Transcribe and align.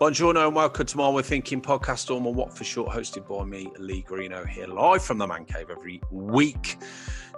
Buongiorno 0.00 0.46
and 0.46 0.54
welcome 0.54 0.86
to 0.86 0.96
my 0.96 1.08
We're 1.08 1.22
Thinking 1.22 1.60
podcast, 1.60 2.08
my 2.08 2.30
What 2.30 2.56
for 2.56 2.62
Short, 2.62 2.88
hosted 2.88 3.26
by 3.26 3.44
me, 3.44 3.68
Lee 3.80 4.04
Greeno, 4.08 4.46
here 4.46 4.68
live 4.68 5.02
from 5.02 5.18
the 5.18 5.26
Man 5.26 5.44
Cave 5.44 5.70
every 5.70 6.00
week. 6.12 6.76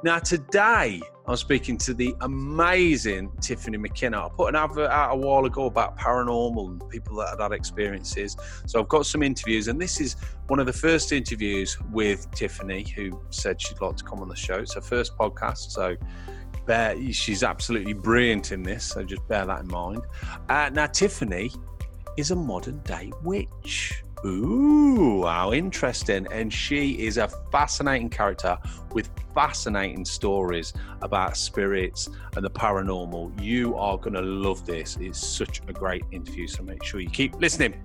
Now, 0.04 0.18
today 0.18 1.00
I'm 1.26 1.36
speaking 1.36 1.78
to 1.78 1.94
the 1.94 2.14
amazing 2.20 3.32
Tiffany 3.40 3.78
McKenna. 3.78 4.26
I 4.26 4.28
put 4.28 4.50
an 4.50 4.56
advert 4.56 4.90
out 4.90 5.14
a 5.14 5.16
while 5.16 5.46
ago 5.46 5.64
about 5.64 5.98
paranormal 5.98 6.68
and 6.68 6.90
people 6.90 7.16
that 7.16 7.30
had 7.30 7.40
had 7.40 7.52
experiences. 7.52 8.36
So 8.66 8.78
I've 8.78 8.88
got 8.88 9.06
some 9.06 9.22
interviews, 9.22 9.68
and 9.68 9.80
this 9.80 9.98
is 9.98 10.16
one 10.48 10.60
of 10.60 10.66
the 10.66 10.72
first 10.74 11.12
interviews 11.12 11.78
with 11.90 12.30
Tiffany, 12.32 12.86
who 12.94 13.18
said 13.30 13.58
she'd 13.58 13.80
like 13.80 13.96
to 13.96 14.04
come 14.04 14.20
on 14.20 14.28
the 14.28 14.36
show. 14.36 14.56
It's 14.56 14.74
her 14.74 14.82
first 14.82 15.16
podcast, 15.16 15.70
so 15.70 15.96
bear, 16.66 16.94
she's 17.10 17.42
absolutely 17.42 17.94
brilliant 17.94 18.52
in 18.52 18.62
this. 18.62 18.84
So 18.84 19.02
just 19.02 19.26
bear 19.28 19.46
that 19.46 19.60
in 19.60 19.68
mind. 19.68 20.02
Uh, 20.50 20.68
now, 20.74 20.88
Tiffany 20.88 21.50
is 22.20 22.30
a 22.30 22.36
modern 22.36 22.78
day 22.80 23.10
witch. 23.22 24.04
Ooh, 24.26 25.24
how 25.24 25.54
interesting. 25.54 26.26
And 26.30 26.52
she 26.52 26.92
is 27.06 27.16
a 27.16 27.28
fascinating 27.50 28.10
character 28.10 28.58
with 28.92 29.08
fascinating 29.34 30.04
stories 30.04 30.74
about 31.00 31.38
spirits 31.38 32.10
and 32.36 32.44
the 32.44 32.50
paranormal. 32.50 33.42
You 33.42 33.74
are 33.76 33.96
going 33.96 34.12
to 34.12 34.20
love 34.20 34.66
this. 34.66 34.98
It's 35.00 35.26
such 35.26 35.62
a 35.66 35.72
great 35.72 36.04
interview. 36.12 36.46
So 36.46 36.62
make 36.62 36.84
sure 36.84 37.00
you 37.00 37.08
keep 37.08 37.34
listening. 37.40 37.82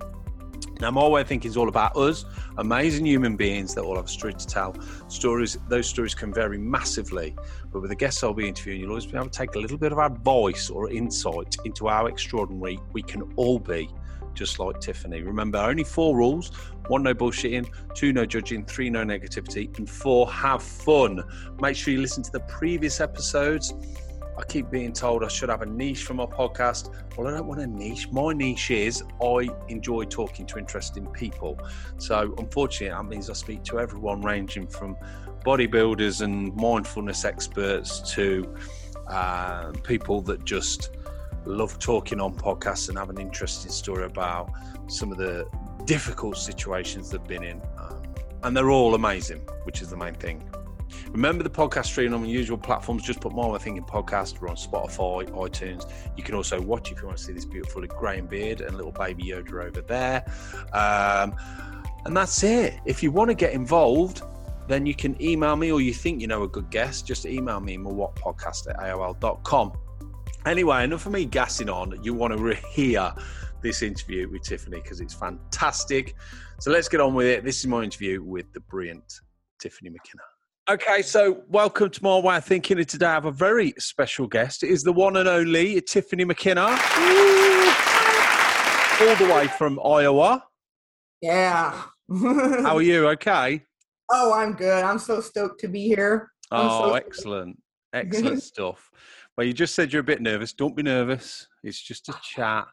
Now, 0.81 0.91
my 0.91 1.07
way 1.07 1.21
of 1.21 1.27
thinking 1.29 1.49
is 1.49 1.55
all 1.55 1.69
about 1.69 1.95
us, 1.95 2.25
amazing 2.57 3.05
human 3.05 3.37
beings 3.37 3.73
that 3.75 3.83
all 3.83 3.95
have 3.95 4.05
a 4.05 4.09
story 4.09 4.33
to 4.33 4.45
tell. 4.45 4.75
Stories, 5.07 5.57
those 5.69 5.87
stories 5.87 6.13
can 6.13 6.33
vary 6.33 6.57
massively, 6.57 7.33
but 7.71 7.79
with 7.79 7.91
the 7.91 7.95
guests 7.95 8.21
I'll 8.23 8.33
be 8.33 8.49
interviewing, 8.49 8.81
you'll 8.81 8.89
always 8.89 9.05
be 9.05 9.15
able 9.15 9.29
to 9.29 9.31
take 9.39 9.55
a 9.55 9.59
little 9.59 9.77
bit 9.77 9.93
of 9.93 9.99
advice 9.99 10.69
or 10.69 10.91
insight 10.91 11.55
into 11.63 11.87
how 11.87 12.07
extraordinary 12.07 12.77
we 12.91 13.01
can 13.01 13.21
all 13.37 13.57
be 13.57 13.89
just 14.35 14.59
like 14.59 14.79
Tiffany. 14.79 15.21
Remember, 15.21 15.57
only 15.57 15.83
four 15.83 16.15
rules 16.15 16.51
one, 16.87 17.03
no 17.03 17.13
bullshitting, 17.13 17.67
two, 17.95 18.13
no 18.13 18.25
judging, 18.25 18.65
three, 18.65 18.89
no 18.89 19.03
negativity, 19.03 19.75
and 19.77 19.89
four, 19.89 20.31
have 20.31 20.61
fun. 20.61 21.23
Make 21.59 21.75
sure 21.75 21.93
you 21.93 22.01
listen 22.01 22.23
to 22.23 22.31
the 22.31 22.41
previous 22.41 23.01
episodes. 23.01 23.73
I 24.37 24.43
keep 24.43 24.69
being 24.69 24.91
told 24.91 25.23
I 25.23 25.29
should 25.29 25.49
have 25.49 25.61
a 25.61 25.65
niche 25.65 26.03
for 26.03 26.13
my 26.13 26.25
podcast. 26.25 26.93
Well, 27.17 27.27
I 27.27 27.31
don't 27.31 27.47
want 27.47 27.61
a 27.61 27.67
niche. 27.67 28.09
My 28.11 28.33
niche 28.33 28.71
is 28.71 29.03
I 29.21 29.49
enjoy 29.69 30.03
talking 30.05 30.45
to 30.47 30.59
interesting 30.59 31.07
people. 31.07 31.57
So, 31.97 32.35
unfortunately, 32.37 32.89
that 32.89 33.05
means 33.05 33.29
I 33.29 33.33
speak 33.33 33.63
to 33.65 33.79
everyone 33.79 34.21
ranging 34.21 34.67
from 34.67 34.97
bodybuilders 35.45 36.21
and 36.21 36.53
mindfulness 36.55 37.23
experts 37.23 38.13
to 38.13 38.53
uh, 39.07 39.71
people 39.83 40.21
that 40.23 40.43
just 40.43 40.89
love 41.45 41.79
talking 41.79 42.19
on 42.19 42.33
podcasts 42.35 42.89
and 42.89 42.97
have 42.97 43.09
an 43.09 43.19
interesting 43.19 43.71
story 43.71 44.05
about 44.05 44.51
some 44.87 45.11
of 45.11 45.17
the 45.17 45.47
difficult 45.85 46.37
situations 46.37 47.09
they've 47.09 47.23
been 47.23 47.43
in. 47.43 47.61
Um, 47.77 48.01
and 48.43 48.55
they're 48.55 48.71
all 48.71 48.95
amazing, 48.95 49.41
which 49.63 49.81
is 49.81 49.89
the 49.89 49.97
main 49.97 50.15
thing. 50.15 50.43
Remember 51.11 51.43
the 51.43 51.49
podcast 51.49 51.85
stream 51.85 52.13
on 52.13 52.25
usual 52.25 52.57
platforms. 52.57 53.03
Just 53.03 53.19
put 53.19 53.33
more, 53.33 53.55
I 53.55 53.59
think, 53.59 53.77
in 53.77 53.83
podcast. 53.83 54.39
We're 54.39 54.49
on 54.49 54.55
Spotify, 54.55 55.29
iTunes. 55.31 55.89
You 56.15 56.23
can 56.23 56.35
also 56.35 56.61
watch 56.61 56.91
if 56.91 57.01
you 57.01 57.07
want 57.07 57.17
to 57.17 57.23
see 57.23 57.33
this 57.33 57.45
beautiful 57.45 57.85
greying 57.87 58.27
beard 58.27 58.61
and 58.61 58.75
little 58.75 58.91
baby 58.91 59.23
Yoda 59.23 59.65
over 59.65 59.81
there. 59.81 60.25
Um, 60.73 61.35
and 62.05 62.15
that's 62.15 62.43
it. 62.43 62.79
If 62.85 63.01
you 63.01 63.11
want 63.11 63.29
to 63.29 63.35
get 63.35 63.53
involved, 63.53 64.21
then 64.67 64.85
you 64.85 64.95
can 64.95 65.19
email 65.21 65.55
me 65.55 65.71
or 65.71 65.81
you 65.81 65.93
think 65.93 66.21
you 66.21 66.27
know 66.27 66.43
a 66.43 66.47
good 66.47 66.69
guest, 66.69 67.05
just 67.05 67.25
email 67.25 67.59
me, 67.59 67.77
podcast 67.77 68.69
at 68.69 68.77
AOL.com. 68.77 69.73
Anyway, 70.45 70.83
enough 70.83 71.07
of 71.07 71.11
me 71.11 71.25
gassing 71.25 71.69
on. 71.69 71.97
You 72.03 72.13
want 72.13 72.37
to 72.37 72.55
hear 72.69 73.11
this 73.63 73.81
interview 73.81 74.29
with 74.29 74.43
Tiffany 74.43 74.79
because 74.79 75.01
it's 75.01 75.15
fantastic. 75.15 76.13
So 76.59 76.69
let's 76.69 76.87
get 76.87 77.01
on 77.01 77.15
with 77.15 77.25
it. 77.25 77.43
This 77.43 77.59
is 77.59 77.65
my 77.65 77.81
interview 77.81 78.21
with 78.21 78.53
the 78.53 78.59
brilliant 78.59 79.11
Tiffany 79.59 79.89
McKenna. 79.89 80.21
Okay, 80.69 81.01
so 81.01 81.41
welcome 81.49 81.89
to 81.89 82.03
my 82.03 82.19
way 82.19 82.37
of 82.37 82.45
thinking. 82.45 82.77
today 82.85 83.07
I 83.07 83.13
have 83.13 83.25
a 83.25 83.31
very 83.31 83.73
special 83.79 84.27
guest. 84.27 84.61
It 84.61 84.69
is 84.69 84.83
the 84.83 84.93
one 84.93 85.17
and 85.17 85.27
only 85.27 85.81
Tiffany 85.81 86.25
McKenna, 86.25 86.61
all 89.01 89.15
the 89.15 89.31
way 89.33 89.47
from 89.57 89.79
Iowa. 89.83 90.43
Yeah. 91.21 91.81
How 92.07 92.75
are 92.75 92.81
you? 92.83 93.07
Okay. 93.09 93.63
Oh, 94.11 94.31
I'm 94.31 94.53
good. 94.53 94.83
I'm 94.83 94.99
so 94.99 95.21
stoked 95.21 95.59
to 95.61 95.67
be 95.67 95.87
here. 95.87 96.29
I'm 96.51 96.67
oh, 96.67 96.89
so 96.89 96.93
excellent. 96.93 97.59
Excellent 97.93 98.43
stuff. 98.53 98.91
Well, 99.37 99.45
you 99.45 99.53
just 99.53 99.75
said 99.75 99.91
you're 99.91 100.01
a 100.01 100.03
bit 100.03 100.21
nervous. 100.21 100.53
Don't 100.53 100.75
be 100.75 100.83
nervous. 100.83 101.47
It's 101.63 101.81
just 101.81 102.07
a 102.09 102.13
chat. 102.23 102.65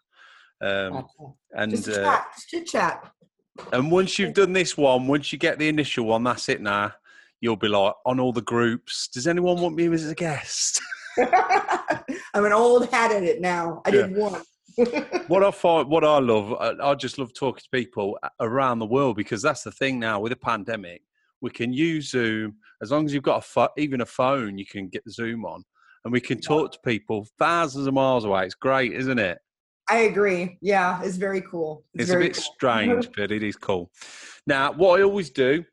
Um, 0.60 1.06
and 1.52 1.72
just 1.72 1.88
a 1.88 2.00
uh, 2.00 2.04
chat. 2.04 2.26
Just 2.48 2.66
chat. 2.72 3.12
And 3.72 3.90
once 3.90 4.18
you've 4.18 4.34
done 4.34 4.52
this 4.52 4.76
one, 4.76 5.08
once 5.08 5.32
you 5.32 5.38
get 5.38 5.58
the 5.58 5.68
initial 5.68 6.06
one, 6.06 6.22
that's 6.22 6.48
it 6.48 6.60
now. 6.60 6.92
You'll 7.40 7.56
be 7.56 7.68
like 7.68 7.94
on 8.06 8.20
all 8.20 8.32
the 8.32 8.42
groups. 8.42 9.08
Does 9.08 9.26
anyone 9.26 9.60
want 9.60 9.74
me 9.74 9.86
as 9.92 10.08
a 10.08 10.14
guest? 10.14 10.80
I'm 11.18 12.44
an 12.44 12.52
old 12.52 12.88
hat 12.90 13.10
at 13.10 13.24
it 13.24 13.40
now. 13.40 13.82
I 13.84 13.90
yeah. 13.90 14.06
did 14.06 14.16
one. 14.16 14.42
what 15.26 15.44
I 15.44 15.50
find, 15.50 15.88
what 15.88 16.04
I 16.04 16.18
love, 16.18 16.54
I, 16.54 16.90
I, 16.90 16.94
just 16.94 17.18
love 17.18 17.34
talking 17.34 17.60
to 17.60 17.78
people 17.78 18.18
around 18.40 18.78
the 18.78 18.86
world 18.86 19.16
because 19.16 19.42
that's 19.42 19.62
the 19.62 19.72
thing 19.72 19.98
now 19.98 20.20
with 20.20 20.30
the 20.30 20.36
pandemic. 20.36 21.02
We 21.42 21.50
can 21.50 21.74
use 21.74 22.10
Zoom 22.10 22.56
as 22.80 22.90
long 22.90 23.04
as 23.04 23.12
you've 23.12 23.22
got 23.22 23.38
a 23.38 23.42
fo- 23.42 23.68
even 23.76 24.00
a 24.00 24.06
phone, 24.06 24.56
you 24.56 24.64
can 24.64 24.88
get 24.88 25.02
Zoom 25.10 25.44
on 25.44 25.64
and 26.04 26.12
we 26.12 26.20
can 26.20 26.40
talk 26.40 26.72
to 26.72 26.78
people 26.84 27.26
thousands 27.38 27.86
of 27.86 27.94
miles 27.94 28.24
away. 28.24 28.44
It's 28.44 28.54
great, 28.54 28.92
isn't 28.92 29.18
it? 29.18 29.38
I 29.88 29.98
agree. 29.98 30.58
Yeah, 30.60 31.02
it's 31.02 31.16
very 31.16 31.42
cool. 31.42 31.84
It's, 31.94 32.04
it's 32.04 32.12
a 32.12 32.18
bit 32.18 32.34
cool. 32.34 32.42
strange, 32.42 33.08
but 33.16 33.32
it 33.32 33.42
is 33.42 33.56
cool. 33.56 33.90
Now, 34.46 34.72
what 34.72 35.00
I 35.00 35.02
always 35.02 35.30
do 35.30 35.64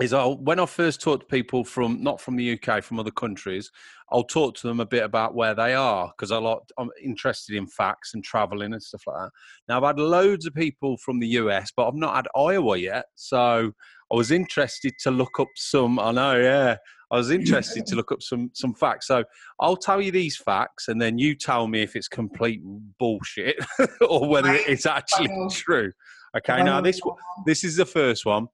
is 0.00 0.12
I'll 0.12 0.38
when 0.38 0.58
I 0.58 0.66
first 0.66 1.00
talk 1.00 1.20
to 1.20 1.26
people 1.26 1.62
from 1.64 2.02
not 2.02 2.20
from 2.20 2.36
the 2.36 2.58
UK, 2.58 2.82
from 2.82 2.98
other 2.98 3.10
countries, 3.10 3.70
I'll 4.10 4.24
talk 4.24 4.56
to 4.56 4.66
them 4.66 4.80
a 4.80 4.86
bit 4.86 5.04
about 5.04 5.34
where 5.34 5.54
they 5.54 5.74
are 5.74 6.12
because 6.16 6.32
I 6.32 6.38
like 6.38 6.58
I'm 6.78 6.90
interested 7.02 7.56
in 7.56 7.66
facts 7.66 8.12
and 8.14 8.24
traveling 8.24 8.72
and 8.72 8.82
stuff 8.82 9.02
like 9.06 9.16
that. 9.16 9.30
Now 9.68 9.78
I've 9.78 9.96
had 9.96 10.00
loads 10.00 10.46
of 10.46 10.54
people 10.54 10.96
from 10.98 11.20
the 11.20 11.28
US, 11.28 11.70
but 11.76 11.86
I've 11.86 11.94
not 11.94 12.16
had 12.16 12.28
Iowa 12.36 12.76
yet, 12.76 13.04
so 13.14 13.72
I 14.12 14.16
was 14.16 14.30
interested 14.30 14.94
to 15.00 15.10
look 15.10 15.38
up 15.38 15.48
some. 15.56 15.98
I 15.98 16.10
know, 16.10 16.40
yeah. 16.40 16.76
I 17.14 17.18
was 17.18 17.30
interested 17.30 17.86
to 17.86 17.94
look 17.94 18.10
up 18.10 18.22
some 18.22 18.50
some 18.54 18.74
facts. 18.74 19.06
So 19.06 19.22
I'll 19.60 19.76
tell 19.76 20.02
you 20.02 20.10
these 20.10 20.36
facts, 20.36 20.88
and 20.88 21.00
then 21.00 21.16
you 21.16 21.36
tell 21.36 21.68
me 21.68 21.80
if 21.82 21.94
it's 21.94 22.08
complete 22.08 22.60
bullshit 22.98 23.56
or 24.00 24.28
whether 24.28 24.52
it's 24.52 24.84
actually 24.84 25.30
true. 25.48 25.92
Okay, 26.36 26.64
now 26.64 26.80
this 26.80 27.00
this 27.46 27.62
is 27.62 27.76
the 27.76 27.86
first 27.86 28.26
one. 28.26 28.48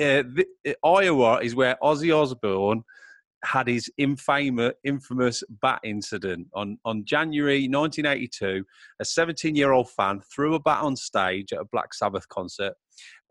Uh, 0.00 0.24
the, 0.24 0.46
Iowa 0.82 1.40
is 1.42 1.54
where 1.54 1.76
Ozzy 1.82 2.10
Osbourne 2.10 2.84
had 3.44 3.68
his 3.68 3.90
infamous 3.98 4.72
infamous 4.84 5.42
bat 5.62 5.80
incident 5.84 6.48
on 6.54 6.78
on 6.84 7.04
January 7.04 7.68
1982. 7.68 8.64
A 9.00 9.04
17 9.04 9.54
year 9.54 9.72
old 9.72 9.90
fan 9.90 10.20
threw 10.34 10.54
a 10.54 10.60
bat 10.60 10.82
on 10.82 10.96
stage 10.96 11.52
at 11.52 11.60
a 11.60 11.64
Black 11.64 11.94
Sabbath 11.94 12.28
concert, 12.28 12.74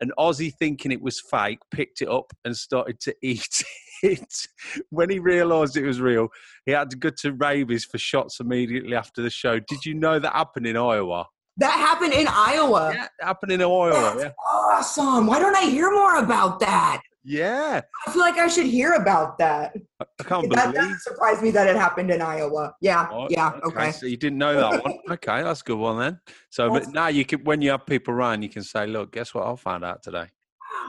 and 0.00 0.12
Ozzy, 0.18 0.52
thinking 0.58 0.92
it 0.92 1.02
was 1.02 1.20
fake, 1.20 1.58
picked 1.70 2.02
it 2.02 2.08
up 2.08 2.32
and 2.44 2.56
started 2.56 3.00
to 3.00 3.14
eat 3.22 3.64
it. 4.02 4.46
when 4.90 5.10
he 5.10 5.18
realised 5.18 5.76
it 5.76 5.86
was 5.86 6.00
real, 6.00 6.28
he 6.66 6.72
had 6.72 6.90
to 6.90 6.96
go 6.96 7.10
to 7.10 7.32
rabies 7.32 7.84
for 7.84 7.98
shots 7.98 8.40
immediately 8.40 8.94
after 8.94 9.22
the 9.22 9.30
show. 9.30 9.58
Did 9.58 9.84
you 9.84 9.94
know 9.94 10.18
that 10.18 10.32
happened 10.32 10.66
in 10.66 10.76
Iowa? 10.76 11.26
That 11.56 11.72
happened 11.72 12.12
in 12.12 12.26
Iowa. 12.28 12.92
Yeah, 12.94 13.06
happened 13.20 13.52
in 13.52 13.62
Iowa. 13.62 13.92
That's 13.92 14.24
yeah. 14.24 14.30
awesome. 14.44 15.26
Why 15.26 15.38
don't 15.38 15.56
I 15.56 15.62
hear 15.62 15.92
more 15.92 16.16
about 16.16 16.58
that? 16.60 17.00
Yeah. 17.24 17.80
I 18.06 18.10
feel 18.10 18.20
like 18.20 18.36
I 18.36 18.48
should 18.48 18.66
hear 18.66 18.94
about 18.94 19.38
that. 19.38 19.74
I 19.98 20.04
can't 20.22 20.52
that, 20.52 20.74
believe. 20.74 20.90
That 20.90 21.00
surprised 21.00 21.42
me 21.42 21.50
that 21.52 21.66
it 21.66 21.74
happened 21.74 22.10
in 22.10 22.20
Iowa. 22.20 22.74
Yeah. 22.82 23.08
Oh, 23.10 23.28
yeah. 23.30 23.52
Okay. 23.64 23.66
okay. 23.66 23.92
So 23.92 24.06
you 24.06 24.18
didn't 24.18 24.38
know 24.38 24.54
that 24.60 24.84
one. 24.84 24.98
Okay, 25.10 25.42
that's 25.42 25.62
a 25.62 25.64
good 25.64 25.78
one 25.78 25.98
then. 25.98 26.20
So 26.50 26.70
but 26.70 26.88
now 26.88 27.08
you 27.08 27.24
can, 27.24 27.42
when 27.44 27.62
you 27.62 27.70
have 27.70 27.86
people 27.86 28.12
around, 28.12 28.42
you 28.42 28.48
can 28.48 28.62
say, 28.62 28.86
"Look, 28.86 29.12
guess 29.12 29.34
what? 29.34 29.46
I 29.46 29.56
found 29.56 29.84
out 29.84 30.02
today." 30.02 30.26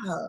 Yeah. 0.05 0.27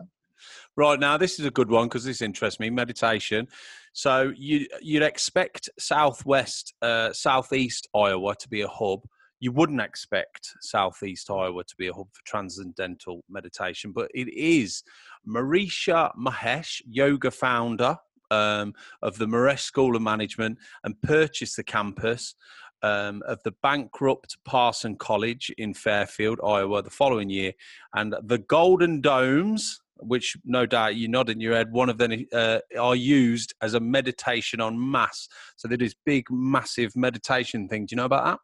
Right 0.75 0.99
now, 0.99 1.17
this 1.17 1.39
is 1.39 1.45
a 1.45 1.51
good 1.51 1.69
one 1.69 1.87
because 1.87 2.03
this 2.03 2.21
interests 2.21 2.59
me. 2.59 2.69
Meditation. 2.69 3.47
So 3.93 4.31
you 4.35 4.67
you'd 4.81 5.03
expect 5.03 5.69
Southwest, 5.79 6.73
uh, 6.81 7.11
Southeast 7.13 7.87
Iowa 7.95 8.35
to 8.35 8.47
be 8.47 8.61
a 8.61 8.67
hub. 8.67 9.01
You 9.39 9.51
wouldn't 9.51 9.81
expect 9.81 10.53
Southeast 10.61 11.29
Iowa 11.29 11.63
to 11.63 11.75
be 11.77 11.87
a 11.87 11.93
hub 11.93 12.07
for 12.11 12.23
transcendental 12.25 13.23
meditation, 13.29 13.91
but 13.91 14.09
it 14.13 14.27
is. 14.29 14.83
Maharishi 15.27 16.11
Mahesh, 16.15 16.81
Yogi 16.87 17.29
founder 17.29 17.97
um, 18.31 18.73
of 19.01 19.17
the 19.17 19.27
Mahesh 19.27 19.59
School 19.59 19.95
of 19.95 20.01
Management, 20.01 20.57
and 20.83 21.01
purchased 21.01 21.57
the 21.57 21.63
campus. 21.63 22.35
Um, 22.83 23.23
of 23.27 23.41
the 23.41 23.53
bankrupt 23.63 24.37
Parson 24.45 24.97
College 24.97 25.51
in 25.57 25.73
Fairfield, 25.73 26.39
Iowa, 26.45 26.83
the 26.83 26.91
following 26.91 27.27
year. 27.27 27.53
And 27.95 28.15
the 28.21 28.37
Golden 28.37 29.01
Domes, 29.01 29.81
which 29.97 30.37
no 30.45 30.67
doubt 30.67 30.95
you 30.95 31.07
nod 31.07 31.31
in 31.31 31.41
your 31.41 31.55
head, 31.55 31.71
one 31.71 31.89
of 31.89 31.97
them 31.97 32.27
uh, 32.31 32.59
are 32.79 32.95
used 32.95 33.55
as 33.63 33.73
a 33.73 33.79
meditation 33.79 34.61
on 34.61 34.91
mass. 34.91 35.27
So 35.55 35.67
there 35.67 35.81
is 35.81 35.95
big, 36.05 36.27
massive 36.29 36.95
meditation 36.95 37.67
thing. 37.67 37.87
Do 37.87 37.93
you 37.93 37.97
know 37.97 38.05
about 38.05 38.25
that? 38.25 38.39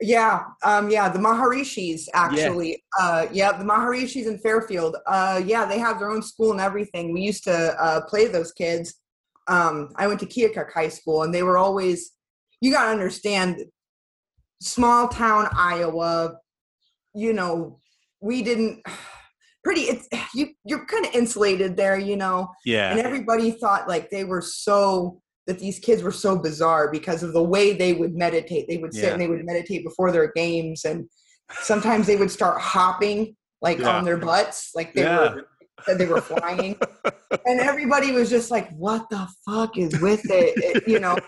Yeah, 0.00 0.42
um, 0.64 0.90
yeah, 0.90 1.08
the 1.08 1.18
Maharishis 1.18 2.08
actually. 2.14 2.82
Yeah. 2.98 3.04
Uh, 3.04 3.26
yeah, 3.32 3.52
the 3.52 3.64
Maharishis 3.64 4.26
in 4.26 4.38
Fairfield. 4.38 4.96
Uh, 5.06 5.40
yeah, 5.44 5.64
they 5.64 5.78
have 5.78 5.98
their 5.98 6.10
own 6.10 6.22
school 6.22 6.52
and 6.52 6.60
everything. 6.60 7.12
We 7.12 7.20
used 7.22 7.44
to 7.44 7.80
uh, 7.80 8.00
play 8.06 8.26
those 8.26 8.52
kids. 8.52 8.96
Um, 9.46 9.90
I 9.96 10.06
went 10.06 10.20
to 10.20 10.26
Keokuk 10.26 10.72
High 10.72 10.88
School, 10.88 11.22
and 11.22 11.32
they 11.32 11.42
were 11.42 11.58
always. 11.58 12.12
You 12.60 12.72
got 12.72 12.84
to 12.84 12.90
understand, 12.90 13.62
small 14.60 15.08
town 15.08 15.48
Iowa. 15.52 16.38
You 17.14 17.32
know, 17.32 17.78
we 18.20 18.42
didn't. 18.42 18.82
Pretty, 19.62 19.82
it's 19.82 20.06
you. 20.34 20.48
You're 20.66 20.84
kind 20.84 21.06
of 21.06 21.14
insulated 21.14 21.74
there, 21.74 21.98
you 21.98 22.16
know. 22.16 22.50
Yeah. 22.66 22.90
And 22.90 23.00
everybody 23.00 23.52
thought 23.52 23.88
like 23.88 24.10
they 24.10 24.24
were 24.24 24.42
so 24.42 25.22
that 25.46 25.58
these 25.58 25.78
kids 25.78 26.02
were 26.02 26.12
so 26.12 26.36
bizarre 26.36 26.90
because 26.90 27.22
of 27.22 27.32
the 27.32 27.42
way 27.42 27.74
they 27.74 27.92
would 27.92 28.14
meditate. 28.14 28.66
They 28.68 28.78
would 28.78 28.94
sit 28.94 29.04
yeah. 29.04 29.12
and 29.12 29.20
they 29.20 29.28
would 29.28 29.44
meditate 29.44 29.84
before 29.84 30.10
their 30.10 30.32
games, 30.34 30.84
and 30.84 31.08
sometimes 31.60 32.06
they 32.06 32.16
would 32.16 32.30
start 32.30 32.60
hopping 32.60 33.36
like 33.60 33.78
yeah. 33.78 33.96
on 33.96 34.04
their 34.04 34.16
butts, 34.16 34.70
like 34.74 34.94
they 34.94 35.02
yeah. 35.02 35.34
were 35.34 35.48
they 35.96 36.06
were 36.06 36.20
flying, 36.20 36.78
and 37.46 37.60
everybody 37.60 38.12
was 38.12 38.30
just 38.30 38.50
like, 38.50 38.70
"What 38.76 39.08
the 39.10 39.28
fuck 39.44 39.76
is 39.76 40.00
with 40.00 40.30
it?" 40.30 40.54
it 40.56 40.88
you 40.88 41.00
know. 41.00 41.18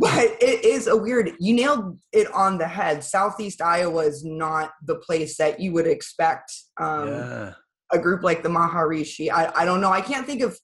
But 0.00 0.36
it 0.40 0.64
is 0.64 0.86
a 0.86 0.96
weird. 0.96 1.32
You 1.40 1.54
nailed 1.54 1.98
it 2.12 2.32
on 2.32 2.56
the 2.56 2.68
head. 2.68 3.02
Southeast 3.02 3.60
Iowa 3.60 4.04
is 4.04 4.24
not 4.24 4.70
the 4.84 4.94
place 4.94 5.36
that 5.38 5.58
you 5.58 5.72
would 5.72 5.88
expect 5.88 6.52
um, 6.80 7.52
a 7.92 7.98
group 7.98 8.22
like 8.22 8.44
the 8.44 8.48
Maharishi. 8.48 9.28
I, 9.28 9.50
I 9.56 9.64
don't 9.64 9.80
know. 9.80 9.90
I 9.90 10.00
can't 10.00 10.24
think 10.24 10.42
of 10.42 10.56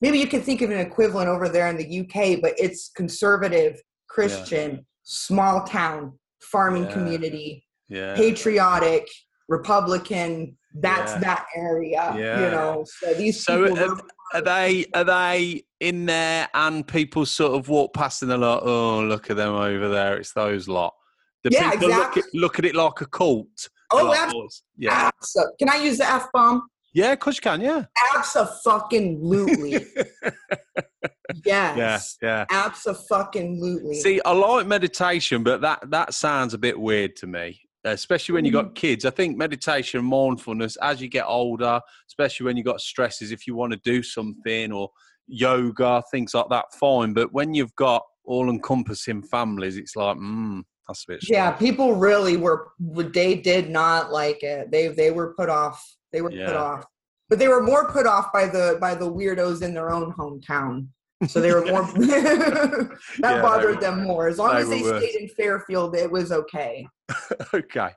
maybe 0.00 0.18
you 0.18 0.26
can 0.26 0.40
think 0.40 0.62
of 0.62 0.70
an 0.70 0.78
equivalent 0.78 1.28
over 1.28 1.48
there 1.48 1.68
in 1.68 1.76
the 1.76 2.00
UK, 2.00 2.40
but 2.40 2.54
it's 2.58 2.90
conservative, 2.94 3.80
Christian, 4.08 4.72
yeah. 4.72 4.80
small 5.02 5.64
town, 5.64 6.18
farming 6.40 6.84
yeah. 6.84 6.92
community, 6.92 7.66
yeah. 7.88 8.14
patriotic, 8.14 9.08
Republican. 9.48 10.56
That's 10.76 11.14
that 11.14 11.46
area, 11.54 12.12
you 12.16 12.50
know. 12.50 12.84
So 13.00 13.14
these 13.14 13.44
so 13.44 13.64
are, 13.64 13.96
are, 14.32 14.40
they 14.42 14.86
are 14.92 15.04
they 15.04 15.62
in 15.78 16.06
there, 16.06 16.48
and 16.52 16.84
people 16.84 17.26
sort 17.26 17.54
of 17.54 17.68
walk 17.68 17.94
past 17.94 18.22
and 18.22 18.30
they're 18.30 18.38
like, 18.38 18.60
"Oh, 18.62 19.00
look 19.00 19.30
at 19.30 19.36
them 19.36 19.54
over 19.54 19.88
there! 19.88 20.16
It's 20.16 20.32
those 20.32 20.66
lot." 20.66 20.92
The 21.44 21.50
yeah, 21.52 21.70
people 21.70 21.90
exactly. 21.90 22.22
look 22.22 22.26
at, 22.26 22.34
look 22.34 22.58
at 22.58 22.64
it 22.64 22.74
like 22.74 23.00
a 23.02 23.06
cult. 23.06 23.68
Oh, 23.92 24.04
like, 24.06 24.18
abs- 24.18 24.64
yeah. 24.76 25.10
Can 25.58 25.68
I 25.68 25.76
use 25.76 25.98
the 25.98 26.10
f 26.10 26.26
bomb? 26.32 26.66
Yeah, 26.94 27.12
of 27.12 27.18
course 27.18 27.36
you 27.36 27.42
can. 27.42 27.60
Yeah. 27.60 27.84
Absolutely. 28.16 29.72
yes. 31.44 32.16
Yeah. 32.22 32.22
Yeah. 32.22 32.44
Absolutely. 32.50 33.96
See, 33.96 34.20
I 34.24 34.32
like 34.32 34.66
meditation, 34.68 35.42
but 35.42 35.60
that 35.60 35.90
that 35.90 36.14
sounds 36.14 36.54
a 36.54 36.58
bit 36.58 36.78
weird 36.78 37.16
to 37.16 37.26
me, 37.26 37.60
especially 37.84 38.34
when 38.34 38.44
you 38.44 38.52
got 38.52 38.70
mm. 38.70 38.74
kids. 38.76 39.04
I 39.04 39.10
think 39.10 39.36
meditation, 39.36 39.98
and 40.00 40.08
mindfulness, 40.08 40.76
as 40.76 41.02
you 41.02 41.08
get 41.08 41.26
older, 41.26 41.80
especially 42.08 42.44
when 42.44 42.56
you 42.56 42.62
got 42.62 42.80
stresses, 42.80 43.32
if 43.32 43.44
you 43.46 43.56
want 43.56 43.72
to 43.72 43.80
do 43.82 44.00
something 44.02 44.70
or 44.70 44.88
yoga, 45.26 46.00
things 46.12 46.32
like 46.32 46.48
that, 46.50 46.66
fine. 46.78 47.12
But 47.12 47.32
when 47.32 47.54
you've 47.54 47.74
got 47.74 48.04
all 48.24 48.48
encompassing 48.48 49.24
families, 49.24 49.76
it's 49.76 49.96
like, 49.96 50.16
mm, 50.16 50.62
that's 50.86 51.04
a 51.08 51.12
bit. 51.12 51.22
Strange. 51.22 51.36
Yeah, 51.36 51.50
people 51.50 51.96
really 51.96 52.36
were. 52.36 52.68
They 52.78 53.34
did 53.34 53.68
not 53.68 54.12
like 54.12 54.44
it. 54.44 54.70
They 54.70 54.88
they 54.88 55.10
were 55.10 55.34
put 55.34 55.48
off 55.48 55.82
they 56.14 56.22
were 56.22 56.32
yeah. 56.32 56.46
put 56.46 56.56
off, 56.56 56.84
but 57.28 57.38
they 57.38 57.48
were 57.48 57.62
more 57.62 57.90
put 57.90 58.06
off 58.06 58.32
by 58.32 58.46
the 58.46 58.78
by 58.80 58.94
the 58.94 59.10
weirdos 59.10 59.62
in 59.62 59.74
their 59.74 59.90
own 59.90 60.12
hometown. 60.12 60.86
So 61.28 61.40
they 61.40 61.52
were 61.52 61.64
more 61.66 61.82
that 61.94 62.98
yeah, 63.20 63.42
bothered 63.42 63.80
them 63.80 64.04
more. 64.04 64.28
As 64.28 64.38
long 64.38 64.54
they 64.54 64.60
as 64.60 64.68
they 64.68 64.78
stayed 64.78 64.92
worse. 64.92 65.16
in 65.16 65.28
Fairfield, 65.28 65.96
it 65.96 66.10
was 66.10 66.32
okay. 66.32 66.86
okay, 67.54 67.90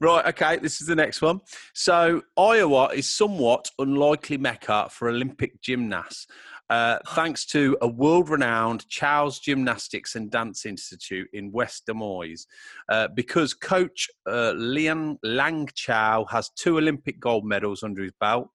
right. 0.00 0.26
Okay, 0.26 0.58
this 0.58 0.80
is 0.80 0.86
the 0.86 0.94
next 0.94 1.20
one. 1.20 1.40
So 1.74 2.22
Iowa 2.38 2.88
is 2.94 3.12
somewhat 3.12 3.68
unlikely 3.78 4.38
mecca 4.38 4.88
for 4.90 5.08
Olympic 5.08 5.60
gymnasts. 5.60 6.26
Uh, 6.68 6.98
thanks 7.10 7.46
to 7.46 7.76
a 7.80 7.86
world 7.86 8.28
renowned 8.28 8.88
Chow's 8.88 9.38
Gymnastics 9.38 10.16
and 10.16 10.30
Dance 10.30 10.66
Institute 10.66 11.28
in 11.32 11.52
West 11.52 11.86
Des 11.86 11.94
Moines, 11.94 12.46
uh, 12.88 13.08
because 13.14 13.54
coach 13.54 14.08
uh, 14.26 14.52
Lian 14.56 15.16
Lang 15.22 15.68
Chow 15.74 16.24
has 16.30 16.50
two 16.56 16.78
Olympic 16.78 17.20
gold 17.20 17.44
medals 17.44 17.82
under 17.82 18.02
his 18.02 18.12
belt. 18.20 18.48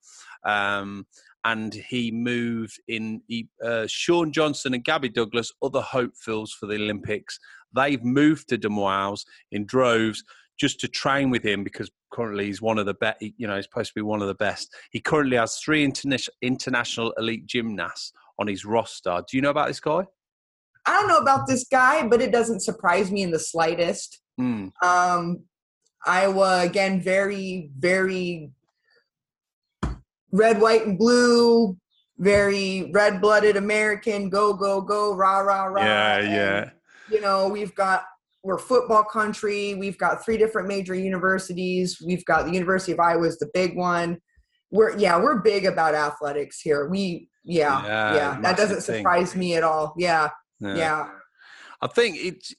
Um, 0.44 1.06
and 1.44 1.74
he 1.74 2.12
moved 2.12 2.80
in 2.88 3.22
he, 3.28 3.48
uh, 3.64 3.88
Shawn 3.88 4.32
Johnson 4.32 4.74
and 4.74 4.84
Gabby 4.84 5.10
Douglas, 5.10 5.52
other 5.62 5.82
hopefuls 5.82 6.52
for 6.54 6.68
the 6.68 6.76
Olympics. 6.76 7.40
They've 7.74 8.04
moved 8.04 8.50
to 8.50 8.58
Des 8.58 8.70
Moines 8.70 9.26
in 9.52 9.66
droves 9.66 10.24
just 10.60 10.80
to 10.80 10.88
train 10.88 11.30
with 11.30 11.44
him 11.44 11.64
because 11.64 11.90
currently 12.12 12.46
he's 12.46 12.62
one 12.62 12.78
of 12.78 12.86
the 12.86 12.94
best. 12.94 13.18
You 13.22 13.48
know, 13.48 13.56
he's 13.56 13.66
supposed 13.66 13.90
to 13.90 13.96
be 13.96 14.02
one 14.02 14.22
of 14.22 14.28
the 14.28 14.36
best. 14.36 14.74
He 14.92 15.00
currently 15.00 15.38
has 15.38 15.58
three 15.58 15.88
interna- 15.88 16.30
international 16.42 17.12
elite 17.18 17.46
gymnasts 17.46 18.12
on 18.40 18.48
his 18.48 18.66
roster. 18.66 19.24
Do 19.30 19.38
you 19.38 19.42
know 19.42 19.50
about 19.50 19.68
this 19.68 19.80
guy? 19.80 20.06
I 20.86 21.00
don't 21.00 21.08
know 21.08 21.20
about 21.20 21.48
this 21.48 21.66
guy, 21.72 22.08
but 22.08 22.22
it 22.22 22.32
doesn't 22.32 22.62
surprise 22.62 23.12
me 23.12 23.22
in 23.24 23.32
the 23.32 23.40
slightest. 23.40 24.22
Mm. 24.40 24.72
Um, 24.84 25.44
Iowa 26.06 26.62
again, 26.64 27.02
very, 27.02 27.70
very 27.78 28.52
red, 30.32 30.60
white, 30.60 30.86
and 30.86 30.98
blue. 30.98 31.78
Very 32.18 32.92
red-blooded 32.94 33.58
American. 33.58 34.30
Go, 34.30 34.54
go, 34.54 34.80
go! 34.80 35.16
Rah, 35.16 35.40
rah, 35.40 35.64
rah! 35.64 35.84
Yeah, 35.84 36.18
and, 36.18 36.32
yeah. 36.32 36.70
You 37.10 37.20
know, 37.20 37.48
we've 37.48 37.74
got 37.74 38.04
we're 38.44 38.58
football 38.58 39.04
country. 39.04 39.76
We've 39.76 39.98
got 39.98 40.24
three 40.24 40.38
different 40.38 40.68
major 40.68 40.96
universities. 40.96 42.02
We've 42.06 42.26
got 42.26 42.46
the 42.46 42.52
University 42.52 42.92
of 42.92 43.00
Iowa 43.00 43.28
is 43.28 43.38
the 43.38 43.50
big 43.54 43.76
one. 43.76 44.18
We're 44.72 44.98
yeah, 44.98 45.18
we're 45.18 45.42
big 45.42 45.66
about 45.66 45.96
athletics 45.96 46.62
here. 46.62 46.88
We 46.90 47.30
yeah 47.44 47.84
yeah, 47.86 48.16
yeah. 48.16 48.42
that 48.42 48.58
doesn't 48.58 48.82
surprise 48.82 49.36
me 49.36 49.56
at 49.56 49.64
all. 49.64 49.94
Yeah, 49.98 50.30
yeah. 50.60 50.76
yeah. 50.76 51.10
I 51.82 51.88
think 51.88 52.18
it's 52.18 52.56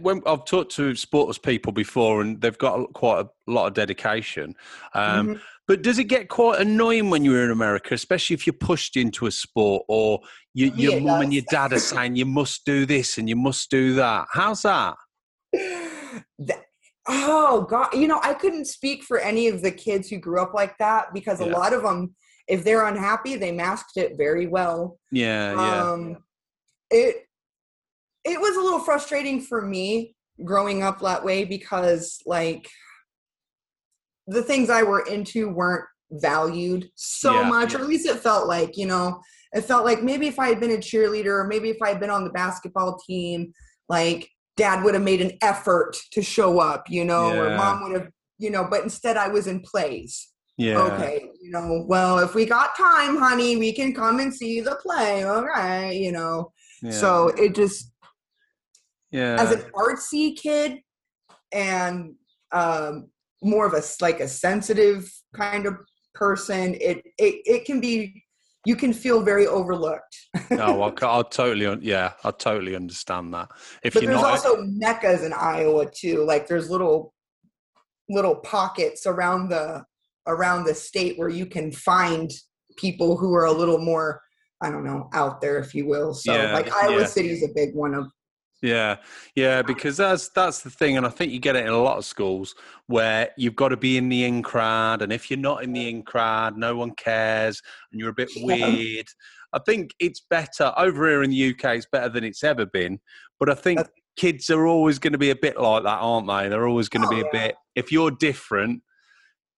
when 0.00 0.22
I've 0.26 0.44
talked 0.44 0.74
to 0.76 0.94
sports 0.94 1.38
people 1.38 1.72
before, 1.72 2.20
and 2.20 2.40
they've 2.40 2.58
got 2.58 2.92
quite 2.92 3.24
a 3.24 3.50
lot 3.50 3.66
of 3.66 3.74
dedication. 3.74 4.54
Um, 4.94 5.28
mm-hmm. 5.28 5.40
But 5.66 5.82
does 5.82 5.98
it 5.98 6.04
get 6.04 6.28
quite 6.28 6.60
annoying 6.60 7.10
when 7.10 7.24
you're 7.24 7.44
in 7.44 7.50
America, 7.50 7.94
especially 7.94 8.34
if 8.34 8.46
you're 8.46 8.54
pushed 8.54 8.96
into 8.96 9.26
a 9.26 9.30
sport 9.30 9.84
or 9.88 10.20
you, 10.54 10.72
your 10.74 10.94
yeah, 10.94 11.00
mum 11.00 11.20
and 11.20 11.34
your 11.34 11.44
dad 11.50 11.74
are 11.74 11.78
saying 11.78 12.16
you 12.16 12.24
must 12.24 12.64
do 12.64 12.86
this 12.86 13.18
and 13.18 13.28
you 13.28 13.36
must 13.36 13.70
do 13.70 13.94
that? 13.94 14.26
How's 14.32 14.62
that? 14.62 14.94
That, 15.52 16.64
oh 17.06 17.62
god 17.62 17.88
you 17.94 18.06
know 18.06 18.20
i 18.22 18.34
couldn't 18.34 18.66
speak 18.66 19.02
for 19.02 19.18
any 19.18 19.48
of 19.48 19.62
the 19.62 19.70
kids 19.70 20.08
who 20.08 20.18
grew 20.18 20.40
up 20.40 20.52
like 20.52 20.76
that 20.78 21.12
because 21.14 21.40
yeah. 21.40 21.46
a 21.46 21.48
lot 21.48 21.72
of 21.72 21.82
them 21.82 22.14
if 22.48 22.64
they're 22.64 22.86
unhappy 22.86 23.36
they 23.36 23.50
masked 23.50 23.96
it 23.96 24.16
very 24.16 24.46
well 24.46 24.98
yeah 25.10 25.54
um 25.54 26.16
yeah. 26.90 26.98
it 26.98 27.16
it 28.24 28.40
was 28.40 28.56
a 28.56 28.60
little 28.60 28.80
frustrating 28.80 29.40
for 29.40 29.62
me 29.62 30.14
growing 30.44 30.82
up 30.82 31.00
that 31.00 31.24
way 31.24 31.44
because 31.44 32.20
like 32.26 32.68
the 34.26 34.42
things 34.42 34.68
i 34.68 34.82
were 34.82 35.04
into 35.06 35.48
weren't 35.48 35.86
valued 36.10 36.88
so 36.94 37.40
yeah, 37.40 37.48
much 37.48 37.72
yeah. 37.72 37.78
or 37.78 37.82
at 37.82 37.88
least 37.88 38.06
it 38.06 38.18
felt 38.18 38.46
like 38.46 38.76
you 38.76 38.86
know 38.86 39.20
it 39.52 39.62
felt 39.62 39.84
like 39.84 40.02
maybe 40.02 40.26
if 40.26 40.38
i 40.38 40.48
had 40.48 40.60
been 40.60 40.72
a 40.72 40.76
cheerleader 40.76 41.26
or 41.26 41.46
maybe 41.46 41.70
if 41.70 41.80
i 41.82 41.88
had 41.88 42.00
been 42.00 42.10
on 42.10 42.24
the 42.24 42.30
basketball 42.30 42.98
team 42.98 43.52
like 43.88 44.28
dad 44.58 44.84
would 44.84 44.94
have 44.94 45.02
made 45.02 45.22
an 45.22 45.32
effort 45.40 45.96
to 46.12 46.20
show 46.20 46.58
up, 46.58 46.90
you 46.90 47.04
know, 47.04 47.32
yeah. 47.32 47.40
or 47.40 47.56
mom 47.56 47.82
would 47.84 47.92
have, 47.92 48.10
you 48.38 48.50
know, 48.50 48.66
but 48.68 48.82
instead 48.82 49.16
I 49.16 49.28
was 49.28 49.46
in 49.46 49.60
plays. 49.60 50.28
Yeah. 50.58 50.78
Okay, 50.78 51.30
you 51.40 51.52
know, 51.52 51.84
well, 51.86 52.18
if 52.18 52.34
we 52.34 52.44
got 52.44 52.76
time, 52.76 53.16
honey, 53.16 53.56
we 53.56 53.72
can 53.72 53.94
come 53.94 54.18
and 54.18 54.34
see 54.34 54.60
the 54.60 54.74
play. 54.74 55.22
All 55.22 55.44
right, 55.44 55.92
you 55.92 56.10
know. 56.10 56.52
Yeah. 56.82 56.90
So 56.90 57.28
it 57.28 57.54
just 57.54 57.92
yeah. 59.12 59.36
As 59.38 59.52
an 59.52 59.62
artsy 59.72 60.36
kid 60.36 60.80
and 61.52 62.14
um 62.52 63.08
more 63.40 63.66
of 63.66 63.72
a 63.72 63.82
like 64.02 64.20
a 64.20 64.28
sensitive 64.28 65.10
kind 65.32 65.64
of 65.64 65.76
person, 66.14 66.74
it 66.74 67.04
it 67.18 67.42
it 67.46 67.64
can 67.64 67.80
be 67.80 68.24
you 68.64 68.76
can 68.76 68.92
feel 68.92 69.22
very 69.22 69.46
overlooked. 69.46 70.16
no, 70.50 70.82
I, 70.82 70.88
I 71.02 71.22
totally, 71.30 71.78
yeah, 71.82 72.12
I 72.24 72.30
totally 72.30 72.74
understand 72.74 73.32
that. 73.34 73.48
If 73.82 73.94
but 73.94 74.04
there's 74.04 74.20
not, 74.20 74.24
also 74.24 74.62
meccas 74.62 75.22
in 75.22 75.32
Iowa 75.32 75.90
too. 75.90 76.24
Like 76.24 76.46
there's 76.46 76.70
little 76.70 77.14
little 78.08 78.36
pockets 78.36 79.06
around 79.06 79.50
the 79.50 79.84
around 80.26 80.64
the 80.64 80.74
state 80.74 81.18
where 81.18 81.28
you 81.28 81.46
can 81.46 81.72
find 81.72 82.30
people 82.76 83.16
who 83.16 83.34
are 83.34 83.46
a 83.46 83.52
little 83.52 83.78
more, 83.78 84.20
I 84.60 84.70
don't 84.70 84.84
know, 84.84 85.08
out 85.14 85.40
there, 85.40 85.58
if 85.58 85.74
you 85.74 85.86
will. 85.86 86.14
So 86.14 86.34
yeah, 86.34 86.52
like 86.52 86.72
Iowa 86.72 87.00
yeah. 87.00 87.06
City 87.06 87.30
is 87.30 87.42
a 87.42 87.52
big 87.54 87.74
one 87.74 87.94
of 87.94 88.10
yeah, 88.62 88.96
yeah, 89.36 89.62
because 89.62 89.96
that's 89.96 90.28
that's 90.30 90.62
the 90.62 90.70
thing, 90.70 90.96
and 90.96 91.06
I 91.06 91.10
think 91.10 91.32
you 91.32 91.38
get 91.38 91.56
it 91.56 91.64
in 91.66 91.72
a 91.72 91.82
lot 91.82 91.98
of 91.98 92.04
schools 92.04 92.54
where 92.86 93.30
you've 93.36 93.56
got 93.56 93.68
to 93.68 93.76
be 93.76 93.96
in 93.96 94.08
the 94.08 94.24
in 94.24 94.42
crowd, 94.42 95.02
and 95.02 95.12
if 95.12 95.30
you're 95.30 95.38
not 95.38 95.62
in 95.62 95.72
the 95.72 95.88
in 95.88 96.02
crowd, 96.02 96.56
no 96.56 96.76
one 96.76 96.92
cares, 96.92 97.62
and 97.92 98.00
you're 98.00 98.10
a 98.10 98.14
bit 98.14 98.30
weird. 98.38 99.06
I 99.52 99.60
think 99.60 99.92
it's 99.98 100.20
better 100.28 100.72
over 100.76 101.08
here 101.08 101.22
in 101.22 101.30
the 101.30 101.50
UK. 101.50 101.76
It's 101.76 101.86
better 101.90 102.08
than 102.08 102.24
it's 102.24 102.44
ever 102.44 102.66
been, 102.66 102.98
but 103.38 103.48
I 103.48 103.54
think 103.54 103.80
kids 104.16 104.50
are 104.50 104.66
always 104.66 104.98
going 104.98 105.12
to 105.12 105.18
be 105.18 105.30
a 105.30 105.36
bit 105.36 105.58
like 105.58 105.84
that, 105.84 105.98
aren't 106.00 106.26
they? 106.26 106.48
They're 106.48 106.66
always 106.66 106.88
going 106.88 107.02
to 107.02 107.06
Oh, 107.06 107.10
be 107.10 107.20
a 107.20 107.24
yeah. 107.32 107.46
bit. 107.46 107.54
If 107.76 107.92
you're 107.92 108.10
different, 108.10 108.82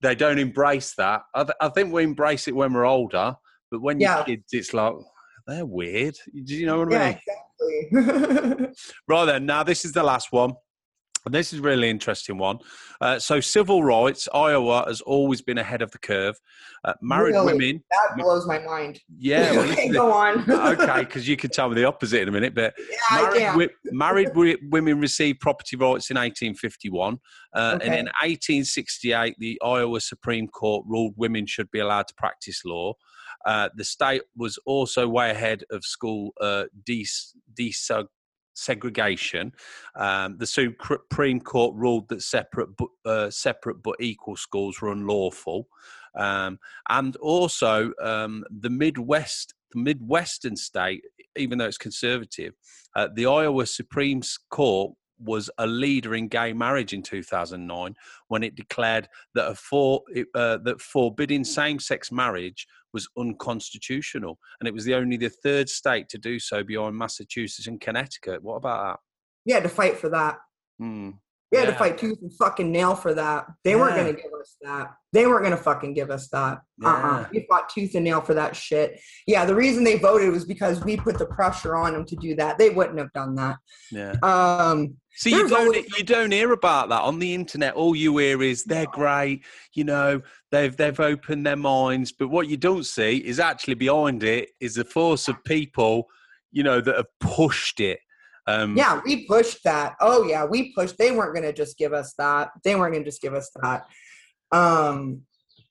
they 0.02 0.14
don't 0.14 0.38
embrace 0.38 0.95
that. 0.97 1.23
I, 1.35 1.45
th- 1.45 1.57
I 1.61 1.71
think 1.71 1.92
we 1.92 2.04
embrace 2.04 2.47
it 2.47 2.54
when 2.54 2.73
we're 2.75 2.85
older, 2.85 3.35
but 3.71 3.80
when 3.80 3.99
Yeah. 3.99 4.16
you're 4.16 4.25
kids, 4.37 4.45
it's 4.52 4.75
like 4.75 4.92
they're 5.47 5.66
weird. 5.66 6.16
Do 6.45 6.54
you 6.54 6.66
know 6.66 6.78
what 6.78 6.88
I 6.88 6.92
Yeah, 6.92 7.09
mean? 7.09 7.19
Exactly. 7.61 8.67
Right 9.09 9.25
then, 9.26 9.47
now 9.47 9.62
this 9.62 9.85
is 9.85 9.93
the 9.93 10.02
last 10.02 10.29
one. 10.33 10.52
And 11.26 11.35
this 11.35 11.52
is 11.52 11.59
a 11.59 11.62
really 11.62 11.90
interesting 11.90 12.38
one. 12.38 12.61
Uh, 12.99 13.19
so, 13.19 13.40
civil 13.40 13.85
rights, 13.85 14.26
Iowa 14.33 14.85
has 14.87 15.02
always 15.02 15.43
been 15.43 15.59
ahead 15.59 15.83
of 15.83 15.90
the 15.90 15.99
curve. 15.99 16.35
Uh, 16.83 16.95
married 17.02 17.33
Really? 17.33 17.52
women, 17.52 17.85
that 17.90 18.17
blows 18.17 18.47
my 18.47 18.59
mind. 18.61 19.00
yeah. 19.19 19.50
well, 19.57 19.71
okay, 19.71 19.88
go 19.90 20.11
on. 20.11 20.50
okay, 20.81 21.00
because 21.00 21.29
you 21.29 21.37
can 21.37 21.50
tell 21.50 21.69
me 21.69 21.75
the 21.75 21.85
opposite 21.85 22.23
in 22.23 22.29
a 22.29 22.33
minute. 22.33 22.55
But 22.55 22.73
yeah, 22.79 23.17
married, 23.21 23.43
wi- 23.49 23.69
married 23.93 24.29
wi- 24.29 24.57
women 24.71 24.99
received 24.99 25.40
property 25.40 25.76
rights 25.76 26.11
in 26.11 26.17
1851. 26.17 27.19
Uh, 27.55 27.73
And 27.83 27.83
in 27.83 28.07
1868, 28.23 29.35
the 29.38 29.61
Iowa 29.62 30.00
Supreme 30.00 30.49
Court 30.49 30.87
ruled 30.88 31.12
women 31.19 31.45
should 31.45 31.71
be 31.71 31.81
allowed 31.81 32.09
to 32.09 32.14
practice 32.14 32.64
law. 32.64 32.95
Uh, 33.44 33.68
the 33.75 33.85
state 33.85 34.23
was 34.37 34.59
also 34.66 35.09
way 35.09 35.30
ahead 35.30 35.64
of 35.70 35.85
school 35.85 36.32
uh, 36.40 36.64
des- 36.85 37.04
segregation. 38.54 39.52
Um, 39.94 40.37
the 40.38 40.47
Supreme 40.47 41.40
Court 41.40 41.75
ruled 41.75 42.09
that 42.09 42.23
separate, 42.23 42.76
bu- 42.76 42.88
uh, 43.04 43.30
separate 43.30 43.82
but 43.82 43.97
equal 44.00 44.37
schools 44.37 44.80
were 44.80 44.92
unlawful. 44.92 45.68
Um, 46.14 46.59
and 46.88 47.16
also, 47.16 47.92
um, 48.02 48.44
the 48.50 48.70
Midwest, 48.70 49.54
the 49.73 49.80
Midwestern 49.80 50.56
state, 50.56 51.02
even 51.37 51.59
though 51.59 51.66
it's 51.66 51.78
conservative, 51.78 52.54
uh, 52.97 53.09
the 53.14 53.26
Iowa 53.26 53.66
Supreme 53.66 54.23
Court 54.50 54.92
was 55.21 55.50
a 55.59 55.67
leader 55.67 56.15
in 56.15 56.29
gay 56.29 56.53
marriage 56.53 56.93
in 56.93 57.03
2009 57.03 57.95
when 58.29 58.43
it 58.43 58.55
declared 58.55 59.09
that 59.35 59.49
a 59.49 59.55
for, 59.55 60.03
uh, 60.35 60.59
that 60.59 60.81
forbidding 60.81 61.45
same-sex 61.45 62.11
marriage 62.11 62.67
was 62.93 63.09
unconstitutional, 63.17 64.39
and 64.61 64.67
it 64.69 64.75
was 64.75 64.85
the 64.85 64.95
only 64.95 65.17
the 65.17 65.31
third 65.31 65.69
state 65.69 66.09
to 66.09 66.19
do 66.19 66.39
so 66.39 66.65
beyond 66.65 66.97
Massachusetts 66.97 67.69
and 67.69 67.81
Connecticut. 67.81 68.43
What 68.43 68.57
about 68.57 68.85
that? 68.85 69.00
Yeah, 69.45 69.61
to 69.61 69.69
fight 69.69 69.97
for 69.97 70.09
that. 70.09 70.39
that? 70.79 71.19
We 71.52 71.59
had 71.59 71.66
to 71.66 71.75
fight 71.75 71.99
tooth 71.99 72.19
and 72.23 72.33
fucking 72.35 72.71
nail 72.71 72.95
for 72.95 73.12
that. 73.14 73.47
They 73.64 73.75
weren't 73.75 73.97
gonna 73.97 74.12
give 74.12 74.33
us 74.40 74.57
that. 74.62 74.92
They 75.12 75.26
weren't 75.26 75.42
gonna 75.42 75.57
fucking 75.57 75.95
give 75.95 76.11
us 76.11 76.28
that. 76.28 76.61
Uh-uh. 76.85 77.21
Yeah. 77.23 77.26
We 77.33 77.47
fought 77.50 77.69
tooth 77.69 77.95
and 77.97 78.04
nail 78.04 78.21
for 78.21 78.35
that 78.35 78.54
shit. 78.54 79.00
Yeah, 79.26 79.45
the 79.45 79.54
reason 79.57 79.83
they 79.83 79.99
voted 79.99 80.33
was 80.33 80.45
because 80.45 80.85
we 80.85 80.97
put 80.97 81.19
the 81.19 81.26
pressure 81.26 81.75
on 81.75 81.92
them 81.95 82.04
to 82.07 82.14
do 82.16 82.37
that. 82.37 82.57
They 82.59 82.71
wouldn't 82.71 82.99
have 82.99 83.12
done 83.12 83.35
that. 83.35 83.57
Yeah. 83.90 84.14
Um, 84.23 84.95
See, 85.16 85.30
you 85.30 85.49
don't 85.49 85.61
always- 85.66 85.99
you 85.99 86.04
don't 86.04 86.30
hear 86.30 86.52
about 86.52 86.88
that 86.90 87.02
on 87.02 87.19
the 87.19 87.35
internet. 87.35 87.75
All 87.75 87.97
you 87.97 88.16
hear 88.19 88.42
is 88.42 88.62
they're 88.64 88.87
great, 88.87 89.45
you 89.75 89.83
know, 89.83 90.23
they've 90.52 90.75
they've 90.76 91.00
opened 91.00 91.45
their 91.45 91.57
minds. 91.57 92.12
But 92.12 92.28
what 92.28 92.49
you 92.49 92.57
don't 92.57 92.87
see 92.87 93.16
is 93.16 93.40
actually 93.40 93.75
behind 93.75 94.23
it 94.23 94.50
is 94.61 94.78
a 94.78 94.85
force 94.85 95.26
of 95.26 95.42
people, 95.45 96.07
you 96.52 96.62
know, 96.62 96.80
that 96.80 96.95
have 96.97 97.07
pushed 97.19 97.80
it. 97.80 97.99
Um, 98.47 98.76
yeah, 98.76 99.00
we 99.04 99.26
pushed 99.26 99.62
that. 99.64 99.94
Oh 100.00 100.25
yeah, 100.25 100.44
we 100.44 100.73
pushed. 100.73 100.99
They 100.99 101.12
weren't 101.12 101.35
gonna 101.35 101.52
just 101.52 101.78
give 101.78 101.92
us 101.92 102.14
that. 102.18 102.50
They 102.64 102.75
weren't 102.75 102.94
gonna 102.94 103.04
just 103.04 103.23
give 103.23 103.35
us 103.35 103.50
that. 103.62 103.87
Um, 104.52 105.23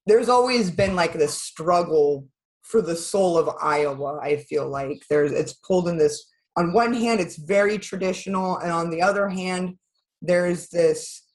there's 0.06 0.30
always 0.30 0.72
been 0.72 0.96
like 0.96 1.14
this 1.14 1.42
struggle 1.42 2.28
for 2.64 2.82
the 2.82 2.96
soul 2.96 3.38
of 3.38 3.50
Iowa. 3.62 4.20
I 4.22 4.38
feel 4.38 4.68
like 4.70 5.02
there's 5.10 5.32
it's 5.32 5.54
pulled 5.54 5.88
in 5.88 5.98
this. 5.98 6.26
On 6.58 6.74
one 6.74 6.94
hand, 6.94 7.20
it's 7.20 7.38
very 7.38 7.78
traditional, 7.78 8.58
and 8.58 8.72
on 8.72 8.90
the 8.90 9.02
other 9.02 9.30
hand, 9.30 9.78
there's 10.22 10.70
this 10.70 11.26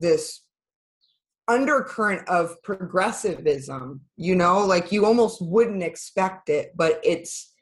this 0.00 0.42
undercurrent 1.48 2.28
of 2.28 2.54
progressivism. 2.62 4.02
You 4.16 4.36
know, 4.36 4.64
like 4.64 4.92
you 4.92 5.04
almost 5.04 5.42
wouldn't 5.42 5.82
expect 5.82 6.48
it, 6.48 6.72
but 6.76 7.00
it's 7.02 7.52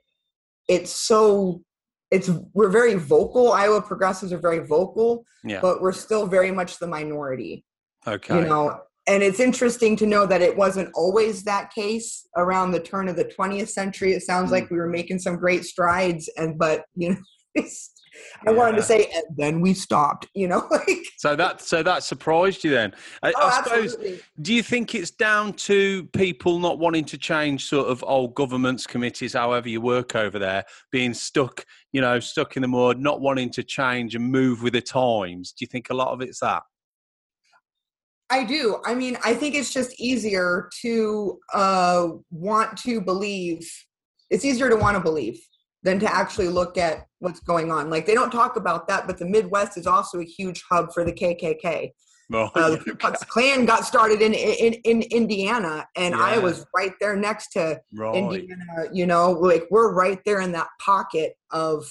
it's 0.69 0.91
so 0.91 1.63
it's 2.11 2.31
we're 2.55 2.71
very 2.71 2.95
vocal. 2.95 3.53
Iowa 3.53 3.83
progressives 3.83 4.33
are 4.33 4.39
very 4.39 4.67
vocal, 4.67 5.25
yeah. 5.45 5.61
but 5.61 5.81
we're 5.83 5.93
still 5.93 6.27
very 6.27 6.51
much 6.51 6.79
the 6.79 6.87
minority 6.87 7.65
Okay. 8.07 8.37
you 8.41 8.47
know 8.47 8.81
and 9.07 9.23
it's 9.23 9.41
interesting 9.41 9.97
to 9.97 10.07
know 10.07 10.25
that 10.27 10.41
it 10.43 10.57
wasn't 10.57 10.91
always 10.95 11.43
that 11.45 11.73
case 11.75 12.27
around 12.37 12.73
the 12.73 12.81
turn 12.81 13.09
of 13.09 13.17
the 13.17 13.25
20th 13.25 13.69
century 13.69 14.13
it 14.13 14.23
sounds 14.23 14.49
Mm. 14.49 14.53
like 14.53 14.71
we 14.71 14.77
were 14.79 14.89
making 14.89 15.19
some 15.19 15.37
great 15.37 15.65
strides 15.65 16.29
and 16.37 16.59
but 16.59 16.85
you 16.95 17.11
know 17.11 17.17
it's, 17.55 17.91
i 18.47 18.51
wanted 18.51 18.77
to 18.77 18.83
say 18.83 19.11
and 19.15 19.25
then 19.37 19.61
we 19.61 19.75
stopped 19.75 20.27
you 20.35 20.47
know 20.49 20.67
like 20.71 20.99
so 21.17 21.35
that 21.35 21.61
so 21.61 21.83
that 21.83 22.03
surprised 22.03 22.65
you 22.65 22.71
then. 22.71 22.95
I, 23.23 23.33
oh 23.37 23.49
I 23.49 23.63
suppose. 23.63 23.95
absolutely 23.95 24.21
Do 24.41 24.55
you 24.55 24.63
think 24.63 24.95
it's 24.95 25.11
down 25.11 25.53
to 25.55 26.05
people 26.13 26.59
not 26.59 26.79
wanting 26.79 27.05
to 27.07 27.19
change 27.19 27.67
sort 27.67 27.89
of 27.89 28.05
old 28.07 28.35
governments, 28.35 28.87
committees, 28.87 29.33
however 29.33 29.69
you 29.69 29.81
work 29.81 30.15
over 30.15 30.39
there, 30.39 30.65
being 30.91 31.15
stuck, 31.15 31.65
you 31.93 32.01
know, 32.01 32.21
stuck 32.21 32.57
in 32.57 32.63
the 32.63 32.69
mud, 32.69 33.01
not 33.01 33.21
wanting 33.21 33.51
to 33.51 33.63
change 33.63 34.15
and 34.15 34.25
move 34.25 34.63
with 34.63 34.75
the 34.75 34.81
times? 34.81 35.53
Do 35.53 35.65
you 35.65 35.67
think 35.67 35.91
a 35.91 35.95
lot 35.95 36.09
of 36.09 36.21
it's 36.21 36.41
that? 36.41 36.63
i 38.31 38.45
do 38.45 38.77
i 38.85 38.95
mean 38.95 39.17
i 39.25 39.33
think 39.33 39.55
it's 39.55 39.73
just 39.73 39.99
easier 39.99 40.69
to 40.83 41.39
uh 41.55 42.09
want 42.31 42.77
to 42.77 43.01
believe 43.01 43.67
it's 44.29 44.45
easier 44.45 44.69
to 44.69 44.77
want 44.77 44.95
to 44.95 45.03
believe 45.03 45.41
than 45.83 45.99
to 45.99 46.13
actually 46.13 46.49
look 46.49 46.77
at 46.77 47.07
what's 47.21 47.41
going 47.41 47.71
on 47.71 47.89
like 47.91 48.07
they 48.07 48.15
don't 48.15 48.31
talk 48.31 48.57
about 48.57 48.89
that 48.89 49.07
but 49.07 49.19
the 49.19 49.27
midwest 49.27 49.79
is 49.79 49.87
also 49.87 50.21
a 50.21 50.25
huge 50.25 50.63
hub 50.69 50.93
for 50.93 51.05
the 51.05 51.13
kkk 51.13 51.91
Right. 52.31 52.51
uh, 52.55 52.71
the 52.71 52.79
Ku 52.79 52.95
Klux 52.95 53.25
Klan 53.25 53.65
got 53.65 53.85
started 53.85 54.21
in 54.21 54.35
in, 54.35 54.75
in 54.85 55.03
Indiana, 55.03 55.87
and 55.97 56.15
Yeah. 56.15 56.39
was 56.39 56.67
right 56.77 56.93
there 57.01 57.17
next 57.17 57.53
to 57.53 57.81
right. 57.95 58.15
Indiana. 58.15 58.89
You 58.93 59.07
know, 59.07 59.33
like 59.33 59.65
we're 59.71 59.93
right 59.95 60.21
there 60.25 60.41
in 60.41 60.53
that 60.53 60.69
pocket 60.81 61.35
of. 61.51 61.91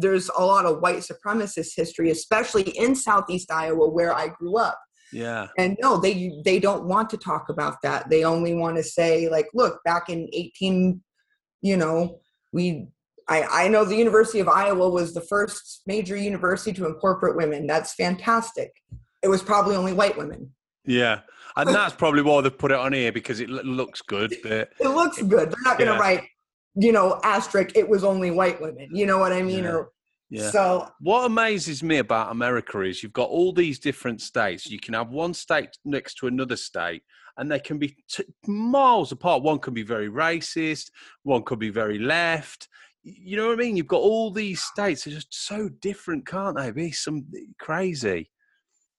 There's 0.00 0.30
a 0.38 0.44
lot 0.44 0.64
of 0.64 0.78
white 0.80 0.98
supremacist 0.98 1.72
history, 1.74 2.10
especially 2.10 2.62
in 2.62 2.94
Southeast 2.94 3.50
Iowa, 3.50 3.88
where 3.88 4.14
I 4.14 4.28
grew 4.28 4.56
up. 4.56 4.78
Yeah. 5.12 5.48
And 5.58 5.76
no, 5.80 5.96
they 5.96 6.40
they 6.44 6.60
don't 6.60 6.84
want 6.84 7.10
to 7.10 7.16
talk 7.16 7.48
about 7.48 7.82
that. 7.82 8.08
They 8.08 8.22
only 8.22 8.54
want 8.54 8.76
to 8.76 8.84
say, 8.84 9.28
like, 9.28 9.48
look, 9.54 9.80
back 9.84 10.08
in 10.08 10.28
18, 10.32 11.02
you 11.62 11.76
know, 11.76 12.20
we. 12.52 12.88
I, 13.30 13.64
I 13.64 13.68
know 13.68 13.84
the 13.84 13.94
University 13.94 14.40
of 14.40 14.48
Iowa 14.48 14.88
was 14.88 15.12
the 15.12 15.20
first 15.20 15.82
major 15.86 16.16
university 16.16 16.72
to 16.72 16.86
incorporate 16.86 17.36
women. 17.36 17.66
That's 17.66 17.92
fantastic. 17.92 18.72
It 19.22 19.28
was 19.28 19.42
probably 19.42 19.76
only 19.76 19.92
white 19.92 20.16
women. 20.16 20.50
Yeah. 20.86 21.20
And 21.56 21.68
that's 21.68 21.94
probably 21.94 22.22
why 22.22 22.40
they've 22.40 22.56
put 22.56 22.70
it 22.70 22.78
on 22.78 22.94
here 22.94 23.12
because 23.12 23.40
it 23.40 23.50
looks 23.50 24.00
good. 24.00 24.34
But 24.42 24.72
It 24.80 24.88
looks 24.88 25.20
good. 25.20 25.50
They're 25.50 25.64
not 25.64 25.76
going 25.76 25.88
to 25.88 25.94
Yeah. 25.96 26.00
write, 26.00 26.24
you 26.74 26.92
know, 26.92 27.20
asterisk. 27.22 27.76
It 27.76 27.86
was 27.86 28.02
only 28.02 28.30
white 28.30 28.60
women. 28.62 28.88
You 28.92 29.04
know 29.04 29.18
what 29.18 29.32
I 29.32 29.42
mean? 29.42 29.64
Yeah. 29.64 29.72
Or 29.72 29.90
yeah. 30.30 30.50
so. 30.50 30.88
What 31.00 31.26
amazes 31.26 31.82
me 31.82 31.98
about 31.98 32.32
America 32.32 32.80
is 32.80 33.02
you've 33.02 33.12
got 33.12 33.28
all 33.28 33.52
these 33.52 33.78
different 33.78 34.22
states. 34.22 34.66
You 34.70 34.78
can 34.78 34.94
have 34.94 35.10
one 35.10 35.34
state 35.34 35.70
next 35.84 36.14
to 36.18 36.28
another 36.28 36.56
state, 36.56 37.02
and 37.38 37.50
they 37.50 37.60
can 37.60 37.78
be 37.78 37.96
t- 38.10 38.24
miles 38.46 39.12
apart. 39.12 39.42
One 39.42 39.58
can 39.58 39.72
be 39.72 39.82
very 39.82 40.10
racist, 40.10 40.90
one 41.22 41.42
could 41.44 41.58
be 41.58 41.70
very 41.70 41.98
left. 41.98 42.68
You 43.02 43.36
know 43.36 43.46
what 43.46 43.54
I 43.54 43.56
mean? 43.56 43.76
You've 43.76 43.86
got 43.86 44.02
all 44.02 44.30
these 44.30 44.60
states. 44.60 45.04
They're 45.04 45.14
just 45.14 45.32
so 45.32 45.70
different, 45.80 46.26
can't 46.26 46.56
they? 46.56 46.70
Be 46.72 46.90
some 46.92 47.24
crazy. 47.58 48.30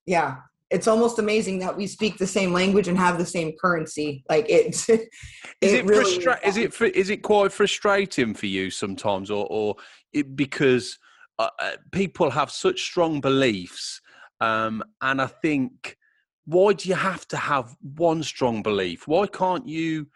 Yeah, 0.06 0.38
it's 0.70 0.88
almost 0.88 1.18
amazing 1.18 1.58
that 1.60 1.76
we 1.76 1.86
speak 1.86 2.16
the 2.16 2.26
same 2.26 2.52
language 2.52 2.88
and 2.88 2.96
have 2.98 3.18
the 3.18 3.26
same 3.26 3.52
currency. 3.60 4.24
Like 4.28 4.46
it's. 4.48 4.88
Is 5.60 5.74
it, 5.74 5.84
really 5.84 6.04
frustra- 6.04 6.40
Is 6.42 6.56
it 6.56 6.80
is 6.80 7.10
it 7.10 7.18
quite 7.18 7.52
frustrating 7.52 8.32
for 8.32 8.46
you 8.46 8.70
sometimes, 8.70 9.30
or 9.30 9.46
or 9.50 9.76
it, 10.14 10.34
because 10.34 10.98
uh, 11.38 11.50
uh, 11.58 11.72
people 11.92 12.30
have 12.30 12.50
such 12.50 12.80
strong 12.80 13.20
beliefs, 13.20 14.00
um, 14.40 14.82
and 15.02 15.20
I 15.20 15.26
think 15.26 15.98
why 16.46 16.72
do 16.72 16.88
you 16.88 16.94
have 16.94 17.26
to 17.28 17.36
have 17.36 17.76
one 17.96 18.22
strong 18.22 18.62
belief? 18.62 19.06
Why 19.06 19.26
can't 19.26 19.66
you 19.68 20.08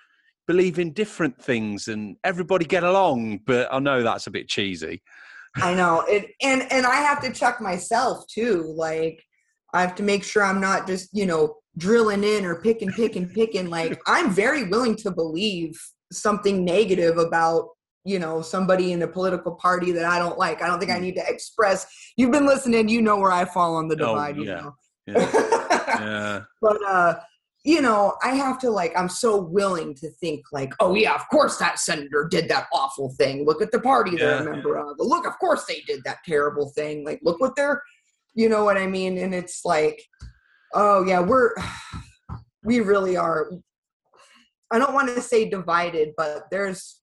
believe 0.46 0.78
in 0.78 0.92
different 0.92 1.40
things 1.40 1.88
and 1.88 2.16
everybody 2.24 2.64
get 2.64 2.84
along? 2.84 3.40
But 3.46 3.72
I 3.72 3.78
know 3.78 4.02
that's 4.02 4.26
a 4.26 4.30
bit 4.30 4.48
cheesy. 4.48 5.02
I 5.56 5.74
know 5.74 6.00
it, 6.08 6.32
and 6.42 6.70
and 6.72 6.86
I 6.86 6.96
have 6.96 7.20
to 7.22 7.32
check 7.32 7.60
myself 7.60 8.26
too. 8.26 8.74
Like 8.76 9.22
I 9.72 9.80
have 9.80 9.94
to 9.96 10.02
make 10.02 10.24
sure 10.24 10.42
I'm 10.42 10.60
not 10.60 10.86
just 10.86 11.10
you 11.12 11.26
know 11.26 11.56
drilling 11.76 12.24
in 12.24 12.44
or 12.44 12.60
picking, 12.60 12.90
picking, 12.90 13.28
picking. 13.28 13.70
Like 13.70 14.00
I'm 14.06 14.30
very 14.30 14.64
willing 14.68 14.96
to 14.96 15.10
believe 15.10 15.80
something 16.12 16.64
negative 16.64 17.18
about 17.18 17.68
you 18.04 18.18
know 18.18 18.42
somebody 18.42 18.92
in 18.92 19.02
a 19.02 19.08
political 19.08 19.54
party 19.54 19.92
that 19.92 20.04
I 20.04 20.18
don't 20.18 20.38
like. 20.38 20.62
I 20.62 20.66
don't 20.66 20.80
think 20.80 20.90
I 20.90 20.96
hmm. 20.96 21.02
need 21.02 21.16
to 21.16 21.28
express. 21.28 21.86
You've 22.16 22.32
been 22.32 22.46
listening, 22.46 22.88
you 22.88 23.00
know 23.00 23.18
where 23.18 23.32
I 23.32 23.44
fall 23.44 23.76
on 23.76 23.88
the 23.88 23.94
Oh, 23.94 24.14
divide. 24.14 24.36
you 24.36 24.44
yeah. 24.44 24.56
know. 24.56 24.74
Yeah. 25.06 25.30
yeah. 26.00 26.40
but 26.60 26.84
uh 26.86 27.14
you 27.64 27.80
know, 27.80 28.14
I 28.22 28.34
have 28.34 28.58
to 28.60 28.70
like, 28.70 28.92
I'm 28.94 29.08
so 29.08 29.40
willing 29.40 29.94
to 29.94 30.10
think 30.10 30.44
like, 30.52 30.74
oh 30.80 30.94
yeah, 30.94 31.14
of 31.14 31.26
course 31.30 31.56
that 31.56 31.78
senator 31.78 32.28
did 32.30 32.48
that 32.50 32.66
awful 32.74 33.10
thing. 33.14 33.46
Look 33.46 33.62
at 33.62 33.72
the 33.72 33.80
party 33.80 34.12
yeah. 34.12 34.18
they're 34.18 34.48
a 34.48 34.52
member 34.52 34.76
of. 34.76 34.96
Look, 34.98 35.26
of 35.26 35.38
course 35.38 35.64
they 35.64 35.80
did 35.86 36.04
that 36.04 36.18
terrible 36.26 36.68
thing. 36.76 37.06
Like, 37.06 37.20
look 37.22 37.40
what 37.40 37.56
they're, 37.56 37.82
you 38.34 38.50
know 38.50 38.64
what 38.64 38.76
I 38.76 38.86
mean? 38.86 39.16
And 39.16 39.34
it's 39.34 39.64
like, 39.64 40.02
oh 40.74 41.04
yeah, 41.04 41.20
we're, 41.20 41.54
we 42.64 42.80
really 42.80 43.16
are. 43.16 43.50
I 44.70 44.78
don't 44.78 44.94
want 44.94 45.08
to 45.14 45.22
say 45.22 45.48
divided, 45.48 46.12
but 46.16 46.44
there's, 46.50 47.00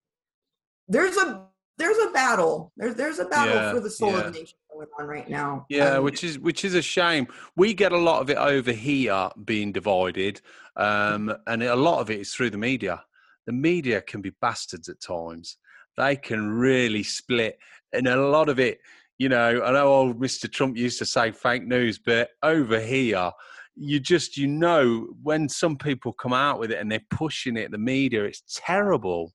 there's 0.88 1.16
a 1.18 1.48
there's 1.78 1.98
a 1.98 2.12
battle. 2.12 2.72
There's 2.78 2.96
there's 2.96 3.20
a 3.20 3.26
battle 3.26 3.56
yeah, 3.56 3.72
for 3.72 3.80
the 3.80 3.90
soul 3.90 4.12
yeah. 4.12 4.20
of 4.20 4.26
the 4.26 4.40
nation 4.40 4.58
going 4.72 4.88
on 5.00 5.08
right 5.08 5.30
now. 5.30 5.66
Yeah, 5.70 5.98
um, 5.98 6.04
which 6.04 6.24
is 6.24 6.40
which 6.40 6.66
is 6.66 6.76
a 6.76 6.82
shame. 6.82 7.28
We 7.56 7.74
get 7.74 7.92
a 7.92 7.98
lot 7.98 8.22
of 8.22 8.30
it 8.30 8.38
over 8.38 8.72
here 8.72 9.30
being 9.46 9.72
divided, 9.72 10.42
um, 10.76 11.34
and 11.48 11.64
a 11.64 11.76
lot 11.76 12.00
of 12.00 12.10
it 12.10 12.20
is 12.20 12.34
through 12.34 12.52
the 12.52 12.58
media. 12.58 13.04
The 13.46 13.54
media 13.54 14.02
can 14.02 14.22
be 14.22 14.32
bastards 14.42 14.90
at 14.90 15.02
times. 15.02 15.58
They 15.98 16.16
can 16.16 16.50
really 16.50 17.04
split, 17.04 17.58
and 17.94 18.08
a 18.08 18.16
lot 18.16 18.50
of 18.50 18.60
it. 18.60 18.80
You 19.18 19.30
know, 19.30 19.62
I 19.64 19.72
know 19.72 19.88
old 19.88 20.20
Mr. 20.20 20.52
Trump 20.52 20.78
used 20.78 20.98
to 21.00 21.06
say 21.06 21.32
fake 21.32 21.68
news, 21.68 22.00
but 22.00 22.30
over 22.42 22.80
here, 22.80 23.32
you 23.76 24.00
just 24.00 24.36
you 24.36 24.48
know 24.48 25.10
when 25.22 25.48
some 25.48 25.78
people 25.78 26.14
come 26.14 26.34
out 26.34 26.60
with 26.60 26.72
it 26.72 26.80
and 26.80 26.92
they're 26.92 27.06
pushing 27.12 27.56
it, 27.56 27.72
the 27.72 27.78
media, 27.78 28.24
it's 28.24 28.44
terrible 28.56 29.32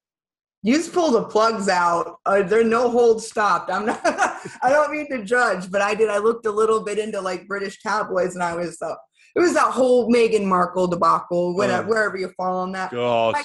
you 0.66 0.74
just 0.74 0.92
pull 0.92 1.12
the 1.12 1.22
plugs 1.22 1.68
out. 1.68 2.18
Uh, 2.26 2.42
are 2.50 2.64
no 2.64 2.90
holds 2.90 3.28
stopped. 3.28 3.70
I'm 3.70 3.86
not. 3.86 4.02
I 4.62 4.70
don't 4.70 4.92
mean 4.92 5.08
to 5.10 5.24
judge, 5.24 5.70
but 5.70 5.82
I 5.82 5.94
did. 5.94 6.08
I 6.08 6.18
looked 6.18 6.46
a 6.46 6.50
little 6.50 6.82
bit 6.82 6.98
into 6.98 7.20
like 7.20 7.46
British 7.46 7.80
tabloids, 7.82 8.34
and 8.34 8.42
I 8.42 8.54
was. 8.54 8.80
Uh, 8.80 8.94
it 9.34 9.40
was 9.40 9.52
that 9.52 9.70
whole 9.70 10.10
Meghan 10.10 10.44
Markle 10.44 10.86
debacle. 10.86 11.54
Whatever, 11.54 11.86
oh. 11.86 11.90
wherever 11.90 12.16
you 12.16 12.32
fall 12.36 12.58
on 12.58 12.72
that. 12.72 12.92
I, 13.36 13.44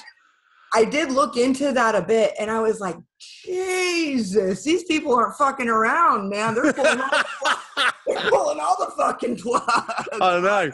I 0.74 0.84
did 0.84 1.12
look 1.12 1.36
into 1.36 1.72
that 1.72 1.94
a 1.94 2.02
bit, 2.02 2.32
and 2.38 2.50
I 2.50 2.60
was 2.60 2.80
like, 2.80 2.96
Jesus, 3.18 4.64
these 4.64 4.84
people 4.84 5.14
aren't 5.14 5.36
fucking 5.36 5.68
around, 5.68 6.30
man. 6.30 6.54
They're 6.54 6.72
pulling 6.72 7.00
all, 7.00 7.10
the, 7.10 7.92
they're 8.06 8.30
pulling 8.30 8.60
all 8.60 8.76
the 8.78 8.92
fucking 8.96 9.36
plugs. 9.36 10.08
I 10.20 10.40
know. 10.40 10.70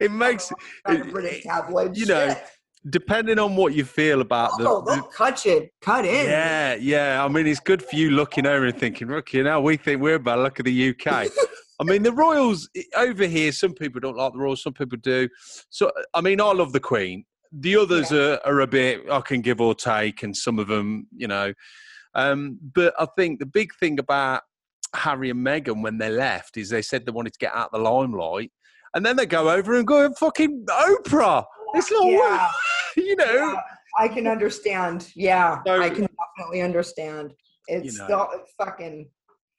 It 0.00 0.10
makes 0.10 0.50
it, 0.88 1.12
British 1.12 1.44
tabloids. 1.44 1.98
You 1.98 2.06
know. 2.06 2.34
Depending 2.90 3.38
on 3.38 3.54
what 3.54 3.74
you 3.74 3.84
feel 3.84 4.20
about 4.20 4.50
oh, 4.58 4.80
the, 4.80 4.96
the 4.96 5.02
cut 5.02 5.46
it, 5.46 5.72
cut 5.80 6.04
in. 6.04 6.26
Yeah, 6.26 6.74
yeah. 6.74 7.24
I 7.24 7.28
mean, 7.28 7.46
it's 7.46 7.60
good 7.60 7.80
for 7.82 7.94
you 7.94 8.10
looking 8.10 8.44
over 8.44 8.66
and 8.66 8.76
thinking, 8.76 9.08
look, 9.08 9.32
you 9.32 9.44
know, 9.44 9.60
we 9.60 9.76
think 9.76 10.02
we're 10.02 10.16
about 10.16 10.40
look 10.40 10.58
at 10.58 10.66
the 10.66 10.90
UK. 10.90 11.28
I 11.80 11.84
mean, 11.84 12.02
the 12.02 12.12
Royals 12.12 12.68
over 12.96 13.26
here. 13.26 13.52
Some 13.52 13.74
people 13.74 14.00
don't 14.00 14.16
like 14.16 14.32
the 14.32 14.38
Royals, 14.38 14.62
some 14.62 14.72
people 14.72 14.98
do. 15.00 15.28
So, 15.70 15.90
I 16.14 16.20
mean, 16.20 16.40
I 16.40 16.52
love 16.52 16.72
the 16.72 16.80
Queen. 16.80 17.24
The 17.52 17.76
others 17.76 18.10
yeah. 18.10 18.18
are, 18.18 18.46
are 18.46 18.60
a 18.60 18.66
bit 18.66 19.02
I 19.10 19.20
can 19.20 19.40
give 19.40 19.60
or 19.60 19.74
take, 19.74 20.22
and 20.22 20.36
some 20.36 20.58
of 20.58 20.68
them, 20.68 21.06
you 21.14 21.28
know. 21.28 21.52
Um, 22.14 22.58
but 22.74 22.94
I 22.98 23.06
think 23.16 23.38
the 23.38 23.46
big 23.46 23.74
thing 23.74 23.98
about 23.98 24.42
Harry 24.94 25.30
and 25.30 25.44
Meghan 25.44 25.82
when 25.82 25.98
they 25.98 26.10
left 26.10 26.56
is 26.56 26.68
they 26.68 26.82
said 26.82 27.06
they 27.06 27.12
wanted 27.12 27.32
to 27.32 27.38
get 27.38 27.54
out 27.54 27.70
of 27.72 27.82
the 27.82 27.90
limelight, 27.90 28.52
and 28.94 29.04
then 29.04 29.16
they 29.16 29.26
go 29.26 29.50
over 29.50 29.76
and 29.76 29.86
go 29.86 30.04
and 30.04 30.16
fucking 30.16 30.66
Oprah. 30.66 31.44
It's 31.74 31.90
not 31.90 32.06
yeah. 32.06 32.48
you 32.96 33.16
know. 33.16 33.24
Yeah, 33.32 33.60
I 33.98 34.08
can 34.08 34.26
understand. 34.26 35.10
Yeah, 35.14 35.60
so, 35.66 35.80
I 35.80 35.88
can 35.88 36.06
definitely 36.36 36.62
understand. 36.62 37.32
It's, 37.68 37.98
you 37.98 38.08
know, 38.08 38.28
it's 38.34 38.52
fucking. 38.58 39.08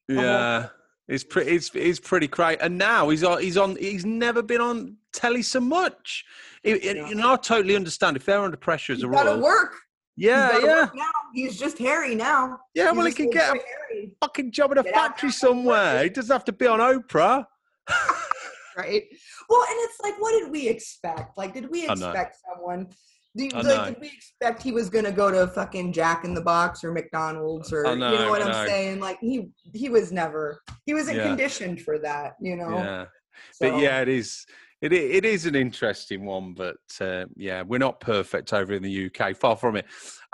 Yeah. 0.08 0.67
It's 1.08 1.24
pretty. 1.24 1.51
It's, 1.51 1.70
it's 1.74 2.00
pretty 2.00 2.27
crazy. 2.27 2.60
and 2.62 2.77
now 2.77 3.10
he's 3.10 3.24
on. 3.24 3.41
He's 3.41 3.58
on. 3.58 3.75
He's 3.75 4.05
never 4.05 4.41
been 4.41 4.62
on 4.62 4.98
telly 5.12 5.41
so 5.41 5.60
much. 5.60 6.24
It, 6.63 6.84
it, 6.84 6.98
You 7.10 7.15
know, 7.15 7.34
I 7.34 7.36
totally 7.36 7.75
understand 7.75 8.15
if 8.15 8.25
they're 8.25 8.39
under 8.39 8.55
pressure 8.55 8.93
as 8.93 9.00
he's 9.00 9.05
a 9.05 9.10
gotta 9.10 9.38
work. 9.38 9.75
Yeah, 10.15 10.60
yeah. 10.60 10.89
Now 10.93 11.10
he's 11.34 11.58
just 11.58 11.77
Harry 11.79 12.15
now. 12.15 12.60
Yeah, 12.74 12.89
he's 12.89 12.98
well, 12.98 13.05
he 13.08 13.13
can 13.13 13.29
get 13.29 13.55
a 13.55 13.60
Harry. 13.60 14.15
fucking 14.22 14.51
job 14.51 14.72
in 14.72 14.77
a 14.77 14.84
get 14.84 14.93
factory 14.93 15.32
somewhere. 15.32 16.03
He 16.03 16.10
doesn't 16.10 16.32
have 16.32 16.46
to 16.46 16.53
be 16.53 16.68
on 16.68 16.79
Oprah. 16.79 17.46
right. 18.77 19.03
Well, 19.50 19.62
and 19.62 19.77
it's 19.79 20.00
like, 20.01 20.20
what 20.20 20.32
did 20.40 20.51
we 20.51 20.68
expect? 20.68 21.38
Like, 21.38 21.53
did 21.53 21.70
we 21.70 21.88
expect 21.88 22.38
someone? 22.48 22.88
Did, 23.36 23.53
like, 23.53 23.96
did 23.96 24.01
we 24.01 24.08
expect 24.10 24.62
he 24.62 24.72
was 24.72 24.92
gonna 24.92 25.12
go 25.12 25.32
to 25.32 25.48
fucking 25.48 25.92
Jack 25.92 26.24
in 26.24 26.36
the 26.36 26.42
Box 26.42 26.84
or 26.84 26.92
McDonald's 26.92 27.74
or 27.74 27.84
know, 27.84 28.12
you 28.12 28.20
know 28.20 28.29
what 28.29 28.44
I'm 28.44 28.68
saying? 28.68 29.00
Like 29.00 29.18
he 29.22 29.50
he 29.74 29.90
was 29.90 30.12
never 30.12 30.62
he 30.86 30.94
wasn't 30.94 31.18
yeah. 31.18 31.27
conditioned 31.29 31.82
for 31.82 31.98
that, 32.00 32.34
you 32.40 32.56
know. 32.56 32.77
Yeah. 32.77 33.06
So. 33.53 33.72
But 33.72 33.82
yeah, 33.82 34.01
it 34.01 34.08
is 34.08 34.46
it 34.84 34.92
it 34.92 35.25
is 35.25 35.46
an 35.46 35.56
interesting 35.56 36.25
one, 36.25 36.53
but 36.53 36.75
uh, 37.00 37.25
yeah, 37.38 37.62
we're 37.62 37.77
not 37.77 38.01
perfect 38.01 38.51
over 38.51 38.74
in 38.74 38.84
the 38.84 39.06
UK, 39.10 39.36
far 39.36 39.56
from 39.56 39.77
it. 39.77 39.86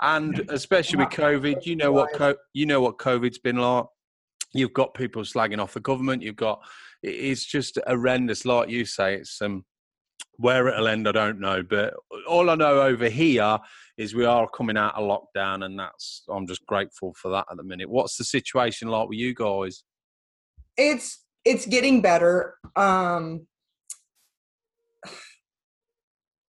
And 0.02 0.44
especially 0.48 0.98
with 0.98 1.10
COVID, 1.10 1.64
you 1.64 1.76
know 1.76 1.92
what 1.92 2.12
co- 2.12 2.36
you 2.52 2.66
know 2.66 2.80
what 2.80 2.98
COVID's 2.98 3.38
been 3.38 3.56
like. 3.56 3.86
You've 4.52 4.72
got 4.72 4.94
people 4.94 5.22
slagging 5.22 5.60
off 5.60 5.74
the 5.74 5.80
government. 5.80 6.22
You've 6.22 6.34
got 6.34 6.60
it's 7.02 7.44
just 7.44 7.78
horrendous. 7.86 8.44
Like 8.44 8.68
you 8.68 8.84
say, 8.84 9.14
it's 9.16 9.40
um, 9.42 9.64
where 10.36 10.68
it'll 10.68 10.88
end, 10.88 11.06
I 11.08 11.12
don't 11.12 11.40
know. 11.40 11.62
But 11.62 11.94
all 12.26 12.50
I 12.50 12.54
know 12.54 12.80
over 12.82 13.08
here 13.08 13.58
is 13.98 14.14
we 14.14 14.24
are 14.24 14.48
coming 14.48 14.76
out 14.76 14.94
of 14.96 15.04
lockdown, 15.04 15.64
and 15.64 15.78
that's 15.78 16.22
I'm 16.30 16.46
just 16.46 16.64
grateful 16.66 17.14
for 17.20 17.30
that 17.32 17.46
at 17.50 17.56
the 17.56 17.62
minute. 17.62 17.90
What's 17.90 18.16
the 18.16 18.24
situation 18.24 18.88
like 18.88 19.08
with 19.08 19.18
you 19.18 19.34
guys? 19.34 19.84
It's 20.76 21.24
it's 21.44 21.66
getting 21.66 22.00
better. 22.00 22.54
Um, 22.76 23.46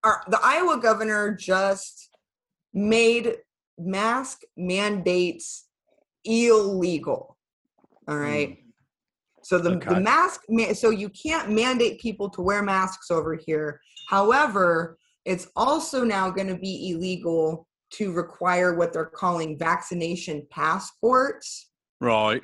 our, 0.04 0.22
the 0.28 0.38
Iowa 0.42 0.78
governor 0.80 1.34
just 1.34 2.10
made 2.72 3.36
mask 3.78 4.42
mandates 4.56 5.66
illegal. 6.24 7.36
All 8.06 8.16
right. 8.16 8.50
Mm. 8.50 8.67
So 9.48 9.56
the, 9.56 9.76
okay. 9.76 9.94
the 9.94 10.00
mask, 10.00 10.42
so 10.74 10.90
you 10.90 11.08
can't 11.08 11.48
mandate 11.48 11.98
people 11.98 12.28
to 12.28 12.42
wear 12.42 12.62
masks 12.62 13.10
over 13.10 13.34
here. 13.34 13.80
However, 14.06 14.98
it's 15.24 15.48
also 15.56 16.04
now 16.04 16.28
going 16.28 16.48
to 16.48 16.58
be 16.58 16.90
illegal 16.90 17.66
to 17.92 18.12
require 18.12 18.74
what 18.74 18.92
they're 18.92 19.06
calling 19.06 19.58
vaccination 19.58 20.46
passports. 20.50 21.70
Right. 21.98 22.42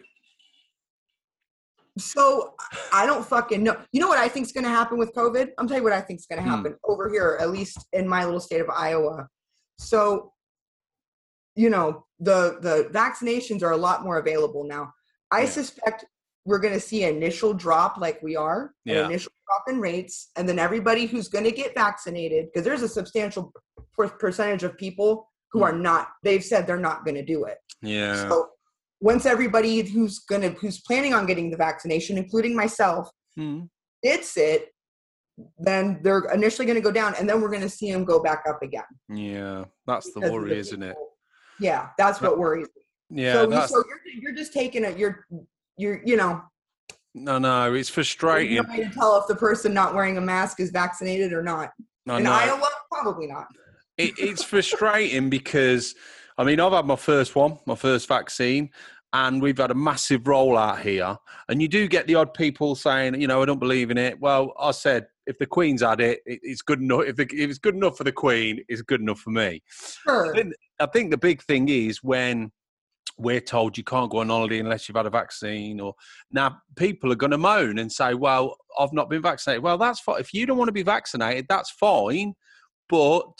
So 1.98 2.54
I 2.90 3.04
don't 3.04 3.26
fucking 3.26 3.62
know. 3.62 3.76
You 3.92 4.00
know 4.00 4.08
what 4.08 4.16
I 4.16 4.26
think 4.26 4.46
is 4.46 4.52
going 4.52 4.64
to 4.64 4.70
happen 4.70 4.96
with 4.96 5.12
COVID? 5.12 5.50
I'm 5.58 5.68
telling 5.68 5.82
you 5.82 5.84
what 5.84 5.92
I 5.92 6.00
think 6.00 6.20
is 6.20 6.26
going 6.26 6.42
to 6.42 6.48
hmm. 6.48 6.54
happen 6.56 6.72
hmm. 6.72 6.90
over 6.90 7.10
here, 7.10 7.36
at 7.38 7.50
least 7.50 7.84
in 7.92 8.08
my 8.08 8.24
little 8.24 8.40
state 8.40 8.62
of 8.62 8.70
Iowa. 8.70 9.28
So, 9.78 10.32
you 11.54 11.68
know, 11.68 12.06
the 12.18 12.56
the 12.62 12.88
vaccinations 12.98 13.62
are 13.62 13.72
a 13.72 13.76
lot 13.76 14.04
more 14.04 14.16
available 14.16 14.64
now. 14.64 14.94
I 15.30 15.40
yeah. 15.40 15.50
suspect 15.50 16.06
we're 16.44 16.58
going 16.58 16.74
to 16.74 16.80
see 16.80 17.04
an 17.04 17.16
initial 17.16 17.54
drop 17.54 17.96
like 17.98 18.22
we 18.22 18.36
are, 18.36 18.72
yeah. 18.84 19.00
an 19.00 19.10
initial 19.10 19.32
drop 19.46 19.64
in 19.68 19.80
rates, 19.80 20.30
and 20.36 20.48
then 20.48 20.58
everybody 20.58 21.06
who's 21.06 21.28
going 21.28 21.44
to 21.44 21.50
get 21.50 21.74
vaccinated, 21.74 22.46
because 22.46 22.64
there's 22.64 22.82
a 22.82 22.88
substantial 22.88 23.52
percentage 23.96 24.62
of 24.62 24.76
people 24.76 25.30
who 25.52 25.60
mm. 25.60 25.64
are 25.64 25.72
not, 25.72 26.08
they've 26.22 26.44
said 26.44 26.66
they're 26.66 26.78
not 26.78 27.04
going 27.04 27.14
to 27.14 27.24
do 27.24 27.44
it. 27.44 27.58
Yeah. 27.80 28.28
So 28.28 28.48
once 29.00 29.26
everybody 29.26 29.82
who's 29.82 30.20
going 30.20 30.42
to, 30.42 30.50
who's 30.50 30.80
planning 30.80 31.14
on 31.14 31.26
getting 31.26 31.50
the 31.50 31.56
vaccination, 31.56 32.18
including 32.18 32.54
myself, 32.54 33.08
mm. 33.38 33.68
gets 34.02 34.36
it, 34.36 34.68
then 35.58 35.98
they're 36.02 36.26
initially 36.32 36.66
going 36.66 36.76
to 36.76 36.82
go 36.82 36.92
down, 36.92 37.14
and 37.18 37.28
then 37.28 37.40
we're 37.40 37.48
going 37.50 37.60
to 37.60 37.68
see 37.68 37.90
them 37.90 38.04
go 38.04 38.22
back 38.22 38.44
up 38.48 38.62
again. 38.62 38.84
Yeah, 39.08 39.64
that's 39.86 40.12
the 40.12 40.20
worry, 40.20 40.50
the 40.50 40.56
isn't 40.56 40.82
it? 40.82 40.96
Yeah, 41.58 41.88
that's 41.98 42.20
what 42.20 42.38
worries 42.38 42.68
me. 42.76 43.22
Yeah, 43.22 43.32
so, 43.32 43.66
so 43.66 43.84
you're, 43.88 44.22
you're 44.22 44.34
just 44.34 44.52
taking 44.52 44.84
it. 44.84 44.96
You're 44.96 45.26
you're 45.76 46.00
you 46.04 46.16
know 46.16 46.42
no 47.14 47.38
no 47.38 47.72
it's 47.74 47.88
frustrating 47.88 48.56
no 48.56 48.62
to 48.62 48.90
tell 48.90 49.18
if 49.18 49.26
the 49.26 49.34
person 49.34 49.72
not 49.72 49.94
wearing 49.94 50.16
a 50.18 50.20
mask 50.20 50.60
is 50.60 50.70
vaccinated 50.70 51.32
or 51.32 51.42
not 51.42 51.72
no, 52.06 52.16
in 52.16 52.24
no. 52.24 52.32
iowa 52.32 52.68
probably 52.90 53.26
not 53.26 53.46
it, 53.98 54.12
it's 54.18 54.42
frustrating 54.42 55.30
because 55.30 55.94
i 56.38 56.44
mean 56.44 56.60
i've 56.60 56.72
had 56.72 56.86
my 56.86 56.96
first 56.96 57.36
one 57.36 57.58
my 57.66 57.74
first 57.74 58.08
vaccine 58.08 58.68
and 59.12 59.40
we've 59.40 59.58
had 59.58 59.70
a 59.70 59.74
massive 59.74 60.22
rollout 60.22 60.80
here 60.80 61.16
and 61.48 61.62
you 61.62 61.68
do 61.68 61.86
get 61.86 62.06
the 62.06 62.14
odd 62.14 62.34
people 62.34 62.74
saying 62.74 63.20
you 63.20 63.28
know 63.28 63.42
i 63.42 63.44
don't 63.44 63.60
believe 63.60 63.90
in 63.90 63.98
it 63.98 64.18
well 64.20 64.52
i 64.58 64.70
said 64.70 65.06
if 65.26 65.38
the 65.38 65.46
queen's 65.46 65.82
had 65.82 66.00
it, 66.00 66.20
it's 66.26 66.62
good 66.62 66.80
enough. 66.80 67.04
If, 67.06 67.18
it, 67.18 67.32
if, 67.32 67.50
it's 67.50 67.58
good 67.58 67.74
enough 67.74 67.96
for 67.96 68.04
the 68.04 68.12
queen, 68.12 68.62
it's 68.68 68.82
good 68.82 69.00
enough 69.00 69.20
for 69.20 69.30
me. 69.30 69.62
Sure. 70.02 70.30
I 70.30 70.36
think, 70.36 70.54
I 70.80 70.86
think 70.86 71.10
the 71.10 71.18
big 71.18 71.42
thing 71.42 71.68
is 71.68 72.02
when 72.02 72.52
we're 73.16 73.40
told 73.40 73.78
you 73.78 73.84
can't 73.84 74.10
go 74.10 74.18
on 74.18 74.28
holiday 74.28 74.58
unless 74.58 74.88
you've 74.88 74.96
had 74.96 75.06
a 75.06 75.10
vaccine 75.10 75.80
or 75.80 75.94
now 76.32 76.56
people 76.76 77.12
are 77.12 77.16
going 77.16 77.30
to 77.30 77.38
moan 77.38 77.78
and 77.78 77.90
say 77.90 78.14
well 78.14 78.56
i've 78.78 78.92
not 78.92 79.08
been 79.08 79.22
vaccinated 79.22 79.62
well 79.62 79.78
that's 79.78 80.00
fine 80.00 80.20
if 80.20 80.34
you 80.34 80.46
don't 80.46 80.58
want 80.58 80.68
to 80.68 80.72
be 80.72 80.82
vaccinated 80.82 81.46
that's 81.48 81.70
fine 81.70 82.34
but 82.88 83.38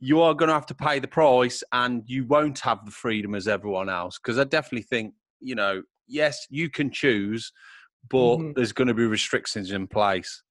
you 0.00 0.20
are 0.20 0.34
going 0.34 0.48
to 0.48 0.54
have 0.54 0.66
to 0.66 0.74
pay 0.74 0.98
the 0.98 1.06
price 1.06 1.62
and 1.72 2.02
you 2.06 2.24
won't 2.26 2.58
have 2.60 2.84
the 2.84 2.90
freedom 2.90 3.34
as 3.34 3.46
everyone 3.46 3.88
else 3.88 4.18
because 4.18 4.38
i 4.38 4.44
definitely 4.44 4.82
think 4.82 5.12
you 5.40 5.54
know 5.54 5.82
yes 6.08 6.46
you 6.50 6.70
can 6.70 6.90
choose 6.90 7.52
but 8.08 8.36
mm-hmm. 8.36 8.52
there's 8.56 8.72
going 8.72 8.88
to 8.88 8.94
be 8.94 9.04
restrictions 9.04 9.72
in 9.72 9.86
place 9.86 10.42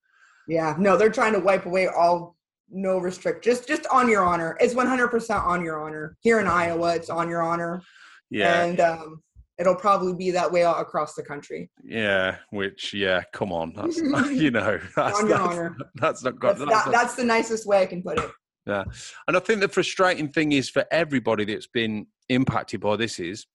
yeah 0.47 0.75
no 0.77 0.95
they're 0.95 1.09
trying 1.09 1.33
to 1.33 1.39
wipe 1.39 1.65
away 1.65 1.87
all 1.87 2.35
no 2.71 2.97
restrict. 2.97 3.43
Just 3.43 3.67
just 3.67 3.85
on 3.87 4.09
your 4.09 4.23
honor. 4.23 4.57
It's 4.59 4.73
100% 4.73 5.45
on 5.45 5.63
your 5.63 5.81
honor. 5.81 6.17
Here 6.21 6.39
in 6.39 6.47
Iowa, 6.47 6.95
it's 6.95 7.09
on 7.09 7.29
your 7.29 7.41
honor. 7.41 7.81
Yeah. 8.31 8.63
And 8.63 8.79
um, 8.79 9.21
it'll 9.59 9.75
probably 9.75 10.15
be 10.15 10.31
that 10.31 10.51
way 10.51 10.63
all 10.63 10.79
across 10.79 11.13
the 11.13 11.23
country. 11.23 11.69
Yeah, 11.83 12.37
which 12.49 12.93
yeah, 12.93 13.21
come 13.31 13.51
on, 13.51 13.73
that's 13.75 13.97
you 14.31 14.49
know 14.49 14.79
that's 14.95 15.19
On 15.19 15.27
your 15.27 15.37
that's, 15.37 15.49
honor. 15.49 15.77
that's 15.95 16.23
not 16.23 16.39
That's, 16.41 16.59
good. 16.59 16.69
that, 16.69 16.91
that's 16.91 17.15
the 17.15 17.23
nicest 17.23 17.67
way 17.67 17.83
I 17.83 17.85
can 17.85 18.01
put 18.01 18.17
it. 18.17 18.31
Yeah. 18.65 18.83
And 19.27 19.37
I 19.37 19.39
think 19.39 19.61
the 19.61 19.67
frustrating 19.67 20.29
thing 20.29 20.51
is 20.51 20.69
for 20.69 20.85
everybody 20.91 21.45
that's 21.45 21.67
been 21.67 22.07
impacted 22.29 22.79
by 22.81 22.95
this 22.95 23.19
is 23.19 23.45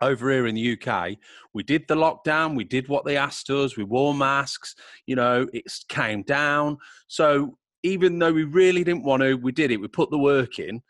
over 0.00 0.30
here 0.30 0.46
in 0.46 0.54
the 0.54 0.78
UK, 0.78 1.16
we 1.54 1.62
did 1.62 1.86
the 1.88 1.94
lockdown, 1.94 2.56
we 2.56 2.64
did 2.64 2.88
what 2.88 3.04
they 3.04 3.16
asked 3.16 3.48
us, 3.50 3.76
we 3.76 3.84
wore 3.84 4.14
masks, 4.14 4.74
you 5.06 5.16
know, 5.16 5.46
it 5.52 5.64
came 5.88 6.22
down. 6.22 6.76
So 7.08 7.56
even 7.82 8.18
though 8.18 8.32
we 8.32 8.44
really 8.44 8.84
didn't 8.84 9.04
want 9.04 9.22
to, 9.22 9.34
we 9.34 9.52
did 9.52 9.70
it, 9.70 9.80
we 9.80 9.88
put 9.88 10.10
the 10.10 10.18
work 10.18 10.58
in. 10.58 10.82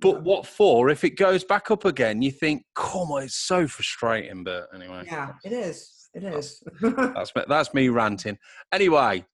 But 0.00 0.22
what 0.22 0.46
for? 0.46 0.90
If 0.90 1.04
it 1.04 1.16
goes 1.16 1.44
back 1.44 1.70
up 1.70 1.84
again, 1.84 2.22
you 2.22 2.30
think, 2.30 2.64
come 2.74 3.10
on, 3.10 3.24
it's 3.24 3.34
so 3.34 3.66
frustrating. 3.66 4.44
But 4.44 4.68
anyway, 4.74 5.04
Yeah, 5.06 5.32
it 5.44 5.52
is. 5.52 6.08
It 6.14 6.24
is. 6.24 6.62
that's 6.80 7.34
me, 7.34 7.42
that's 7.48 7.74
me 7.74 7.88
ranting. 7.88 8.38
Anyway, 8.70 9.24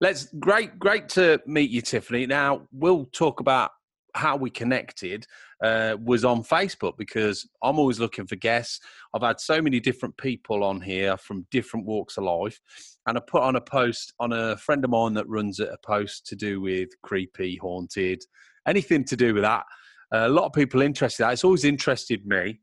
let's 0.00 0.26
great 0.40 0.78
great 0.78 1.08
to 1.10 1.40
meet 1.46 1.70
you, 1.70 1.80
Tiffany. 1.80 2.26
Now 2.26 2.62
we'll 2.72 3.06
talk 3.06 3.40
about 3.40 3.70
how 4.14 4.36
we 4.36 4.50
connected. 4.50 5.26
Uh, 5.62 5.96
was 6.04 6.22
on 6.22 6.42
Facebook 6.42 6.98
because 6.98 7.48
I'm 7.62 7.78
always 7.78 7.98
looking 7.98 8.26
for 8.26 8.36
guests. 8.36 8.78
I've 9.14 9.22
had 9.22 9.40
so 9.40 9.62
many 9.62 9.80
different 9.80 10.14
people 10.18 10.62
on 10.62 10.82
here 10.82 11.16
from 11.16 11.46
different 11.50 11.86
walks 11.86 12.18
of 12.18 12.24
life, 12.24 12.60
and 13.06 13.16
I 13.16 13.22
put 13.26 13.42
on 13.42 13.56
a 13.56 13.60
post 13.60 14.12
on 14.20 14.34
a 14.34 14.58
friend 14.58 14.84
of 14.84 14.90
mine 14.90 15.14
that 15.14 15.28
runs 15.28 15.58
a 15.58 15.78
post 15.82 16.26
to 16.26 16.36
do 16.36 16.60
with 16.60 16.90
creepy, 17.02 17.56
haunted, 17.56 18.22
anything 18.66 19.04
to 19.04 19.16
do 19.16 19.34
with 19.34 19.42
that. 19.42 19.64
a 20.12 20.28
lot 20.28 20.44
of 20.46 20.52
people 20.52 20.82
interested. 20.82 21.22
in 21.22 21.28
that. 21.28 21.32
It's 21.34 21.44
always 21.44 21.64
interested 21.64 22.26
me. 22.26 22.60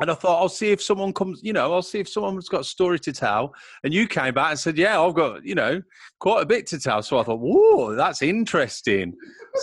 And 0.00 0.10
I 0.10 0.14
thought, 0.14 0.40
I'll 0.40 0.48
see 0.48 0.70
if 0.70 0.80
someone 0.82 1.12
comes, 1.12 1.40
you 1.42 1.52
know, 1.52 1.74
I'll 1.74 1.82
see 1.82 1.98
if 1.98 2.08
someone's 2.08 2.48
got 2.48 2.62
a 2.62 2.64
story 2.64 2.98
to 3.00 3.12
tell. 3.12 3.54
And 3.84 3.92
you 3.92 4.06
came 4.06 4.32
back 4.32 4.50
and 4.50 4.58
said, 4.58 4.78
Yeah, 4.78 4.98
I've 5.00 5.14
got, 5.14 5.44
you 5.44 5.54
know, 5.54 5.82
quite 6.20 6.42
a 6.42 6.46
bit 6.46 6.66
to 6.68 6.78
tell. 6.80 7.02
So 7.02 7.18
I 7.18 7.22
thought, 7.22 7.40
Whoa, 7.40 7.94
that's 7.94 8.22
interesting. 8.22 9.12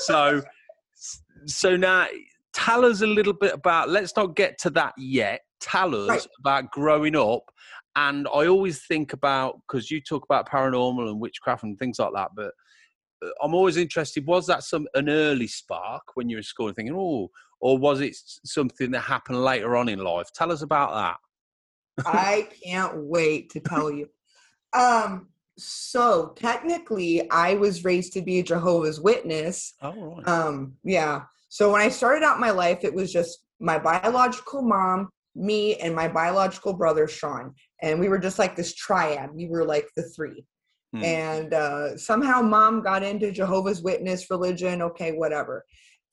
so, 0.05 0.43
so 1.45 1.75
now 1.75 2.07
tell 2.53 2.85
us 2.85 3.01
a 3.01 3.07
little 3.07 3.33
bit 3.33 3.53
about, 3.53 3.89
let's 3.89 4.15
not 4.15 4.35
get 4.35 4.59
to 4.59 4.69
that 4.71 4.93
yet. 4.97 5.41
Tell 5.59 5.95
us 5.95 6.09
Right. 6.09 6.27
about 6.39 6.71
growing 6.71 7.15
up. 7.15 7.43
And 7.95 8.27
I 8.27 8.45
always 8.45 8.85
think 8.85 9.13
about, 9.13 9.59
because 9.67 9.89
you 9.89 10.01
talk 10.01 10.23
about 10.23 10.47
paranormal 10.47 11.09
and 11.09 11.19
witchcraft 11.19 11.63
and 11.63 11.79
things 11.79 11.97
like 11.97 12.13
that, 12.13 12.29
but 12.35 12.47
uh, 12.47 12.49
I'm 13.41 13.53
always 13.53 13.77
interested. 13.77 14.25
Was 14.25 14.47
that 14.47 14.63
some 14.63 14.87
an 14.93 15.09
early 15.09 15.47
spark 15.47 16.15
when 16.15 16.29
you 16.29 16.37
were 16.37 16.39
in 16.39 16.43
school 16.43 16.71
thinking, 16.71 16.95
oh, 16.95 17.31
or 17.59 17.77
was 17.77 18.01
it 18.01 18.15
something 18.45 18.91
that 18.91 19.01
happened 19.01 19.43
later 19.43 19.75
on 19.75 19.89
in 19.89 19.99
life? 19.99 20.31
Tell 20.33 20.51
us 20.51 20.61
about 20.61 20.93
that. 20.93 22.05
I 22.05 22.49
can't 22.63 22.97
wait 22.97 23.49
to 23.51 23.59
tell 23.59 23.91
you. 23.91 24.09
Um, 24.73 25.29
so 25.57 26.33
technically, 26.35 27.29
I 27.31 27.55
was 27.55 27.83
raised 27.83 28.13
to 28.13 28.21
be 28.21 28.39
a 28.39 28.43
Jehovah's 28.43 29.01
Witness. 29.01 29.73
Oh, 29.81 30.17
right. 30.17 30.27
Um, 30.27 30.73
yeah. 30.83 31.23
So 31.49 31.71
when 31.71 31.81
I 31.81 31.89
started 31.89 32.23
out 32.23 32.39
my 32.39 32.51
life, 32.51 32.83
it 32.83 32.93
was 32.93 33.11
just 33.11 33.39
my 33.59 33.79
biological 33.79 34.61
mom, 34.61 35.09
me, 35.35 35.75
and 35.77 35.95
my 35.95 36.07
biological 36.07 36.73
brother 36.73 37.07
Sean, 37.07 37.55
and 37.81 37.99
we 37.99 38.09
were 38.09 38.19
just 38.19 38.37
like 38.37 38.55
this 38.55 38.73
triad. 38.75 39.31
We 39.33 39.47
were 39.47 39.65
like 39.65 39.89
the 39.95 40.03
three. 40.03 40.45
Hmm. 40.93 41.03
And 41.03 41.53
uh, 41.53 41.97
somehow 41.97 42.41
mom 42.41 42.81
got 42.81 43.03
into 43.03 43.31
Jehovah's 43.31 43.81
Witness 43.81 44.29
religion. 44.29 44.81
Okay, 44.81 45.11
whatever. 45.11 45.65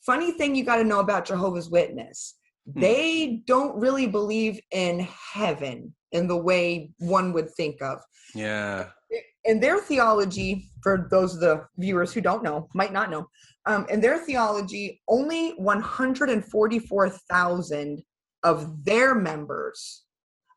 Funny 0.05 0.33
thing 0.33 0.55
you 0.55 0.65
got 0.65 0.77
to 0.77 0.85
know 0.85 1.01
about 1.01 1.25
Jehovah's 1.25 1.71
Witness 1.71 2.37
Hmm. 2.73 2.81
they 2.81 3.43
don't 3.47 3.77
really 3.77 4.07
believe 4.07 4.59
in 4.71 5.07
heaven 5.33 5.95
in 6.13 6.27
the 6.27 6.37
way 6.37 6.91
one 6.99 7.33
would 7.35 7.51
think 7.55 7.83
of. 7.83 8.01
yeah. 8.35 8.89
In 9.47 9.61
their 9.61 9.79
theology, 9.79 10.71
for 10.83 11.07
those 11.11 11.35
of 11.35 11.41
the 11.41 11.67
viewers 11.77 12.15
who 12.15 12.23
don't 12.23 12.43
know, 12.43 12.67
might 12.75 12.95
not 12.95 13.11
know, 13.11 13.27
um, 13.67 13.85
in 13.91 14.01
their 14.01 14.17
theology, 14.17 15.03
only 15.07 15.51
144,000 15.59 18.03
of 18.43 18.85
their 18.87 19.15
members 19.15 20.05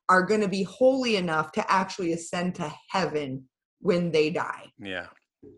are 0.07 0.23
going 0.23 0.39
to 0.39 0.47
be 0.47 0.63
holy 0.63 1.17
enough 1.17 1.51
to 1.51 1.69
actually 1.69 2.13
ascend 2.13 2.55
to 2.55 2.73
heaven 2.89 3.43
when 3.87 4.11
they 4.11 4.27
die 4.29 4.65
Yeah. 4.93 5.07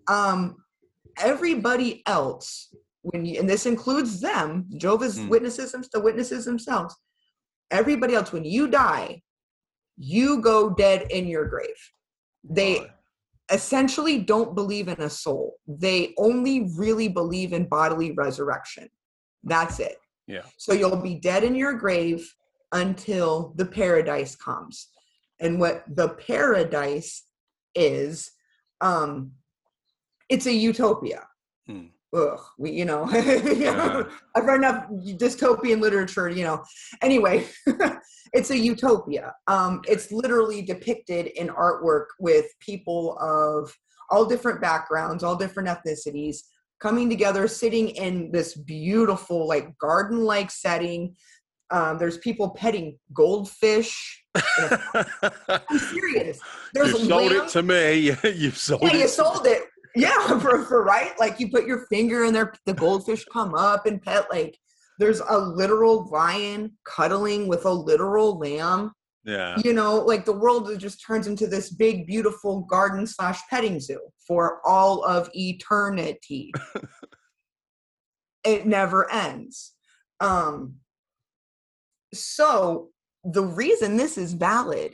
um 0.07 0.39
everybody 1.17 1.91
else 2.05 2.47
when 3.01 3.25
you 3.25 3.39
and 3.39 3.49
this 3.53 3.65
includes 3.73 4.11
them 4.29 4.49
jehovah's 4.83 5.17
Mm. 5.19 5.29
witnesses 5.33 5.69
the 5.93 5.99
witnesses 6.07 6.45
themselves 6.45 6.93
everybody 7.81 8.13
else 8.15 8.31
when 8.31 8.45
you 8.55 8.63
die 8.67 9.21
you 9.97 10.27
go 10.51 10.57
dead 10.85 10.99
in 11.17 11.23
your 11.33 11.45
grave 11.53 11.79
they 12.59 12.73
Right. 12.79 12.89
essentially 13.51 14.15
don't 14.33 14.53
believe 14.61 14.87
in 14.95 15.01
a 15.01 15.09
soul 15.09 15.45
they 15.85 16.13
only 16.17 16.55
really 16.83 17.09
believe 17.21 17.51
in 17.57 17.63
bodily 17.77 18.09
resurrection 18.25 18.87
that's 19.53 19.77
it 19.89 19.97
Yeah. 20.35 20.45
so 20.57 20.69
you'll 20.79 21.03
be 21.11 21.15
dead 21.31 21.43
in 21.49 21.55
your 21.63 21.73
grave 21.85 22.21
until 22.83 23.29
the 23.59 23.65
paradise 23.81 24.33
comes 24.35 24.75
and 25.43 25.51
what 25.61 25.75
the 25.99 26.09
paradise 26.31 27.11
is 27.79 28.31
um 28.81 29.31
it's 30.29 30.45
a 30.45 30.53
utopia. 30.53 31.25
Hmm. 31.67 31.85
Ugh, 32.15 32.39
we 32.57 32.71
you 32.71 32.85
know 32.85 33.09
Yeah. 33.11 34.03
i've 34.35 34.45
read 34.45 34.57
enough 34.57 34.89
dystopian 35.23 35.79
literature 35.81 36.29
you 36.29 36.43
know. 36.43 36.63
Anyway 37.01 37.47
it's 38.33 38.51
a 38.51 38.57
utopia. 38.57 39.33
Um 39.47 39.81
it's 39.87 40.11
literally 40.11 40.61
depicted 40.61 41.27
in 41.27 41.47
artwork 41.47 42.07
with 42.19 42.45
people 42.59 43.17
of 43.19 43.73
all 44.09 44.25
different 44.25 44.59
backgrounds 44.61 45.23
all 45.23 45.35
different 45.35 45.69
ethnicities 45.69 46.37
coming 46.79 47.09
together 47.09 47.47
sitting 47.47 47.89
in 47.89 48.31
this 48.31 48.55
beautiful 48.55 49.47
like 49.47 49.77
garden 49.77 50.23
like 50.23 50.49
setting. 50.49 51.15
Um, 51.71 51.97
there's 51.99 52.17
people 52.17 52.49
petting 52.51 52.97
goldfish 53.13 54.18
i'm 54.35 55.79
serious 55.79 56.39
there's 56.73 56.91
You've 56.91 57.07
sold 57.07 57.31
lamb- 57.31 57.45
it 57.45 57.49
to 57.49 57.63
me. 57.63 57.93
You've 58.35 58.57
sold 58.57 58.83
yeah, 58.83 58.89
it. 58.89 58.99
you 58.99 59.07
sold 59.07 59.45
it. 59.45 59.63
Yeah, 59.95 60.39
for, 60.39 60.63
for 60.65 60.83
right. 60.83 61.13
Like 61.19 61.39
you 61.39 61.49
put 61.49 61.65
your 61.65 61.87
finger 61.87 62.23
in 62.23 62.31
there, 62.31 62.53
the 62.67 62.75
goldfish 62.75 63.25
come 63.33 63.55
up 63.55 63.87
and 63.87 63.99
pet. 63.99 64.27
Like 64.31 64.55
there's 64.99 65.19
a 65.19 65.35
literal 65.35 66.07
lion 66.09 66.77
cuddling 66.85 67.47
with 67.47 67.65
a 67.65 67.71
literal 67.71 68.37
lamb. 68.37 68.91
Yeah. 69.25 69.57
You 69.63 69.73
know, 69.73 69.95
like 69.95 70.25
the 70.25 70.37
world 70.37 70.71
just 70.79 71.03
turns 71.03 71.25
into 71.25 71.47
this 71.47 71.71
big, 71.71 72.05
beautiful 72.05 72.61
garden 72.69 73.07
slash 73.07 73.39
petting 73.49 73.79
zoo 73.79 73.99
for 74.27 74.61
all 74.63 75.03
of 75.05 75.27
eternity. 75.33 76.51
it 78.45 78.67
never 78.67 79.11
ends. 79.11 79.73
Um, 80.19 80.75
so 82.13 82.89
the 83.23 83.43
reason 83.43 83.97
this 83.97 84.17
is 84.17 84.33
valid 84.33 84.93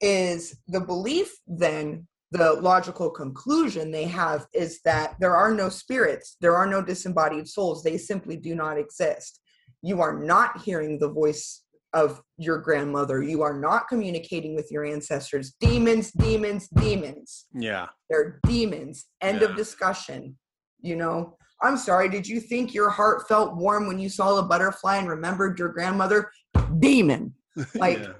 is 0.00 0.56
the 0.68 0.80
belief 0.80 1.32
then 1.46 2.06
the 2.32 2.52
logical 2.54 3.10
conclusion 3.10 3.90
they 3.90 4.04
have 4.04 4.46
is 4.54 4.80
that 4.84 5.14
there 5.20 5.36
are 5.36 5.52
no 5.52 5.68
spirits 5.68 6.36
there 6.40 6.56
are 6.56 6.66
no 6.66 6.80
disembodied 6.82 7.46
souls 7.48 7.82
they 7.82 7.96
simply 7.98 8.36
do 8.36 8.54
not 8.54 8.78
exist. 8.78 9.40
You 9.82 10.00
are 10.00 10.18
not 10.18 10.60
hearing 10.62 10.98
the 10.98 11.10
voice 11.10 11.64
of 11.92 12.22
your 12.38 12.58
grandmother 12.58 13.20
you 13.22 13.42
are 13.42 13.58
not 13.58 13.88
communicating 13.88 14.54
with 14.54 14.68
your 14.70 14.84
ancestors. 14.84 15.54
Demons 15.60 16.12
demons 16.12 16.68
demons. 16.68 17.46
Yeah. 17.52 17.86
they're 18.08 18.40
demons. 18.46 19.06
End 19.20 19.40
Yeah. 19.40 19.48
of 19.48 19.56
discussion. 19.56 20.38
You 20.80 20.96
know 20.96 21.36
i'm 21.62 21.76
sorry 21.76 22.08
did 22.08 22.26
you 22.26 22.40
think 22.40 22.72
your 22.72 22.88
heart 22.88 23.28
felt 23.28 23.54
warm 23.54 23.86
when 23.86 23.98
you 23.98 24.08
saw 24.08 24.38
a 24.38 24.42
butterfly 24.42 24.96
and 24.96 25.08
remembered 25.08 25.58
your 25.58 25.68
grandmother? 25.68 26.30
Demon 26.78 27.34
like 27.74 27.98
yeah. 27.98 28.12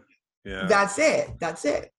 Yeah. 0.44 0.66
that's 0.66 0.98
it 0.98 1.30
that's 1.40 1.64
it 1.64 1.90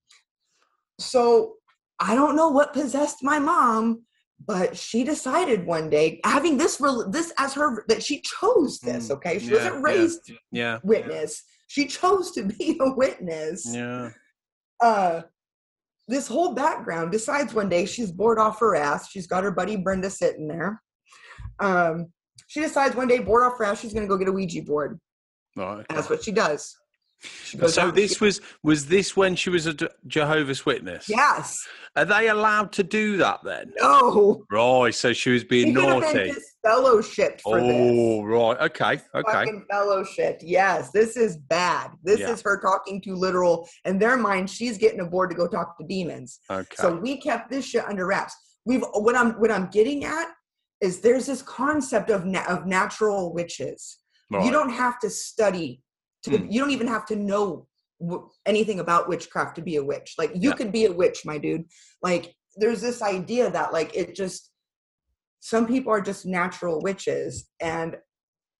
so 0.99 1.53
i 1.99 2.15
don't 2.15 2.35
know 2.35 2.49
what 2.49 2.73
possessed 2.73 3.17
my 3.23 3.39
mom 3.39 4.03
but 4.45 4.75
she 4.75 5.03
decided 5.03 5.65
one 5.65 5.89
day 5.89 6.19
having 6.23 6.57
this 6.57 6.77
this 7.09 7.31
as 7.37 7.53
her 7.53 7.83
that 7.87 8.01
she 8.03 8.21
chose 8.21 8.79
this 8.79 9.07
Mm, 9.09 9.11
okay 9.11 9.39
she 9.39 9.47
yeah, 9.47 9.53
wasn't 9.53 9.83
raised 9.83 10.31
yeah. 10.51 10.79
witness 10.83 11.43
she 11.67 11.85
chose 11.85 12.31
to 12.31 12.43
be 12.43 12.77
a 12.81 12.93
witness 12.93 13.65
Yeah. 13.73 14.09
uh 14.81 15.21
this 16.07 16.27
whole 16.27 16.53
background 16.53 17.11
decides 17.11 17.53
one 17.53 17.69
day 17.69 17.85
she's 17.85 18.11
bored 18.11 18.39
off 18.39 18.59
her 18.59 18.75
ass 18.75 19.09
she's 19.09 19.27
got 19.27 19.43
her 19.43 19.51
buddy 19.51 19.75
brenda 19.77 20.09
sitting 20.09 20.47
there 20.47 20.81
um 21.59 22.07
she 22.47 22.59
decides 22.59 22.95
one 22.95 23.07
day 23.07 23.19
bored 23.19 23.43
off 23.43 23.57
her 23.59 23.65
ass 23.65 23.79
she's 23.79 23.93
gonna 23.93 24.07
go 24.07 24.17
get 24.17 24.27
a 24.27 24.31
ouija 24.31 24.61
board 24.63 24.99
Right. 25.55 25.85
and 25.89 25.97
that's 25.97 26.09
what 26.09 26.23
she 26.23 26.31
does 26.31 26.75
So 27.67 27.91
this 27.91 28.19
was 28.19 28.41
was 28.63 28.87
this 28.87 29.15
when 29.15 29.35
she 29.35 29.49
was 29.49 29.67
a 29.67 29.75
Jehovah's 30.07 30.65
Witness? 30.65 31.07
Yes. 31.07 31.65
Are 31.95 32.05
they 32.05 32.29
allowed 32.29 32.71
to 32.73 32.83
do 32.83 33.17
that 33.17 33.39
then? 33.43 33.73
No. 33.79 34.45
Right. 34.49 34.93
So 34.95 35.13
she 35.13 35.29
was 35.31 35.43
being 35.43 35.67
She 35.67 35.73
naughty. 35.73 36.13
been 36.13 36.35
disfellowshipped 36.65 37.41
for 37.41 37.59
this. 37.59 37.71
Oh, 37.71 38.23
right. 38.23 38.57
Okay. 38.61 38.99
Okay. 39.13 39.45
Fellowship. 39.69 40.39
Yes, 40.41 40.91
this 40.91 41.17
is 41.17 41.37
bad. 41.37 41.91
This 42.03 42.19
Yeah. 42.21 42.31
is 42.31 42.41
her 42.41 42.59
talking 42.59 43.01
to 43.01 43.15
literal. 43.15 43.67
In 43.85 43.99
their 43.99 44.17
mind, 44.17 44.49
she's 44.49 44.77
getting 44.77 45.01
aboard 45.01 45.29
to 45.31 45.35
go 45.35 45.47
talk 45.47 45.77
to 45.79 45.85
demons. 45.85 46.39
Okay. 46.49 46.75
So 46.75 46.95
we 46.95 47.17
kept 47.19 47.49
this 47.51 47.65
shit 47.65 47.83
under 47.85 48.07
wraps. 48.07 48.33
We've 48.65 48.83
what 48.93 49.15
I'm 49.15 49.33
what 49.33 49.51
I'm 49.51 49.67
getting 49.67 50.05
at 50.05 50.29
is 50.81 51.01
there's 51.01 51.25
this 51.27 51.41
concept 51.41 52.09
of 52.09 52.25
na- 52.25 52.45
of 52.47 52.65
natural 52.65 53.33
witches. 53.33 53.97
Right. 54.31 54.45
You 54.45 54.51
don't 54.51 54.69
have 54.69 54.97
to 54.99 55.09
study. 55.09 55.81
To, 56.23 56.37
Hmm. 56.37 56.47
You 56.51 56.59
don't 56.61 56.71
even 56.71 56.87
have 56.87 57.05
to 57.07 57.15
know 57.15 57.67
w- 57.99 58.29
anything 58.45 58.79
about 58.79 59.09
witchcraft 59.09 59.55
to 59.55 59.61
be 59.61 59.75
a 59.77 59.83
witch. 59.83 60.15
Like 60.17 60.31
you 60.35 60.49
Yeah. 60.49 60.55
could 60.55 60.71
be 60.71 60.85
a 60.85 60.91
witch, 60.91 61.25
my 61.25 61.37
dude. 61.37 61.65
Like 62.01 62.35
there's 62.57 62.81
this 62.81 63.01
idea 63.01 63.49
that 63.51 63.73
like 63.73 63.95
it 63.95 64.15
just 64.15 64.51
some 65.39 65.65
people 65.65 65.91
are 65.91 66.01
just 66.01 66.25
natural 66.25 66.79
witches, 66.81 67.49
and 67.59 67.97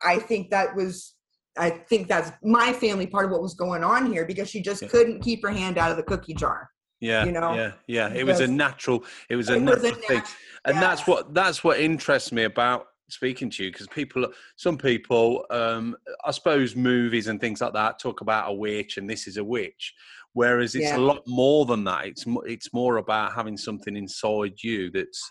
I 0.02 0.18
think 0.20 0.50
that 0.52 0.76
was. 0.76 1.16
I 1.58 1.70
think 1.70 2.08
that's 2.08 2.32
my 2.42 2.72
family 2.72 3.06
part 3.06 3.26
of 3.26 3.32
what 3.32 3.42
was 3.42 3.56
going 3.56 3.84
on 3.84 4.10
here 4.12 4.26
because 4.26 4.50
she 4.50 4.62
just 4.62 4.82
Yeah. 4.84 4.88
couldn't 4.88 5.20
keep 5.22 5.44
her 5.44 5.50
hand 5.52 5.78
out 5.78 5.92
of 5.92 5.98
the 5.98 6.04
cookie 6.04 6.34
jar. 6.34 6.70
yeah. 7.02 7.26
you 7.26 7.32
know, 7.32 7.54
Yeah. 7.56 7.72
Yeah. 7.88 8.14
It 8.14 8.26
was 8.26 8.40
a 8.42 8.48
natural. 8.48 9.04
It 9.30 9.36
was 9.36 9.50
a 9.50 9.56
It 9.56 9.62
was 9.64 9.82
natural 9.84 9.92
a 9.92 10.08
thing. 10.08 10.18
nat- 10.20 10.36
and 10.66 10.78
that's 10.78 11.06
what 11.08 11.34
that's 11.34 11.64
what 11.64 11.80
interests 11.80 12.32
me 12.32 12.44
about 12.44 12.88
speaking 13.12 13.50
to 13.50 13.64
you 13.64 13.72
because 13.72 13.88
people 13.88 14.28
some 14.56 14.78
people 14.78 15.46
um 15.52 15.96
i 16.26 16.32
suppose 16.32 16.76
movies 16.76 17.28
and 17.28 17.40
things 17.40 17.62
like 17.62 17.74
that 17.74 18.00
talk 18.00 18.22
about 18.22 18.50
a 18.50 18.54
witch 18.54 18.98
and 18.98 19.10
this 19.10 19.28
is 19.28 19.38
a 19.38 19.44
witch 19.44 19.94
whereas 20.34 20.76
it's 20.76 20.86
Yeah. 20.86 20.98
a 20.98 21.00
lot 21.00 21.22
more 21.28 21.66
than 21.66 21.84
that 21.84 22.06
it's 22.08 22.26
it's 22.46 22.74
more 22.74 22.98
about 22.98 23.34
having 23.34 23.58
something 23.58 23.96
inside 23.96 24.54
you 24.64 24.90
that's 24.92 25.22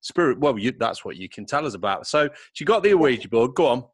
spirit 0.00 0.38
well 0.38 0.58
you, 0.58 0.72
that's 0.72 1.04
what 1.04 1.16
you 1.16 1.28
can 1.28 1.46
tell 1.46 1.66
us 1.66 1.74
about 1.74 2.06
so 2.06 2.28
she 2.52 2.64
got 2.64 2.82
the 2.82 2.94
ouija 2.94 3.28
board 3.28 3.54
go 3.54 3.66
on 3.66 3.84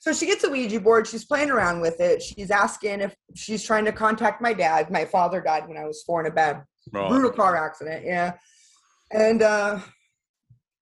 So 0.00 0.12
she 0.12 0.26
gets 0.26 0.42
a 0.42 0.50
Ouija 0.50 0.80
board. 0.80 1.06
She's 1.06 1.24
playing 1.24 1.50
around 1.50 1.80
with 1.80 2.00
it. 2.00 2.20
She's 2.20 2.50
asking 2.50 3.02
if 3.02 3.14
she's 3.36 3.62
trying 3.62 3.84
to 3.84 3.92
contact 3.92 4.42
my 4.42 4.52
dad. 4.52 4.90
My 4.90 5.04
father 5.04 5.40
died 5.40 5.68
when 5.68 5.76
I 5.78 5.84
was 5.86 6.02
four 6.02 6.18
in 6.20 6.26
a 6.26 6.34
bad, 6.34 6.64
right 6.92 7.08
brutal 7.08 7.30
car 7.30 7.54
accident. 7.56 8.04
Yeah, 8.04 8.32
and 9.12 9.42
uh, 9.42 9.78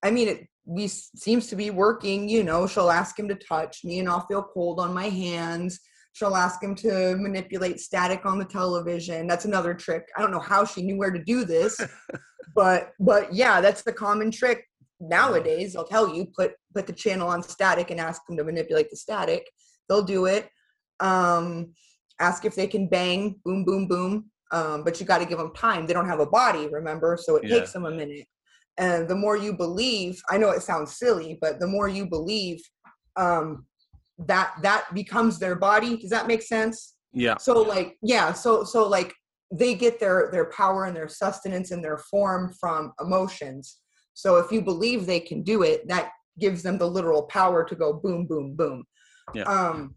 I 0.03 0.11
mean, 0.11 0.29
it 0.29 0.49
we 0.65 0.89
seems 0.89 1.47
to 1.49 1.57
be 1.57 1.71
working. 1.71 2.29
You 2.29 2.45
know, 2.45 2.67
she'll 2.67 2.91
ask 2.91 3.19
him 3.19 3.29
to 3.29 3.35
touch 3.35 3.85
me, 3.85 3.99
and 3.99 4.09
I'll 4.09 4.27
feel 4.27 4.43
cold 4.43 4.81
on 4.81 4.95
my 4.95 5.09
hands. 5.09 5.81
She'll 6.13 6.37
ask 6.37 6.63
him 6.63 6.75
to 6.77 7.17
manipulate 7.17 7.81
static 7.81 8.27
on 8.27 8.39
the 8.39 8.45
television. 8.45 9.27
That's 9.27 9.45
another 9.45 9.75
trick. 9.75 10.09
I 10.17 10.21
don't 10.21 10.33
know 10.33 10.41
how 10.41 10.65
she 10.65 10.83
knew 10.83 10.97
where 10.99 11.11
to 11.13 11.23
do 11.23 11.45
this, 11.45 11.81
but 12.55 12.93
but 12.99 13.33
yeah, 13.33 13.61
that's 13.61 13.83
the 13.83 13.93
common 13.93 14.31
trick 14.31 14.65
nowadays. 15.01 15.77
I'll 15.77 15.87
tell 15.87 16.15
you, 16.15 16.27
put 16.37 16.53
put 16.75 16.87
the 16.87 16.93
channel 16.93 17.29
on 17.29 17.43
static 17.43 17.91
and 17.91 18.01
ask 18.01 18.27
them 18.27 18.37
to 18.37 18.45
manipulate 18.45 18.91
the 18.91 18.97
static. 18.97 19.49
They'll 19.89 20.03
do 20.03 20.27
it. 20.27 20.49
Um, 21.01 21.75
ask 22.21 22.45
if 22.45 22.55
they 22.55 22.67
can 22.67 22.87
bang, 22.87 23.41
boom, 23.45 23.65
boom, 23.65 23.89
boom. 23.89 24.31
Um, 24.53 24.85
but 24.85 25.01
you 25.01 25.07
got 25.07 25.19
to 25.19 25.25
give 25.27 25.39
them 25.39 25.53
time. 25.55 25.87
They 25.87 25.95
don't 25.95 26.09
have 26.09 26.21
a 26.21 26.27
body, 26.27 26.69
remember? 26.69 27.17
So 27.21 27.37
it 27.37 27.45
Yeah. 27.45 27.61
takes 27.61 27.73
them 27.73 27.87
a 27.87 27.91
minute. 27.91 28.27
And 28.79 29.09
the 29.09 29.15
more 29.17 29.37
you 29.37 29.53
believe, 29.53 30.21
I 30.31 30.39
know 30.39 30.51
it 30.51 30.63
sounds 30.63 30.97
silly, 30.97 31.39
but 31.41 31.61
the 31.61 31.67
more 31.67 31.89
you 31.89 32.07
believe, 32.07 32.61
um, 33.17 33.67
that 34.27 34.55
that 34.63 34.87
becomes 34.95 35.39
their 35.39 35.57
body. 35.57 35.97
Does 35.97 36.11
that 36.11 36.27
make 36.27 36.43
sense? 36.43 36.95
yeah 37.13 37.37
so 37.39 37.61
like 37.63 37.97
yeah 38.03 38.33
so 38.33 38.63
so 38.65 38.87
like 38.89 39.13
they 39.53 39.75
get 39.75 39.99
their 39.99 40.29
their 40.33 40.51
power 40.51 40.85
and 40.85 40.97
their 40.97 41.09
sustenance 41.09 41.71
and 41.73 41.83
their 41.85 41.99
form 41.99 42.53
from 42.61 42.93
emotions 43.01 43.81
so 44.15 44.37
if 44.37 44.53
you 44.53 44.63
believe 44.63 45.07
they 45.07 45.21
can 45.21 45.43
do 45.43 45.63
it 45.63 45.87
that 45.89 46.11
gives 46.39 46.63
them 46.63 46.79
the 46.79 46.87
literal 46.87 47.25
power 47.25 47.65
to 47.65 47.75
go 47.75 47.93
boom 47.93 48.27
boom 48.27 48.55
boom 48.55 48.85
Yeah. 49.35 49.43
um 49.45 49.95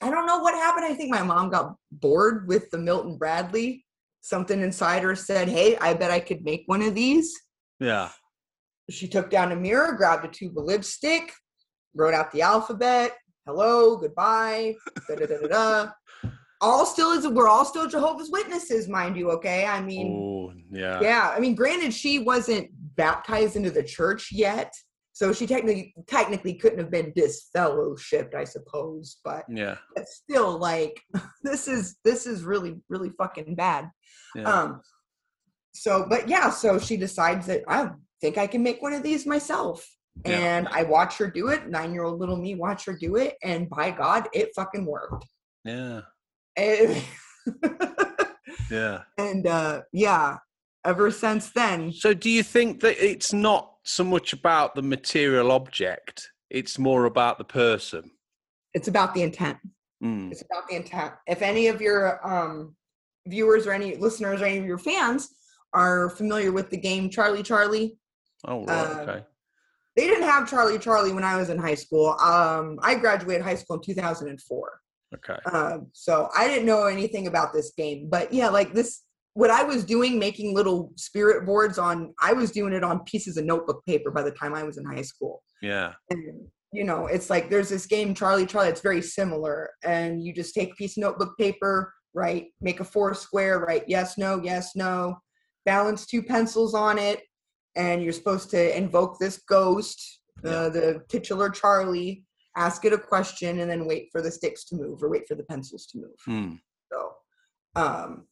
i 0.00 0.10
don't 0.10 0.26
know 0.26 0.38
what 0.38 0.54
happened 0.54 0.86
i 0.86 0.94
think 0.94 1.10
my 1.10 1.22
mom 1.22 1.50
got 1.50 1.74
bored 1.92 2.48
with 2.48 2.70
the 2.70 2.78
milton 2.78 3.18
bradley 3.18 3.84
something 4.22 4.60
inside 4.62 5.02
her 5.02 5.14
said 5.14 5.48
hey 5.48 5.76
i 5.78 5.92
bet 5.92 6.10
i 6.10 6.20
could 6.20 6.42
make 6.44 6.62
one 6.66 6.80
of 6.82 6.94
these 6.94 7.38
yeah. 7.80 8.10
She 8.90 9.08
took 9.08 9.30
down 9.30 9.52
a 9.52 9.56
mirror 9.56 9.92
grabbed 9.92 10.24
a 10.24 10.28
tube 10.28 10.58
of 10.58 10.64
lipstick 10.64 11.32
wrote 11.94 12.14
out 12.14 12.30
the 12.32 12.42
alphabet 12.42 13.16
hello 13.46 13.96
goodbye 13.96 14.74
da, 15.08 15.14
da, 15.16 15.26
da, 15.26 15.38
da, 15.38 15.48
da. 15.48 16.30
all 16.60 16.86
still 16.86 17.12
is 17.12 17.26
we're 17.26 17.48
all 17.48 17.64
still 17.64 17.88
jehovah's 17.88 18.30
witnesses 18.30 18.88
mind 18.88 19.16
you 19.16 19.30
okay? 19.30 19.66
I 19.66 19.80
mean 19.80 20.12
oh 20.14 20.52
yeah. 20.70 21.00
yeah 21.00 21.32
i 21.34 21.40
mean 21.40 21.54
granted 21.54 21.92
she 21.92 22.20
wasn't 22.20 22.68
baptized 22.96 23.56
into 23.56 23.70
the 23.70 23.82
church 23.82 24.30
yet 24.30 24.72
so 25.12 25.32
she 25.32 25.46
technically 25.46 25.94
technically 26.06 26.54
couldn't 26.54 26.78
have 26.78 26.90
been 26.90 27.12
disfellowshipped 27.12 28.34
i 28.34 28.44
suppose 28.44 29.18
but 29.24 29.44
yeah. 29.48 29.76
it's 29.96 30.16
still 30.16 30.58
like 30.58 31.00
this 31.42 31.66
is 31.66 31.96
this 32.04 32.26
is 32.26 32.44
really 32.44 32.76
really 32.88 33.10
fucking 33.18 33.54
bad. 33.54 33.90
Yeah. 34.34 34.42
Um 34.44 34.80
so 35.80 36.04
but 36.06 36.28
yeah 36.28 36.50
so 36.50 36.78
she 36.78 36.94
decides 36.94 37.46
that 37.46 37.62
i 37.66 37.88
think 38.20 38.36
i 38.36 38.46
can 38.46 38.62
make 38.62 38.82
one 38.82 38.92
of 38.92 39.02
these 39.02 39.24
myself. 39.24 39.88
Yeah. 40.26 40.38
and 40.38 40.68
i 40.68 40.82
watch 40.82 41.16
her 41.16 41.30
do 41.30 41.48
it 41.48 41.68
nine 41.68 41.94
year 41.94 42.02
old 42.04 42.20
little 42.20 42.36
me 42.36 42.54
watch 42.54 42.84
her 42.84 42.92
do 42.92 43.16
it 43.16 43.36
and 43.42 43.70
by 43.70 43.90
god 43.90 44.28
it 44.34 44.50
fucking 44.54 44.84
worked. 44.84 45.24
Yeah. 45.64 46.02
And, 46.56 47.02
yeah. 48.70 49.02
And 49.16 49.46
uh 49.46 49.82
yeah 49.92 50.38
ever 50.84 51.10
since 51.10 51.50
then. 51.50 51.92
So, 51.92 52.12
do 52.12 52.28
you 52.28 52.42
think 52.42 52.80
that 52.80 53.02
it's 53.02 53.32
not 53.32 53.72
so 53.84 54.04
much 54.04 54.32
about 54.32 54.74
the 54.74 54.82
material 54.82 55.50
object; 55.52 56.30
it's 56.50 56.78
more 56.78 57.04
about 57.04 57.38
the 57.38 57.44
person? 57.44 58.10
it's 58.74 58.88
about 58.88 59.14
the 59.14 59.22
intent. 59.22 59.58
Mm. 60.04 60.30
it's 60.30 60.42
about 60.42 60.68
the 60.68 60.76
intent. 60.76 61.12
If 61.26 61.40
any 61.40 61.68
of 61.68 61.80
your 61.80 62.26
um 62.26 62.76
viewers 63.26 63.66
or 63.66 63.72
any 63.72 63.96
listeners 63.96 64.42
or 64.42 64.46
any 64.46 64.58
of 64.58 64.66
your 64.66 64.78
fans 64.78 65.28
are 65.72 66.10
familiar 66.10 66.52
with 66.52 66.70
the 66.70 66.76
game 66.76 67.08
charlie 67.10 67.42
charlie 67.42 67.96
Oh, 68.46 68.64
right, 68.64 68.86
Uh, 68.86 69.00
okay. 69.02 69.24
they 69.96 70.06
didn't 70.06 70.24
have 70.24 70.48
charlie 70.48 70.78
charlie 70.78 71.12
when 71.12 71.24
i 71.24 71.36
was 71.36 71.50
in 71.50 71.58
high 71.58 71.74
school 71.74 72.16
um 72.20 72.78
i 72.82 72.94
graduated 72.94 73.42
high 73.42 73.54
school 73.56 73.76
in 73.76 73.82
2004 73.82 74.80
Okay. 75.12 75.36
Um, 75.52 75.88
so 75.92 76.28
I 76.36 76.46
didn't 76.46 76.66
know 76.66 76.86
anything 76.86 77.26
about 77.26 77.52
this 77.52 77.72
game, 77.76 78.08
but 78.08 78.32
yeah, 78.32 78.48
like 78.48 78.72
this, 78.72 79.02
what 79.34 79.50
I 79.50 79.64
was 79.64 79.84
doing, 79.84 80.20
making 80.20 80.54
little 80.54 80.92
spirit 80.94 81.44
boards 81.44 81.78
on, 81.78 82.14
I 82.22 82.32
was 82.32 82.52
doing 82.52 82.72
it 82.72 82.84
on 82.84 83.00
pieces 83.00 83.36
of 83.36 83.44
notebook 83.44 83.84
paper 83.84 84.12
by 84.12 84.22
the 84.22 84.30
time 84.30 84.54
I 84.54 84.62
was 84.62 84.78
in 84.78 84.84
high 84.84 85.02
school. 85.02 85.42
Yeah. 85.62 85.94
And, 86.10 86.46
you 86.72 86.84
know, 86.84 87.06
it's 87.08 87.28
like 87.28 87.50
there's 87.50 87.68
this 87.70 87.86
game, 87.86 88.14
Charlie 88.14 88.46
Charlie, 88.46 88.68
it's 88.68 88.82
very 88.82 89.02
similar. 89.02 89.70
And 89.82 90.22
you 90.24 90.32
just 90.32 90.54
take 90.54 90.70
a 90.70 90.76
piece 90.76 90.96
of 90.96 91.00
notebook 91.00 91.36
paper, 91.36 91.92
right? 92.14 92.46
Make 92.60 92.78
a 92.78 92.84
four 92.84 93.12
square, 93.14 93.58
right? 93.58 93.82
Yes, 93.88 94.16
no, 94.16 94.40
yes, 94.44 94.76
no. 94.76 95.16
Balance 95.64 96.06
two 96.06 96.22
pencils 96.22 96.74
on 96.74 96.98
it. 96.98 97.22
And 97.76 98.02
you're 98.02 98.12
supposed 98.12 98.50
to 98.50 98.76
invoke 98.76 99.18
this 99.18 99.42
ghost, 99.48 100.20
uh, 100.44 100.70
the 100.70 101.02
titular 101.08 101.48
Charlie, 101.50 102.24
ask 102.56 102.84
it 102.84 102.92
a 102.92 102.98
question, 102.98 103.60
and 103.60 103.70
then 103.70 103.86
wait 103.86 104.08
for 104.10 104.20
the 104.20 104.30
sticks 104.30 104.64
to 104.66 104.76
move 104.76 105.02
or 105.02 105.08
wait 105.08 105.28
for 105.28 105.36
the 105.36 105.44
pencils 105.44 105.86
to 105.86 105.98
move. 105.98 106.16
Mm. 106.28 106.58
So, 106.92 107.12
um, 107.76 108.26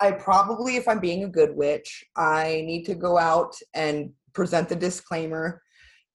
I 0.00 0.10
probably, 0.10 0.76
if 0.76 0.88
I'm 0.88 0.98
being 0.98 1.24
a 1.24 1.28
good 1.28 1.54
witch, 1.56 2.04
I 2.16 2.62
need 2.66 2.84
to 2.86 2.94
go 2.94 3.16
out 3.16 3.54
and 3.74 4.10
present 4.34 4.68
the 4.68 4.76
disclaimer. 4.76 5.62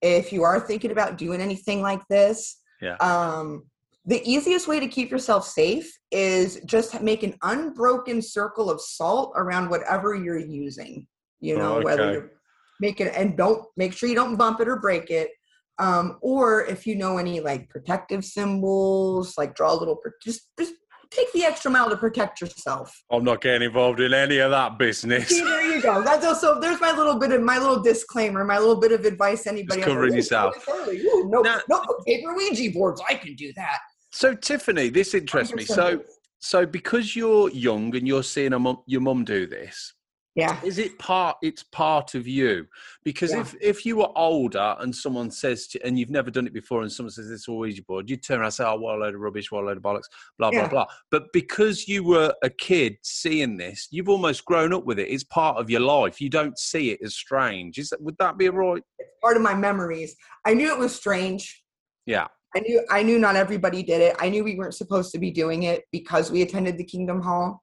If 0.01 0.33
you 0.33 0.43
are 0.43 0.59
thinking 0.59 0.91
about 0.91 1.17
doing 1.17 1.41
anything 1.41 1.81
like 1.81 2.01
this, 2.09 2.59
Yeah. 2.81 2.95
um, 2.97 3.70
the 4.05 4.21
easiest 4.29 4.67
way 4.67 4.79
to 4.79 4.87
keep 4.87 5.11
yourself 5.11 5.45
safe 5.47 5.91
is 6.11 6.59
just 6.65 7.01
make 7.01 7.23
an 7.23 7.35
unbroken 7.43 8.21
circle 8.21 8.69
of 8.69 8.81
salt 8.81 9.33
around 9.35 9.69
whatever 9.69 10.15
you're 10.15 10.39
using. 10.39 11.07
You 11.39 11.57
know, 11.57 11.77
Oh, 11.77 11.81
whether 11.81 12.11
you're 12.11 12.31
make 12.79 12.99
it 12.99 13.13
and 13.15 13.37
don't 13.37 13.63
make 13.77 13.93
sure 13.93 14.09
you 14.09 14.15
don't 14.15 14.35
bump 14.35 14.59
it 14.59 14.67
or 14.67 14.77
break 14.77 15.11
it. 15.11 15.29
Um, 15.77 16.17
or 16.21 16.65
if 16.65 16.85
you 16.85 16.95
know 16.95 17.17
any 17.17 17.39
like 17.39 17.69
protective 17.69 18.25
symbols, 18.25 19.37
like 19.37 19.55
draw 19.55 19.73
a 19.73 19.77
little, 19.77 19.99
just 20.23 20.49
just 20.59 20.73
take 21.11 21.31
the 21.33 21.43
extra 21.43 21.69
mile 21.69 21.89
to 21.89 21.97
protect 21.97 22.41
yourself. 22.41 23.03
I'm 23.11 23.23
not 23.23 23.41
getting 23.41 23.63
involved 23.67 23.99
in 23.99 24.13
any 24.13 24.37
of 24.39 24.51
that 24.51 24.77
business. 24.79 25.27
See, 25.29 25.41
there 25.41 25.61
you 25.61 25.81
go. 25.81 26.01
That's 26.03 26.25
also 26.25 26.59
there's 26.59 26.79
my 26.81 26.91
little 26.91 27.19
bit 27.19 27.31
of 27.31 27.41
my 27.41 27.57
little 27.57 27.81
disclaimer, 27.81 28.43
my 28.43 28.57
little 28.59 28.79
bit 28.79 28.91
of 28.91 29.05
advice. 29.05 29.47
Anybody 29.47 29.81
Just 29.81 29.87
covering 29.89 30.13
"Ooh, 30.13 30.17
yourself." 30.17 30.55
Charlie, 30.65 30.97
Charlie, 30.97 31.01
ooh, 31.01 31.29
no, 31.29 31.41
Now- 31.41 31.61
no 31.69 31.83
paper 32.07 32.33
Ouija 32.35 32.71
boards. 32.71 33.01
I 33.07 33.15
can 33.15 33.35
do 33.35 33.51
that. 33.53 33.79
So, 34.11 34.35
Tiffany, 34.35 34.89
this 34.89 35.13
interests 35.13 35.53
me. 35.53 35.63
So, 35.63 36.03
so 36.39 36.65
because 36.65 37.15
you're 37.15 37.49
young 37.51 37.95
and 37.95 38.07
you're 38.07 38.23
seeing 38.23 38.53
a 38.53 38.59
mum, 38.59 38.79
your 38.85 39.01
mum 39.01 39.23
do 39.23 39.47
this, 39.47 39.93
yeah. 40.35 40.59
is 40.63 40.79
it 40.79 40.97
part 40.99 41.37
it's 41.41 41.63
part 41.63 42.13
of 42.15 42.27
you? 42.27 42.65
Because 43.05 43.31
Yeah. 43.31 43.41
if 43.41 43.55
if 43.61 43.85
you 43.85 43.97
were 43.97 44.09
older 44.17 44.75
and 44.79 44.93
someone 44.93 45.31
says 45.31 45.67
to, 45.67 45.85
and 45.85 45.97
you've 45.99 46.09
never 46.09 46.31
done 46.31 46.47
it 46.47 46.53
before 46.53 46.81
and 46.81 46.91
someone 46.91 47.11
says 47.11 47.29
it's 47.29 47.47
all 47.47 47.59
Ouija 47.59 47.83
board 47.83 48.09
you'd 48.09 48.23
turn 48.23 48.39
around 48.39 48.45
and 48.47 48.53
say 48.53 48.63
oh 48.65 48.75
what 48.77 48.95
a 48.95 48.97
load 48.97 49.15
of 49.15 49.21
rubbish 49.21 49.51
what 49.51 49.63
a 49.63 49.67
load 49.67 49.77
of 49.77 49.83
bollocks 49.83 50.09
blah 50.37 50.51
blah 50.51 50.61
Yeah. 50.61 50.67
blah. 50.67 50.85
But 51.09 51.31
because 51.31 51.87
you 51.87 52.03
were 52.03 52.33
a 52.43 52.49
kid 52.49 52.97
seeing 53.03 53.57
this 53.57 53.87
you've 53.91 54.09
almost 54.09 54.43
grown 54.45 54.73
up 54.73 54.85
with 54.85 54.99
it. 54.99 55.09
It's 55.09 55.23
part 55.23 55.57
of 55.57 55.69
your 55.69 55.81
life. 55.81 56.19
You 56.19 56.29
don't 56.29 56.57
see 56.57 56.91
it 56.91 56.99
as 57.03 57.13
strange. 57.15 57.77
Is 57.77 57.89
that 57.89 58.01
would 58.01 58.17
that 58.17 58.37
be 58.37 58.49
right 58.49 58.83
it's 58.99 59.11
part 59.21 59.37
of 59.37 59.43
my 59.43 59.53
memories. 59.53 60.15
I 60.45 60.53
knew 60.53 60.69
it 60.71 60.79
was 60.79 60.95
strange. 60.95 61.63
Yeah 62.05 62.27
i 62.55 62.59
knew 62.59 62.83
i 62.89 63.01
knew 63.03 63.17
not 63.19 63.35
everybody 63.35 63.83
did 63.83 64.01
it. 64.01 64.15
I 64.19 64.29
knew 64.29 64.43
we 64.43 64.55
weren't 64.55 64.75
supposed 64.75 65.11
to 65.13 65.19
be 65.19 65.31
doing 65.31 65.63
it 65.63 65.83
because 65.91 66.31
we 66.31 66.41
attended 66.41 66.77
the 66.77 66.83
kingdom 66.83 67.21
hall. 67.21 67.61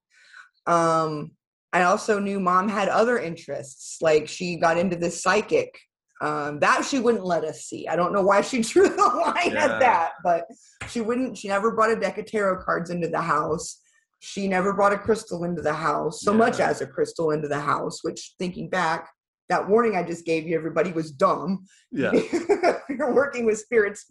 Um 0.67 1.33
i 1.73 1.83
also 1.83 2.19
knew 2.19 2.41
mom 2.41 2.69
had 2.69 2.89
other 2.89 3.19
interests 3.19 3.99
like 4.01 4.27
she 4.27 4.57
got 4.57 4.79
into 4.79 4.97
this 4.97 5.23
psychic 5.23 5.79
um 6.23 6.59
that 6.61 6.83
she 6.85 6.99
wouldn't 6.99 7.25
let 7.25 7.45
us 7.45 7.65
see. 7.67 7.87
I 7.87 7.95
don't 7.97 8.13
know 8.13 8.23
why 8.23 8.41
she 8.41 8.63
drew 8.71 8.89
the 8.89 9.05
line 9.05 9.53
Yeah. 9.53 9.65
at 9.67 9.81
that 9.81 10.13
but 10.25 10.47
she 10.89 11.01
wouldn't 11.01 11.37
she 11.37 11.49
never 11.49 11.71
brought 11.73 11.91
a 11.91 11.97
deck 12.01 12.19
of 12.19 12.27
tarot 12.27 12.63
cards 12.65 12.91
into 12.91 13.09
the 13.09 13.21
house. 13.21 13.81
She 14.21 14.49
never 14.49 14.73
brought 14.73 14.93
a 14.93 14.99
crystal 14.99 15.45
into 15.45 15.63
the 15.63 15.75
house 15.75 16.23
so 16.23 16.33
much 16.33 16.59
as 16.59 16.81
a 16.81 16.87
crystal 16.87 17.31
into 17.31 17.47
the 17.49 17.61
house 17.61 18.03
which 18.03 18.35
thinking 18.39 18.69
back 18.69 19.09
that 19.49 19.67
warning 19.69 19.95
i 19.97 20.03
just 20.03 20.27
gave 20.27 20.47
you 20.47 20.57
everybody 20.57 20.91
was 20.93 21.11
dumb. 21.13 21.65
Yeah. 21.93 22.13
You're 22.89 23.15
working 23.15 23.45
with 23.47 23.59
spirits 23.59 24.07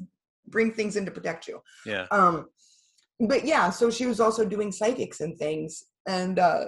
bring 0.48 0.72
things 0.72 0.96
in 0.96 1.06
to 1.06 1.12
protect 1.12 1.48
you. 1.48 1.62
Yeah. 1.86 2.08
Um 2.12 2.48
but 3.20 3.46
yeah 3.46 3.72
so 3.72 3.90
she 3.90 4.06
was 4.06 4.20
also 4.20 4.46
doing 4.46 4.72
psychics 4.72 5.22
and 5.22 5.38
things. 5.38 5.84
And 6.08 6.40
uh 6.40 6.66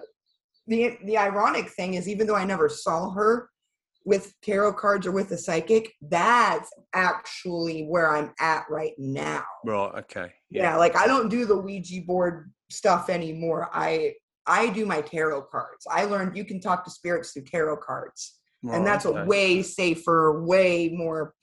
the 0.68 0.98
the 1.06 1.18
ironic 1.18 1.70
thing 1.70 1.96
is 1.96 2.08
even 2.08 2.28
though 2.28 2.36
i 2.36 2.46
never 2.46 2.70
saw 2.70 3.10
her 3.10 3.50
with 4.06 4.34
tarot 4.42 4.74
cards 4.74 5.06
or 5.06 5.12
with 5.12 5.32
a 5.32 5.38
psychic 5.38 5.92
that's 6.10 6.72
actually 6.94 7.86
where 7.86 8.16
i'm 8.16 8.32
at 8.40 8.64
right 8.70 8.94
now. 8.98 9.44
Right 9.66 9.92
okay. 10.00 10.32
Yeah. 10.50 10.78
like 10.78 10.96
i 10.96 11.06
don't 11.06 11.30
do 11.30 11.46
the 11.46 11.58
ouija 11.58 12.02
board 12.02 12.52
stuff 12.70 13.10
anymore. 13.10 13.70
I 13.74 14.14
i 14.46 14.70
do 14.70 14.86
my 14.86 15.02
tarot 15.02 15.44
cards. 15.44 15.86
I 15.90 16.06
learned 16.06 16.38
you 16.38 16.46
can 16.46 16.62
talk 16.62 16.86
to 16.86 16.92
spirits 16.92 17.34
through 17.34 17.44
tarot 17.44 17.78
cards. 17.78 18.36
Right, 18.62 18.78
and 18.78 18.86
that's 18.86 19.06
okay. 19.06 19.22
a 19.22 19.26
way 19.26 19.62
safer 19.62 20.44
way 20.44 20.90
more 20.90 21.34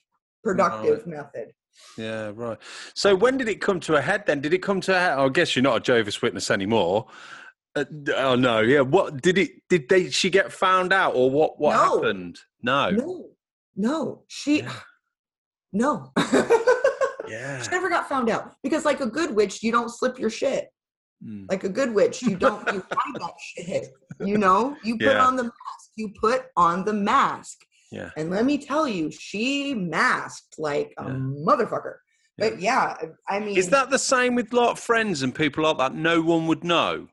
productive 0.44 1.06
method 1.06 1.52
Yeah, 1.98 2.32
right. 2.34 2.58
So 2.94 3.14
when 3.14 3.38
did 3.38 3.48
it 3.48 3.60
come 3.60 3.80
to 3.80 3.96
a 3.96 4.00
head 4.00 4.24
then? 4.26 4.40
Did 4.40 4.52
it 4.52 4.62
come 4.62 4.80
to 4.82 4.94
a 4.94 4.98
head? 4.98 5.12
I 5.18 5.28
guess 5.28 5.56
you're 5.56 5.62
not 5.62 5.76
a 5.78 5.80
Jehovah's 5.80 6.20
Witness 6.20 6.50
anymore. 6.50 7.06
Uh, 7.74 7.84
oh 8.16 8.34
no, 8.36 8.60
yeah. 8.60 8.80
What 8.80 9.22
did 9.22 9.38
it? 9.38 9.50
Did 9.68 9.88
they? 9.88 10.10
She 10.10 10.30
get 10.30 10.52
found 10.52 10.92
out, 10.92 11.14
or 11.14 11.30
what? 11.30 11.58
What 11.60 11.74
No. 11.74 11.94
happened? 11.96 12.38
No. 12.62 12.90
no 12.90 13.26
no 13.78 14.22
she 14.28 14.60
Yeah. 14.62 14.72
no 15.72 16.12
Yeah. 17.28 17.60
she 17.60 17.70
never 17.70 17.88
got 17.90 18.08
found 18.08 18.30
out 18.30 18.54
because 18.62 18.84
like 18.86 19.00
a 19.00 19.06
good 19.06 19.34
witch 19.34 19.62
you 19.62 19.70
don't 19.72 19.90
slip 19.90 20.18
your 20.18 20.30
shit 20.30 20.68
Mm. 21.24 21.46
like 21.50 21.64
a 21.64 21.68
good 21.70 21.94
witch 21.94 22.20
you 22.22 22.36
don't 22.36 22.60
you 22.74 22.82
hide 22.92 23.20
that 23.20 23.32
shit 23.40 23.86
you 24.20 24.36
know 24.36 24.76
you 24.84 24.98
put 24.98 25.06
Yeah. 25.16 25.24
on 25.26 25.34
the 25.36 25.44
mask 25.44 25.90
you 25.96 26.12
put 26.20 26.44
on 26.58 26.84
the 26.84 26.92
mask 26.92 27.65
Yeah. 27.92 28.10
and 28.16 28.30
let 28.30 28.44
me 28.44 28.58
tell 28.58 28.88
you 28.88 29.10
she 29.10 29.74
masked 29.74 30.56
like 30.58 30.92
a 30.98 31.04
Yeah. 31.04 31.10
motherfucker 31.10 31.96
but 32.38 32.60
yeah 32.60 32.96
i 33.28 33.38
mean 33.38 33.56
Is 33.56 33.68
that 33.70 33.90
the 33.90 33.98
same 33.98 34.34
with 34.34 34.52
like 34.52 34.76
friends 34.76 35.22
and 35.22 35.34
people 35.34 35.64
like 35.64 35.78
that? 35.78 35.94
No 35.94 36.20
one 36.20 36.46
would 36.48 36.64
know, 36.64 37.08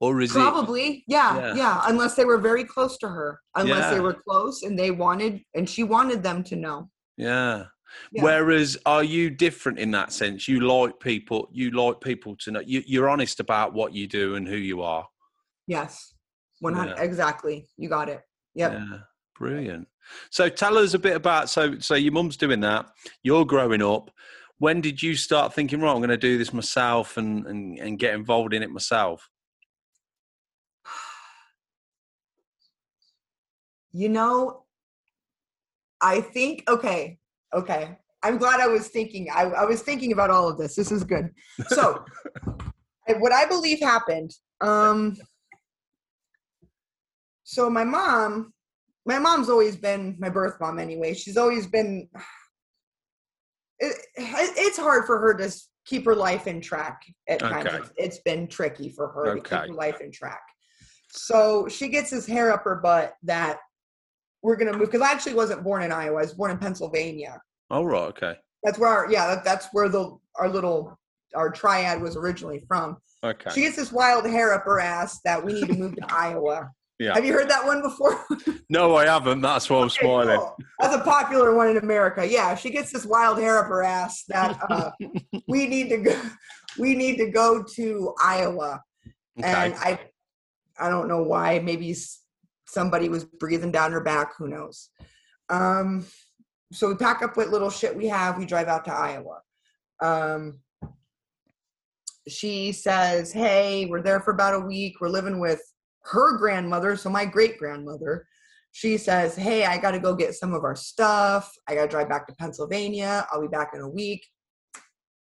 or 0.00 0.20
is 0.20 0.30
it 0.34 0.38
Probably, 0.38 1.04
yeah, 1.06 1.36
Yeah. 1.38 1.54
yeah, 1.54 1.82
Unless 1.86 2.14
they 2.16 2.24
were 2.24 2.38
very 2.38 2.64
close 2.64 2.96
to 2.98 3.08
her, 3.08 3.40
unless 3.54 3.92
they 3.92 4.00
were 4.00 4.14
close 4.14 4.62
and 4.62 4.78
they 4.78 4.90
wanted, 4.90 5.42
and 5.54 5.68
she 5.68 5.82
wanted 5.84 6.22
them 6.22 6.42
to 6.44 6.56
know. 6.56 6.90
Yeah. 7.16 7.66
Whereas, 8.12 8.78
are 8.86 9.04
you 9.04 9.30
different 9.30 9.78
in 9.78 9.90
that 9.90 10.12
sense? 10.12 10.46
You 10.48 10.60
like 10.60 10.98
people. 11.00 11.48
You 11.52 11.70
like 11.72 12.00
people 12.00 12.34
to 12.36 12.50
know. 12.52 12.60
You, 12.60 12.82
you're 12.86 13.08
honest 13.10 13.40
about 13.40 13.74
what 13.74 13.92
you 13.92 14.06
do 14.06 14.36
and 14.36 14.46
who 14.48 14.56
you 14.56 14.80
are. 14.82 15.06
Yes, 15.66 16.14
one 16.60 16.74
hundred 16.74 16.98
exactly. 16.98 17.66
You 17.76 17.88
got 17.88 18.08
it. 18.08 18.20
Yep. 18.54 18.72
Yeah, 18.72 18.98
brilliant. 19.40 19.88
So 20.30 20.48
tell 20.48 20.78
us 20.78 20.94
a 20.94 20.98
bit 20.98 21.16
about 21.16 21.50
so 21.50 21.78
so 21.80 21.94
your 21.96 22.12
mum's 22.12 22.36
doing 22.36 22.60
that. 22.60 22.86
You're 23.24 23.46
growing 23.46 23.82
up. 23.82 24.10
When 24.58 24.82
did 24.82 25.02
you 25.02 25.16
start 25.16 25.54
thinking, 25.54 25.80
right, 25.80 25.90
I'm 25.90 25.96
going 25.96 26.10
to 26.10 26.18
do 26.18 26.36
this 26.36 26.52
myself 26.52 27.16
and, 27.16 27.46
and 27.46 27.78
and 27.78 27.98
get 27.98 28.14
involved 28.14 28.54
in 28.54 28.62
it 28.62 28.70
myself? 28.70 29.28
You 33.92 34.10
know, 34.10 34.64
I 36.00 36.20
think 36.20 36.62
okay, 36.68 37.18
okay. 37.52 37.98
I'm 38.22 38.36
glad 38.36 38.60
I 38.60 38.66
was 38.66 38.88
thinking. 38.88 39.28
I, 39.34 39.44
I 39.44 39.64
was 39.64 39.80
thinking 39.80 40.12
about 40.12 40.28
all 40.28 40.46
of 40.46 40.58
this. 40.58 40.76
This 40.76 40.92
is 40.92 41.04
good. 41.04 41.30
So, 41.68 42.04
what 43.18 43.32
I 43.32 43.46
believe 43.46 43.80
happened. 43.80 44.32
Um. 44.60 45.16
So 47.42 47.68
my 47.68 47.82
mom, 47.82 48.52
my 49.10 49.18
mom's 49.18 49.50
always 49.50 49.76
been 49.76 50.16
my 50.20 50.28
birth 50.28 50.56
mom. 50.60 50.78
Anyway, 50.78 51.14
she's 51.14 51.36
always 51.36 51.66
been. 51.66 52.08
It, 53.80 53.96
it's 54.16 54.78
hard 54.78 55.06
for 55.06 55.18
her 55.18 55.34
to 55.34 55.50
keep 55.84 56.04
her 56.04 56.14
life 56.14 56.46
in 56.46 56.60
track 56.60 57.02
at 57.28 57.40
times. 57.40 57.66
Okay. 57.66 57.76
It's, 57.78 57.92
it's 57.96 58.18
been 58.18 58.46
tricky 58.46 58.90
for 58.90 59.08
her 59.08 59.34
to 59.34 59.40
keep 59.40 59.50
her 59.50 59.74
life 59.74 60.00
in 60.00 60.12
track. 60.12 60.42
So 61.12 61.66
she 61.68 61.88
gets 61.88 62.10
his 62.10 62.24
hair 62.24 62.52
up 62.52 62.62
her 62.62 62.76
butt 62.76 63.14
that 63.24 63.58
we're 64.42 64.56
gonna 64.56 64.72
move 64.72 64.90
because 64.90 65.00
I 65.00 65.10
actually 65.10 65.34
wasn't 65.34 65.64
born 65.64 65.82
in 65.82 65.90
Iowa. 65.90 66.18
I 66.18 66.22
was 66.22 66.34
born 66.34 66.52
in 66.52 66.58
Pennsylvania. 66.58 67.40
Oh 67.70 67.82
right, 67.82 68.08
okay, 68.10 68.34
That's 68.62 68.78
where 68.78 68.90
our 68.90 69.10
yeah, 69.10 69.34
that, 69.34 69.44
that's 69.44 69.68
where 69.72 69.88
the 69.88 70.16
our 70.36 70.48
little 70.48 70.96
our 71.34 71.50
triad 71.50 72.00
was 72.00 72.16
originally 72.16 72.62
from. 72.68 72.98
okay. 73.24 73.50
She 73.52 73.62
gets 73.62 73.76
this 73.76 73.92
wild 73.92 74.24
hair 74.26 74.52
up 74.52 74.64
her 74.64 74.78
ass 74.78 75.20
that 75.24 75.44
we 75.44 75.54
need 75.54 75.68
to 75.68 75.74
move 75.74 75.96
to 75.96 76.06
Iowa. 76.14 76.70
Yeah. 77.00 77.14
Have 77.14 77.24
you 77.24 77.32
heard 77.32 77.48
that 77.48 77.64
one 77.64 77.80
before? 77.82 78.24
No, 78.72 78.94
I 78.94 79.06
haven't. 79.06 79.40
That's 79.40 79.68
why 79.68 79.78
I'm 79.78 79.86
Okay, 79.86 79.96
smiling. 80.06 80.38
cool. 80.38 80.56
That's 80.78 80.94
a 80.94 81.00
popular 81.00 81.56
one 81.56 81.68
in 81.70 81.76
America. 81.78 82.24
Yeah, 82.24 82.54
she 82.54 82.70
gets 82.70 82.92
this 82.92 83.04
wild 83.04 83.38
hair 83.40 83.58
up 83.58 83.66
her 83.66 83.82
ass 83.82 84.22
that 84.28 84.56
uh, 84.70 84.92
we 85.48 85.66
need 85.66 85.88
to 85.88 85.96
go. 85.96 86.22
We 86.78 86.94
need 86.94 87.16
to 87.16 87.30
go 87.32 87.64
to 87.64 88.14
Iowa, 88.22 88.80
and 89.42 89.74
I, 89.74 89.98
I 90.78 90.88
don't 90.88 91.08
know 91.08 91.20
why. 91.20 91.58
Maybe 91.58 91.96
somebody 92.68 93.08
was 93.08 93.24
breathing 93.24 93.72
down 93.72 93.90
her 93.90 94.00
back. 94.04 94.34
Who 94.38 94.46
knows? 94.46 94.90
Um, 95.48 96.06
so 96.72 96.86
we 96.86 96.94
pack 96.94 97.22
up 97.22 97.36
what 97.36 97.48
little 97.48 97.70
shit 97.70 97.96
we 97.96 98.06
have. 98.06 98.38
We 98.38 98.46
drive 98.46 98.68
out 98.68 98.84
to 98.84 98.92
Iowa. 98.92 99.40
Um, 100.00 100.60
she 102.28 102.70
says, 102.70 103.32
"Hey, 103.32 103.86
we're 103.86 104.02
there 104.02 104.20
for 104.20 104.30
about 104.32 104.54
a 104.54 104.60
week. 104.60 105.00
We're 105.00 105.08
living 105.08 105.40
with 105.40 105.60
her 106.04 106.36
grandmother, 106.38 106.96
so 106.96 107.10
my 107.10 107.24
great 107.24 107.58
grandmother." 107.58 108.26
She 108.72 108.96
says, 108.98 109.34
"Hey, 109.34 109.64
I 109.64 109.78
got 109.78 109.92
to 109.92 109.98
go 110.00 110.14
get 110.14 110.34
some 110.34 110.54
of 110.54 110.62
our 110.64 110.76
stuff. 110.76 111.52
I 111.68 111.74
got 111.74 111.82
to 111.82 111.88
drive 111.88 112.08
back 112.08 112.26
to 112.28 112.34
Pennsylvania. 112.36 113.26
I'll 113.30 113.40
be 113.42 113.48
back 113.48 113.70
in 113.74 113.80
a 113.80 113.88
week." 113.88 114.24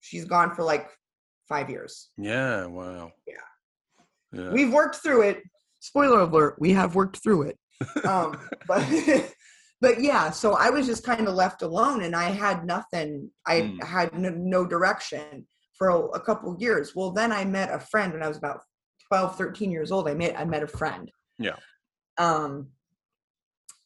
She's 0.02 0.26
gone 0.26 0.54
for 0.54 0.64
like 0.64 0.90
five 1.48 1.70
years. 1.70 2.10
Yeah. 2.18 2.66
Wow. 2.66 3.12
Yeah. 3.28 3.34
Yeah. 4.34 4.52
We've 4.52 4.72
worked 4.74 4.98
through 4.98 5.22
it. 5.24 5.44
Spoiler 5.80 6.22
alert: 6.22 6.56
we 6.60 6.72
have 6.74 6.96
worked 6.96 7.18
through 7.24 7.44
it. 7.44 7.58
Um, 8.06 8.38
but 8.68 8.86
but 9.82 10.00
yeah, 10.02 10.30
so 10.30 10.54
I 10.54 10.70
was 10.70 10.86
just 10.86 11.04
kind 11.04 11.28
of 11.28 11.34
left 11.36 11.62
alone, 11.62 12.04
and 12.04 12.16
I 12.16 12.30
had 12.30 12.66
nothing. 12.66 13.30
I 13.46 13.62
Mm. 13.62 13.84
had 13.84 14.14
no, 14.18 14.30
no 14.30 14.66
direction 14.66 15.46
for 15.78 15.90
a, 15.90 16.00
a 16.12 16.20
couple 16.22 16.56
years. 16.60 16.94
Well, 16.96 17.12
then 17.12 17.32
I 17.32 17.44
met 17.46 17.74
a 17.74 17.80
friend 17.80 18.14
when 18.14 18.24
I 18.24 18.28
was 18.28 18.38
about 18.38 18.62
12, 19.14 19.38
13 19.38 19.70
years 19.70 19.92
old. 19.92 20.10
I 20.10 20.16
met 20.16 20.40
I 20.40 20.44
met 20.44 20.64
a 20.64 20.68
friend. 20.68 21.12
Yeah. 21.38 21.58
Um, 22.18 22.70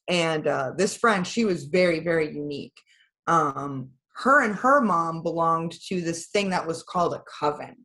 and 0.08 0.48
uh, 0.48 0.72
this 0.78 0.96
friend, 0.96 1.28
she 1.28 1.44
was 1.44 1.66
very 1.66 2.00
very 2.00 2.34
unique. 2.34 2.78
Um, 3.28 3.90
her 4.24 4.42
and 4.42 4.56
her 4.56 4.80
mom 4.80 5.22
belonged 5.24 5.74
to 5.90 6.00
this 6.00 6.28
thing 6.28 6.50
that 6.52 6.66
was 6.66 6.82
called 6.82 7.13
a 7.13 7.22
coven. 7.40 7.76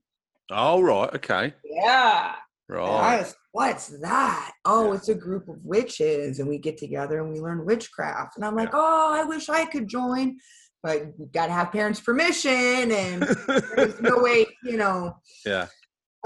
Oh 0.53 0.81
right. 0.81 1.13
Okay. 1.17 1.53
Yeah. 1.65 2.35
Right. 2.69 3.19
was, 3.19 3.35
what's 3.51 3.89
that? 4.01 4.53
Oh, 4.65 4.91
Yeah. 4.93 4.95
it's 4.99 5.09
a 5.09 5.15
group 5.15 5.49
of 5.49 5.57
witches, 5.65 6.39
and 6.39 6.49
we 6.49 6.59
get 6.59 6.79
together 6.79 7.21
and 7.21 7.33
we 7.33 7.41
learn 7.41 7.67
witchcraft. 7.67 8.37
And 8.37 8.45
I'm 8.45 8.55
like, 8.55 8.71
oh, 8.73 9.11
I 9.13 9.25
wish 9.25 9.49
I 9.51 9.65
could 9.67 9.89
join, 9.89 10.39
but 10.83 11.03
you 11.19 11.29
gotta 11.35 11.53
have 11.53 11.73
parents' 11.73 12.01
permission, 12.01 12.93
and 12.93 13.23
there's 13.77 14.01
no 14.01 14.19
way, 14.23 14.47
you 14.63 14.77
know, 14.79 15.17
yeah. 15.45 15.67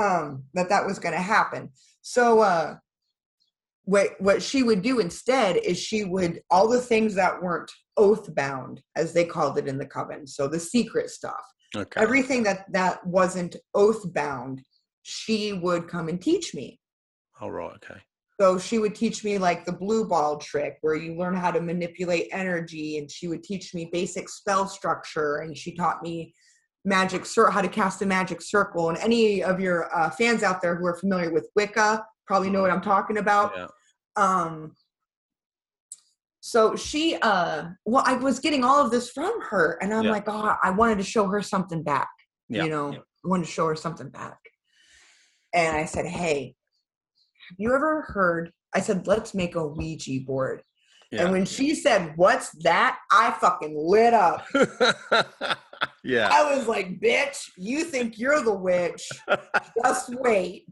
Um, 0.01 0.45
that 0.55 0.69
that 0.69 0.87
was 0.87 0.99
gonna 0.99 1.17
happen. 1.21 1.71
So, 2.03 2.41
uh, 2.41 2.77
what 3.85 4.11
what 4.21 4.43
she 4.43 4.63
would 4.63 4.83
do 4.83 4.99
instead 4.99 5.57
is 5.57 5.79
she 5.79 6.05
would 6.05 6.41
all 6.51 6.69
the 6.69 6.81
things 6.81 7.15
that 7.15 7.43
weren't 7.43 7.71
oath 7.97 8.35
bound, 8.35 8.83
as 8.97 9.13
they 9.13 9.25
called 9.25 9.59
it 9.59 9.69
in 9.69 9.79
the 9.79 9.87
coven, 9.87 10.27
so 10.27 10.49
the 10.49 10.61
secret 10.61 11.11
stuff 11.11 11.43
Okay. 11.75 12.01
everything 12.01 12.43
that 12.45 12.71
that 12.73 13.05
wasn't 13.07 13.57
oath 13.75 14.13
bound 14.13 14.63
she 15.03 15.53
would 15.53 15.89
come 15.89 16.09
and 16.09 16.21
teach 16.21 16.55
me 16.55 16.81
oh 17.41 17.49
right. 17.49 17.75
Okay. 17.75 18.01
So 18.41 18.59
she 18.59 18.79
would 18.79 18.95
teach 18.95 19.25
me 19.25 19.39
like 19.39 19.65
the 19.65 19.73
blue 19.73 20.07
ball 20.07 20.37
trick 20.37 20.77
where 20.83 20.95
you 20.95 21.17
learn 21.17 21.35
how 21.35 21.51
to 21.51 21.61
manipulate 21.61 22.29
energy 22.33 22.99
and 22.99 23.11
she 23.11 23.29
would 23.29 23.43
teach 23.43 23.73
me 23.73 23.89
basic 23.91 24.29
spell 24.29 24.67
structure 24.69 25.37
and 25.37 25.57
she 25.57 25.75
taught 25.75 26.03
me 26.03 26.35
magic 26.87 27.27
cir- 27.27 27.51
how 27.51 27.61
to 27.61 27.69
cast 27.69 28.01
a 28.01 28.07
magic 28.07 28.41
circle 28.41 28.89
and 28.89 28.99
any 28.99 29.43
of 29.43 29.59
your 29.61 29.95
uh, 29.95 30.09
fans 30.09 30.43
out 30.45 30.63
there 30.63 30.77
who 30.77 30.87
are 30.87 30.97
familiar 30.97 31.31
with 31.33 31.49
Wicca 31.57 32.03
probably 32.27 32.49
know 32.49 32.63
what 32.63 32.71
I'm 32.71 32.81
talking 32.81 33.19
about. 33.19 33.53
Yeah. 33.57 33.67
Um 34.17 34.73
so 36.41 36.77
she 36.77 37.17
uh 37.17 37.65
well 37.85 38.05
I 38.07 38.15
was 38.15 38.39
getting 38.39 38.63
all 38.65 38.83
of 38.85 38.91
this 38.93 39.11
from 39.11 39.41
her 39.43 39.79
and 39.83 39.93
I'm 39.93 40.05
Yeah. 40.05 40.11
like, 40.13 40.25
oh, 40.29 40.55
I 40.63 40.71
wanted 40.71 40.99
to 40.99 41.05
show 41.05 41.27
her 41.27 41.43
something 41.43 41.83
back. 41.83 42.09
Yeah. 42.49 42.65
You 42.65 42.71
know. 42.71 42.93
I 42.95 43.29
wanted 43.29 43.47
to 43.47 43.51
show 43.51 43.67
her 43.67 43.75
something 43.77 44.09
back. 44.09 44.39
And 45.53 45.77
I 45.77 45.85
said, 45.87 46.07
Hey, 46.07 46.55
have 47.49 47.57
you 47.59 47.75
ever 47.75 48.03
heard? 48.03 48.53
I 48.75 48.81
said, 48.81 49.07
let's 49.09 49.35
make 49.35 49.57
a 49.57 49.67
Ouija 49.67 50.21
board. 50.25 50.63
Yeah. 51.13 51.23
And 51.23 51.33
when 51.33 51.45
she 51.45 51.75
said, 51.75 52.13
What's 52.17 52.51
that? 52.63 52.99
I 53.11 53.31
fucking 53.33 53.77
lit 53.77 54.15
up. 54.15 54.47
yeah. 56.05 56.29
I 56.33 56.57
was 56.57 56.67
like, 56.67 57.01
Bitch, 57.01 57.51
you 57.57 57.85
think 57.85 58.19
you're 58.19 58.43
the 58.43 58.55
witch. 58.55 59.09
Just 59.85 60.15
wait. 60.15 60.67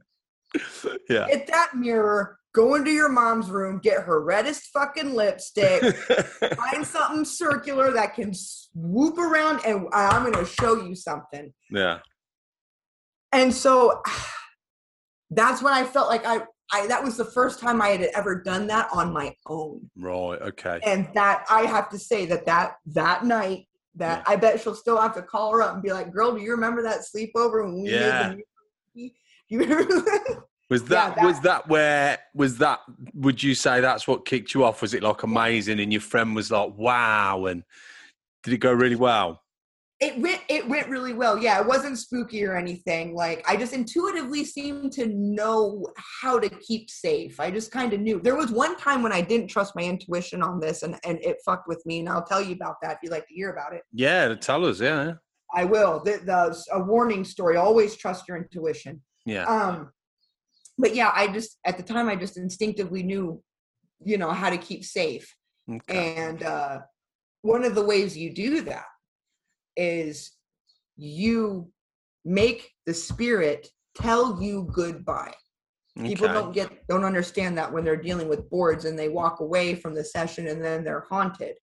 yeah. 1.09 1.27
Get 1.29 1.47
that 1.49 1.75
mirror, 1.75 2.39
go 2.55 2.75
into 2.75 2.91
your 2.91 3.09
mom's 3.09 3.51
room, 3.51 3.81
get 3.83 4.03
her 4.03 4.23
reddest 4.23 4.71
fucking 4.73 5.15
lipstick, 5.15 5.95
find 6.57 6.87
something 6.87 7.25
circular 7.25 7.93
that 7.93 8.15
can 8.15 8.33
swoop 8.35 9.19
around, 9.19 9.61
and 9.67 9.87
I'm 9.93 10.23
going 10.23 10.45
to 10.45 10.51
show 10.51 10.77
you 10.83 10.95
something. 10.95 11.53
yeah. 11.71 11.99
And 13.33 13.53
so 13.53 14.03
that's 15.31 15.63
when 15.63 15.73
I 15.73 15.85
felt 15.85 16.09
like 16.09 16.25
I, 16.25 16.43
I, 16.73 16.87
that 16.87 17.03
was 17.05 17.17
the 17.17 17.25
first 17.25 17.61
time 17.61 17.81
I 17.83 17.89
had 17.89 18.03
ever 18.15 18.43
done 18.43 18.67
that 18.69 18.89
on 18.93 19.13
my 19.13 19.35
own. 19.47 19.89
Right. 19.97 20.41
Okay. 20.41 20.81
and 20.85 21.09
that 21.15 21.45
I 21.51 21.63
have 21.63 21.89
to 21.91 21.99
say 21.99 22.27
that 22.27 22.47
that 22.47 22.77
that 22.87 23.25
night 23.25 23.67
that 23.97 24.25
I 24.27 24.35
bet 24.37 24.61
she'll 24.61 24.75
still 24.75 25.01
have 25.01 25.15
to 25.15 25.23
call 25.23 25.53
her 25.53 25.63
up 25.63 25.75
and 25.75 25.83
be 25.83 25.93
like, 25.93 26.13
"Girl, 26.13 26.35
do 26.35 26.41
you 26.43 26.51
remember 26.51 26.83
that 26.83 27.01
sleepover 27.03 27.65
when 27.65 27.83
we 27.83 27.91
Yeah. 27.91 28.35
made 28.35 28.45
the 28.95 29.13
you 29.49 29.61
remember 29.61 29.85
that?" 30.01 30.43
Was 30.71 30.83
Yeah, 30.83 31.15
that- 31.15 31.25
was 31.25 31.41
that 31.41 31.69
where 31.69 32.19
was 32.35 32.57
that? 32.59 32.81
Would 33.15 33.43
you 33.43 33.55
say 33.55 33.81
that's 33.81 34.09
what 34.09 34.25
kicked 34.25 34.55
you 34.55 34.65
off? 34.65 34.81
Was 34.83 34.95
it 34.95 35.03
like 35.03 35.23
amazing, 35.23 35.79
and 35.79 35.93
your 35.93 36.01
friend 36.01 36.35
was 36.35 36.51
like, 36.51 36.73
"Wow"? 36.77 37.45
And 37.47 37.63
did 38.43 38.55
it 38.55 38.59
go 38.59 38.73
really 38.73 38.97
well? 38.97 39.43
It 40.05 40.21
went 40.21 40.41
it 40.49 40.69
went 40.69 40.89
really 40.89 41.13
well. 41.13 41.39
Yeah, 41.39 41.61
it 41.61 41.67
wasn't 41.67 41.99
spooky 41.99 42.45
or 42.45 42.57
anything. 42.57 43.15
Like 43.15 43.45
I 43.49 43.57
just 43.57 43.73
intuitively 43.73 44.45
seemed 44.45 44.93
to 44.93 45.07
know 45.07 45.87
how 46.23 46.39
to 46.39 46.49
keep 46.49 46.91
safe. 46.91 47.41
I 47.41 47.51
just 47.51 47.71
kind 47.71 47.93
of 47.93 48.01
knew. 48.01 48.21
There 48.21 48.37
was 48.37 48.51
one 48.51 48.77
time 48.77 49.03
when 49.03 49.13
I 49.13 49.21
didn't 49.23 49.49
trust 49.49 49.75
my 49.75 49.83
intuition 49.83 50.43
on 50.43 50.61
this, 50.61 50.83
and 50.83 50.99
and 51.05 51.19
it 51.23 51.39
fucked 51.45 51.69
with 51.69 51.85
me. 51.87 52.01
And 52.01 52.09
I'll 52.09 52.25
tell 52.25 52.43
you 52.43 52.55
about 52.55 52.77
that 52.83 52.93
if 52.93 52.99
you'd 53.03 53.13
like 53.13 53.27
to 53.29 53.35
hear 53.35 53.51
about 53.51 53.73
it. 53.73 53.83
Yeah, 53.93 54.35
tell 54.35 54.67
us. 54.67 54.81
Yeah, 54.81 55.15
I 55.55 55.65
will. 55.65 56.03
The, 56.05 56.21
the 56.25 56.65
a 56.73 56.83
warning 56.83 57.25
story. 57.25 57.57
Always 57.57 57.97
trust 57.97 58.29
your 58.29 58.37
intuition. 58.37 59.03
yeah, 59.25 59.45
um 59.45 59.91
but 60.77 60.95
yeah 60.95 61.11
i 61.15 61.27
just 61.29 61.59
at 61.65 61.77
the 61.77 61.83
time 61.83 62.09
i 62.09 62.17
just 62.17 62.37
instinctively 62.37 63.03
knew 63.03 63.41
you 64.05 64.19
know 64.19 64.31
how 64.31 64.51
to 64.51 64.59
keep 64.59 64.85
safe 64.85 65.35
okay. 65.73 66.17
and 66.17 66.43
uh 66.43 66.81
one 67.43 67.65
of 67.65 67.75
the 67.75 67.85
ways 67.85 68.19
you 68.19 68.35
do 68.35 68.61
that 68.63 68.87
is 69.77 70.33
you 70.97 71.71
make 72.25 72.71
the 72.87 72.95
spirit 72.95 73.69
tell 73.95 74.41
you 74.43 74.69
goodbye 74.73 75.35
people 76.03 76.27
don't 76.27 76.53
get 76.53 76.71
don't 76.89 77.05
understand 77.05 77.57
that 77.57 77.73
when 77.73 77.85
they're 77.85 77.97
dealing 77.97 78.29
with 78.29 78.49
boards 78.51 78.85
and 78.85 78.99
they 78.99 79.09
walk 79.09 79.41
away 79.41 79.75
from 79.75 79.95
the 79.95 80.05
session 80.05 80.49
and 80.49 80.63
then 80.65 80.83
they're 80.83 81.07
haunted 81.09 81.57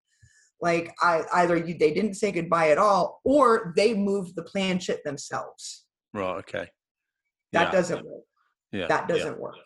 like 0.60 0.94
i 1.02 1.22
either 1.34 1.56
you 1.56 1.76
they 1.78 1.92
didn't 1.92 2.14
say 2.14 2.30
goodbye 2.30 2.70
at 2.70 2.78
all 2.78 3.20
or 3.24 3.72
they 3.76 3.94
moved 3.94 4.36
the 4.36 4.42
planchette 4.42 5.02
themselves 5.04 5.86
Right. 6.12 6.36
Okay. 6.38 6.68
that 7.52 7.64
yeah. 7.66 7.70
doesn't 7.70 8.04
work 8.04 8.24
Yeah. 8.72 8.86
that 8.88 9.08
doesn't 9.08 9.38
work. 9.38 9.56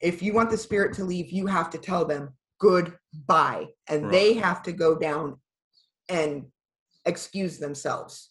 If 0.00 0.22
you 0.22 0.32
want 0.32 0.50
the 0.50 0.56
spirit 0.56 0.94
to 0.94 1.04
leave, 1.04 1.30
you 1.30 1.46
have 1.46 1.70
to 1.70 1.78
tell 1.78 2.04
them 2.04 2.36
goodbye, 2.60 3.66
and 3.88 4.04
Right. 4.04 4.12
they 4.12 4.32
have 4.34 4.62
to 4.64 4.72
go 4.72 4.98
down 4.98 5.40
and 6.08 6.46
excuse 7.08 7.58
themselves. 7.58 8.30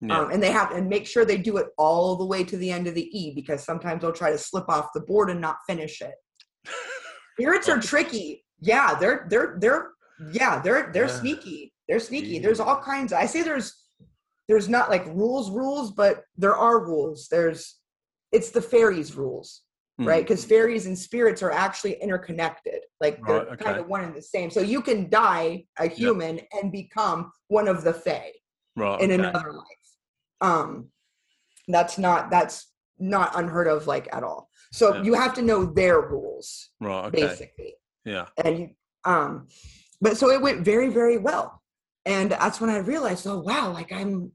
Yeah. 0.00 0.18
Um, 0.20 0.30
and 0.30 0.42
they 0.42 0.52
have 0.52 0.70
and 0.72 0.88
make 0.88 1.06
sure 1.06 1.24
they 1.24 1.38
do 1.38 1.56
it 1.56 1.68
all 1.76 2.14
the 2.16 2.24
way 2.24 2.44
to 2.44 2.56
the 2.56 2.70
end 2.70 2.86
of 2.86 2.94
the 2.94 3.08
E 3.18 3.32
because 3.34 3.64
sometimes 3.64 4.00
they'll 4.02 4.12
try 4.12 4.30
to 4.30 4.38
slip 4.38 4.68
off 4.68 4.92
the 4.94 5.00
board 5.00 5.30
and 5.30 5.40
not 5.40 5.56
finish 5.66 6.00
it. 6.02 6.14
Spirits 7.38 7.68
are 7.68 7.80
tricky. 7.80 8.44
Yeah, 8.60 8.94
they're 8.94 9.26
they're 9.30 9.56
they're 9.60 9.90
yeah 10.32 10.60
they're 10.60 10.90
they're 10.92 11.06
Yeah. 11.06 11.20
sneaky. 11.20 11.72
They're 11.88 12.00
sneaky. 12.00 12.38
There's 12.38 12.60
all 12.60 12.80
kinds. 12.80 13.12
I 13.12 13.26
say 13.26 13.42
there's 13.42 13.72
there's 14.48 14.68
not 14.68 14.88
like 14.90 15.04
rules 15.06 15.50
rules, 15.50 15.92
but 15.92 16.22
there 16.36 16.54
are 16.54 16.84
rules. 16.84 17.28
There's 17.30 17.76
it's 18.30 18.50
the 18.50 18.62
fairies 18.62 19.14
rules 19.16 19.62
Hmm. 19.98 20.06
right? 20.06 20.22
Because 20.24 20.44
fairies 20.44 20.86
and 20.86 20.96
spirits 20.96 21.42
are 21.42 21.50
actually 21.50 21.94
interconnected. 22.00 22.80
Like 23.00 23.20
they're 23.26 23.46
Right, 23.46 23.58
kind 23.58 23.78
of 23.78 23.88
one 23.88 24.02
and 24.04 24.14
the 24.14 24.22
same. 24.22 24.50
So 24.50 24.60
you 24.60 24.80
can 24.80 25.10
die 25.10 25.64
a 25.78 25.88
human 25.88 26.40
and 26.52 26.70
become 26.70 27.32
one 27.48 27.66
of 27.68 27.82
the 27.82 27.92
fae 27.92 28.32
Right. 28.76 29.00
in 29.00 29.10
okay. 29.10 29.14
another 29.28 29.52
life. 29.52 29.88
Um, 30.40 30.90
that's 31.66 31.98
not 31.98 32.30
that's 32.30 32.72
not 33.00 33.32
unheard 33.34 33.66
of 33.66 33.86
like 33.88 34.08
at 34.12 34.22
all. 34.22 34.48
So 34.72 34.94
Yeah. 34.94 35.02
you 35.02 35.14
have 35.14 35.34
to 35.34 35.42
know 35.42 35.64
their 35.64 36.00
rules 36.00 36.70
Right. 36.80 37.06
Okay. 37.06 37.26
basically, 37.26 37.74
Yeah. 38.04 38.26
and 38.44 38.58
you, 38.58 38.68
um, 39.04 39.48
but 40.00 40.16
so 40.16 40.30
it 40.30 40.40
went 40.40 40.64
very 40.64 40.88
very 40.88 41.18
well, 41.18 41.60
and 42.04 42.30
that's 42.30 42.60
when 42.60 42.70
I 42.70 42.78
realized, 42.78 43.26
oh 43.26 43.40
wow, 43.40 43.72
like 43.72 43.90
I'm, 43.92 44.30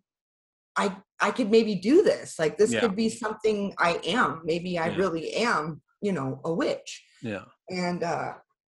I 0.75 0.97
I 1.23 1.31
could 1.31 1.49
maybe 1.49 1.73
do 1.75 2.03
this. 2.03 2.37
Like 2.37 2.57
this 2.57 2.73
Yeah. 2.73 2.81
could 2.81 2.97
be 2.97 3.07
something 3.07 3.73
I 3.79 4.01
am. 4.05 4.41
Maybe 4.43 4.77
I 4.77 4.89
Yeah. 4.89 4.97
really 4.97 5.33
am, 5.35 5.81
you 6.01 6.11
know, 6.11 6.41
a 6.43 6.53
witch 6.53 7.01
Yeah. 7.21 7.45
and 7.69 8.03
uh, 8.03 8.33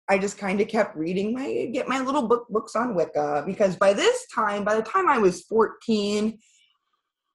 I 0.08 0.16
just 0.16 0.38
kind 0.38 0.58
of 0.62 0.68
kept 0.68 0.96
reading 0.96 1.34
my 1.34 1.66
get 1.72 1.86
my 1.86 2.00
little 2.00 2.26
book 2.26 2.46
books 2.48 2.74
on 2.74 2.94
Wicca 2.94 3.42
because 3.46 3.76
by 3.76 3.92
this 3.92 4.26
time, 4.34 4.64
by 4.64 4.76
the 4.76 4.82
time 4.82 5.06
I 5.08 5.18
was 5.18 5.42
fourteen, 5.42 6.38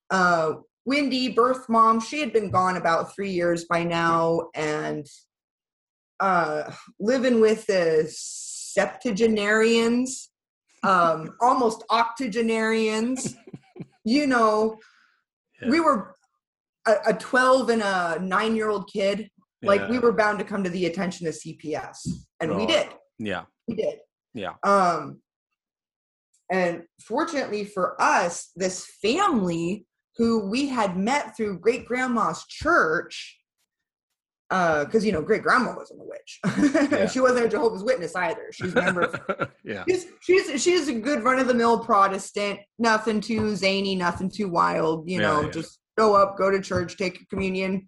uh, 0.10 0.54
Wendy, 0.86 1.30
birth 1.30 1.70
mom, 1.70 2.00
she 2.00 2.20
had 2.20 2.34
been 2.34 2.50
gone 2.50 2.78
about 2.78 3.14
three 3.14 3.30
years 3.30 3.66
by 3.66 3.84
now, 3.84 4.50
and 4.56 5.06
uh, 6.20 6.74
living 7.00 7.40
with 7.40 7.68
the 7.68 8.08
septuagenarians, 8.10 10.32
um, 10.82 11.36
almost 11.42 11.84
octogenarians. 11.92 13.36
You 14.06 14.28
know, 14.28 14.80
Yeah. 15.66 15.70
we 15.72 15.80
were 15.80 16.16
a, 16.88 16.94
a 17.08 17.14
twelve 17.14 17.70
and 17.70 17.82
a 17.82 18.20
nine-year-old 18.22 18.90
kid 18.92 19.30
like 19.66 19.88
we 19.90 19.98
were 19.98 20.12
bound 20.12 20.40
to 20.40 20.46
come 20.46 20.62
to 20.66 20.70
the 20.70 20.86
attention 20.88 21.26
of 21.26 21.34
CPS 21.34 22.00
and 22.42 22.56
we 22.58 22.66
did 22.66 22.90
Yeah. 23.18 23.44
we 23.68 23.76
did 23.76 24.00
Yeah. 24.34 24.54
um 24.64 25.22
and 26.52 26.84
fortunately 27.02 27.64
for 27.66 28.00
us 28.02 28.52
this 28.56 28.86
family 29.02 29.86
who 30.18 30.46
we 30.50 30.68
had 30.68 30.98
met 30.98 31.36
through 31.36 31.60
great 31.60 31.86
grandma's 31.88 32.46
church 32.48 33.40
uh 34.54 34.86
because 34.86 35.04
you 35.04 35.12
know 35.12 35.22
great 35.22 35.42
grandma 35.42 35.76
wasn't 35.76 36.00
a 36.00 36.06
witch. 36.06 36.40
Yeah. 36.92 37.08
she 37.08 37.20
wasn't 37.20 37.46
a 37.48 37.50
jehovah's 37.50 37.84
witness 37.84 38.16
either. 38.16 38.48
She's 38.54 38.74
a 38.76 38.82
member 38.82 39.02
of 39.02 39.50
yeah. 39.66 39.84
she's 39.90 40.06
she's 40.22 40.62
she's 40.64 40.88
a 40.88 40.94
good 40.94 41.24
run-of-the-mill 41.24 41.80
protestant. 41.84 42.60
Nothing 42.78 43.20
too 43.20 43.56
zany 43.56 43.96
nothing 43.96 44.30
too 44.30 44.48
wild 44.48 45.10
you 45.10 45.20
Yeah, 45.20 45.28
know 45.28 45.42
yeah. 45.42 45.50
just 45.52 45.80
go 45.98 46.16
up 46.16 46.38
go 46.38 46.52
to 46.52 46.62
church 46.62 46.96
take 46.98 47.28
communion 47.30 47.88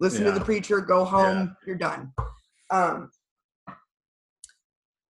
listen 0.00 0.24
to 0.24 0.32
the 0.32 0.40
preacher 0.40 0.80
go 0.80 1.04
home 1.04 1.56
you're 1.66 1.76
done. 1.76 2.12
Um 2.70 3.10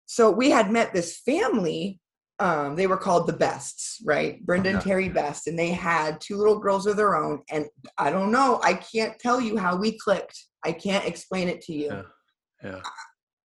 so 0.05 0.29
we 0.31 0.49
had 0.49 0.69
met 0.71 0.93
this 0.93 1.19
family 1.19 1.99
um 2.39 2.75
they 2.75 2.87
were 2.87 2.97
called 2.97 3.25
the 3.27 3.33
bests 3.33 4.01
right? 4.03 4.45
Brenda 4.45 4.69
and 4.71 4.81
terry 4.81 5.07
best 5.07 5.47
and 5.47 5.57
they 5.57 5.69
had 5.69 6.19
two 6.19 6.35
little 6.35 6.59
girls 6.59 6.87
of 6.87 6.97
their 6.97 7.15
own 7.15 7.41
and 7.49 7.67
i 7.97 8.09
don't 8.09 8.31
know 8.31 8.59
i 8.63 8.73
can't 8.73 9.17
tell 9.19 9.39
you 9.39 9.55
how 9.57 9.75
we 9.77 9.97
clicked 9.97 10.45
i 10.65 10.71
can't 10.71 11.05
explain 11.05 11.47
it 11.47 11.61
to 11.61 11.73
you 11.73 11.87
Yeah. 11.87 12.01
Yeah. 12.63 12.81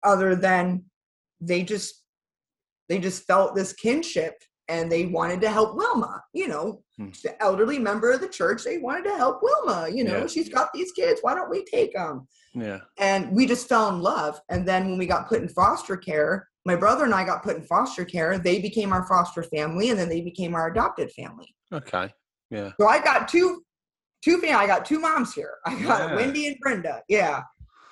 other 0.03 0.35
than 0.35 0.83
they 1.41 1.63
just 1.63 2.03
they 2.89 2.99
just 2.99 3.23
felt 3.25 3.55
this 3.55 3.73
kinship 3.73 4.33
and 4.69 4.89
they 4.91 5.05
wanted 5.07 5.41
to 5.41 5.49
help 5.49 5.75
Wilma, 5.75 6.21
you 6.33 6.47
know, 6.47 6.81
Hmm. 6.97 7.09
the 7.23 7.41
elderly 7.43 7.79
member 7.79 8.11
of 8.11 8.21
the 8.21 8.27
church. 8.29 8.63
They 8.63 8.77
wanted 8.77 9.03
to 9.09 9.17
help 9.17 9.41
Wilma, 9.41 9.89
you 9.89 10.03
know, 10.03 10.19
Yeah. 10.19 10.27
she's 10.27 10.47
got 10.47 10.71
these 10.73 10.91
kids. 10.93 11.19
Why 11.21 11.33
don't 11.35 11.49
we 11.49 11.65
take 11.65 11.93
them? 11.93 12.27
Yeah. 12.53 12.79
And 12.97 13.31
we 13.35 13.45
just 13.45 13.67
fell 13.67 13.89
in 13.89 13.99
love. 13.99 14.39
And 14.49 14.65
then 14.67 14.89
when 14.89 14.97
we 14.97 15.05
got 15.05 15.27
put 15.27 15.41
in 15.41 15.49
foster 15.49 15.97
care, 15.97 16.47
my 16.65 16.75
brother 16.77 17.03
and 17.03 17.13
I 17.13 17.25
got 17.25 17.43
put 17.43 17.57
in 17.57 17.63
foster 17.63 18.05
care. 18.05 18.37
They 18.37 18.59
became 18.61 18.93
our 18.93 19.05
foster 19.07 19.43
family, 19.43 19.89
and 19.89 19.99
then 19.99 20.07
they 20.07 20.21
became 20.21 20.53
our 20.55 20.67
adopted 20.71 21.11
family. 21.11 21.53
Okay. 21.73 22.13
Yeah. 22.49 22.71
So 22.79 22.87
I 22.87 22.99
got 23.03 23.27
two, 23.27 23.63
two 24.23 24.37
family. 24.39 24.53
I 24.55 24.67
got 24.67 24.85
two 24.85 24.99
moms 24.99 25.33
here. 25.33 25.55
I 25.65 25.71
got 25.81 26.09
Yeah. 26.09 26.15
Wendy 26.15 26.47
and 26.47 26.57
Brenda. 26.61 27.01
Yeah. 27.09 27.41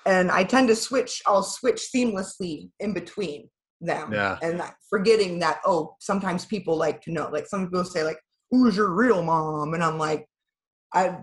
and 0.05 0.31
I 0.31 0.43
tend 0.43 0.67
to 0.69 0.75
switch. 0.75 1.21
I'll 1.27 1.43
switch 1.43 1.81
seamlessly 1.93 2.69
in 2.79 2.93
between 2.93 3.49
them, 3.81 4.11
Yeah. 4.13 4.37
and 4.41 4.61
forgetting 4.89 5.39
that 5.39 5.59
oh, 5.65 5.95
sometimes 5.99 6.45
people 6.45 6.75
like 6.75 7.01
to 7.03 7.11
know. 7.11 7.29
Like 7.31 7.47
some 7.47 7.65
people 7.65 7.83
say 7.83 8.03
like, 8.03 8.19
"Who's 8.49 8.75
your 8.75 8.91
real 8.93 9.21
mom?" 9.23 9.73
And 9.75 9.83
I'm 9.83 9.97
like, 9.99 10.25
I 10.93 11.17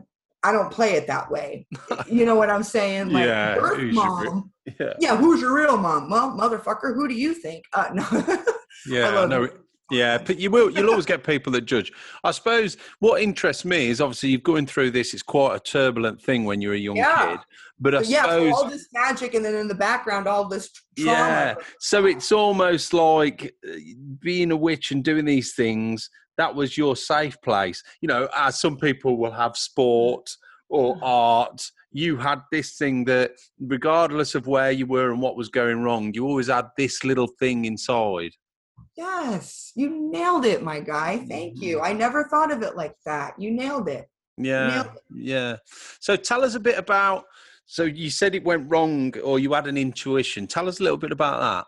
I 0.44 0.52
don't 0.52 0.70
play 0.70 0.92
it 0.94 1.06
that 1.08 1.30
way. 1.30 1.66
You 2.06 2.24
know 2.24 2.36
what 2.36 2.50
I'm 2.50 2.62
saying? 2.62 3.10
Like 3.10 3.26
Yeah, 3.26 3.56
birth 3.56 3.78
who's 3.78 3.94
your 3.94 4.20
re- 4.20 4.28
mom. 4.28 4.52
Yeah. 4.78 4.92
Yeah, 5.00 5.16
who's 5.16 5.40
your 5.40 5.54
real 5.54 5.76
mom? 5.76 6.10
Well, 6.10 6.30
motherfucker, 6.38 6.94
who 6.94 7.08
do 7.08 7.14
you 7.14 7.34
think? 7.34 7.64
Uh, 7.72 7.88
no. 7.92 8.04
Yeah, 8.86 9.26
no. 9.26 9.48
Yeah, 9.90 10.18
but 10.18 10.38
you 10.38 10.50
will. 10.50 10.70
You'll 10.70 10.90
always 10.90 11.06
get 11.06 11.24
people 11.24 11.52
that 11.52 11.62
judge. 11.62 11.92
I 12.24 12.30
suppose 12.30 12.76
what 13.00 13.22
interests 13.22 13.64
me 13.64 13.88
is 13.88 14.00
obviously 14.00 14.30
you're 14.30 14.40
going 14.40 14.66
through 14.66 14.90
this. 14.90 15.14
It's 15.14 15.22
quite 15.22 15.56
a 15.56 15.60
turbulent 15.60 16.20
thing 16.20 16.44
when 16.44 16.60
you're 16.60 16.74
a 16.74 16.78
young 16.78 16.96
Yeah. 16.96 17.30
kid. 17.32 17.40
But 17.80 17.94
I 17.94 18.00
yeah, 18.02 18.24
so 18.24 18.28
suppose, 18.28 18.52
all 18.54 18.68
this 18.68 18.88
magic, 18.92 19.34
and 19.34 19.44
then 19.44 19.54
in 19.54 19.68
the 19.68 19.74
background, 19.74 20.26
all 20.26 20.48
this 20.48 20.70
trauma. 20.98 21.18
yeah. 21.18 21.54
So 21.78 22.06
it's 22.06 22.32
almost 22.32 22.92
like 22.92 23.54
uh, 23.66 23.76
being 24.20 24.50
a 24.50 24.56
witch 24.56 24.90
and 24.90 25.04
doing 25.04 25.24
these 25.24 25.54
things. 25.54 26.10
That 26.36 26.54
was 26.54 26.76
your 26.76 26.94
safe 26.96 27.40
place. 27.42 27.82
You 28.00 28.08
know, 28.08 28.28
as 28.36 28.60
some 28.60 28.76
people 28.76 29.16
will 29.16 29.32
have 29.32 29.56
sport 29.56 30.28
or 30.68 30.98
art. 31.02 31.70
You 31.90 32.16
had 32.18 32.42
this 32.52 32.76
thing 32.76 33.04
that, 33.06 33.32
regardless 33.58 34.34
of 34.34 34.46
where 34.46 34.70
you 34.70 34.84
were 34.86 35.10
and 35.10 35.22
what 35.22 35.36
was 35.36 35.48
going 35.48 35.82
wrong, 35.82 36.12
you 36.14 36.26
always 36.26 36.48
had 36.48 36.66
this 36.76 37.02
little 37.04 37.28
thing 37.40 37.64
inside. 37.64 38.32
Yes, 39.02 39.70
you 39.76 40.10
nailed 40.10 40.44
it, 40.44 40.60
my 40.64 40.80
guy. 40.80 41.24
Thank 41.28 41.62
you. 41.62 41.80
I 41.80 41.92
never 41.92 42.24
thought 42.24 42.50
of 42.50 42.62
it 42.62 42.74
like 42.76 42.96
that. 43.06 43.34
You 43.38 43.52
nailed 43.52 43.88
it. 43.88 44.08
Yeah, 44.36 44.66
Nailed 44.68 44.88
yeah. 45.14 45.56
So 46.00 46.16
tell 46.16 46.42
us 46.44 46.56
a 46.56 46.60
bit 46.60 46.76
about. 46.76 47.24
So 47.66 47.84
you 47.84 48.10
said 48.10 48.34
it 48.34 48.42
went 48.44 48.68
wrong, 48.68 49.14
or 49.22 49.38
you 49.38 49.52
had 49.52 49.68
an 49.68 49.76
intuition. 49.78 50.48
Tell 50.48 50.66
us 50.68 50.80
a 50.80 50.82
little 50.82 50.98
bit 50.98 51.12
about 51.12 51.38
that. 51.40 51.66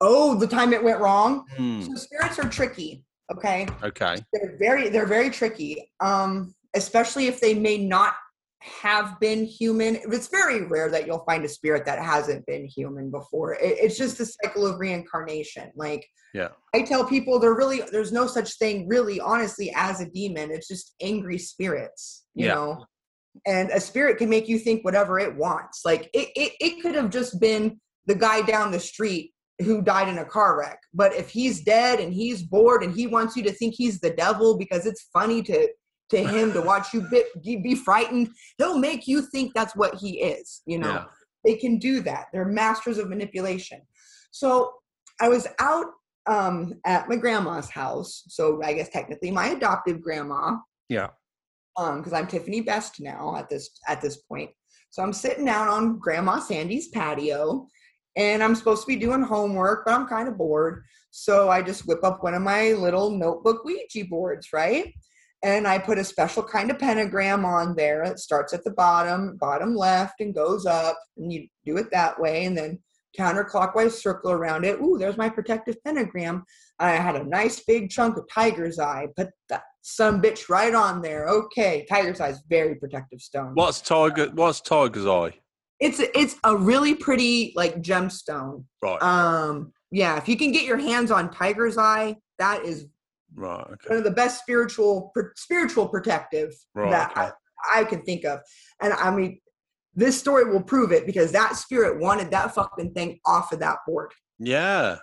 Oh, 0.00 0.34
the 0.36 0.46
time 0.46 0.72
it 0.72 0.82
went 0.82 1.00
wrong. 1.00 1.44
Hmm, 1.56 1.82
So 1.82 1.94
spirits 1.96 2.38
are 2.38 2.48
tricky. 2.48 3.04
Okay, 3.30 3.68
Okay. 3.82 4.16
they're 4.32 4.56
very 4.58 4.88
they're 4.88 5.06
very 5.06 5.28
tricky. 5.28 5.92
Um, 6.00 6.54
especially 6.74 7.26
if 7.26 7.40
they 7.42 7.52
may 7.52 7.76
not 7.76 8.14
have 8.60 9.18
been 9.20 9.44
human. 9.44 9.96
It's 10.12 10.28
very 10.28 10.66
rare 10.66 10.90
that 10.90 11.06
you'll 11.06 11.24
find 11.24 11.44
a 11.44 11.48
spirit 11.48 11.84
that 11.86 11.98
hasn't 11.98 12.44
been 12.46 12.66
human 12.66 13.10
before. 13.10 13.54
It, 13.54 13.78
it's 13.80 13.96
just 13.96 14.18
the 14.18 14.26
cycle 14.26 14.66
of 14.66 14.78
reincarnation. 14.78 15.72
Like 15.74 16.06
Yeah. 16.34 16.48
I 16.74 16.82
tell 16.82 17.04
people, 17.04 17.38
there 17.38 17.54
really 17.54 17.82
there's 17.90 18.12
no 18.12 18.26
such 18.26 18.58
thing, 18.58 18.86
really, 18.86 19.18
honestly, 19.20 19.72
as 19.74 20.00
a 20.00 20.10
demon. 20.10 20.50
It's 20.50 20.68
just 20.68 20.94
angry 21.00 21.38
spirits, 21.38 22.24
you 22.34 22.46
Yeah. 22.46 22.54
know. 22.54 22.84
And 23.46 23.70
a 23.70 23.80
spirit 23.80 24.18
can 24.18 24.28
make 24.28 24.48
you 24.48 24.58
think 24.58 24.84
whatever 24.84 25.18
it 25.18 25.36
wants. 25.36 25.82
Like 25.84 26.10
it, 26.12 26.28
it, 26.36 26.52
it 26.60 26.82
could 26.82 26.94
have 26.94 27.10
just 27.10 27.40
been 27.40 27.80
the 28.06 28.14
guy 28.14 28.42
down 28.42 28.72
the 28.72 28.80
street 28.80 29.32
who 29.60 29.82
died 29.82 30.08
in 30.08 30.18
a 30.18 30.24
car 30.24 30.58
wreck. 30.58 30.80
But 30.92 31.14
if 31.14 31.30
he's 31.30 31.62
dead 31.62 32.00
and 32.00 32.12
he's 32.12 32.42
bored 32.42 32.82
and 32.82 32.94
he 32.94 33.06
wants 33.06 33.36
you 33.36 33.42
to 33.44 33.52
think 33.52 33.74
he's 33.76 34.00
the 34.00 34.10
devil 34.10 34.58
because 34.58 34.84
it's 34.84 35.08
funny 35.12 35.42
to 35.44 35.68
to 36.10 36.18
him 36.18 36.52
to 36.52 36.60
watch 36.60 36.92
you 36.92 37.06
be, 37.42 37.56
be 37.56 37.74
frightened, 37.74 38.28
he'll 38.58 38.78
make 38.78 39.06
you 39.06 39.22
think 39.22 39.52
that's 39.54 39.74
what 39.76 39.94
he 39.94 40.20
is. 40.20 40.62
You 40.66 40.78
know? 40.78 40.92
Yeah. 40.92 41.04
they 41.44 41.54
can 41.56 41.78
do 41.78 42.00
that. 42.02 42.26
They're 42.32 42.44
masters 42.44 42.98
of 42.98 43.08
manipulation. 43.08 43.80
So 44.30 44.72
i 45.20 45.28
was 45.28 45.46
out 45.58 45.86
um, 46.26 46.74
at 46.86 47.08
my 47.08 47.16
grandma's 47.16 47.70
house. 47.70 48.24
So 48.28 48.62
i 48.62 48.72
guess 48.72 48.88
technically 48.90 49.30
my 49.30 49.48
adoptive 49.48 50.02
grandma. 50.02 50.56
Yeah. 50.88 51.08
um 51.76 51.98
because 51.98 52.12
i'm 52.12 52.26
tiffany 52.26 52.60
best 52.60 53.00
now 53.00 53.36
at 53.36 53.48
this 53.48 53.70
at 53.88 54.00
this 54.00 54.16
point. 54.18 54.50
So 54.90 55.02
i'm 55.02 55.12
sitting 55.12 55.48
out 55.48 55.68
on 55.68 55.98
grandma 55.98 56.40
sandy's 56.40 56.88
patio 56.88 57.66
and 58.16 58.42
i'm 58.42 58.56
supposed 58.56 58.82
to 58.82 58.88
be 58.88 58.96
doing 58.96 59.22
homework 59.22 59.84
but 59.84 59.94
i'm 59.94 60.06
kind 60.06 60.28
of 60.28 60.36
bored. 60.36 60.82
So 61.12 61.48
i 61.48 61.62
just 61.62 61.86
whip 61.86 62.02
up 62.04 62.22
one 62.22 62.34
of 62.34 62.42
my 62.42 62.72
little 62.72 63.10
notebook 63.10 63.64
ouija 63.64 64.04
boards 64.08 64.48
right 64.52 64.92
and 65.42 65.66
i 65.66 65.78
put 65.78 65.98
a 65.98 66.04
special 66.04 66.42
kind 66.42 66.70
of 66.70 66.78
pentagram 66.78 67.44
on 67.44 67.74
there 67.74 68.02
it 68.02 68.18
starts 68.18 68.52
at 68.52 68.62
the 68.64 68.70
bottom 68.72 69.36
bottom 69.38 69.74
left 69.74 70.20
and 70.20 70.34
goes 70.34 70.66
up 70.66 70.98
and 71.16 71.32
you 71.32 71.46
do 71.64 71.76
it 71.76 71.90
that 71.90 72.18
way 72.20 72.44
and 72.44 72.56
then 72.56 72.78
counterclockwise 73.18 73.92
circle 73.92 74.30
around 74.30 74.64
it 74.64 74.80
ooh 74.80 74.96
there's 74.98 75.16
my 75.16 75.28
protective 75.28 75.76
pentagram 75.84 76.44
i 76.78 76.90
had 76.92 77.16
a 77.16 77.24
nice 77.24 77.60
big 77.64 77.90
chunk 77.90 78.16
of 78.16 78.24
tiger's 78.32 78.78
eye 78.78 79.06
put 79.16 79.28
that 79.48 79.62
some 79.82 80.20
bitch 80.22 80.48
right 80.48 80.74
on 80.74 81.00
there 81.02 81.26
okay 81.28 81.84
tiger's 81.88 82.20
eye 82.20 82.28
is 82.28 82.42
very 82.48 82.74
protective 82.74 83.20
stone 83.20 83.52
What's 83.54 83.80
tiger? 83.80 84.28
What's 84.34 84.60
tiger's 84.60 85.06
eye? 85.06 85.32
it's 85.80 85.98
a, 85.98 86.18
it's 86.18 86.36
a 86.44 86.54
really 86.56 86.94
pretty 86.94 87.52
like 87.56 87.80
gemstone 87.82 88.64
Right. 88.82 89.02
um 89.02 89.72
yeah 89.90 90.16
if 90.18 90.28
you 90.28 90.36
can 90.36 90.52
get 90.52 90.64
your 90.64 90.76
hands 90.78 91.10
on 91.10 91.30
tiger's 91.30 91.78
eye 91.78 92.16
that 92.38 92.64
is 92.64 92.86
right. 93.34 93.60
Okay. 93.60 93.88
one 93.88 93.98
of 93.98 94.04
the 94.04 94.10
best 94.10 94.40
spiritual 94.40 95.12
spiritual 95.36 95.88
protective 95.88 96.52
Right. 96.74 96.90
that 96.90 97.10
okay. 97.12 97.30
I, 97.74 97.80
I 97.80 97.84
can 97.84 98.02
think 98.02 98.24
of 98.24 98.40
and 98.80 98.92
i 98.94 99.14
mean 99.14 99.40
this 99.94 100.18
story 100.18 100.44
will 100.50 100.62
prove 100.62 100.92
it 100.92 101.06
because 101.06 101.32
that 101.32 101.56
spirit 101.56 102.00
wanted 102.00 102.30
that 102.30 102.54
fucking 102.54 102.92
thing 102.92 103.18
off 103.26 103.52
of 103.52 103.58
that 103.60 103.78
board 103.86 104.12
yeah. 104.38 104.96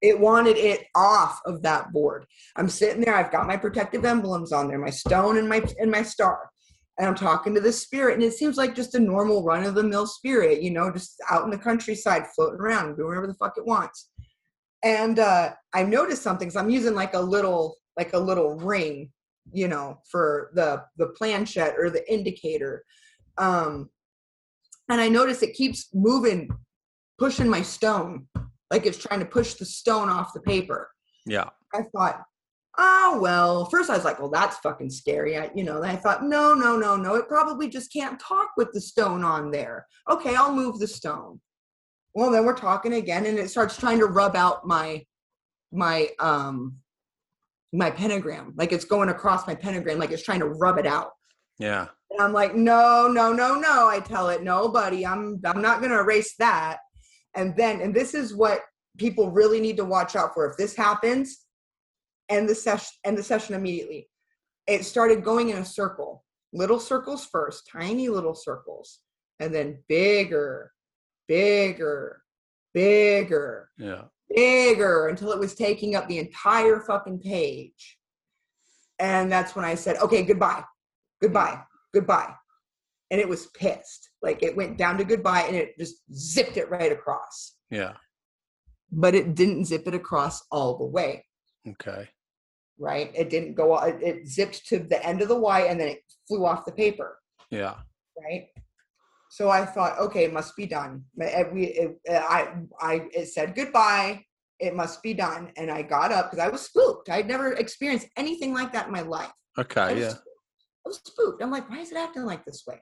it 0.00 0.18
wanted 0.18 0.56
it 0.56 0.86
off 0.94 1.40
of 1.46 1.62
that 1.62 1.92
board 1.92 2.26
i'm 2.56 2.68
sitting 2.68 3.02
there 3.02 3.14
i've 3.14 3.32
got 3.32 3.46
my 3.46 3.56
protective 3.56 4.04
emblems 4.04 4.52
on 4.52 4.68
there 4.68 4.78
my 4.78 4.90
stone 4.90 5.38
and 5.38 5.48
my 5.48 5.62
and 5.78 5.90
my 5.90 6.02
star 6.02 6.50
and 6.98 7.08
i'm 7.08 7.14
talking 7.14 7.54
to 7.54 7.60
this 7.60 7.80
spirit 7.80 8.14
and 8.14 8.22
it 8.22 8.32
seems 8.32 8.56
like 8.56 8.74
just 8.74 8.94
a 8.94 9.00
normal 9.00 9.42
run-of-the-mill 9.42 10.06
spirit 10.06 10.62
you 10.62 10.70
know 10.70 10.90
just 10.90 11.16
out 11.30 11.44
in 11.44 11.50
the 11.50 11.58
countryside 11.58 12.24
floating 12.34 12.60
around 12.60 12.96
doing 12.96 13.08
whatever 13.08 13.26
the 13.26 13.34
fuck 13.34 13.54
it 13.56 13.66
wants 13.66 14.10
and 14.82 15.18
uh 15.18 15.50
i 15.72 15.82
noticed 15.82 16.22
something 16.22 16.50
so 16.50 16.60
i'm 16.60 16.70
using 16.70 16.94
like 16.94 17.14
a 17.14 17.20
little 17.20 17.76
like 17.96 18.12
a 18.12 18.18
little 18.18 18.56
ring 18.56 19.10
you 19.52 19.68
know 19.68 19.98
for 20.10 20.50
the 20.54 20.82
the 20.98 21.08
planchette 21.08 21.74
or 21.78 21.90
the 21.90 22.12
indicator 22.12 22.84
um 23.38 23.88
and 24.88 25.00
i 25.00 25.08
notice 25.08 25.42
it 25.42 25.54
keeps 25.54 25.88
moving 25.94 26.48
pushing 27.18 27.48
my 27.48 27.62
stone 27.62 28.26
like 28.72 28.86
it's 28.86 28.98
trying 28.98 29.20
to 29.20 29.26
push 29.26 29.54
the 29.54 29.66
stone 29.66 30.08
off 30.08 30.32
the 30.32 30.40
paper. 30.40 30.90
Yeah. 31.26 31.50
i 31.72 31.82
thought 31.94 32.22
oh 32.78 33.18
well. 33.20 33.66
First 33.66 33.90
i 33.90 33.94
was 33.94 34.04
like 34.04 34.18
well 34.18 34.30
that's 34.30 34.56
fucking 34.58 34.90
scary. 34.90 35.38
I, 35.38 35.50
you 35.54 35.62
know 35.62 35.80
then 35.80 35.90
i 35.90 35.96
thought 35.96 36.24
no 36.24 36.54
no 36.54 36.76
no 36.76 36.96
no 36.96 37.14
it 37.14 37.28
probably 37.28 37.68
just 37.68 37.92
can't 37.92 38.18
talk 38.18 38.48
with 38.56 38.72
the 38.72 38.80
stone 38.80 39.22
on 39.22 39.50
there. 39.50 39.86
Okay 40.10 40.34
i'll 40.34 40.54
move 40.54 40.78
the 40.78 40.88
stone 40.88 41.40
well 42.14 42.30
then 42.30 42.44
we're 42.44 42.54
talking 42.54 42.94
again 42.94 43.26
and 43.26 43.38
it 43.38 43.50
starts 43.50 43.76
trying 43.76 43.98
to 43.98 44.06
rub 44.06 44.36
out 44.36 44.66
my 44.66 45.04
my 45.72 46.08
um 46.18 46.76
my 47.72 47.90
pentagram. 47.90 48.52
Like 48.56 48.72
it's 48.72 48.84
going 48.84 49.08
across 49.08 49.46
my 49.46 49.54
pentagram 49.54 49.98
like 49.98 50.10
it's 50.10 50.22
trying 50.22 50.40
to 50.40 50.48
rub 50.48 50.78
it 50.78 50.86
out. 50.86 51.12
Yeah. 51.58 51.88
and 52.10 52.20
i'm 52.20 52.32
like 52.32 52.54
no 52.54 53.08
no 53.08 53.32
no 53.32 53.54
no 53.54 53.86
i 53.88 54.00
tell 54.00 54.30
it 54.30 54.42
no 54.42 54.68
buddy 54.68 55.06
i'm 55.06 55.38
i'm 55.44 55.62
not 55.62 55.80
going 55.80 55.90
to 55.90 55.98
erase 55.98 56.34
that. 56.38 56.78
And 57.34 57.56
then 57.56 57.80
and 57.80 57.94
this 57.94 58.14
is 58.14 58.34
what 58.34 58.62
people 58.98 59.30
really 59.30 59.60
need 59.60 59.76
to 59.78 59.84
watch 59.84 60.16
out 60.16 60.34
for. 60.34 60.50
If 60.50 60.56
this 60.56 60.76
happens 60.76 61.44
end 62.28 62.48
the 62.48 62.54
session 62.54 62.90
end 63.04 63.16
the 63.18 63.22
session 63.22 63.54
immediately. 63.54 64.08
It 64.66 64.84
started 64.84 65.24
going 65.24 65.50
in 65.50 65.58
a 65.58 65.64
circle. 65.64 66.24
Little 66.52 66.78
circles 66.80 67.26
first 67.26 67.68
tiny 67.70 68.08
little 68.08 68.34
circles 68.34 69.00
and 69.40 69.54
then 69.54 69.78
bigger 69.88 70.72
bigger 71.28 72.22
bigger 72.74 73.68
Yeah. 73.76 74.04
bigger 74.34 75.08
until 75.08 75.30
it 75.32 75.38
was 75.38 75.54
taking 75.54 75.94
up 75.94 76.08
the 76.08 76.18
entire 76.18 76.80
fucking 76.80 77.20
page. 77.20 77.98
And 78.98 79.30
that's 79.30 79.54
when 79.54 79.64
I 79.64 79.74
said, 79.74 79.96
okay, 79.98 80.22
goodbye, 80.22 80.64
goodbye, 81.20 81.62
goodbye. 81.92 82.34
And 83.10 83.20
it 83.20 83.28
was 83.28 83.46
pissed. 83.48 84.10
Like 84.22 84.42
it 84.42 84.56
went 84.56 84.78
down 84.78 84.96
to 84.98 85.04
goodbye 85.04 85.42
and 85.42 85.56
it 85.56 85.76
just 85.78 85.96
zipped 86.14 86.56
it 86.56 86.70
right 86.70 86.90
across. 86.92 87.56
Yeah. 87.70 87.92
But 88.90 89.14
it 89.14 89.34
didn't 89.34 89.66
zip 89.66 89.86
it 89.86 89.94
across 89.94 90.42
all 90.50 90.78
the 90.78 90.86
way, 90.86 91.26
Okay. 91.68 92.08
right? 92.78 93.10
It 93.14 93.28
didn't 93.28 93.54
go, 93.54 93.76
it, 93.80 94.02
it 94.02 94.28
zipped 94.28 94.66
to 94.68 94.78
the 94.78 95.04
end 95.04 95.20
of 95.20 95.28
the 95.28 95.38
Y 95.38 95.62
and 95.62 95.78
then 95.78 95.88
it 95.88 96.02
flew 96.26 96.46
off 96.46 96.64
the 96.64 96.72
paper, 96.72 97.18
Yeah. 97.50 97.74
right? 98.18 98.48
So 99.32 99.48
I 99.48 99.64
thought, 99.64 99.98
okay, 99.98 100.24
it 100.24 100.32
must 100.34 100.54
be 100.56 100.66
done. 100.66 101.04
It, 101.16 101.50
we, 101.54 101.64
it, 101.64 101.98
I, 102.06 102.48
I, 102.78 103.08
it 103.14 103.28
said 103.28 103.54
goodbye. 103.54 104.22
It 104.60 104.76
must 104.76 105.02
be 105.02 105.14
done. 105.14 105.50
And 105.56 105.70
I 105.70 105.80
got 105.80 106.12
up 106.12 106.30
because 106.30 106.44
I 106.44 106.50
was 106.50 106.60
spooked. 106.60 107.08
I'd 107.08 107.28
never 107.28 107.54
experienced 107.54 108.08
anything 108.18 108.52
like 108.52 108.74
that 108.74 108.88
in 108.88 108.92
my 108.92 109.00
life. 109.00 109.32
Okay. 109.58 109.98
Yeah. 110.00 110.10
spooked. 110.10 110.26
I 110.84 110.88
was 110.90 111.00
spooked. 111.06 111.42
I'm 111.42 111.50
like, 111.50 111.70
why 111.70 111.78
is 111.78 111.90
it 111.90 111.96
acting 111.96 112.26
like 112.26 112.44
this 112.44 112.64
way? 112.66 112.78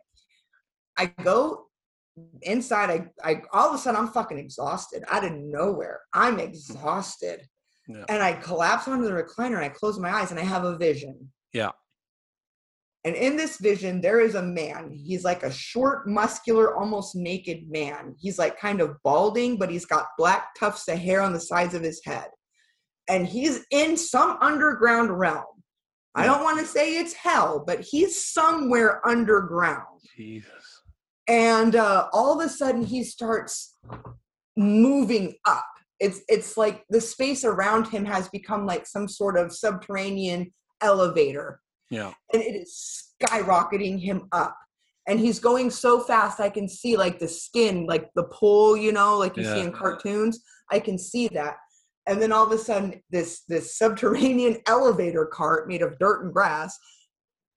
I 0.99 1.07
go 1.23 1.67
inside. 2.43 2.91
I, 2.91 3.31
I 3.31 3.43
all 3.53 3.69
of 3.69 3.77
a 3.77 3.79
sudden 3.79 4.01
I'm 4.01 4.09
fucking 4.09 4.37
exhausted 4.39 5.05
out 5.09 5.25
of 5.25 5.31
nowhere. 5.31 6.01
I'm 6.13 6.41
exhausted, 6.41 7.47
Yeah. 7.87 8.07
and 8.09 8.25
I 8.25 8.33
collapse 8.33 8.89
onto 8.89 9.05
the 9.05 9.13
recliner 9.13 9.55
and 9.55 9.65
I 9.65 9.69
close 9.69 10.01
my 10.01 10.11
eyes 10.13 10.33
and 10.33 10.41
I 10.41 10.43
have 10.43 10.65
a 10.65 10.77
vision. 10.77 11.31
Yeah. 11.53 11.71
And 13.05 13.15
in 13.15 13.37
this 13.37 13.57
vision, 13.59 14.01
there 14.01 14.21
is 14.21 14.35
a 14.35 14.43
man. 14.43 14.91
He's 14.91 15.25
like 15.25 15.43
a 15.43 15.53
short, 15.53 16.07
muscular, 16.07 16.77
almost 16.77 17.17
naked 17.17 17.71
man. 17.71 18.15
He's 18.19 18.39
like 18.39 18.59
kind 18.59 18.81
of 18.81 18.97
balding, 19.03 19.57
but 19.57 19.71
he's 19.71 19.87
got 19.87 20.09
black 20.19 20.49
tufts 20.59 20.87
of 20.89 20.99
hair 20.99 21.23
on 21.23 21.33
the 21.33 21.41
sides 21.41 21.75
of 21.75 21.83
his 21.83 22.03
head. 22.05 22.27
And 23.09 23.27
he's 23.27 23.65
in 23.71 23.97
some 23.97 24.37
underground 24.43 25.19
realm. 25.19 25.45
I 26.15 26.27
don't 26.27 26.43
want 26.43 26.59
to 26.61 26.67
say 26.67 26.99
it's 26.99 27.15
hell, 27.15 27.65
but 27.67 27.81
he's 27.81 28.25
somewhere 28.25 29.07
underground. 29.07 30.01
Jesus. 30.17 30.83
And 31.29 31.77
uh, 31.77 32.09
all 32.13 32.39
of 32.39 32.45
a 32.45 32.49
sudden, 32.49 32.83
he 32.83 33.05
starts 33.05 33.77
moving 34.57 35.35
up. 35.47 35.65
It's 36.01 36.21
it's 36.29 36.57
like 36.57 36.85
the 36.91 37.01
space 37.01 37.45
around 37.45 37.87
him 37.87 38.05
has 38.05 38.29
become 38.29 38.67
like 38.67 38.87
some 38.87 39.07
sort 39.07 39.39
of 39.39 39.53
subterranean 39.53 40.53
elevator 40.81 41.61
Yeah. 41.91 42.13
and 42.33 42.43
it 42.43 42.55
is 42.55 43.13
skyrocketing 43.23 44.01
him 44.01 44.29
up. 44.33 44.57
And 45.09 45.19
he's 45.19 45.41
going 45.41 45.71
so 45.71 46.01
fast 46.01 46.39
i 46.41 46.49
can 46.49 46.69
see 46.69 46.97
like 46.97 47.19
the 47.19 47.27
skin 47.27 47.87
like 47.87 48.11
the 48.15 48.25
pull 48.25 48.77
you 48.77 48.93
know 48.93 49.19
like 49.19 49.37
you 49.37 49.45
see 49.45 49.61
in 49.61 49.73
cartoons. 49.73 50.41
I 50.71 50.79
can 50.79 50.99
see 50.99 51.29
that. 51.29 51.57
And 52.07 52.21
then 52.21 52.33
all 52.33 52.47
of 52.47 52.53
a 52.53 52.59
sudden 52.59 53.01
this 53.11 53.43
this 53.49 53.77
subterranean 53.77 54.59
elevator 54.67 55.27
cart 55.27 55.69
made 55.69 55.83
of 55.83 55.99
dirt 55.99 56.25
and 56.25 56.33
grass 56.33 56.79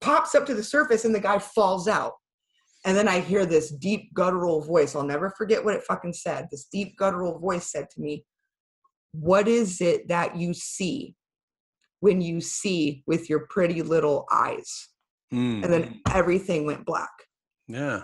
pops 0.01 0.35
up 0.35 0.45
to 0.47 0.53
the 0.53 0.63
surface 0.63 1.05
and 1.05 1.15
the 1.15 1.19
guy 1.19 1.39
falls 1.39 1.87
out. 1.87 2.13
And 2.85 2.97
then 2.97 3.07
i 3.07 3.19
hear 3.19 3.45
this 3.45 3.71
deep 3.71 4.13
guttural 4.13 4.61
voice. 4.61 4.95
I'll 4.95 5.03
never 5.03 5.33
forget 5.37 5.63
what 5.63 5.75
it 5.75 5.83
fucking 5.83 6.13
said. 6.13 6.47
This 6.49 6.65
deep 6.65 6.97
guttural 6.97 7.39
voice 7.39 7.71
said 7.71 7.89
to 7.91 8.01
me 8.01 8.25
what 9.13 9.47
is 9.47 9.79
it 9.79 10.07
that 10.07 10.35
you 10.35 10.53
see 10.53 11.15
when 12.03 12.19
you 12.19 12.41
see 12.41 13.01
with 13.07 13.29
your 13.29 13.47
pretty 13.49 13.81
little 13.81 14.27
eyes. 14.29 14.89
Mm. 15.33 15.63
and 15.63 15.73
then 15.73 16.01
everything 16.11 16.65
went 16.65 16.85
black. 16.85 17.09
Yeah. 17.67 18.03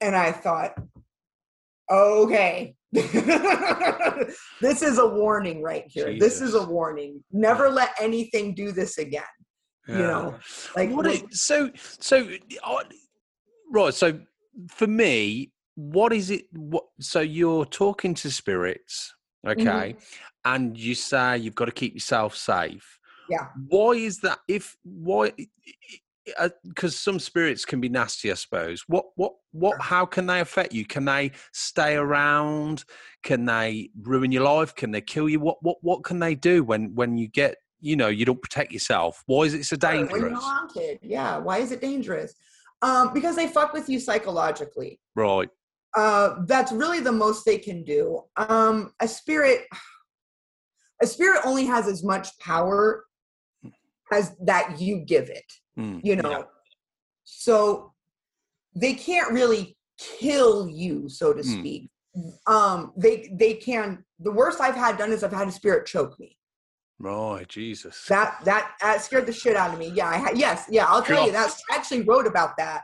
and 0.00 0.14
i 0.16 0.30
thought 0.32 0.74
okay. 1.90 2.74
This 4.60 4.82
is 4.82 4.98
a 4.98 5.06
warning 5.06 5.62
right 5.62 5.84
here. 5.86 6.18
This 6.18 6.40
is 6.40 6.54
a 6.54 6.64
warning. 6.64 7.22
Never 7.30 7.70
let 7.70 7.90
anything 8.00 8.54
do 8.54 8.72
this 8.72 8.98
again. 8.98 9.34
Yeah. 9.88 9.98
you 9.98 10.02
know 10.02 10.34
like 10.74 10.90
what 10.90 11.06
it, 11.06 11.32
so 11.32 11.70
so 12.00 12.28
uh, 12.64 12.82
right 13.70 13.94
so 13.94 14.18
for 14.68 14.88
me 14.88 15.52
what 15.76 16.12
is 16.12 16.32
it 16.32 16.46
what 16.52 16.84
so 16.98 17.20
you're 17.20 17.64
talking 17.66 18.12
to 18.14 18.28
spirits 18.28 19.14
Mm-hmm. 19.46 19.60
okay 19.60 19.96
and 20.46 20.78
you 20.78 20.94
say 20.94 21.38
you've 21.38 21.54
got 21.54 21.66
to 21.66 21.72
keep 21.72 21.94
yourself 21.94 22.36
safe. 22.36 22.98
Yeah. 23.28 23.48
why 23.68 23.92
is 23.92 24.20
that 24.20 24.38
if 24.46 24.76
why 24.84 25.32
because 26.64 26.98
some 26.98 27.18
spirits 27.18 27.64
can 27.64 27.80
be 27.80 27.88
nasty 27.88 28.30
i 28.30 28.34
suppose. 28.34 28.84
What 28.86 29.06
what 29.16 29.32
what 29.52 29.80
how 29.80 30.06
can 30.06 30.26
they 30.26 30.40
affect 30.40 30.72
you? 30.72 30.84
Can 30.84 31.04
they 31.04 31.32
stay 31.52 31.96
around? 31.96 32.84
Can 33.22 33.44
they 33.44 33.90
ruin 34.00 34.32
your 34.32 34.42
life? 34.44 34.74
Can 34.74 34.90
they 34.90 35.00
kill 35.00 35.28
you? 35.28 35.40
What 35.40 35.56
what 35.60 35.78
what 35.82 36.04
can 36.04 36.18
they 36.18 36.34
do 36.34 36.64
when 36.64 36.94
when 36.94 37.16
you 37.16 37.28
get 37.28 37.56
you 37.80 37.96
know 37.96 38.08
you 38.08 38.24
don't 38.24 38.42
protect 38.42 38.72
yourself? 38.72 39.22
Why 39.26 39.42
is 39.42 39.54
it 39.54 39.64
so 39.64 39.76
dangerous? 39.76 40.38
haunted 40.40 40.98
yeah 41.02 41.36
why 41.36 41.58
is 41.58 41.72
it 41.72 41.80
dangerous? 41.80 42.34
Um 42.82 43.12
because 43.12 43.36
they 43.36 43.48
fuck 43.48 43.72
with 43.72 43.88
you 43.88 43.98
psychologically. 44.00 45.00
Right 45.14 45.48
uh 45.96 46.36
that's 46.46 46.72
really 46.72 47.00
the 47.00 47.12
most 47.12 47.44
they 47.44 47.58
can 47.58 47.82
do. 47.84 48.22
Um 48.36 48.92
a 49.00 49.08
spirit 49.08 49.62
a 51.02 51.06
spirit 51.06 51.40
only 51.44 51.66
has 51.66 51.86
as 51.88 52.02
much 52.04 52.38
power 52.38 53.04
as 54.12 54.36
that 54.44 54.80
you 54.80 54.98
give 55.00 55.28
it 55.30 55.44
Mm, 55.78 56.00
you 56.02 56.16
know? 56.16 56.30
yeah. 56.30 56.42
so 57.24 57.92
they 58.74 58.94
can't 58.94 59.30
really 59.32 59.76
kill 59.98 60.68
you 60.68 61.08
so 61.08 61.32
to 61.32 61.40
Mm. 61.42 61.58
speak. 61.58 61.90
Um 62.46 62.92
they 62.96 63.30
they 63.32 63.54
can 63.54 64.04
the 64.20 64.32
worst 64.32 64.60
i've 64.60 64.74
had 64.74 64.96
done 64.96 65.12
is 65.12 65.22
i've 65.24 65.32
had 65.32 65.48
a 65.48 65.52
spirit 65.52 65.86
choke 65.86 66.18
me. 66.18 66.38
Oh 67.04 67.38
jesus. 67.44 68.06
That 68.08 68.38
that 68.44 68.72
that 68.80 69.02
scared 69.02 69.26
the 69.26 69.32
shit 69.32 69.56
out 69.56 69.72
of 69.74 69.78
me. 69.78 69.88
Yeah 69.94 70.08
i 70.08 70.16
had 70.16 70.38
yes 70.38 70.64
yeah 70.70 70.86
i'll 70.88 71.02
tell 71.02 71.20
you 71.26 71.32
God. 71.32 71.40
that's 71.40 71.62
I 71.70 71.76
actually 71.76 72.02
wrote 72.02 72.26
about 72.26 72.56
that. 72.58 72.82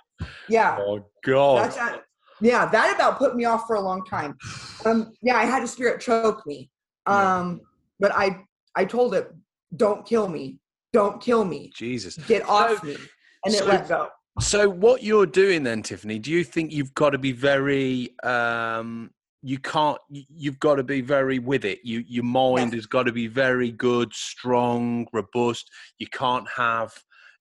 Yeah. 0.48 0.76
Oh 0.80 1.06
god. 1.24 1.64
That's 1.64 1.76
that, 1.76 2.02
yeah 2.43 2.66
that 2.66 2.95
about 2.95 3.16
put 3.18 3.34
me 3.36 3.45
off 3.45 3.66
for 3.66 3.76
a 3.76 3.80
long 3.80 4.05
time 4.05 4.36
um 4.84 5.12
yeah 5.22 5.36
i 5.36 5.45
had 5.45 5.62
a 5.62 5.66
spirit 5.66 6.01
choke 6.01 6.45
me 6.47 6.68
Yeah. 7.09 7.38
um 7.38 7.61
but 8.01 8.12
i 8.14 8.45
i 8.76 8.84
told 8.84 9.14
it 9.14 9.30
don't 9.76 10.05
kill 10.05 10.28
me 10.28 10.59
don't 10.93 11.20
kill 11.22 11.45
me 11.45 11.70
jesus 11.74 12.16
get 12.16 12.43
off 12.49 12.82
me 12.82 12.97
and 13.45 13.55
so- 13.55 13.64
it 13.64 13.68
let 13.68 13.88
go 13.88 14.09
So 14.40 14.66
what 14.68 15.03
you're 15.03 15.26
doing 15.26 15.62
then, 15.62 15.82
Tiffany? 15.82 16.18
Do 16.18 16.30
you 16.30 16.43
think 16.43 16.72
you've 16.72 16.95
got 16.95 17.11
to 17.11 17.18
be 17.18 17.32
very? 17.32 18.16
um 18.24 19.11
You 19.43 19.59
can't. 19.59 19.99
you- 20.09 20.24
You've 20.43 20.59
got 20.59 20.76
to 20.76 20.82
be 20.95 21.03
very 21.03 21.38
with 21.38 21.64
it. 21.72 21.80
You 21.90 21.99
your 22.16 22.24
mind 22.24 22.70
Yes. 22.72 22.78
has 22.78 22.86
got 22.86 23.05
to 23.11 23.12
be 23.12 23.26
very 23.45 23.70
good, 23.86 24.09
strong, 24.14 25.07
robust. 25.12 25.64
You 25.99 26.07
can't 26.22 26.49
have 26.57 26.90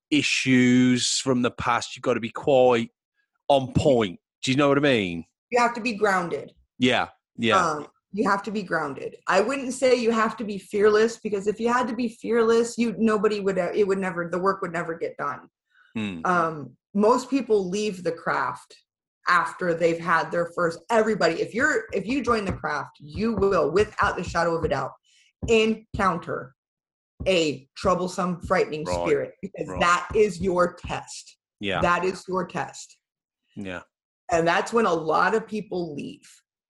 issues 0.09 1.17
from 1.19 1.41
the 1.41 1.51
past. 1.51 1.95
You've 1.95 2.03
got 2.09 2.15
to 2.15 2.19
be 2.29 2.35
quite 2.49 2.89
on 3.47 3.71
point. 3.73 4.19
Do 4.43 4.51
you 4.51 4.57
know 4.57 4.69
what 4.69 4.77
I 4.77 4.81
mean? 4.81 5.25
you 5.51 5.59
have 5.59 5.73
to 5.73 5.81
be 5.81 5.93
grounded 5.93 6.53
Yeah. 6.79 7.09
Yeah. 7.37 7.57
um, 7.63 7.87
you 8.13 8.29
have 8.29 8.41
to 8.43 8.51
be 8.51 8.63
grounded 8.63 9.15
i 9.27 9.39
wouldn't 9.41 9.73
say 9.73 9.95
you 9.95 10.11
have 10.11 10.35
to 10.37 10.43
be 10.45 10.57
fearless 10.57 11.17
because 11.19 11.45
if 11.47 11.59
you 11.59 11.71
had 11.71 11.87
to 11.87 11.95
be 11.95 12.07
fearless 12.07 12.77
you 12.77 12.95
nobody 12.97 13.39
would 13.41 13.57
it 13.57 13.85
would 13.87 13.97
never 13.99 14.29
the 14.29 14.39
work 14.39 14.61
would 14.61 14.71
never 14.73 14.93
get 14.97 15.15
done 15.17 15.41
Mm. 15.97 16.25
um, 16.25 16.71
most 16.93 17.29
people 17.29 17.67
leave 17.69 18.01
the 18.01 18.13
craft 18.13 18.73
after 19.27 19.73
they've 19.73 19.99
had 19.99 20.31
their 20.31 20.49
first 20.55 20.79
everybody 20.89 21.41
if 21.41 21.53
you're 21.53 21.83
if 21.91 22.05
you 22.07 22.23
join 22.23 22.45
the 22.45 22.53
craft 22.53 22.91
you 22.99 23.33
will 23.35 23.69
without 23.71 24.15
the 24.15 24.23
shadow 24.23 24.55
of 24.55 24.63
a 24.63 24.69
doubt 24.69 24.91
encounter 25.49 26.55
a 27.27 27.67
troublesome 27.75 28.39
frightening 28.41 28.83
Right, 28.85 28.99
spirit 29.05 29.31
because 29.41 29.67
right. 29.67 29.79
that 29.81 30.07
is 30.15 30.39
your 30.41 30.73
test 30.75 31.37
Yeah. 31.59 31.81
that 31.81 32.03
is 32.05 32.23
your 32.27 32.47
test 32.47 32.97
Yeah. 33.55 33.81
And 34.31 34.47
that's 34.47 34.73
when 34.73 34.85
a 34.85 34.93
lot 34.93 35.35
of 35.35 35.47
people 35.47 35.93
leave 35.93 36.29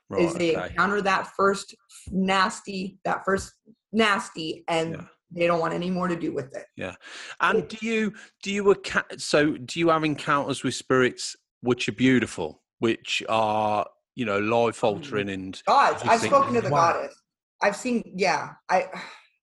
Right. 0.10 0.24
is 0.24 0.36
oh, 0.36 0.38
they 0.38 0.58
okay. 0.58 0.68
encounter 0.68 1.02
that 1.04 1.28
first 1.38 1.74
nasty 2.12 3.00
that 3.06 3.24
first 3.24 3.54
nasty 3.94 4.66
and 4.68 4.96
Yeah. 4.96 5.04
they 5.32 5.48
don't 5.48 5.62
want 5.62 5.74
any 5.74 5.90
more 5.90 6.10
to 6.10 6.18
do 6.18 6.34
with 6.34 6.54
it 6.54 6.66
Yeah. 6.76 6.96
And 7.40 7.66
do 7.70 7.78
you 7.86 8.14
do 8.44 8.52
you 8.52 8.76
so 9.18 9.54
do 9.54 9.80
you 9.80 9.88
have 9.88 10.04
encounters 10.04 10.64
with 10.64 10.74
spirits 10.74 11.38
which 11.62 11.88
are 11.88 11.94
beautiful, 11.94 12.62
which 12.80 13.24
are 13.30 13.86
you 14.16 14.26
know 14.26 14.40
life 14.40 14.84
altering 14.84 15.28
mm. 15.28 15.34
and 15.34 15.62
gods 15.66 16.04
You 16.04 16.12
i've 16.12 16.22
spoken 16.22 16.54
to 16.56 16.62
the 16.62 16.70
wow. 16.70 16.94
goddess 16.94 17.16
i've 17.62 17.76
seen 17.76 18.04
yeah 18.16 18.50
i 18.70 18.88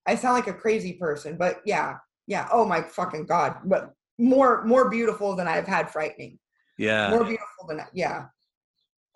i 0.06 0.14
sound 0.14 0.34
like 0.34 0.46
a 0.46 0.52
crazy 0.52 0.94
person 0.94 1.36
but 1.38 1.60
yeah 1.64 1.96
yeah 2.26 2.48
oh 2.52 2.66
my 2.66 2.82
fucking 2.82 3.26
god 3.26 3.56
but 3.64 3.92
more 4.18 4.64
more 4.64 4.90
beautiful 4.90 5.34
than 5.34 5.48
i've 5.48 5.66
had 5.66 5.90
frightening 5.90 6.38
yeah? 6.78 7.10
more 7.10 7.24
beautiful 7.24 7.66
than 7.68 7.76
that. 7.78 7.90
yeah 7.92 8.26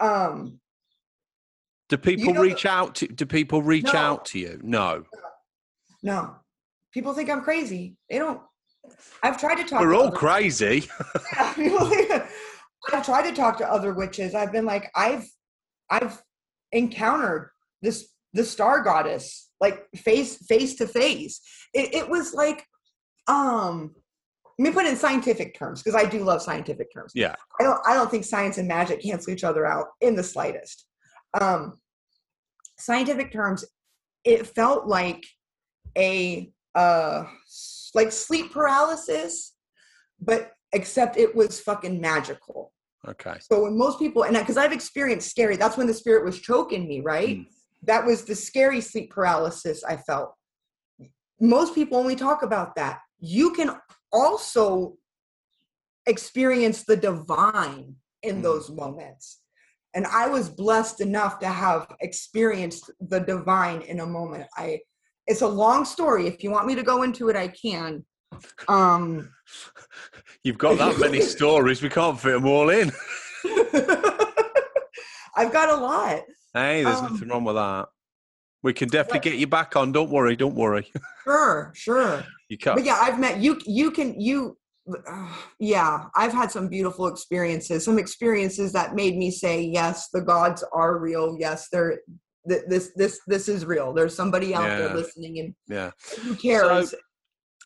um 0.01 0.61
Do 1.89 1.97
people 1.97 2.35
know 2.35 2.43
reach 2.43 2.67
out 2.67 2.95
to? 2.97 3.07
Do 3.07 3.25
people 3.27 3.63
reach 3.63 3.93
No. 3.93 3.99
out 3.99 4.25
to 4.27 4.39
you? 4.39 4.61
No, 4.63 5.05
no 6.03 6.37
people 6.93 7.15
think 7.15 7.31
i'm 7.31 7.43
crazy 7.43 7.97
they 8.11 8.19
don't 8.19 8.41
i've 9.23 9.39
tried 9.41 9.55
to 9.57 9.65
talk 9.65 9.81
we're 9.81 9.93
to 9.93 9.99
all 9.99 10.11
crazy. 10.27 10.89
Yeah, 11.37 11.53
people 11.55 11.87
think- 11.89 12.11
I've 12.93 13.05
tried 13.07 13.31
to 13.31 13.37
talk 13.37 13.59
to 13.59 13.73
other 13.73 13.95
witches. 13.95 14.35
I've 14.35 14.51
been 14.51 14.65
like, 14.65 14.91
I've 14.97 15.25
I've 15.89 16.21
encountered 16.73 17.51
this 17.81 18.09
the 18.33 18.43
star 18.45 18.83
goddess 18.83 19.49
like 19.61 19.87
face 19.95 20.45
face 20.49 20.75
to 20.77 20.89
face. 20.89 21.41
It, 21.73 21.95
it 21.95 22.09
was 22.11 22.35
like 22.35 22.67
um 23.29 23.95
let 24.63 24.71
me 24.71 24.75
put 24.75 24.87
it 24.87 24.91
in 24.91 24.97
scientific 24.97 25.59
terms 25.59 25.83
because 25.83 26.01
I 26.01 26.09
do 26.09 26.23
love 26.23 26.41
scientific 26.41 26.93
terms. 26.93 27.11
Yeah. 27.17 27.35
I 27.59 27.65
don't 27.65 27.81
I 27.85 27.95
don't 27.95 28.11
think 28.11 28.25
science 28.25 28.59
and 28.59 28.69
magic 28.69 29.03
cancel 29.03 29.33
each 29.33 29.43
other 29.43 29.67
out 29.67 29.87
in 30.01 30.15
the 30.15 30.23
slightest. 30.23 30.87
Um 31.41 31.81
scientific 32.79 33.33
terms, 33.33 33.65
it 34.25 34.47
felt 34.47 34.87
like 34.87 35.25
a 35.99 36.53
uh 36.77 37.25
like 37.95 38.13
sleep 38.13 38.53
paralysis, 38.53 39.55
but 40.21 40.53
except 40.73 41.17
it 41.17 41.35
was 41.35 41.61
fucking 41.61 42.01
magical. 42.01 42.73
Okay. 43.09 43.35
So 43.41 43.65
when 43.65 43.77
most 43.77 43.99
people 43.99 44.23
and 44.23 44.37
because 44.37 44.57
I've 44.57 44.73
experienced 44.73 45.29
scary, 45.29 45.57
that's 45.57 45.77
when 45.77 45.89
the 45.89 45.95
spirit 45.95 46.25
was 46.25 46.41
choking 46.41 46.87
me, 46.87 47.01
right? 47.01 47.39
Mm. 47.39 47.47
That 47.83 48.07
was 48.07 48.25
the 48.25 48.37
scary 48.37 48.81
sleep 48.81 49.11
paralysis 49.11 49.83
I 49.83 49.97
felt. 49.97 50.35
Most 51.41 51.75
people 51.75 51.99
only 51.99 52.15
talk 52.15 52.45
about 52.45 52.77
that. 52.77 53.01
You 53.19 53.51
can 53.55 53.77
also 54.13 54.97
experience 56.07 56.85
the 56.85 56.97
divine 56.97 57.97
in 58.23 58.37
Mm. 58.39 58.43
those 58.43 58.71
moments. 58.71 59.41
And 59.95 60.07
I 60.07 60.29
was 60.29 60.49
blessed 60.49 61.01
enough 61.01 61.39
to 61.41 61.49
have 61.49 61.87
experienced 62.01 62.91
the 63.01 63.21
divine 63.21 63.83
in 63.83 64.01
a 64.01 64.07
moment. 64.07 64.47
I 64.57 64.81
it's 65.29 65.43
a 65.43 65.47
long 65.47 65.85
story. 65.85 66.27
If 66.27 66.43
you 66.43 66.51
want 66.51 66.67
me 66.67 66.75
to 66.75 66.83
go 66.83 67.03
into 67.05 67.29
it, 67.29 67.37
I 67.37 67.47
can. 67.47 68.05
Um, 68.67 69.31
You've 70.43 70.59
got 70.59 70.79
that 70.79 70.99
many 70.99 71.21
stories. 71.37 71.81
We 71.81 71.89
can't 71.91 72.19
fit 72.19 72.33
them 72.33 72.47
all 72.47 72.71
in. 72.71 72.91
I've 75.37 75.53
got 75.53 75.69
a 75.69 75.77
lot. 75.77 76.23
Hey, 76.53 76.83
there's 76.83 76.99
Um, 76.99 77.13
nothing 77.13 77.29
wrong 77.29 77.45
with 77.45 77.55
that. 77.57 77.89
We 78.65 78.73
can 78.73 78.89
definitely 78.89 79.21
get 79.31 79.39
you 79.39 79.47
back 79.47 79.77
on. 79.77 79.93
Don't 79.93 80.11
worry. 80.11 80.35
Don't 80.37 80.55
worry. 80.57 80.91
Sure, 81.25 81.73
sure. 81.75 82.25
You 82.53 82.59
can't. 82.59 82.77
But 82.77 82.85
yeah, 82.85 82.99
I've 83.01 83.19
met 83.19 83.39
you. 83.39 83.59
You 83.65 83.91
can 83.91 84.21
you. 84.21 84.59
Uh, 84.87 85.35
yeah, 85.59 86.05
I've 86.15 86.35
had 86.35 86.51
some 86.51 86.69
beautiful 86.69 87.07
experiences. 87.07 87.83
Some 87.83 87.99
experiences 87.99 88.75
that 88.75 88.95
made 88.95 89.17
me 89.17 89.31
say, 89.31 89.63
"Yes, 89.63 90.11
the 90.13 90.21
gods 90.21 90.63
are 90.75 90.99
real. 90.99 91.35
Yes, 91.41 91.69
they're 91.73 92.01
th- 92.47 92.65
this 92.69 92.93
this 92.95 93.21
this 93.27 93.49
is 93.49 93.65
real. 93.65 93.95
There's 93.95 94.15
somebody 94.15 94.55
out 94.55 94.65
Yeah. 94.65 94.79
there 94.79 94.95
listening, 94.95 95.39
and 95.39 95.55
Yeah. 95.67 95.93
who 96.25 96.35
cares? 96.35 96.95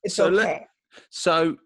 it's 0.05 0.15
so 0.15 0.29
let- 0.29 0.47
okay. 0.47 0.67
So 1.11 1.57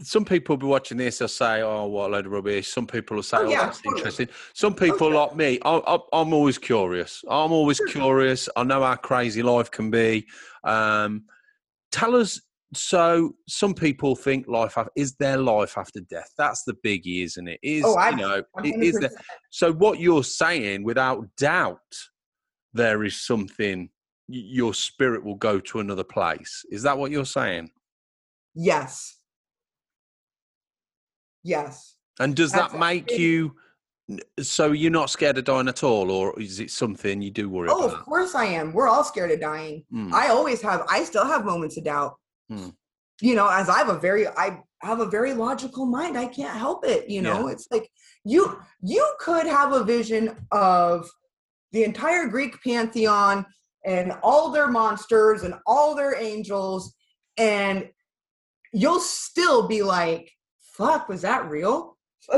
some 0.00 0.24
people 0.24 0.52
will 0.54 0.60
be 0.60 0.66
watching 0.66 0.98
this. 0.98 1.18
They'll 1.18 1.26
say, 1.26 1.62
"Oh, 1.62 1.86
what 1.86 2.10
a 2.10 2.12
load 2.12 2.26
of 2.26 2.30
rubbish." 2.32 2.68
Some 2.72 2.86
people 2.86 3.16
will 3.16 3.24
say, 3.24 3.38
Oh, 3.38 3.46
"Oh, 3.46 3.50
yeah, 3.50 3.64
that's 3.64 3.78
totally. 3.80 3.98
interesting." 3.98 4.28
Some 4.54 4.74
people 4.76 5.08
sure. 5.10 5.14
like 5.14 5.34
me, 5.34 5.58
I, 5.64 5.74
I, 5.78 5.98
I'm 6.12 6.32
always 6.32 6.58
curious. 6.58 7.24
I'm 7.28 7.50
always 7.50 7.78
Sure. 7.78 7.88
curious. 7.88 8.48
I 8.54 8.62
know 8.62 8.80
how 8.82 8.94
crazy 8.94 9.42
life 9.42 9.72
can 9.72 9.90
be. 9.90 10.28
Um, 10.62 11.24
tell 11.92 12.16
us. 12.16 12.40
So 12.74 13.34
some 13.46 13.74
people 13.74 14.16
think 14.16 14.48
life 14.48 14.78
is 14.96 15.14
there 15.16 15.36
life 15.36 15.76
after 15.76 16.00
death. 16.00 16.30
That's 16.38 16.64
the 16.64 16.72
biggie, 16.72 17.22
isn't 17.22 17.46
it? 17.46 17.60
Is 17.62 17.84
Oh, 17.86 17.96
I- 17.96 18.10
you 18.10 18.16
know, 18.16 18.42
is 18.64 18.94
there. 18.98 19.10
100%. 19.10 19.22
So 19.50 19.72
what 19.74 20.00
you're 20.00 20.24
saying, 20.24 20.82
without 20.82 21.26
doubt, 21.36 21.78
there 22.72 23.04
is 23.04 23.20
something. 23.20 23.90
Your 24.28 24.72
spirit 24.72 25.22
will 25.22 25.34
go 25.34 25.60
to 25.60 25.80
another 25.80 26.04
place. 26.04 26.64
Is 26.70 26.82
that 26.84 26.96
what 26.96 27.10
you're 27.10 27.26
saying? 27.26 27.70
Yes. 28.54 29.18
Yes. 31.42 31.96
And 32.20 32.34
does 32.34 32.52
that 32.52 32.78
make 32.78 33.10
you 33.10 33.54
so 34.40 34.72
you're 34.72 34.90
not 34.90 35.10
scared 35.10 35.38
of 35.38 35.44
dying 35.44 35.68
at 35.68 35.82
all, 35.82 36.10
or 36.10 36.38
is 36.40 36.60
it 36.60 36.70
something 36.70 37.22
you 37.22 37.30
do 37.30 37.48
worry 37.48 37.68
about? 37.68 37.80
Oh, 37.80 37.86
of 37.88 38.00
course 38.00 38.34
I 38.34 38.46
am. 38.46 38.72
We're 38.72 38.88
all 38.88 39.04
scared 39.04 39.30
of 39.30 39.40
dying. 39.40 39.84
Mm, 39.92 40.12
I 40.12 40.28
always 40.28 40.60
have. 40.62 40.84
I 40.88 41.04
still 41.04 41.26
have 41.26 41.44
moments 41.44 41.76
of 41.76 41.84
doubt. 41.84 42.16
Hmm. 42.48 42.70
You 43.20 43.34
know, 43.34 43.48
as 43.48 43.68
I 43.68 43.78
have 43.78 43.88
a 43.88 43.98
very, 43.98 44.26
I 44.26 44.62
have 44.80 45.00
a 45.00 45.06
very 45.06 45.34
logical 45.34 45.86
mind. 45.86 46.18
I 46.18 46.26
can't 46.26 46.58
help 46.58 46.84
it. 46.84 47.08
You 47.08 47.22
know, 47.22 47.48
it's 47.48 47.68
like 47.70 47.88
you 48.24 48.58
you 48.82 49.06
could 49.20 49.46
have 49.46 49.72
a 49.72 49.84
vision 49.84 50.36
of 50.50 51.08
the 51.72 51.84
entire 51.84 52.26
Greek 52.26 52.62
pantheon 52.62 53.46
and 53.84 54.12
all 54.22 54.50
their 54.50 54.68
monsters 54.68 55.42
and 55.42 55.54
all 55.66 55.94
their 55.94 56.20
angels, 56.20 56.94
and 57.36 57.88
you'll 58.72 59.00
still 59.00 59.68
be 59.68 59.82
like, 59.82 60.30
"Fuck, 60.76 61.08
was 61.08 61.22
that 61.22 61.48
real?" 61.48 61.96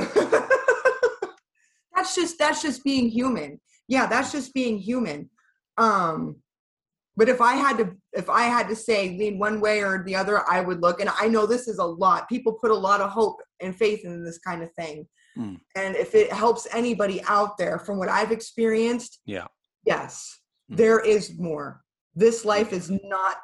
that's 2.04 2.14
just 2.14 2.38
that's 2.38 2.62
just 2.62 2.84
being 2.84 3.08
human. 3.08 3.60
Yeah, 3.88 4.06
that's 4.06 4.30
just 4.32 4.52
being 4.52 4.78
human. 4.78 5.30
Um, 5.78 6.36
but 7.16 7.28
if 7.28 7.40
I 7.40 7.54
had 7.54 7.78
to, 7.78 7.92
if 8.12 8.28
I 8.28 8.42
had 8.42 8.68
to 8.68 8.76
say 8.76 9.16
lean 9.16 9.38
one 9.38 9.60
way 9.60 9.80
or 9.82 10.02
the 10.04 10.16
other, 10.16 10.42
I 10.50 10.60
would 10.60 10.82
look. 10.82 11.00
And 11.00 11.10
I 11.18 11.28
know 11.28 11.46
this 11.46 11.66
is 11.68 11.78
a 11.78 11.84
lot. 11.84 12.28
People 12.28 12.52
put 12.52 12.70
a 12.70 12.76
lot 12.76 13.00
of 13.00 13.10
hope 13.10 13.40
and 13.60 13.74
faith 13.74 14.04
in 14.04 14.24
this 14.24 14.38
kind 14.38 14.62
of 14.62 14.70
thing. 14.72 15.06
Mm. 15.38 15.58
And 15.76 15.96
if 15.96 16.14
it 16.14 16.32
helps 16.32 16.66
anybody 16.72 17.22
out 17.26 17.56
there, 17.56 17.78
from 17.78 17.98
what 17.98 18.08
I've 18.08 18.32
experienced, 18.32 19.20
Yeah. 19.24 19.46
yes, 19.84 20.40
Mm. 20.70 20.76
there 20.76 21.00
is 21.00 21.38
more. 21.38 21.82
This 22.14 22.44
life 22.44 22.72
is 22.72 22.90
not 22.90 23.36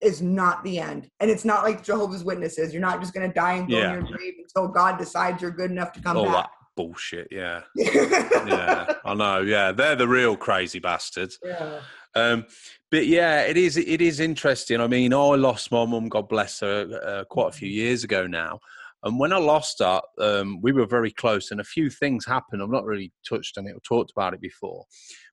is 0.00 0.22
not 0.22 0.62
the 0.62 0.78
end, 0.78 1.10
and 1.18 1.28
it's 1.28 1.44
not 1.44 1.64
like 1.64 1.82
Jehovah's 1.82 2.22
Witnesses. 2.22 2.72
You're 2.72 2.80
not 2.80 3.00
just 3.00 3.12
going 3.12 3.28
to 3.28 3.34
die 3.34 3.54
and 3.54 3.68
go 3.68 3.76
Yeah. 3.76 3.94
in 3.96 4.06
your 4.06 4.16
grave 4.16 4.34
until 4.38 4.68
God 4.68 4.96
decides 4.96 5.42
you're 5.42 5.50
good 5.50 5.72
enough 5.72 5.92
to 5.94 6.00
come 6.00 6.16
back. 6.24 6.50
Bullshit. 6.78 7.26
Yeah. 7.32 7.62
Yeah. 7.74 8.94
I 9.04 9.14
know. 9.14 9.40
Yeah. 9.40 9.72
They're 9.72 9.96
the 9.96 10.06
real 10.06 10.36
crazy 10.36 10.78
bastards. 10.78 11.38
yeah. 11.44 11.80
Um, 12.14 12.46
but 12.90 13.06
yeah, 13.06 13.42
it 13.42 13.56
is. 13.56 13.76
It 13.76 14.00
is 14.00 14.20
interesting. 14.20 14.80
I 14.80 14.86
mean, 14.86 15.12
I 15.12 15.34
lost 15.34 15.70
my 15.70 15.84
mum, 15.84 16.08
God 16.08 16.28
bless 16.28 16.60
her, 16.60 17.00
uh, 17.04 17.24
quite 17.24 17.48
a 17.48 17.52
few 17.52 17.68
years 17.68 18.02
ago 18.04 18.26
now. 18.26 18.60
And 19.02 19.18
when 19.18 19.32
I 19.32 19.36
lost 19.38 19.80
her, 19.80 20.00
um, 20.18 20.60
we 20.62 20.72
were 20.72 20.86
very 20.86 21.12
close, 21.12 21.50
and 21.50 21.60
a 21.60 21.64
few 21.64 21.90
things 21.90 22.24
happened. 22.24 22.62
I've 22.62 22.70
not 22.70 22.84
really 22.86 23.12
touched 23.28 23.58
on 23.58 23.66
it 23.66 23.72
or 23.72 23.80
talked 23.80 24.10
about 24.10 24.34
it 24.34 24.40
before, 24.40 24.84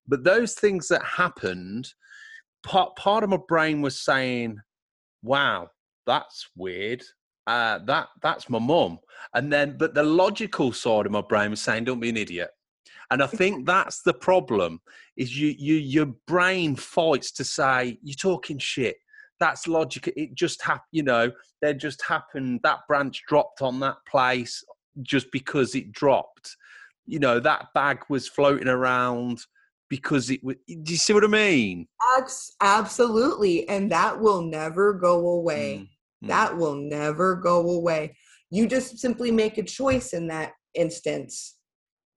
but 0.07 0.23
those 0.23 0.53
things 0.53 0.87
that 0.89 1.03
happened, 1.03 1.87
part 2.65 2.95
part 2.97 3.23
of 3.23 3.29
my 3.29 3.39
brain 3.47 3.81
was 3.81 3.99
saying, 4.03 4.57
"Wow, 5.23 5.69
that's 6.05 6.49
weird." 6.55 7.03
Uh, 7.47 7.79
that 7.85 8.07
that's 8.21 8.49
my 8.49 8.59
mum, 8.59 8.99
and 9.33 9.53
then 9.53 9.77
but 9.77 9.93
the 9.93 10.03
logical 10.03 10.73
side 10.73 11.05
of 11.05 11.11
my 11.11 11.21
brain 11.21 11.51
was 11.51 11.61
saying, 11.61 11.83
"Don't 11.83 11.99
be 11.99 12.09
an 12.09 12.17
idiot." 12.17 12.49
And 13.11 13.21
I 13.21 13.27
think 13.27 13.65
that's 13.67 14.01
the 14.01 14.13
problem 14.13 14.81
is 15.17 15.37
you 15.37 15.53
you 15.57 15.75
your 15.75 16.07
brain 16.27 16.75
fights 16.75 17.31
to 17.33 17.43
say 17.43 17.99
you're 18.01 18.15
talking 18.15 18.57
shit. 18.57 18.97
That's 19.39 19.67
logic. 19.67 20.11
It 20.15 20.33
just 20.33 20.61
happened, 20.61 20.87
you 20.91 21.03
know. 21.03 21.31
There 21.61 21.73
just 21.73 22.01
happened. 22.03 22.61
That 22.63 22.79
branch 22.87 23.23
dropped 23.27 23.61
on 23.61 23.79
that 23.81 23.97
place 24.09 24.63
just 25.01 25.31
because 25.31 25.75
it 25.75 25.91
dropped. 25.91 26.55
You 27.05 27.19
know 27.19 27.39
that 27.39 27.67
bag 27.73 27.99
was 28.09 28.27
floating 28.27 28.67
around 28.67 29.39
because 29.89 30.29
it 30.29 30.43
was. 30.43 30.55
Do 30.67 30.91
you 30.91 30.97
see 30.97 31.13
what 31.13 31.23
I 31.23 31.27
mean? 31.27 31.87
Absolutely, 32.61 33.67
and 33.69 33.91
that 33.91 34.19
will 34.19 34.41
never 34.41 34.93
go 34.93 35.27
away. 35.27 35.81
Mm. 35.81 35.94
That 36.21 36.57
will 36.57 36.75
never 36.75 37.35
go 37.35 37.69
away. 37.71 38.15
You 38.49 38.67
just 38.67 38.97
simply 38.99 39.31
make 39.31 39.57
a 39.57 39.63
choice 39.63 40.13
in 40.13 40.27
that 40.27 40.53
instance. 40.73 41.57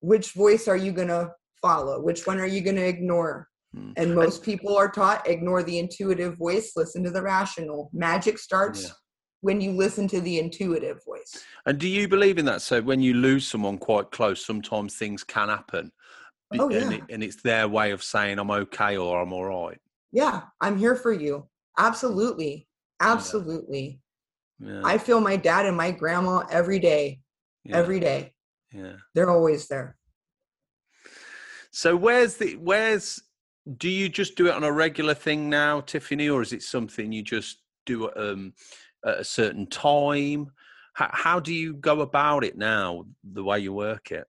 Which 0.01 0.31
voice 0.33 0.67
are 0.67 0.77
you 0.77 0.91
going 0.91 1.09
to 1.09 1.31
follow? 1.61 2.01
Which 2.01 2.25
one 2.25 2.39
are 2.39 2.47
you 2.47 2.61
going 2.61 2.77
to 2.77 2.87
ignore? 2.87 3.47
Mm. 3.75 3.93
And 3.97 4.15
most 4.15 4.43
people 4.43 4.75
are 4.75 4.89
taught 4.89 5.27
ignore 5.27 5.63
the 5.63 5.77
intuitive 5.77 6.37
voice, 6.37 6.71
listen 6.75 7.03
to 7.03 7.11
the 7.11 7.21
rational. 7.21 7.89
Magic 7.93 8.39
starts 8.39 8.83
Yeah. 8.83 8.89
when 9.41 9.61
you 9.61 9.71
listen 9.73 10.07
to 10.07 10.21
the 10.21 10.39
intuitive 10.39 11.03
voice. 11.05 11.43
And 11.65 11.77
do 11.77 11.87
you 11.87 12.07
believe 12.07 12.37
in 12.37 12.45
that? 12.45 12.61
So 12.61 12.81
when 12.81 13.01
you 13.01 13.13
lose 13.13 13.47
someone 13.47 13.77
quite 13.77 14.11
close, 14.11 14.43
sometimes 14.43 14.95
things 14.95 15.23
can 15.23 15.49
happen. 15.49 15.91
Oh, 16.57 16.69
and, 16.69 16.91
yeah. 16.91 16.97
it, 16.97 17.03
and 17.09 17.23
it's 17.23 17.41
their 17.43 17.67
way 17.67 17.91
of 17.91 18.01
saying 18.01 18.39
I'm 18.39 18.49
okay 18.49 18.97
or 18.97 19.21
I'm 19.21 19.33
all 19.33 19.45
right. 19.45 19.77
Yeah, 20.11 20.43
I'm 20.61 20.77
here 20.77 20.95
for 20.95 21.11
you. 21.11 21.47
Absolutely. 21.77 22.67
Absolutely. 22.99 23.99
Yeah. 24.59 24.81
I 24.83 24.97
feel 24.97 25.21
my 25.21 25.35
dad 25.35 25.65
and 25.65 25.77
my 25.77 25.91
grandma 25.91 26.43
every 26.51 26.79
day. 26.79 27.21
yeah, 27.63 27.77
Every 27.77 27.99
day. 27.99 28.33
yeah. 28.73 28.93
They're 29.15 29.29
always 29.29 29.67
there. 29.67 29.95
So 31.71 31.95
where's 31.95 32.35
the 32.35 32.55
where's 32.55 33.21
do 33.77 33.89
you 33.89 34.09
just 34.09 34.35
do 34.35 34.47
it 34.47 34.53
on 34.53 34.63
a 34.63 34.71
regular 34.71 35.13
thing 35.13 35.49
now, 35.49 35.81
Tiffany, 35.81 36.29
or 36.29 36.41
is 36.41 36.53
it 36.53 36.63
something 36.63 37.11
you 37.11 37.21
just 37.21 37.61
do 37.85 38.09
um, 38.15 38.53
at 39.05 39.19
a 39.19 39.23
certain 39.23 39.67
time? 39.67 40.51
How, 40.93 41.09
how 41.11 41.39
do 41.39 41.53
you 41.53 41.75
go 41.75 42.01
about 42.01 42.43
it 42.43 42.57
now, 42.57 43.05
the 43.23 43.43
way 43.43 43.59
you 43.59 43.73
work 43.73 44.11
it? 44.11 44.25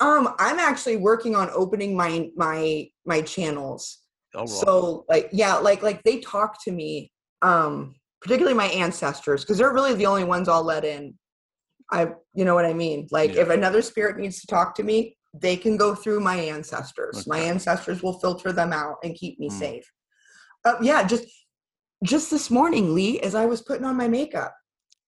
Um, 0.00 0.34
I'm 0.38 0.58
actually 0.58 0.96
working 0.96 1.34
on 1.34 1.48
opening 1.54 1.96
my 1.96 2.28
my 2.36 2.88
my 3.06 3.22
channels. 3.22 4.00
Right. 4.34 4.48
So 4.48 5.04
like 5.08 5.28
yeah, 5.32 5.56
like 5.56 5.82
like 5.82 6.02
they 6.02 6.20
talk 6.20 6.62
to 6.64 6.72
me, 6.72 7.12
um, 7.42 7.94
particularly 8.20 8.56
my 8.56 8.66
ancestors, 8.66 9.42
because 9.42 9.58
they're 9.58 9.72
really 9.72 9.94
the 9.94 10.06
only 10.06 10.24
ones 10.24 10.48
I'll 10.48 10.64
let 10.64 10.84
in. 10.84 11.14
I 11.92 12.08
you 12.34 12.44
know 12.44 12.54
what 12.54 12.64
I 12.66 12.72
mean? 12.72 13.06
Like 13.10 13.34
Yeah. 13.34 13.42
if 13.42 13.50
another 13.50 13.82
spirit 13.82 14.18
needs 14.18 14.40
to 14.40 14.46
talk 14.46 14.74
to 14.76 14.82
me, 14.82 15.16
they 15.34 15.56
can 15.56 15.76
go 15.76 15.94
through 15.94 16.20
my 16.20 16.36
ancestors. 16.36 17.26
My 17.26 17.38
ancestors 17.38 18.02
will 18.02 18.18
filter 18.20 18.52
them 18.52 18.72
out 18.72 18.96
and 19.04 19.14
keep 19.14 19.38
me 19.38 19.48
Mm. 19.48 19.58
safe. 19.58 19.92
Uh, 20.64 20.76
yeah, 20.80 21.04
just 21.06 21.26
just 22.02 22.30
this 22.30 22.50
morning, 22.50 22.94
Lee, 22.94 23.20
as 23.20 23.34
I 23.34 23.46
was 23.46 23.62
putting 23.62 23.84
on 23.84 23.96
my 23.96 24.08
makeup, 24.08 24.54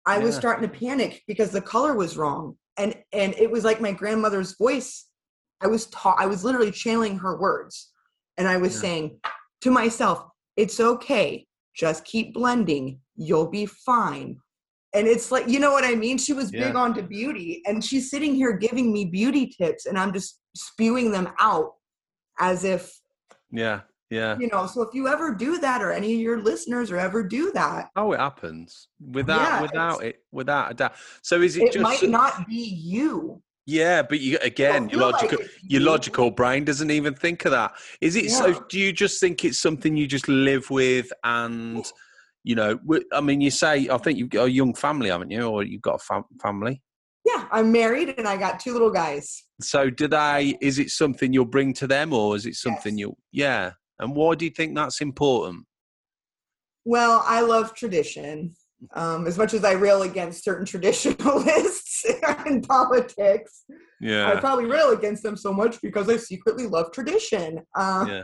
I 0.05 0.17
was 0.17 0.35
starting 0.35 0.67
to 0.67 0.75
panic 0.75 1.23
because 1.27 1.51
the 1.51 1.61
color 1.61 1.93
was 1.93 2.17
wrong, 2.17 2.57
and 2.77 2.95
and 3.13 3.33
it 3.35 3.51
was 3.51 3.63
like 3.63 3.81
my 3.81 3.91
grandmother's 3.91 4.55
voice. 4.57 5.07
I 5.61 5.67
was 5.67 5.87
taught. 5.87 6.19
I 6.19 6.25
was 6.25 6.43
literally 6.43 6.71
channeling 6.71 7.17
her 7.19 7.37
words, 7.39 7.91
and 8.39 8.47
I 8.47 8.57
was 8.57 8.73
Yeah. 8.73 8.81
saying 8.81 9.19
to 9.61 9.69
myself, 9.69 10.25
"It's 10.55 10.79
okay. 10.79 11.45
Just 11.75 12.05
keep 12.05 12.33
blending. 12.33 13.01
You'll 13.15 13.49
be 13.49 13.67
fine." 13.67 14.39
And 14.93 15.07
it's 15.07 15.31
like, 15.31 15.47
you 15.47 15.59
know 15.59 15.71
what 15.71 15.83
I 15.83 15.93
mean? 15.93 16.17
She 16.17 16.33
was 16.33 16.49
big 16.49 16.73
Yeah. 16.73 16.81
onto 16.81 17.03
beauty, 17.03 17.61
and 17.67 17.83
she's 17.83 18.09
sitting 18.09 18.33
here 18.33 18.53
giving 18.57 18.91
me 18.91 19.05
beauty 19.05 19.45
tips, 19.45 19.85
and 19.85 19.99
I'm 19.99 20.11
just 20.11 20.39
spewing 20.55 21.11
them 21.11 21.29
out 21.39 21.75
as 22.39 22.63
if 22.63 22.99
yeah, 23.51 23.81
yeah. 24.09 24.35
you 24.39 24.47
know 24.47 24.65
so 24.65 24.81
if 24.81 24.93
you 24.93 25.07
ever 25.07 25.35
do 25.35 25.59
that 25.59 25.81
or 25.81 25.91
any 25.91 26.13
of 26.15 26.19
your 26.19 26.41
listeners 26.41 26.89
or 26.89 26.97
ever 26.97 27.21
do 27.21 27.51
that 27.51 27.89
Oh, 27.95 28.13
it 28.13 28.19
happens 28.19 28.87
without 28.99 29.41
Yeah, 29.41 29.61
without 29.61 30.03
it 30.03 30.23
without 30.31 30.71
a 30.71 30.73
doubt. 30.73 30.93
So 31.21 31.41
is 31.41 31.57
it, 31.57 31.65
just 31.65 31.75
it 31.75 31.79
just 31.81 32.01
might 32.03 32.09
not 32.09 32.47
be 32.47 32.55
you 32.63 33.43
yeah? 33.69 34.01
But 34.01 34.19
you 34.19 34.37
again, 34.41 34.89
your 34.89 34.99
feel 34.99 35.11
like 35.11 35.23
logical 35.23 35.45
your 35.61 35.81
logical 35.81 36.31
brain 36.31 36.65
doesn't 36.65 36.91
even 36.91 37.13
think 37.13 37.45
of 37.45 37.51
that. 37.51 37.73
Is 38.01 38.15
it 38.15 38.25
Yeah. 38.25 38.37
so? 38.37 38.65
Do 38.69 38.79
you 38.79 38.91
just 38.91 39.19
think 39.19 39.45
it's 39.45 39.59
something 39.59 39.95
you 39.95 40.07
just 40.07 40.27
live 40.27 40.69
with 40.69 41.11
and 41.23 41.85
you 42.43 42.55
know, 42.55 42.79
I 43.11 43.21
mean, 43.21 43.41
you 43.41 43.51
say 43.51 43.89
I 43.89 43.97
think 43.97 44.17
you've 44.17 44.29
got 44.29 44.45
a 44.45 44.51
young 44.51 44.73
family, 44.73 45.09
haven't 45.09 45.29
you, 45.29 45.43
or 45.43 45.63
you've 45.63 45.81
got 45.81 45.95
a 45.95 45.99
fam- 45.99 46.23
family? 46.41 46.81
Yeah, 47.25 47.47
I'm 47.51 47.71
married 47.71 48.15
and 48.17 48.27
I 48.27 48.37
got 48.37 48.59
two 48.59 48.73
little 48.73 48.91
guys. 48.91 49.43
So, 49.61 49.89
do 49.89 50.07
they? 50.07 50.57
Is 50.61 50.79
it 50.79 50.89
something 50.89 51.33
you'll 51.33 51.45
bring 51.45 51.73
to 51.75 51.87
them, 51.87 52.13
or 52.13 52.35
is 52.35 52.45
it 52.45 52.55
something 52.55 52.97
yes. 52.97 52.99
you'll? 52.99 53.17
Yeah. 53.31 53.71
And 53.99 54.15
why 54.15 54.35
do 54.35 54.45
you 54.45 54.51
think 54.51 54.75
that's 54.75 55.01
important? 55.01 55.65
Well, 56.85 57.21
I 57.25 57.41
love 57.41 57.75
tradition. 57.75 58.55
Um, 58.93 59.27
as 59.27 59.37
much 59.37 59.53
as 59.53 59.65
I 59.65 59.73
rail 59.73 60.03
against 60.03 60.45
certain 60.45 60.65
traditionalists 60.73 61.88
in 62.45 62.61
politics, 62.61 63.65
yeah, 63.99 64.31
I 64.31 64.39
probably 64.39 64.65
rail 64.65 64.91
against 64.91 65.23
them 65.23 65.35
so 65.35 65.53
much 65.53 65.81
because 65.81 66.09
I 66.09 66.17
secretly 66.17 66.67
love 66.67 66.91
tradition. 66.91 67.61
Uh, 67.75 68.05
yeah. 68.07 68.23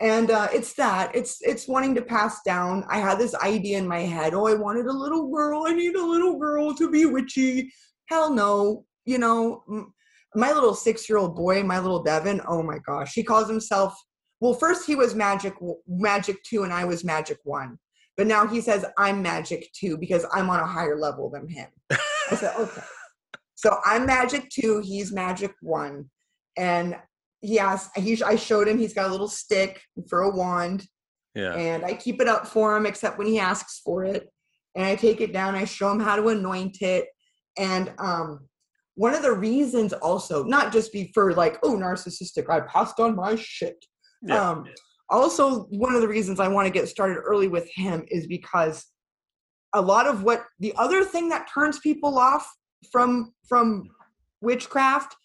and 0.00 0.30
uh, 0.30 0.48
it's 0.52 0.74
that. 0.74 1.14
It's 1.14 1.38
it's 1.42 1.66
wanting 1.66 1.94
to 1.96 2.02
pass 2.02 2.40
down. 2.44 2.84
I 2.88 2.98
had 2.98 3.18
this 3.18 3.34
idea 3.34 3.78
in 3.78 3.88
my 3.88 4.00
head. 4.00 4.34
Oh 4.34 4.46
i 4.46 4.54
wanted 4.54 4.86
a 4.86 4.92
little 4.92 5.28
girl. 5.30 5.64
I 5.66 5.74
need 5.74 5.96
a 5.96 6.04
little 6.04 6.38
girl 6.38 6.74
to 6.74 6.90
be 6.90 7.06
witchy. 7.06 7.70
Hell 8.06 8.32
no. 8.32 8.84
You 9.04 9.18
know 9.18 9.64
my 10.34 10.52
little 10.52 10.74
six 10.74 11.08
year 11.08 11.18
old 11.18 11.34
boy 11.34 11.62
my 11.62 11.78
little 11.78 12.02
devin 12.02 12.40
oh 12.46 12.62
my 12.62 12.78
gosh. 12.86 13.12
He 13.14 13.22
calls 13.22 13.48
himself 13.48 13.94
well 14.40 14.54
first 14.54 14.86
he 14.86 14.94
was 14.94 15.14
magic 15.14 15.54
magic 15.88 16.42
two 16.44 16.62
and 16.62 16.72
i 16.72 16.84
was 16.84 17.04
magic 17.04 17.38
one. 17.44 17.78
But 18.16 18.26
now 18.26 18.46
he 18.46 18.60
says 18.60 18.84
i'm 18.98 19.22
magic 19.22 19.68
two 19.72 19.96
because 19.96 20.26
i'm 20.32 20.50
on 20.50 20.60
a 20.60 20.66
higher 20.66 20.98
level 20.98 21.30
than 21.30 21.48
him. 21.48 21.68
I 21.90 22.36
said 22.36 22.54
okay 22.56 22.82
so 23.58 23.76
i'm 23.84 24.06
magic 24.06 24.48
two 24.50 24.80
he's 24.84 25.12
magic 25.12 25.52
one. 25.60 26.08
And 26.56 26.96
he 27.40 27.58
asked 27.58 27.96
he 27.98 28.22
i 28.22 28.36
showed 28.36 28.68
him 28.68 28.78
he's 28.78 28.94
got 28.94 29.08
a 29.08 29.10
little 29.10 29.28
stick 29.28 29.82
for 30.08 30.22
a 30.22 30.30
wand. 30.30 30.86
Yeah. 31.34 31.54
And 31.54 31.84
i 31.84 31.92
keep 31.94 32.20
it 32.20 32.28
up 32.28 32.46
for 32.46 32.76
him 32.76 32.86
except 32.86 33.18
when 33.18 33.26
he 33.26 33.40
asks 33.40 33.80
for 33.84 34.04
it. 34.04 34.28
And 34.76 34.86
i 34.86 34.94
take 34.94 35.20
it 35.20 35.32
down 35.32 35.56
i 35.56 35.64
show 35.64 35.90
him 35.90 35.98
how 35.98 36.14
to 36.14 36.28
anoint 36.28 36.82
it. 36.82 37.06
And 37.58 37.92
um 37.98 38.46
one 38.94 39.14
of 39.14 39.22
the 39.22 39.32
reasons 39.32 39.92
also 39.92 40.44
not 40.44 40.72
just 40.72 40.92
be 40.92 41.10
for 41.12 41.34
like 41.34 41.58
oh 41.64 41.76
narcissistic 41.76 42.48
i 42.48 42.60
passed 42.60 43.00
on 43.00 43.16
my 43.16 43.34
shit. 43.34 43.84
Yeah. 44.22 44.50
um 44.50 44.66
also 45.10 45.64
one 45.64 45.96
of 45.96 46.00
the 46.00 46.08
reasons 46.08 46.38
i 46.38 46.46
want 46.46 46.66
to 46.66 46.72
get 46.72 46.88
started 46.88 47.18
early 47.18 47.48
with 47.48 47.68
him 47.74 48.04
is 48.08 48.28
because 48.28 48.86
a 49.74 49.80
lot 49.82 50.06
of 50.06 50.22
what 50.22 50.44
the 50.60 50.72
other 50.76 51.04
thing 51.04 51.28
that 51.30 51.48
turns 51.52 51.80
people 51.80 52.18
off 52.18 52.48
from 52.90 53.32
from 53.48 53.90
witchcraft 54.40 55.16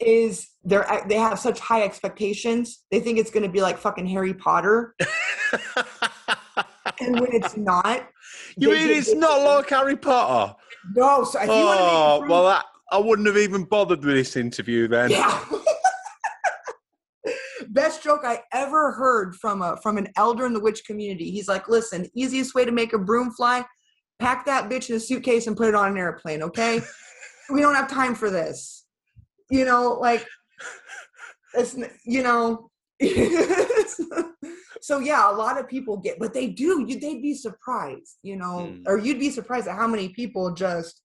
is 0.00 0.48
they're 0.64 0.86
they 1.08 1.16
have 1.16 1.38
such 1.38 1.60
high 1.60 1.82
expectations. 1.82 2.84
They 2.90 3.00
think 3.00 3.18
it's 3.18 3.30
going 3.30 3.42
to 3.42 3.48
be 3.48 3.60
like 3.60 3.78
fucking 3.78 4.06
Harry 4.06 4.34
Potter. 4.34 4.94
and 7.00 7.20
when 7.20 7.32
it's 7.32 7.56
not, 7.56 8.08
you 8.56 8.70
mean 8.70 8.90
it's 8.90 9.14
not 9.14 9.42
like 9.42 9.70
Harry 9.70 9.96
Potter? 9.96 10.54
No. 10.94 11.24
So 11.24 11.38
oh, 11.42 12.24
well, 12.28 12.44
that, 12.44 12.64
I 12.90 12.98
wouldn't 12.98 13.26
have 13.28 13.36
even 13.36 13.64
bothered 13.64 14.04
with 14.04 14.14
this 14.14 14.36
interview 14.36 14.88
then. 14.88 15.10
Yeah. 15.10 15.44
Best 17.68 18.02
joke 18.02 18.22
I 18.24 18.40
ever 18.52 18.92
heard 18.92 19.36
from 19.36 19.62
a 19.62 19.76
from 19.76 19.96
an 19.96 20.08
elder 20.16 20.44
in 20.46 20.52
the 20.52 20.60
witch 20.60 20.84
community. 20.84 21.30
He's 21.30 21.46
like, 21.46 21.68
"Listen, 21.68 22.08
easiest 22.14 22.54
way 22.54 22.64
to 22.64 22.72
make 22.72 22.92
a 22.94 22.98
broom 22.98 23.30
fly: 23.30 23.64
pack 24.20 24.46
that 24.46 24.70
bitch 24.70 24.90
in 24.90 24.96
a 24.96 25.00
suitcase 25.00 25.46
and 25.46 25.56
put 25.56 25.68
it 25.68 25.74
on 25.74 25.90
an 25.90 25.98
airplane. 25.98 26.42
Okay, 26.42 26.80
we 27.50 27.60
don't 27.60 27.74
have 27.74 27.90
time 27.90 28.14
for 28.14 28.30
this." 28.30 28.80
you 29.50 29.64
know, 29.64 29.98
like 30.00 30.26
it's 31.54 31.76
you 32.04 32.22
know. 32.22 32.70
so 34.82 34.98
yeah, 34.98 35.30
a 35.30 35.32
lot 35.32 35.58
of 35.58 35.66
people 35.66 35.96
get, 35.96 36.18
but 36.18 36.34
they 36.34 36.48
do. 36.48 36.84
You, 36.86 37.00
they'd 37.00 37.22
be 37.22 37.34
surprised, 37.34 38.18
you 38.22 38.36
know, 38.36 38.70
mm. 38.70 38.82
or 38.86 38.98
you'd 38.98 39.18
be 39.18 39.30
surprised 39.30 39.66
at 39.66 39.76
how 39.76 39.86
many 39.86 40.10
people 40.10 40.52
just 40.52 41.02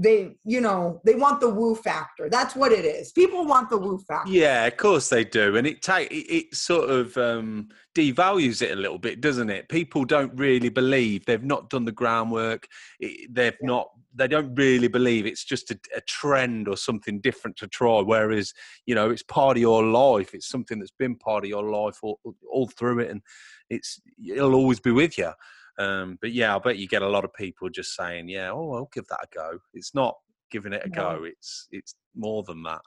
they 0.00 0.34
you 0.44 0.60
know 0.60 1.00
they 1.04 1.14
want 1.14 1.40
the 1.40 1.48
woo 1.48 1.74
factor 1.74 2.28
that's 2.30 2.56
what 2.56 2.72
it 2.72 2.84
is 2.84 3.12
people 3.12 3.44
want 3.44 3.68
the 3.68 3.76
woo 3.76 3.98
factor 3.98 4.32
yeah 4.32 4.64
of 4.64 4.76
course 4.76 5.08
they 5.08 5.24
do 5.24 5.56
and 5.56 5.66
it 5.66 5.82
take 5.82 6.10
it, 6.10 6.34
it 6.34 6.54
sort 6.54 6.88
of 6.88 7.16
um 7.18 7.68
devalues 7.94 8.62
it 8.62 8.70
a 8.70 8.76
little 8.76 8.98
bit 8.98 9.20
doesn't 9.20 9.50
it 9.50 9.68
people 9.68 10.04
don't 10.04 10.32
really 10.38 10.70
believe 10.70 11.24
they've 11.26 11.44
not 11.44 11.68
done 11.68 11.84
the 11.84 11.92
groundwork 11.92 12.66
they've 13.00 13.28
yeah. 13.34 13.52
not 13.60 13.90
they 14.14 14.26
don't 14.26 14.54
really 14.56 14.88
believe 14.88 15.24
it's 15.24 15.44
just 15.44 15.70
a, 15.70 15.78
a, 15.94 16.00
trend 16.00 16.66
or 16.66 16.76
something 16.76 17.20
different 17.20 17.56
to 17.56 17.68
try. 17.68 18.00
Whereas, 18.00 18.52
you 18.84 18.94
know, 18.94 19.08
it's 19.08 19.22
part 19.22 19.56
of 19.56 19.60
your 19.60 19.84
life. 19.84 20.34
It's 20.34 20.48
something 20.48 20.80
that's 20.80 20.90
been 20.90 21.14
part 21.14 21.44
of 21.44 21.48
your 21.48 21.62
life 21.62 22.00
all, 22.02 22.18
all 22.50 22.66
through 22.66 23.00
it, 23.00 23.10
and 23.10 23.22
it's 23.68 24.00
it'll 24.26 24.56
always 24.56 24.80
be 24.80 24.90
with 24.90 25.16
you. 25.16 25.30
Um, 25.78 26.18
but 26.20 26.32
yeah, 26.32 26.54
I 26.54 26.58
bet 26.58 26.78
you 26.78 26.88
get 26.88 27.02
a 27.02 27.08
lot 27.08 27.24
of 27.24 27.32
people 27.34 27.68
just 27.68 27.94
saying, 27.94 28.28
"Yeah, 28.28 28.50
oh, 28.50 28.74
I'll 28.74 28.90
give 28.92 29.06
that 29.08 29.24
a 29.24 29.26
go." 29.34 29.58
It's 29.74 29.94
not 29.94 30.16
giving 30.50 30.72
it 30.72 30.84
a 30.84 30.88
no. 30.88 30.94
go. 30.94 31.24
It's 31.24 31.68
it's 31.70 31.94
more 32.14 32.42
than 32.42 32.62
that. 32.64 32.82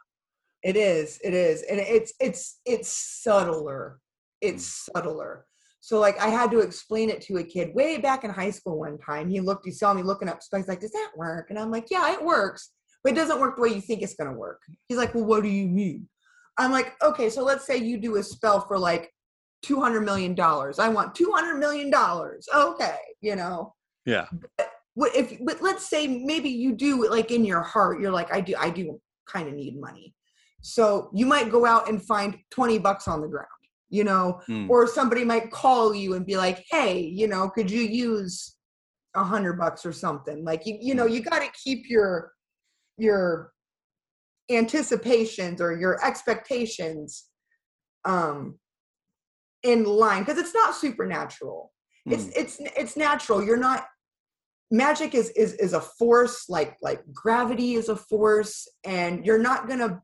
It 0.63 0.77
is. 0.77 1.19
It 1.23 1.33
is, 1.33 1.63
and 1.63 1.79
it's 1.79 2.13
it's 2.19 2.59
it's 2.65 2.89
subtler. 2.89 3.99
It's 4.41 4.65
mm. 4.65 4.93
subtler. 4.93 5.45
So 5.81 5.99
like 5.99 6.17
I 6.19 6.29
had 6.29 6.49
to 6.51 6.59
explain 6.59 7.09
it 7.09 7.21
to 7.23 7.37
a 7.37 7.43
kid 7.43 7.75
way 7.75 7.97
back 7.97 8.23
in 8.23 8.29
high 8.29 8.51
school 8.51 8.79
one 8.79 8.97
time. 8.97 9.29
He 9.29 9.41
looked, 9.41 9.65
he 9.65 9.71
saw 9.71 9.93
me 9.93 10.01
looking 10.01 10.29
up 10.29 10.41
stuff. 10.41 10.59
He's 10.59 10.67
like, 10.69 10.79
"Does 10.79 10.91
that 10.91 11.11
work?" 11.17 11.49
And 11.49 11.59
I'm 11.59 11.71
like, 11.71 11.87
"Yeah, 11.91 12.13
it 12.13 12.23
works, 12.23 12.71
but 13.03 13.11
it 13.11 13.15
doesn't 13.15 13.41
work 13.41 13.57
the 13.57 13.63
way 13.63 13.69
you 13.69 13.81
think 13.81 14.01
it's 14.01 14.15
gonna 14.15 14.33
work." 14.33 14.61
He's 14.87 14.97
like, 14.97 15.13
"Well, 15.13 15.25
what 15.25 15.43
do 15.43 15.49
you 15.49 15.67
mean?" 15.67 16.07
I'm 16.57 16.71
like, 16.71 16.93
"Okay, 17.03 17.29
so 17.29 17.43
let's 17.43 17.65
say 17.65 17.77
you 17.77 17.97
do 17.97 18.15
a 18.15 18.23
spell 18.23 18.61
for 18.61 18.77
like 18.77 19.12
two 19.63 19.81
hundred 19.81 20.01
million 20.01 20.35
dollars. 20.35 20.77
I 20.77 20.89
want 20.89 21.15
two 21.15 21.31
hundred 21.33 21.57
million 21.57 21.89
dollars. 21.89 22.47
Okay, 22.55 22.97
you 23.21 23.35
know." 23.35 23.73
Yeah. 24.05 24.27
But 24.95 25.15
if? 25.15 25.37
But 25.43 25.61
let's 25.61 25.89
say 25.89 26.07
maybe 26.07 26.49
you 26.49 26.75
do 26.75 27.09
like 27.09 27.31
in 27.31 27.43
your 27.43 27.61
heart, 27.61 27.99
you're 27.99 28.11
like, 28.11 28.31
"I 28.33 28.41
do, 28.41 28.53
I 28.57 28.69
do 28.69 28.99
kind 29.27 29.47
of 29.47 29.55
need 29.55 29.79
money." 29.79 30.13
So 30.61 31.09
you 31.13 31.25
might 31.25 31.49
go 31.49 31.65
out 31.65 31.89
and 31.89 32.01
find 32.01 32.37
twenty 32.51 32.77
bucks 32.77 33.07
on 33.07 33.21
the 33.21 33.27
ground 33.27 33.47
you 33.93 34.03
know 34.03 34.41
mm. 34.49 34.67
or 34.69 34.87
somebody 34.87 35.23
might 35.23 35.51
call 35.51 35.93
you 35.93 36.15
and 36.15 36.25
be 36.25 36.35
like 36.35 36.65
hey 36.71 36.99
you 36.99 37.27
know 37.27 37.47
could 37.47 37.69
you 37.69 37.81
use 37.81 38.55
a 39.15 39.23
hundred 39.23 39.53
bucks 39.53 39.85
or 39.85 39.93
something 39.93 40.43
like 40.43 40.65
you 40.65 40.75
you 40.81 40.95
know 40.95 41.05
you 41.05 41.21
got 41.21 41.39
to 41.39 41.49
keep 41.63 41.87
your 41.87 42.31
your 42.97 43.51
anticipations 44.49 45.61
or 45.61 45.77
your 45.77 46.03
expectations 46.03 47.25
um 48.05 48.57
in 49.63 49.83
line 49.85 50.23
because 50.23 50.37
it's 50.37 50.53
not 50.53 50.75
supernatural. 50.75 51.71
Mm. 52.07 52.13
it's 52.13 52.23
hmm. 52.25 52.31
it's 52.35 52.57
it's 52.77 52.97
natural. 52.97 53.43
You're 53.43 53.57
not 53.57 53.85
magic 54.71 55.13
is 55.13 55.29
is 55.31 55.53
is 55.53 55.73
a 55.73 55.81
force 55.81 56.49
like 56.49 56.75
like 56.81 57.01
gravity 57.13 57.75
is 57.75 57.89
a 57.89 57.95
force 57.95 58.67
and 58.83 59.25
you're 59.25 59.37
not 59.37 59.67
gonna 59.67 60.01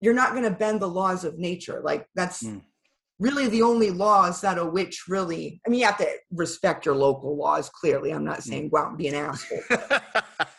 you're 0.00 0.14
not 0.14 0.34
gonna 0.34 0.50
bend 0.50 0.80
the 0.80 0.88
laws 0.88 1.24
of 1.24 1.38
nature. 1.38 1.80
Like 1.84 2.06
that's 2.14 2.42
mm 2.42 2.62
really 3.18 3.48
the 3.48 3.62
only 3.62 3.90
laws 3.90 4.40
that 4.42 4.58
a 4.58 4.64
witch 4.64 5.04
really 5.08 5.60
i 5.66 5.70
mean 5.70 5.80
you 5.80 5.86
have 5.86 5.96
to 5.96 6.06
respect 6.30 6.84
your 6.84 6.94
local 6.94 7.36
laws 7.36 7.70
clearly. 7.70 8.10
I'm 8.12 8.24
not 8.24 8.42
saying 8.42 8.68
go 8.68 8.78
out 8.78 8.88
and 8.88 8.98
be 8.98 9.08
an 9.08 9.14
asshole 9.14 9.60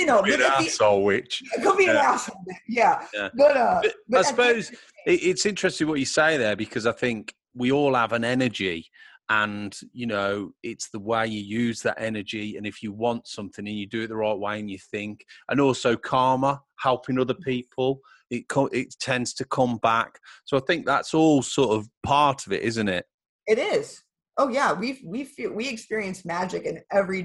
you 0.00 0.06
know 0.06 0.22
be 0.22 0.34
an 0.34 0.42
asshole 0.42 1.04
witch. 1.04 1.42
Could 1.62 1.76
be 1.76 1.84
yeah. 1.84 1.90
an 1.90 1.96
asshole 1.96 2.44
yeah, 2.68 3.06
yeah. 3.14 3.28
but 3.34 3.56
uh 3.56 3.80
but, 3.82 3.94
but 4.08 4.18
i 4.18 4.22
suppose 4.22 4.72
it's 5.06 5.46
interesting 5.46 5.88
what 5.88 5.98
you 5.98 6.04
say 6.04 6.36
there 6.36 6.56
because 6.56 6.86
i 6.86 6.92
think 6.92 7.34
we 7.54 7.72
all 7.72 7.94
have 7.94 8.12
an 8.12 8.24
energy 8.24 8.86
and 9.28 9.78
you 9.92 10.06
know 10.06 10.50
it's 10.62 10.90
the 10.90 10.98
way 10.98 11.26
you 11.26 11.40
use 11.40 11.82
that 11.82 12.00
energy 12.00 12.56
and 12.56 12.66
if 12.66 12.82
you 12.82 12.92
want 12.92 13.26
something 13.26 13.66
and 13.66 13.76
you 13.76 13.86
do 13.86 14.02
it 14.02 14.08
the 14.08 14.16
right 14.16 14.38
way 14.38 14.58
and 14.58 14.70
you 14.70 14.78
think 14.90 15.24
and 15.48 15.60
also 15.60 15.96
karma 15.96 16.60
helping 16.78 17.18
other 17.18 17.34
people 17.34 18.00
it 18.30 18.44
it 18.72 18.94
tends 19.00 19.34
to 19.34 19.44
come 19.44 19.78
back. 19.78 20.18
So 20.44 20.56
i 20.56 20.60
think 20.60 20.86
that's 20.86 21.14
all 21.14 21.42
sort 21.42 21.70
of 21.70 21.88
part 22.02 22.46
of 22.46 22.52
it 22.52 22.62
isn't 22.62 22.88
it? 22.88 23.06
It 23.46 23.58
is. 23.58 24.02
Oh 24.36 24.48
yeah. 24.48 24.72
We 24.72 25.00
we 25.04 25.24
feel 25.24 25.52
we 25.52 25.68
experience 25.68 26.24
magic 26.24 26.64
in 26.64 26.80
every 26.90 27.22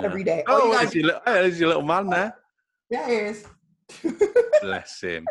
every 0.00 0.24
day 0.24 0.44
oh, 0.46 0.60
oh 0.64 0.78
there's, 0.78 0.94
your, 0.94 1.20
there's 1.26 1.60
your 1.60 1.68
little 1.68 1.82
man 1.82 2.06
there 2.06 2.36
yeah 2.90 3.08
he 3.08 3.14
is 3.14 3.46
Bless 4.62 5.00
him. 5.00 5.26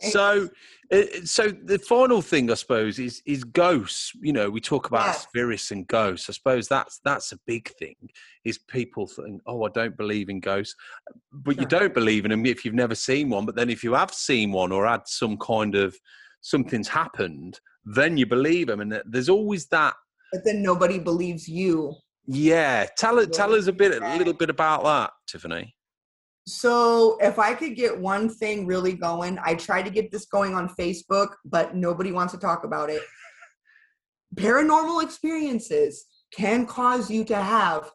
So, 0.00 0.48
uh, 0.92 1.02
so 1.24 1.48
the 1.48 1.78
final 1.78 2.22
thing, 2.22 2.50
I 2.50 2.54
suppose, 2.54 2.98
is 2.98 3.22
is 3.26 3.44
ghosts. 3.44 4.12
You 4.20 4.32
know, 4.32 4.50
we 4.50 4.60
talk 4.60 4.86
about 4.86 5.16
spirits 5.16 5.70
and 5.70 5.86
ghosts. 5.86 6.28
I 6.28 6.32
suppose 6.32 6.68
that's 6.68 7.00
that's 7.04 7.32
a 7.32 7.38
big 7.46 7.68
thing. 7.76 7.96
Is 8.44 8.58
people 8.58 9.06
think, 9.06 9.42
oh, 9.46 9.64
I 9.64 9.68
don't 9.70 9.96
believe 9.96 10.28
in 10.28 10.40
ghosts, 10.40 10.74
but 11.32 11.58
you 11.58 11.66
don't 11.66 11.94
believe 11.94 12.24
in 12.24 12.30
them 12.30 12.46
if 12.46 12.64
you've 12.64 12.74
never 12.74 12.94
seen 12.94 13.30
one. 13.30 13.46
But 13.46 13.56
then 13.56 13.70
if 13.70 13.84
you 13.84 13.94
have 13.94 14.12
seen 14.12 14.52
one 14.52 14.72
or 14.72 14.86
had 14.86 15.06
some 15.06 15.36
kind 15.36 15.74
of 15.74 15.96
something's 16.40 16.88
happened, 16.88 17.60
then 17.84 18.16
you 18.16 18.26
believe 18.26 18.68
them. 18.68 18.80
And 18.80 19.02
there's 19.04 19.28
always 19.28 19.66
that. 19.66 19.94
But 20.32 20.44
then 20.44 20.62
nobody 20.62 20.98
believes 20.98 21.48
you. 21.48 21.94
Yeah, 22.32 22.86
tell. 22.96 23.26
Tell 23.26 23.54
us 23.54 23.66
a 23.66 23.72
bit, 23.72 24.00
a 24.00 24.16
little 24.16 24.32
bit 24.32 24.50
about 24.50 24.84
that, 24.84 25.10
Tiffany. 25.26 25.74
So 26.46 27.18
if 27.20 27.38
I 27.38 27.54
could 27.54 27.74
get 27.74 27.98
one 27.98 28.28
thing 28.28 28.66
really 28.66 28.92
going, 28.92 29.38
I 29.42 29.54
try 29.54 29.82
to 29.82 29.90
get 29.90 30.12
this 30.12 30.26
going 30.26 30.54
on 30.54 30.68
Facebook, 30.68 31.30
but 31.44 31.74
nobody 31.74 32.12
wants 32.12 32.32
to 32.32 32.38
talk 32.38 32.64
about 32.64 32.88
it. 32.88 33.02
paranormal 34.36 35.02
experiences 35.02 36.06
can 36.32 36.66
cause 36.66 37.10
you 37.10 37.24
to 37.24 37.36
have 37.36 37.90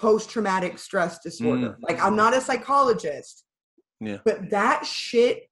post-traumatic 0.00 0.78
stress 0.78 1.18
disorder. 1.18 1.70
Mm. 1.70 1.76
Like 1.82 2.00
I'm 2.02 2.16
not 2.16 2.34
a 2.34 2.40
psychologist. 2.40 3.44
Yeah. 4.00 4.18
But 4.24 4.50
that 4.50 4.84
shit 4.84 5.48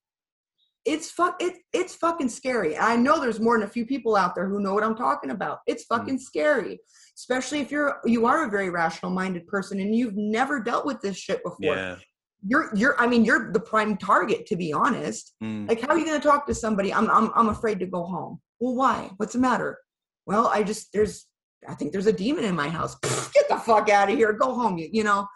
it's 0.85 1.11
fuck 1.11 1.37
it, 1.41 1.55
it's 1.73 1.95
fucking 1.95 2.29
scary. 2.29 2.77
I 2.77 2.97
know 2.97 3.21
there's 3.21 3.41
more 3.41 3.59
than 3.59 3.67
a 3.67 3.71
few 3.71 3.87
people 3.87 4.17
out 4.17 4.35
there 4.35 4.49
who 4.49 4.61
know 4.61 4.75
what 4.75 4.83
I'm 4.83 4.97
talking 4.97 5.31
about. 5.31 5.59
It's 5.67 5.85
mm. 5.85 5.97
fucking 5.97 6.17
mm. 6.17 6.21
scary. 6.21 6.81
Especially 7.17 7.61
if 7.61 7.71
you're 7.71 8.01
you 8.05 8.27
are 8.27 8.47
a 8.47 8.51
very 8.51 8.71
rational 8.71 9.13
minded 9.13 9.47
person 9.47 9.81
and 9.81 9.95
you've 9.95 10.17
never 10.17 10.61
dealt 10.61 10.87
with 10.87 11.01
this 11.01 11.17
shit 11.17 11.43
before. 11.45 11.77
Yeah. 11.77 11.97
You're 12.45 12.71
you're 12.75 13.01
I 13.01 13.07
mean 13.07 13.25
you're 13.25 13.53
the 13.53 13.61
prime 13.61 13.97
target 13.97 14.47
to 14.47 14.57
be 14.57 14.73
honest. 14.73 15.35
Mm. 15.43 15.69
Like 15.69 15.81
how 15.81 15.89
are 15.89 15.99
you 15.99 16.07
going 16.07 16.21
to 16.21 16.27
talk 16.27 16.47
to 16.47 16.55
somebody 16.55 16.93
I'm 16.93 17.09
I'm 17.11 17.31
I'm 17.37 17.49
afraid 17.49 17.79
to 17.81 17.87
go 17.87 18.05
home. 18.05 18.41
Well, 18.59 18.75
why? 18.75 19.11
What's 19.19 19.35
the 19.35 19.39
matter? 19.39 19.79
Well, 20.27 20.49
I 20.49 20.63
just 20.63 20.93
there's 20.93 21.27
I 21.69 21.75
think 21.75 21.93
there's 21.93 22.07
a 22.09 22.13
demon 22.13 22.45
in 22.45 22.57
my 22.57 22.69
house. 22.69 22.97
Get 23.35 23.49
the 23.49 23.59
fuck 23.59 23.89
out 23.89 24.11
of 24.11 24.17
here. 24.17 24.33
Go 24.33 24.55
home. 24.55 24.79
You, 24.79 24.89
you 24.93 25.05
know. 25.05 25.29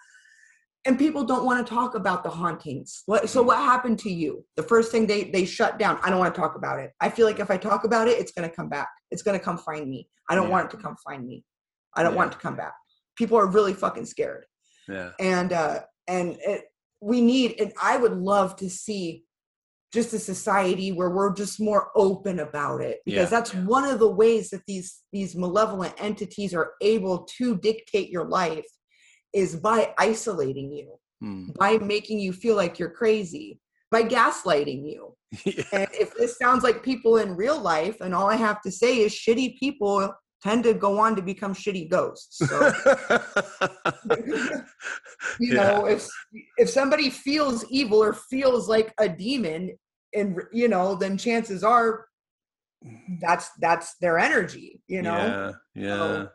And 0.87 0.99
people 0.99 1.25
don't 1.25 1.45
want 1.45 1.67
to 1.67 1.75
talk 1.75 1.95
about 1.95 2.23
the 2.23 2.31
hauntings. 2.31 3.03
What, 3.07 3.29
so 3.29 3.43
what 3.43 3.59
happened 3.59 3.99
to 4.01 4.11
you? 4.11 4.45
The 4.57 4.63
first 4.63 4.93
thing 4.93 5.07
they 5.07 5.25
they 5.25 5.45
shut 5.45 5.79
down. 5.79 5.99
I 6.03 6.11
don't 6.11 6.21
want 6.21 6.35
to 6.35 6.41
talk 6.41 6.55
about 6.55 6.79
it. 6.79 6.93
I 7.01 7.11
feel 7.11 7.27
like 7.27 7.41
if 7.41 7.51
I 7.51 7.57
talk 7.57 7.85
about 7.85 8.09
it, 8.09 8.19
it's 8.19 8.33
going 8.33 8.49
to 8.49 8.55
come 8.55 8.69
back. 8.69 8.89
It's 9.11 9.23
going 9.23 9.39
to 9.39 9.45
come 9.45 9.59
find 9.59 9.89
me. 9.91 10.09
I 10.31 10.35
don't 10.35 10.45
yeah. 10.45 10.53
want 10.53 10.67
it 10.67 10.77
to 10.77 10.83
come 10.83 10.97
find 11.05 11.27
me. 11.27 11.45
I 11.95 12.03
don't 12.03 12.13
yeah. 12.13 12.19
want 12.19 12.33
it 12.33 12.37
to 12.37 12.41
come 12.41 12.57
back. 12.57 12.75
People 13.17 13.39
are 13.39 13.47
really 13.47 13.75
fucking 13.75 14.07
scared. 14.07 14.45
Yeah. 14.89 15.11
And 15.19 15.53
uh 15.53 15.81
and 16.07 16.37
it, 16.41 16.65
we 17.01 17.21
need 17.21 17.61
and 17.61 17.73
I 17.83 17.97
would 17.97 18.13
love 18.13 18.57
to 18.57 18.71
see 18.71 19.25
just 19.93 20.13
a 20.13 20.19
society 20.19 20.93
where 20.93 21.11
we're 21.11 21.35
just 21.35 21.61
more 21.61 21.91
open 21.97 22.41
about 22.41 22.81
it 22.81 23.01
because 23.05 23.31
yeah, 23.31 23.39
that's 23.39 23.55
one 23.55 23.85
of 23.85 23.99
the 23.99 24.11
ways 24.11 24.51
that 24.51 24.63
these 24.67 25.03
these 25.13 25.35
malevolent 25.35 25.95
entities 25.99 26.55
are 26.55 26.73
able 26.81 27.27
to 27.39 27.57
dictate 27.57 28.11
your 28.11 28.29
life 28.29 28.67
is 29.37 29.55
by 29.55 29.93
isolating 29.99 30.73
you 30.73 30.99
mm. 31.23 31.55
by 31.59 31.77
making 31.77 32.19
you 32.19 32.33
feel 32.33 32.57
like 32.57 32.79
you're 32.79 32.91
crazy 32.91 33.61
by 33.91 34.03
gaslighting 34.03 34.91
you 34.91 35.15
yeah. 35.45 35.63
and 35.73 35.89
if 35.93 36.15
this 36.15 36.39
sounds 36.39 36.65
like 36.65 36.83
people 36.83 37.19
in 37.19 37.37
real 37.37 37.61
life 37.61 38.01
and 38.01 38.15
all 38.15 38.31
i 38.31 38.35
have 38.35 38.63
to 38.63 38.71
say 38.71 39.01
is 39.01 39.13
shitty 39.13 39.59
people 39.59 40.13
tend 40.43 40.65
to 40.65 40.73
go 40.73 40.99
on 40.99 41.15
to 41.15 41.21
become 41.21 41.53
shitty 41.53 41.89
ghosts 41.91 42.39
so 42.39 42.57
you 45.39 45.53
know 45.53 45.85
if 45.85 46.09
if 46.57 46.71
somebody 46.71 47.11
feels 47.11 47.65
evil 47.71 48.03
or 48.03 48.15
feels 48.15 48.71
like 48.71 48.95
a 48.99 49.09
demon 49.09 49.77
and 50.15 50.41
you 50.51 50.67
know 50.67 50.95
then 50.95 51.19
chances 51.19 51.63
are 51.63 52.07
that's 53.21 53.51
that's 53.61 53.97
their 54.01 54.19
energy 54.19 54.81
you 54.87 55.03
know 55.03 55.17
yeah 55.17 55.53
yeah 55.75 55.97
so, 55.97 56.29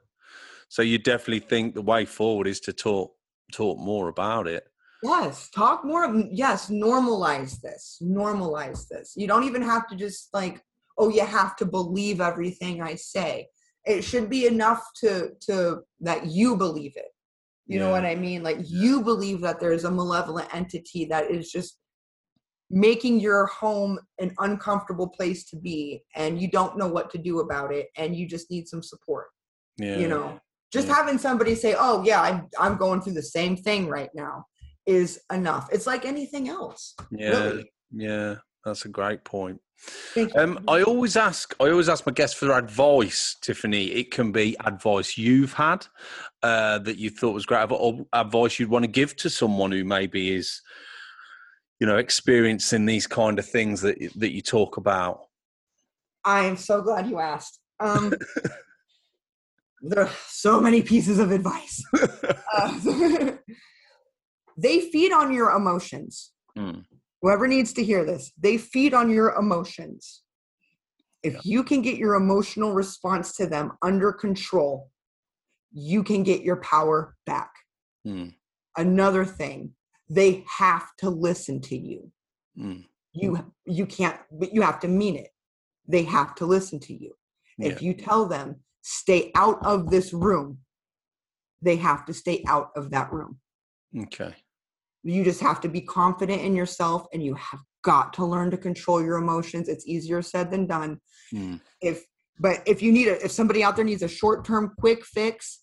so 0.71 0.81
you 0.81 0.97
definitely 0.97 1.41
think 1.41 1.73
the 1.73 1.81
way 1.81 2.05
forward 2.05 2.47
is 2.47 2.61
to 2.61 2.71
talk 2.71 3.11
talk 3.51 3.77
more 3.77 4.07
about 4.07 4.47
it. 4.47 4.63
Yes 5.03 5.49
talk 5.49 5.83
more 5.83 6.07
mm, 6.07 6.29
yes 6.31 6.69
normalize 6.69 7.59
this 7.59 8.01
normalize 8.01 8.87
this. 8.87 9.11
You 9.17 9.27
don't 9.27 9.43
even 9.43 9.61
have 9.61 9.85
to 9.89 9.97
just 9.97 10.29
like 10.33 10.63
oh 10.97 11.09
you 11.09 11.25
have 11.25 11.57
to 11.57 11.65
believe 11.65 12.21
everything 12.21 12.81
i 12.81 12.95
say. 12.95 13.47
It 13.83 14.03
should 14.03 14.29
be 14.29 14.47
enough 14.47 14.81
to 15.01 15.31
to 15.47 15.81
that 15.99 16.27
you 16.27 16.55
believe 16.55 16.93
it. 16.95 17.11
You 17.67 17.77
yeah. 17.77 17.85
know 17.85 17.91
what 17.91 18.05
i 18.05 18.15
mean? 18.15 18.41
Like 18.41 18.59
you 18.61 19.01
believe 19.01 19.41
that 19.41 19.59
there's 19.59 19.83
a 19.83 19.91
malevolent 19.91 20.55
entity 20.55 21.03
that 21.07 21.29
is 21.29 21.51
just 21.51 21.79
making 22.69 23.19
your 23.19 23.47
home 23.47 23.99
an 24.19 24.33
uncomfortable 24.39 25.09
place 25.09 25.43
to 25.49 25.57
be 25.57 26.01
and 26.15 26.41
you 26.41 26.49
don't 26.49 26.77
know 26.77 26.87
what 26.87 27.09
to 27.09 27.17
do 27.17 27.41
about 27.41 27.73
it 27.73 27.89
and 27.97 28.15
you 28.15 28.25
just 28.25 28.49
need 28.49 28.65
some 28.65 28.81
support 28.81 29.27
yeah. 29.77 29.97
you 29.97 30.07
know 30.07 30.39
just 30.71 30.87
yeah. 30.87 30.95
having 30.95 31.17
somebody 31.17 31.55
say 31.55 31.75
oh 31.77 32.03
yeah 32.03 32.21
I'm, 32.21 32.47
I'm 32.59 32.77
going 32.77 33.01
through 33.01 33.13
the 33.13 33.23
same 33.23 33.55
thing 33.55 33.87
right 33.87 34.09
now 34.13 34.45
is 34.85 35.19
enough 35.31 35.69
it's 35.71 35.87
like 35.87 36.05
anything 36.05 36.49
else 36.49 36.95
yeah 37.11 37.29
really. 37.29 37.71
yeah 37.91 38.35
that's 38.65 38.85
a 38.85 38.89
great 38.89 39.23
point 39.23 39.59
um, 40.35 40.63
I 40.67 40.83
always 40.83 41.17
ask. 41.17 41.55
I 41.59 41.71
always 41.71 41.89
ask 41.89 42.05
my 42.05 42.13
guests 42.13 42.37
for 42.37 42.45
their 42.45 42.59
advice, 42.59 43.35
Tiffany. 43.41 43.85
It 43.85 44.11
can 44.11 44.31
be 44.31 44.55
advice 44.63 45.17
you've 45.17 45.53
had 45.53 45.87
uh, 46.43 46.77
that 46.77 46.99
you 46.99 47.09
thought 47.09 47.33
was 47.33 47.47
great, 47.47 47.71
or 47.71 48.05
advice 48.13 48.59
you'd 48.59 48.69
want 48.69 48.83
to 48.83 48.91
give 48.91 49.15
to 49.15 49.29
someone 49.31 49.71
who 49.71 49.83
maybe 49.83 50.35
is 50.35 50.61
you 51.81 51.87
know 51.87 51.97
experiencing 51.97 52.85
these 52.85 53.07
kind 53.07 53.37
of 53.39 53.45
things 53.45 53.81
that 53.81 53.97
that 54.15 54.31
you 54.31 54.41
talk 54.41 54.77
about 54.77 55.25
i 56.23 56.45
am 56.45 56.55
so 56.55 56.81
glad 56.81 57.09
you 57.09 57.19
asked 57.19 57.59
um 57.81 58.13
there 59.81 60.03
are 60.03 60.11
so 60.27 60.59
many 60.59 60.81
pieces 60.81 61.19
of 61.19 61.31
advice 61.31 61.83
uh, 62.53 62.79
they 64.57 64.81
feed 64.81 65.11
on 65.11 65.33
your 65.33 65.51
emotions 65.51 66.33
mm. 66.57 66.83
whoever 67.21 67.47
needs 67.47 67.73
to 67.73 67.83
hear 67.83 68.05
this 68.05 68.31
they 68.37 68.57
feed 68.57 68.93
on 68.93 69.09
your 69.09 69.33
emotions 69.35 70.23
if 71.23 71.33
yeah. 71.33 71.39
you 71.43 71.63
can 71.63 71.81
get 71.81 71.97
your 71.97 72.15
emotional 72.15 72.73
response 72.73 73.35
to 73.35 73.47
them 73.47 73.71
under 73.81 74.11
control 74.11 74.89
you 75.73 76.03
can 76.03 76.23
get 76.23 76.41
your 76.41 76.57
power 76.57 77.15
back 77.25 77.51
mm. 78.07 78.33
another 78.77 79.25
thing 79.25 79.71
they 80.09 80.43
have 80.47 80.89
to 80.97 81.09
listen 81.09 81.61
to 81.61 81.77
you 81.77 82.11
mm. 82.57 82.83
you 83.13 83.51
you 83.65 83.85
can't 83.85 84.19
but 84.31 84.53
you 84.53 84.61
have 84.61 84.79
to 84.79 84.87
mean 84.87 85.15
it 85.15 85.29
they 85.87 86.03
have 86.03 86.35
to 86.35 86.45
listen 86.45 86.79
to 86.79 86.93
you 86.93 87.13
yeah. 87.57 87.69
if 87.69 87.81
you 87.81 87.93
tell 87.93 88.25
them 88.27 88.55
stay 88.81 89.31
out 89.35 89.63
of 89.65 89.89
this 89.89 90.13
room 90.13 90.57
they 91.61 91.75
have 91.75 92.05
to 92.05 92.13
stay 92.13 92.43
out 92.47 92.69
of 92.75 92.89
that 92.91 93.11
room 93.11 93.39
okay 93.99 94.33
you 95.03 95.23
just 95.23 95.41
have 95.41 95.59
to 95.61 95.67
be 95.67 95.81
confident 95.81 96.41
in 96.41 96.55
yourself 96.55 97.05
and 97.13 97.23
you 97.23 97.33
have 97.35 97.59
got 97.83 98.13
to 98.13 98.25
learn 98.25 98.51
to 98.51 98.57
control 98.57 99.01
your 99.01 99.17
emotions 99.17 99.67
it's 99.67 99.87
easier 99.87 100.21
said 100.21 100.51
than 100.51 100.67
done 100.67 100.99
mm. 101.33 101.59
if 101.81 102.03
but 102.39 102.61
if 102.65 102.81
you 102.81 102.91
need 102.91 103.07
a 103.07 103.23
if 103.25 103.31
somebody 103.31 103.63
out 103.63 103.75
there 103.75 103.85
needs 103.85 104.03
a 104.03 104.07
short 104.07 104.45
term 104.45 104.73
quick 104.79 105.05
fix 105.05 105.61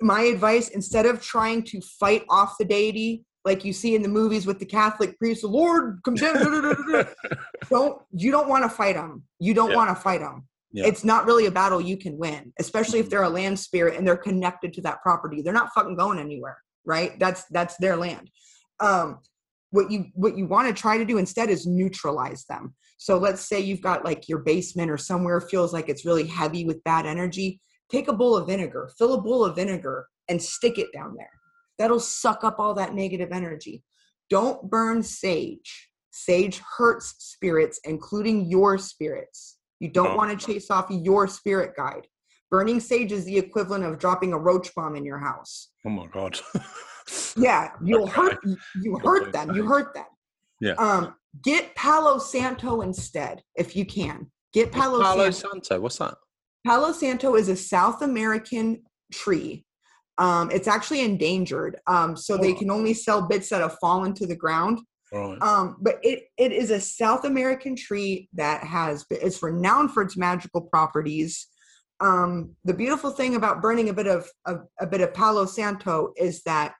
my 0.00 0.22
advice 0.22 0.68
instead 0.68 1.06
of 1.06 1.22
trying 1.22 1.62
to 1.62 1.80
fight 1.98 2.24
off 2.28 2.56
the 2.58 2.64
deity 2.64 3.24
like 3.44 3.64
you 3.64 3.72
see 3.72 3.94
in 3.94 4.02
the 4.02 4.08
movies 4.08 4.46
with 4.46 4.58
the 4.58 4.64
Catholic 4.64 5.18
priest, 5.18 5.42
the 5.42 5.48
Lord 5.48 6.00
comes 6.04 6.22
in. 6.22 6.34
don't 7.70 8.02
you 8.12 8.30
don't 8.30 8.48
want 8.48 8.64
to 8.64 8.68
fight 8.68 8.94
them. 8.94 9.22
You 9.38 9.54
don't 9.54 9.70
yeah. 9.70 9.76
want 9.76 9.90
to 9.90 9.94
fight 9.94 10.20
them. 10.20 10.48
Yeah. 10.74 10.86
It's 10.86 11.04
not 11.04 11.24
really 11.24 11.46
a 11.46 11.50
battle 11.50 11.80
you 11.80 11.96
can 11.96 12.18
win, 12.18 12.52
especially 12.58 12.98
mm-hmm. 12.98 13.06
if 13.06 13.10
they're 13.10 13.22
a 13.22 13.28
land 13.28 13.58
spirit 13.58 13.96
and 13.96 14.06
they're 14.06 14.16
connected 14.16 14.72
to 14.74 14.82
that 14.82 15.00
property. 15.02 15.40
They're 15.40 15.52
not 15.52 15.72
fucking 15.74 15.96
going 15.96 16.18
anywhere, 16.18 16.58
right? 16.84 17.18
That's 17.18 17.44
that's 17.50 17.76
their 17.78 17.96
land. 17.96 18.30
Um, 18.80 19.20
what 19.70 19.90
you 19.90 20.06
what 20.14 20.36
you 20.36 20.46
want 20.46 20.68
to 20.68 20.74
try 20.74 20.98
to 20.98 21.04
do 21.04 21.18
instead 21.18 21.48
is 21.48 21.66
neutralize 21.66 22.44
them. 22.46 22.74
So 22.98 23.18
let's 23.18 23.48
say 23.48 23.60
you've 23.60 23.82
got 23.82 24.04
like 24.04 24.28
your 24.28 24.40
basement 24.40 24.90
or 24.90 24.98
somewhere 24.98 25.40
feels 25.40 25.72
like 25.72 25.88
it's 25.88 26.04
really 26.04 26.26
heavy 26.26 26.64
with 26.64 26.82
bad 26.84 27.06
energy. 27.06 27.60
Take 27.90 28.08
a 28.08 28.12
bowl 28.12 28.36
of 28.36 28.46
vinegar, 28.46 28.90
fill 28.98 29.14
a 29.14 29.20
bowl 29.20 29.44
of 29.44 29.56
vinegar, 29.56 30.08
and 30.28 30.42
stick 30.42 30.78
it 30.78 30.92
down 30.92 31.14
there 31.16 31.30
that'll 31.78 32.00
suck 32.00 32.44
up 32.44 32.58
all 32.58 32.74
that 32.74 32.94
negative 32.94 33.30
energy. 33.32 33.82
Don't 34.30 34.70
burn 34.70 35.02
sage. 35.02 35.90
Sage 36.10 36.60
hurts 36.76 37.14
spirits, 37.18 37.80
including 37.84 38.48
your 38.48 38.78
spirits. 38.78 39.58
You 39.80 39.88
don't 39.88 40.12
oh. 40.12 40.16
want 40.16 40.38
to 40.38 40.46
chase 40.46 40.70
off 40.70 40.86
your 40.90 41.26
spirit 41.28 41.76
guide. 41.76 42.06
Burning 42.50 42.80
sage 42.80 43.12
is 43.12 43.24
the 43.24 43.36
equivalent 43.36 43.84
of 43.84 43.98
dropping 43.98 44.32
a 44.32 44.38
roach 44.38 44.74
bomb 44.74 44.96
in 44.96 45.04
your 45.04 45.18
house. 45.18 45.70
Oh 45.84 45.90
my 45.90 46.06
god. 46.06 46.38
yeah, 47.36 47.70
you'll 47.82 48.06
hurt 48.06 48.38
you 48.80 48.98
hurt 48.98 49.32
them. 49.32 49.54
You 49.54 49.66
hurt 49.66 49.94
them. 49.94 50.06
Yeah. 50.60 50.74
Um, 50.74 51.14
get 51.42 51.74
Palo 51.74 52.18
Santo 52.18 52.82
instead 52.82 53.42
if 53.56 53.74
you 53.74 53.84
can. 53.84 54.30
Get 54.52 54.70
Palo, 54.70 55.00
Palo 55.02 55.30
Santo. 55.30 55.48
Santo. 55.48 55.80
What's 55.80 55.98
that? 55.98 56.14
Palo 56.64 56.92
Santo 56.92 57.34
is 57.34 57.48
a 57.48 57.56
South 57.56 58.02
American 58.02 58.82
tree 59.12 59.64
um, 60.18 60.50
it's 60.50 60.68
actually 60.68 61.00
endangered, 61.00 61.76
um, 61.86 62.16
so 62.16 62.34
oh. 62.34 62.38
they 62.38 62.52
can 62.52 62.70
only 62.70 62.94
sell 62.94 63.26
bits 63.26 63.48
that 63.48 63.60
have 63.60 63.76
fallen 63.80 64.14
to 64.14 64.26
the 64.26 64.36
ground. 64.36 64.80
Right. 65.14 65.40
Um, 65.40 65.76
but 65.80 66.00
it 66.02 66.24
it 66.36 66.50
is 66.50 66.70
a 66.70 66.80
South 66.80 67.24
American 67.24 67.76
tree 67.76 68.28
that 68.32 68.64
has 68.64 69.06
it's 69.10 69.42
renowned 69.44 69.92
for 69.92 70.02
its 70.02 70.16
magical 70.16 70.60
properties. 70.60 71.46
Um, 72.00 72.56
the 72.64 72.74
beautiful 72.74 73.12
thing 73.12 73.36
about 73.36 73.62
burning 73.62 73.88
a 73.88 73.94
bit 73.94 74.08
of 74.08 74.28
a, 74.44 74.56
a 74.80 74.86
bit 74.86 75.00
of 75.00 75.14
Palo 75.14 75.46
Santo 75.46 76.12
is 76.16 76.42
that 76.42 76.74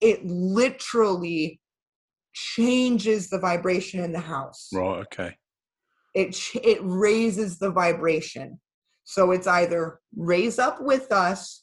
it 0.00 0.24
literally 0.24 1.60
changes 2.32 3.28
the 3.28 3.38
vibration 3.38 4.02
in 4.02 4.12
the 4.12 4.20
house. 4.20 4.70
Right. 4.72 5.00
Okay. 5.12 5.36
It 6.14 6.34
it 6.54 6.78
raises 6.80 7.58
the 7.58 7.70
vibration, 7.70 8.58
so 9.04 9.32
it's 9.32 9.46
either 9.46 10.00
raise 10.16 10.58
up 10.58 10.80
with 10.80 11.12
us 11.12 11.62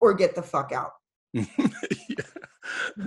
or 0.00 0.12
get 0.12 0.34
the 0.34 0.42
fuck 0.42 0.72
out. 0.72 0.90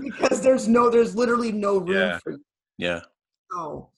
Because 0.02 0.42
there's 0.42 0.68
no, 0.68 0.90
there's 0.90 1.16
literally 1.16 1.52
no 1.52 1.78
room 1.78 1.98
yeah. 1.98 2.20
for 2.24 2.32
you. 2.34 2.44
Yeah. 2.78 3.02
So, 3.52 3.90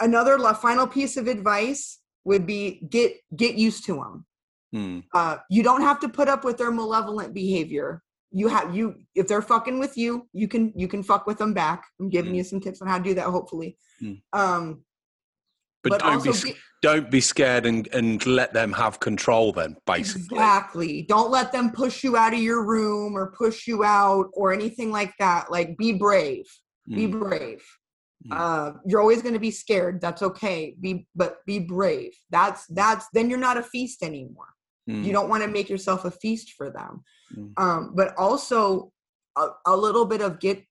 another 0.00 0.38
final 0.54 0.86
piece 0.86 1.16
of 1.16 1.26
advice 1.26 2.00
would 2.24 2.46
be 2.46 2.82
get 2.90 3.16
get 3.36 3.54
used 3.54 3.84
to 3.86 3.94
them. 3.94 4.26
Hmm. 4.72 4.98
Uh, 5.14 5.38
you 5.48 5.62
don't 5.62 5.80
have 5.82 5.98
to 6.00 6.08
put 6.08 6.28
up 6.28 6.44
with 6.44 6.58
their 6.58 6.70
malevolent 6.70 7.32
behavior. 7.32 8.02
You 8.30 8.48
have 8.48 8.74
you 8.76 8.96
if 9.14 9.26
they're 9.28 9.40
fucking 9.40 9.78
with 9.78 9.96
you, 9.96 10.28
you 10.32 10.46
can 10.48 10.72
you 10.76 10.88
can 10.88 11.02
fuck 11.02 11.26
with 11.26 11.38
them 11.38 11.54
back. 11.54 11.84
I'm 11.98 12.10
giving 12.10 12.32
Mm. 12.34 12.36
you 12.36 12.44
some 12.44 12.60
tips 12.60 12.82
on 12.82 12.88
how 12.88 12.98
to 12.98 13.04
do 13.04 13.14
that. 13.14 13.24
Hopefully, 13.26 13.78
Mm. 14.02 14.20
um, 14.34 14.84
But, 15.82 15.90
but 15.90 16.00
don't 16.00 16.24
be 16.24 16.32
be- 16.42 16.56
don't 16.82 17.10
be 17.10 17.20
scared 17.20 17.66
and 17.66 17.88
and 17.92 18.24
let 18.26 18.52
them 18.52 18.72
have 18.72 19.00
control. 19.00 19.52
Then 19.52 19.76
basically, 19.86 20.22
Exactly. 20.36 21.02
Don't 21.08 21.30
let 21.30 21.52
them 21.52 21.70
push 21.70 22.02
you 22.04 22.16
out 22.16 22.34
of 22.34 22.40
your 22.40 22.64
room 22.64 23.16
or 23.16 23.32
push 23.36 23.66
you 23.66 23.84
out 23.84 24.26
or 24.32 24.52
anything 24.52 24.90
like 24.90 25.12
that. 25.18 25.50
Like 25.50 25.76
be 25.76 25.92
brave. 25.92 26.44
Be 26.88 27.06
Mm, 27.06 27.20
brave. 27.20 27.62
Mm. 28.26 28.36
Uh, 28.36 28.72
you're 28.86 29.00
always 29.00 29.22
going 29.22 29.34
to 29.34 29.40
be 29.40 29.50
scared. 29.50 30.00
That's 30.00 30.22
okay. 30.22 30.74
Be 30.80 31.06
but 31.14 31.44
be 31.46 31.58
brave. 31.60 32.12
That's 32.30 32.66
that's 32.66 33.06
then 33.12 33.28
you're 33.30 33.38
not 33.38 33.56
a 33.58 33.62
feast 33.62 34.02
anymore. 34.02 34.48
mm, 34.88 35.04
You 35.04 35.12
don't 35.12 35.28
want 35.28 35.42
to 35.44 35.48
make 35.48 35.68
yourself 35.68 36.04
a 36.04 36.10
feast 36.10 36.54
for 36.56 36.70
them. 36.70 37.04
Mm. 37.36 37.52
Um, 37.60 37.92
but 37.94 38.16
also 38.16 38.90
a, 39.36 39.48
a 39.66 39.76
little 39.76 40.04
bit 40.06 40.20
of 40.22 40.40
get 40.40 40.62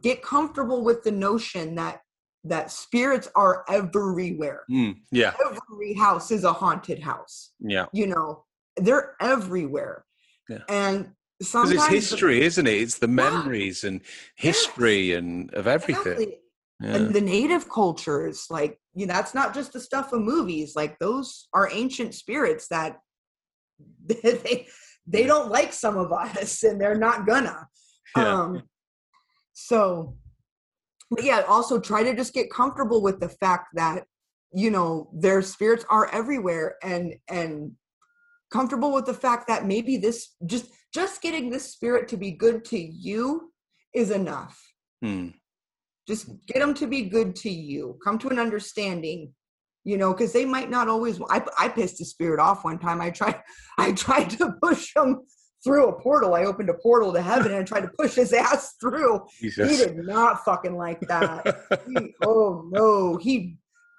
get 0.00 0.22
comfortable 0.22 0.82
with 0.82 1.02
the 1.04 1.12
notion 1.12 1.74
that 1.76 2.00
that 2.44 2.70
spirits 2.70 3.28
are 3.34 3.64
everywhere. 3.68 4.62
mm, 4.70 4.96
yeah, 5.10 5.32
Every 5.70 5.92
house 5.94 6.30
is 6.30 6.44
a 6.44 6.52
haunted 6.52 7.00
house 7.02 7.52
yeah. 7.60 7.86
you 7.92 8.06
know 8.06 8.44
they're 8.76 9.14
everywhere 9.20 10.04
Yeah. 10.48 10.58
and 10.68 11.10
sometimes 11.42 11.72
it's 11.74 11.86
history, 11.86 12.42
isn't 12.42 12.66
it? 12.66 12.74
It's 12.82 12.98
the 12.98 13.08
memories 13.08 13.84
and 13.84 14.00
history 14.36 15.12
and 15.14 15.52
of 15.54 15.66
everything. 15.66 16.12
Exactly. 16.12 16.36
Yeah. 16.82 16.94
and 16.96 17.14
the 17.14 17.20
native 17.20 17.68
cultures 17.68 18.46
like 18.48 18.78
you 18.94 19.04
know 19.06 19.12
that's 19.12 19.34
not 19.34 19.52
just 19.52 19.74
the 19.74 19.80
stuff 19.80 20.14
of 20.14 20.22
movies 20.22 20.74
like 20.74 20.98
those 20.98 21.46
are 21.52 21.68
ancient 21.70 22.14
spirits 22.14 22.68
that 22.68 23.00
they 24.06 24.66
they 25.06 25.24
don't 25.26 25.50
like 25.50 25.72
some 25.74 25.98
of 25.98 26.10
us 26.10 26.62
and 26.62 26.80
they're 26.80 26.96
not 27.08 27.26
gonna 27.26 27.68
Yeah. 28.16 28.32
um 28.34 28.62
so 29.52 30.16
but 31.10 31.24
yeah 31.24 31.42
also 31.48 31.80
try 31.80 32.02
to 32.02 32.14
just 32.14 32.32
get 32.32 32.50
comfortable 32.50 33.02
with 33.02 33.20
the 33.20 33.28
fact 33.28 33.68
that 33.74 34.04
you 34.52 34.70
know 34.70 35.10
their 35.12 35.42
spirits 35.42 35.84
are 35.90 36.08
everywhere 36.12 36.76
and 36.82 37.14
and 37.28 37.72
comfortable 38.50 38.92
with 38.92 39.06
the 39.06 39.14
fact 39.14 39.46
that 39.48 39.66
maybe 39.66 39.96
this 39.96 40.34
just 40.46 40.66
just 40.92 41.22
getting 41.22 41.50
this 41.50 41.70
spirit 41.70 42.08
to 42.08 42.16
be 42.16 42.32
good 42.32 42.64
to 42.64 42.78
you 42.78 43.52
is 43.94 44.10
enough. 44.10 44.60
Mm, 45.04 45.34
just 46.06 46.28
get 46.46 46.58
them 46.58 46.74
to 46.74 46.86
be 46.86 47.02
good 47.02 47.36
to 47.36 47.50
you. 47.50 47.98
Come 48.04 48.18
to 48.18 48.28
an 48.28 48.38
understanding 48.38 49.32
you 49.84 49.96
know 49.96 50.12
because 50.12 50.32
they 50.32 50.44
might 50.44 50.68
not 50.68 50.88
always 50.88 51.18
I, 51.30 51.42
I 51.58 51.68
pissed 51.68 52.00
a 52.00 52.04
spirit 52.04 52.40
off 52.40 52.64
one 52.64 52.78
time. 52.78 53.00
I 53.00 53.10
tried 53.10 53.40
i 53.78 53.92
tried 53.92 54.30
to 54.30 54.54
push 54.62 54.94
him 54.94 55.20
through 55.62 55.88
a 55.88 56.00
portal. 56.00 56.34
I 56.34 56.44
opened 56.44 56.70
a 56.70 56.74
portal 56.74 57.12
to 57.12 57.22
heaven 57.22 57.52
and 57.52 57.66
tried 57.66 57.82
to 57.82 57.88
push 57.88 58.14
his 58.14 58.32
ass 58.32 58.74
through. 58.80 59.22
He 59.38 59.50
did 59.50 59.96
not 59.96 60.44
fucking 60.44 60.76
like 60.76 61.00
that. 61.02 61.64
He, 61.86 62.14
oh 62.24 62.68
no. 62.70 63.16
He 63.16 63.56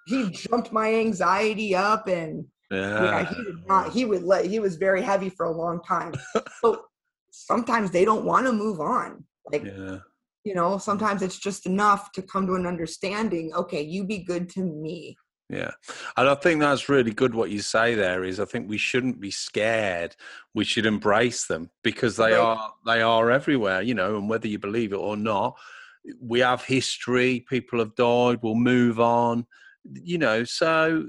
he 0.08 0.30
jumped 0.30 0.72
my 0.72 0.94
anxiety 0.96 1.76
up 1.76 2.08
and 2.08 2.46
yeah 2.72 3.04
yeah. 3.04 3.30
he 3.30 3.36
did 3.36 3.68
not 3.68 3.92
he 3.92 4.06
would 4.06 4.24
let 4.24 4.46
he 4.46 4.60
was 4.60 4.76
very 4.78 5.02
heavy 5.02 5.30
for 5.30 5.46
a 5.46 5.52
long 5.52 5.82
time. 5.84 6.14
So 6.62 6.86
sometimes 7.32 7.92
they 7.92 8.06
don't 8.06 8.26
want 8.26 8.46
to 8.48 8.52
move 8.52 8.80
on. 8.80 9.24
Like 9.52 9.66
yeah. 9.66 9.98
you 10.44 10.56
know 10.56 10.78
sometimes 10.78 11.22
it's 11.22 11.38
just 11.38 11.66
enough 11.66 12.12
to 12.14 12.22
come 12.22 12.48
to 12.48 12.56
an 12.56 12.66
understanding 12.66 13.54
okay 13.54 13.82
you 13.82 14.04
be 14.06 14.20
good 14.20 14.50
to 14.50 14.62
me 14.62 15.18
Yeah. 15.52 15.72
And 16.16 16.30
I 16.30 16.36
think 16.36 16.62
that's 16.62 16.88
really 16.88 17.12
good 17.12 17.36
what 17.36 17.50
you 17.52 17.60
say 17.62 17.94
there 17.94 18.24
is 18.24 18.40
I 18.40 18.46
think 18.46 18.70
we 18.70 18.78
shouldn't 18.78 19.20
be 19.20 19.32
scared. 19.32 20.16
We 20.54 20.64
should 20.64 20.86
embrace 20.86 21.46
them 21.46 21.70
because 21.84 22.16
they 22.16 22.32
Right. 22.32 22.40
are 22.40 22.74
they 22.86 23.02
are 23.02 23.30
everywhere, 23.30 23.82
you 23.82 23.94
know, 23.94 24.16
and 24.18 24.30
whether 24.30 24.48
you 24.48 24.60
believe 24.60 24.94
it 24.94 24.98
or 24.98 25.18
not, 25.18 25.58
we 26.22 26.40
have 26.40 26.64
history, 26.64 27.46
people 27.50 27.80
have 27.80 27.96
died, 27.96 28.40
we'll 28.42 28.56
move 28.56 29.00
on. 29.00 29.46
You 29.84 30.20
know, 30.20 30.44
so 30.46 31.06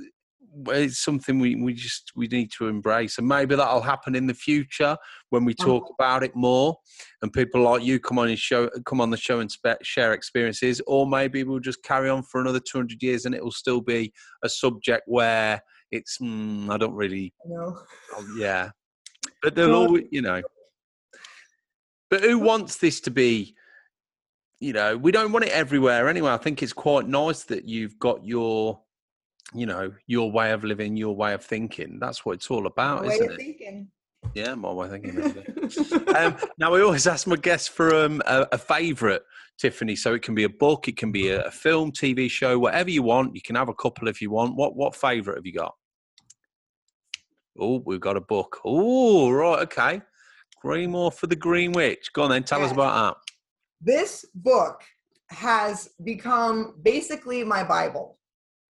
it's 0.69 1.03
something 1.03 1.39
we, 1.39 1.55
we 1.55 1.73
just 1.73 2.13
we 2.15 2.27
need 2.29 2.51
to 2.57 2.69
embrace 2.69 3.19
and 3.19 3.27
maybe 3.27 3.55
that'll 3.55 3.81
happen 3.81 4.15
in 4.15 4.27
the 4.27 4.35
future 4.35 4.97
when 5.31 5.45
we 5.45 5.55
talk 5.55 5.85
about 5.99 6.23
it 6.23 6.35
more 6.37 6.77
and 7.23 7.33
people 7.33 7.63
like 7.63 7.83
you 7.83 7.99
come 7.99 8.19
on 8.19 8.29
and 8.29 8.39
show 8.39 8.69
come 8.85 9.01
on 9.01 9.11
the 9.11 9.17
show 9.17 9.41
and 9.41 9.51
spe- 9.51 9.83
share 9.83 10.13
experiences 10.13 10.81
or 10.87 11.07
maybe 11.07 11.43
we'll 11.43 11.59
just 11.59 11.83
carry 11.83 12.11
on 12.11 12.23
for 12.23 12.41
another 12.41 12.61
200 12.61 13.03
years 13.03 13.25
and 13.25 13.35
it 13.35 13.43
will 13.43 13.51
still 13.51 13.81
be 13.81 14.13
a 14.45 14.49
subject 14.49 15.05
where 15.07 15.61
it's 15.91 16.19
mm, 16.19 16.71
i 16.71 16.77
don't 16.77 16.95
really 16.95 17.33
know. 17.47 17.79
Oh, 18.15 18.27
yeah. 18.39 18.71
But 19.43 19.55
they'll 19.55 19.75
always 19.75 20.05
you 20.11 20.23
know. 20.23 20.43
But 22.11 22.23
who 22.23 22.39
wants 22.39 22.77
this 22.77 23.01
to 23.03 23.11
be 23.11 23.55
you 24.61 24.73
know 24.73 24.97
we 24.97 25.13
don't 25.13 25.33
want 25.33 25.45
it 25.45 25.53
everywhere 25.53 26.09
anyway. 26.09 26.31
I 26.31 26.37
think 26.37 26.63
it's 26.63 26.73
quite 26.73 27.09
nice 27.09 27.45
that 27.45 27.67
you've 27.67 27.99
got 27.99 28.25
your 28.25 28.81
you 29.55 29.66
know 29.66 29.93
your 30.07 30.30
way 30.30 30.53
of 30.53 30.64
living 30.64 30.97
your 30.97 31.14
way 31.14 31.34
of 31.34 31.45
thinking 31.45 31.99
that's 32.01 32.24
what 32.24 32.32
it's 32.32 32.51
all 32.51 32.66
about 32.66 33.05
my 33.05 33.12
isn't 33.12 33.26
of 33.26 33.32
it 33.32 33.36
thinking 33.36 33.88
yeah 34.34 34.55
my 34.55 34.72
way 34.72 34.86
of 34.86 34.93
thinking 34.93 35.45
um, 36.14 36.36
now, 36.59 36.72
we 36.72 36.82
always 36.82 37.07
ask 37.07 37.26
my 37.26 37.36
guests 37.36 37.68
for 37.68 37.95
um, 37.95 38.22
a, 38.26 38.47
a 38.53 38.59
favourite, 38.59 39.22
Tiffany. 39.59 39.97
So 39.97 40.14
it 40.14 40.22
can 40.22 40.34
be 40.34 40.45
a 40.45 40.49
book, 40.49 40.88
it 40.88 40.97
can 40.97 41.12
be 41.12 41.30
a, 41.30 41.43
a 41.43 41.51
film, 41.51 41.93
TV 41.93 42.30
show, 42.30 42.59
whatever 42.59 42.90
you 42.90 43.03
want. 43.03 43.34
You 43.34 43.43
can 43.43 43.57
have 43.57 43.68
a 43.68 43.74
couple 43.74 44.09
if 44.09 44.20
you 44.20 44.30
want. 44.30 44.57
What 44.57 44.76
what 44.76 44.95
favourite 44.95 45.36
have 45.36 45.47
you 45.47 45.53
got? 45.53 45.74
Oh, 47.59 47.82
we've 47.84 48.01
got 48.01 48.16
a 48.16 48.20
book. 48.20 48.61
Oh, 48.64 49.30
right, 49.30 49.61
okay. 49.61 50.01
Grimoire 50.64 51.12
for 51.12 51.26
the 51.26 51.36
Green 51.36 51.72
Witch. 51.72 52.12
Go 52.12 52.22
on 52.22 52.30
then, 52.30 52.45
tell 52.45 52.64
us 52.64 52.72
about 52.72 53.16
that. 53.16 53.34
this 53.80 54.24
book 54.34 54.82
has 55.28 55.88
become 56.05 56.74
basically 56.82 57.43
my 57.43 57.64
bible 57.64 58.18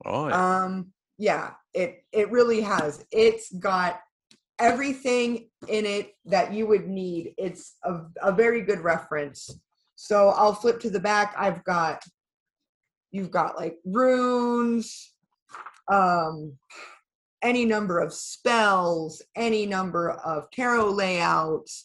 All 0.05 0.29
right. 0.29 0.35
um 0.35 0.93
yeah 1.19 1.51
it 1.75 2.05
it 2.13 2.31
really 2.31 2.61
has. 2.61 3.05
It's 3.11 3.53
got 3.53 4.01
everything 4.59 5.49
in 5.69 5.87
it 5.87 6.15
that 6.27 6.53
you 6.53 6.67
would 6.67 6.87
need. 6.87 7.35
It's 7.39 7.77
a, 7.85 8.01
a 8.23 8.33
very 8.33 8.63
good 8.63 8.81
reference. 8.81 9.51
So 9.97 10.29
i'll 10.31 10.55
flip 10.55 10.81
to 10.81 10.91
the 10.91 11.01
back. 11.01 11.35
I've 11.39 11.65
got 11.65 12.03
you've 13.11 13.31
got 13.31 13.57
like 13.57 13.77
runes 13.85 15.13
um 15.91 16.57
any 17.43 17.65
number 17.65 17.99
of 17.99 18.15
spells 18.15 19.21
any 19.37 19.67
number 19.67 20.11
of 20.11 20.51
tarot 20.51 20.91
layouts. 20.91 21.85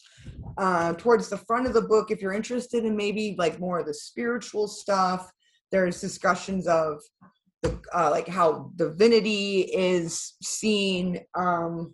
Uh, 0.57 0.93
towards 0.93 1.29
the 1.29 1.37
front 1.37 1.67
of 1.67 1.73
the 1.73 1.81
book 1.81 2.11
if 2.11 2.21
you're 2.21 2.33
interested 2.33 2.83
in 2.83 2.95
maybe 2.97 3.35
like 3.37 3.59
more 3.59 3.79
of 3.79 3.85
the 3.85 3.93
spiritual 3.93 4.67
stuff 4.67 5.31
there's 5.71 6.01
discussions 6.01 6.67
of 6.67 6.99
the 7.63 7.79
uh, 7.93 8.09
like 8.11 8.27
how 8.27 8.71
divinity 8.75 9.61
is 9.61 10.35
seen 10.41 11.19
um 11.35 11.93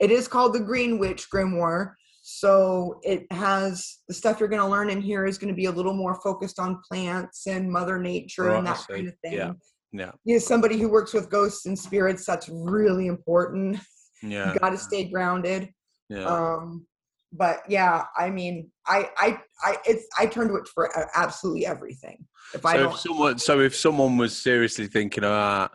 it 0.00 0.10
is 0.10 0.28
called 0.28 0.52
the 0.52 0.60
green 0.60 0.98
witch 0.98 1.26
grimoire 1.34 1.92
so 2.22 3.00
it 3.02 3.26
has 3.32 3.98
the 4.08 4.14
stuff 4.14 4.38
you're 4.38 4.50
going 4.50 4.60
to 4.60 4.68
learn 4.68 4.90
in 4.90 5.00
here 5.00 5.24
is 5.24 5.38
going 5.38 5.48
to 5.48 5.56
be 5.56 5.64
a 5.64 5.70
little 5.72 5.94
more 5.94 6.20
focused 6.22 6.58
on 6.58 6.80
plants 6.86 7.46
and 7.46 7.70
mother 7.70 7.98
nature 7.98 8.44
Right, 8.44 8.58
and 8.58 8.66
that 8.66 8.84
kind 8.88 9.08
of 9.08 9.14
thing 9.24 9.32
Yeah. 9.32 9.52
yeah. 9.92 10.12
you 10.24 10.38
somebody 10.38 10.78
who 10.78 10.90
works 10.90 11.14
with 11.14 11.30
ghosts 11.30 11.64
and 11.66 11.78
spirits 11.78 12.26
that's 12.26 12.48
really 12.50 13.06
important 13.06 13.78
Yeah. 14.22 14.52
you 14.52 14.58
got 14.58 14.70
to 14.70 14.78
stay 14.78 15.04
grounded 15.04 15.70
Yeah. 16.10 16.26
um 16.26 16.86
but 17.32 17.60
yeah 17.68 18.04
i 18.16 18.30
mean 18.30 18.70
i 18.86 19.08
i 19.18 19.38
i 19.62 19.76
it's 19.84 20.06
i 20.18 20.24
turn 20.26 20.48
to 20.48 20.56
it 20.56 20.66
for 20.68 20.90
absolutely 21.14 21.66
everything. 21.66 22.24
If 22.54 22.64
i 22.64 22.74
so 22.74 22.82
don't 22.82 22.92
if 22.94 23.00
someone 23.00 23.38
so 23.38 23.60
if 23.60 23.76
someone 23.76 24.16
was 24.16 24.36
seriously 24.36 24.86
thinking 24.86 25.24
about 25.24 25.72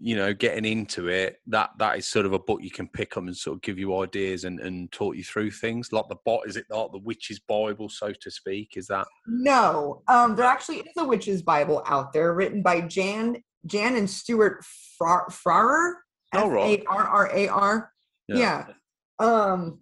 you 0.00 0.14
know 0.16 0.32
getting 0.32 0.64
into 0.64 1.08
it 1.08 1.40
that 1.48 1.70
that 1.78 1.98
is 1.98 2.06
sort 2.06 2.24
of 2.26 2.32
a 2.32 2.38
book 2.38 2.62
you 2.62 2.70
can 2.70 2.86
pick 2.88 3.16
up 3.16 3.24
and 3.24 3.36
sort 3.36 3.56
of 3.56 3.62
give 3.62 3.78
you 3.78 3.96
ideas 4.00 4.44
and 4.44 4.60
and 4.60 4.90
talk 4.92 5.16
you 5.16 5.24
through 5.24 5.50
things? 5.50 5.92
Like 5.92 6.08
the 6.08 6.16
bot 6.24 6.46
is 6.48 6.56
it 6.56 6.66
like 6.70 6.92
the 6.92 6.98
witch's 6.98 7.40
bible 7.40 7.88
so 7.88 8.12
to 8.12 8.30
speak? 8.30 8.72
Is 8.76 8.86
that 8.88 9.06
no. 9.26 10.02
Um 10.08 10.34
there 10.36 10.46
actually 10.46 10.78
is 10.78 10.96
a 10.96 11.04
witch's 11.04 11.42
bible 11.42 11.82
out 11.86 12.12
there 12.12 12.32
written 12.34 12.62
by 12.62 12.80
jan 12.82 13.42
jan 13.66 13.96
and 13.96 14.08
stewart 14.08 14.64
farrar 15.30 15.98
Oh, 16.34 16.48
right. 16.48 16.80
f-a-r-r-a-r 16.80 17.90
yeah. 18.28 18.66
um 19.18 19.80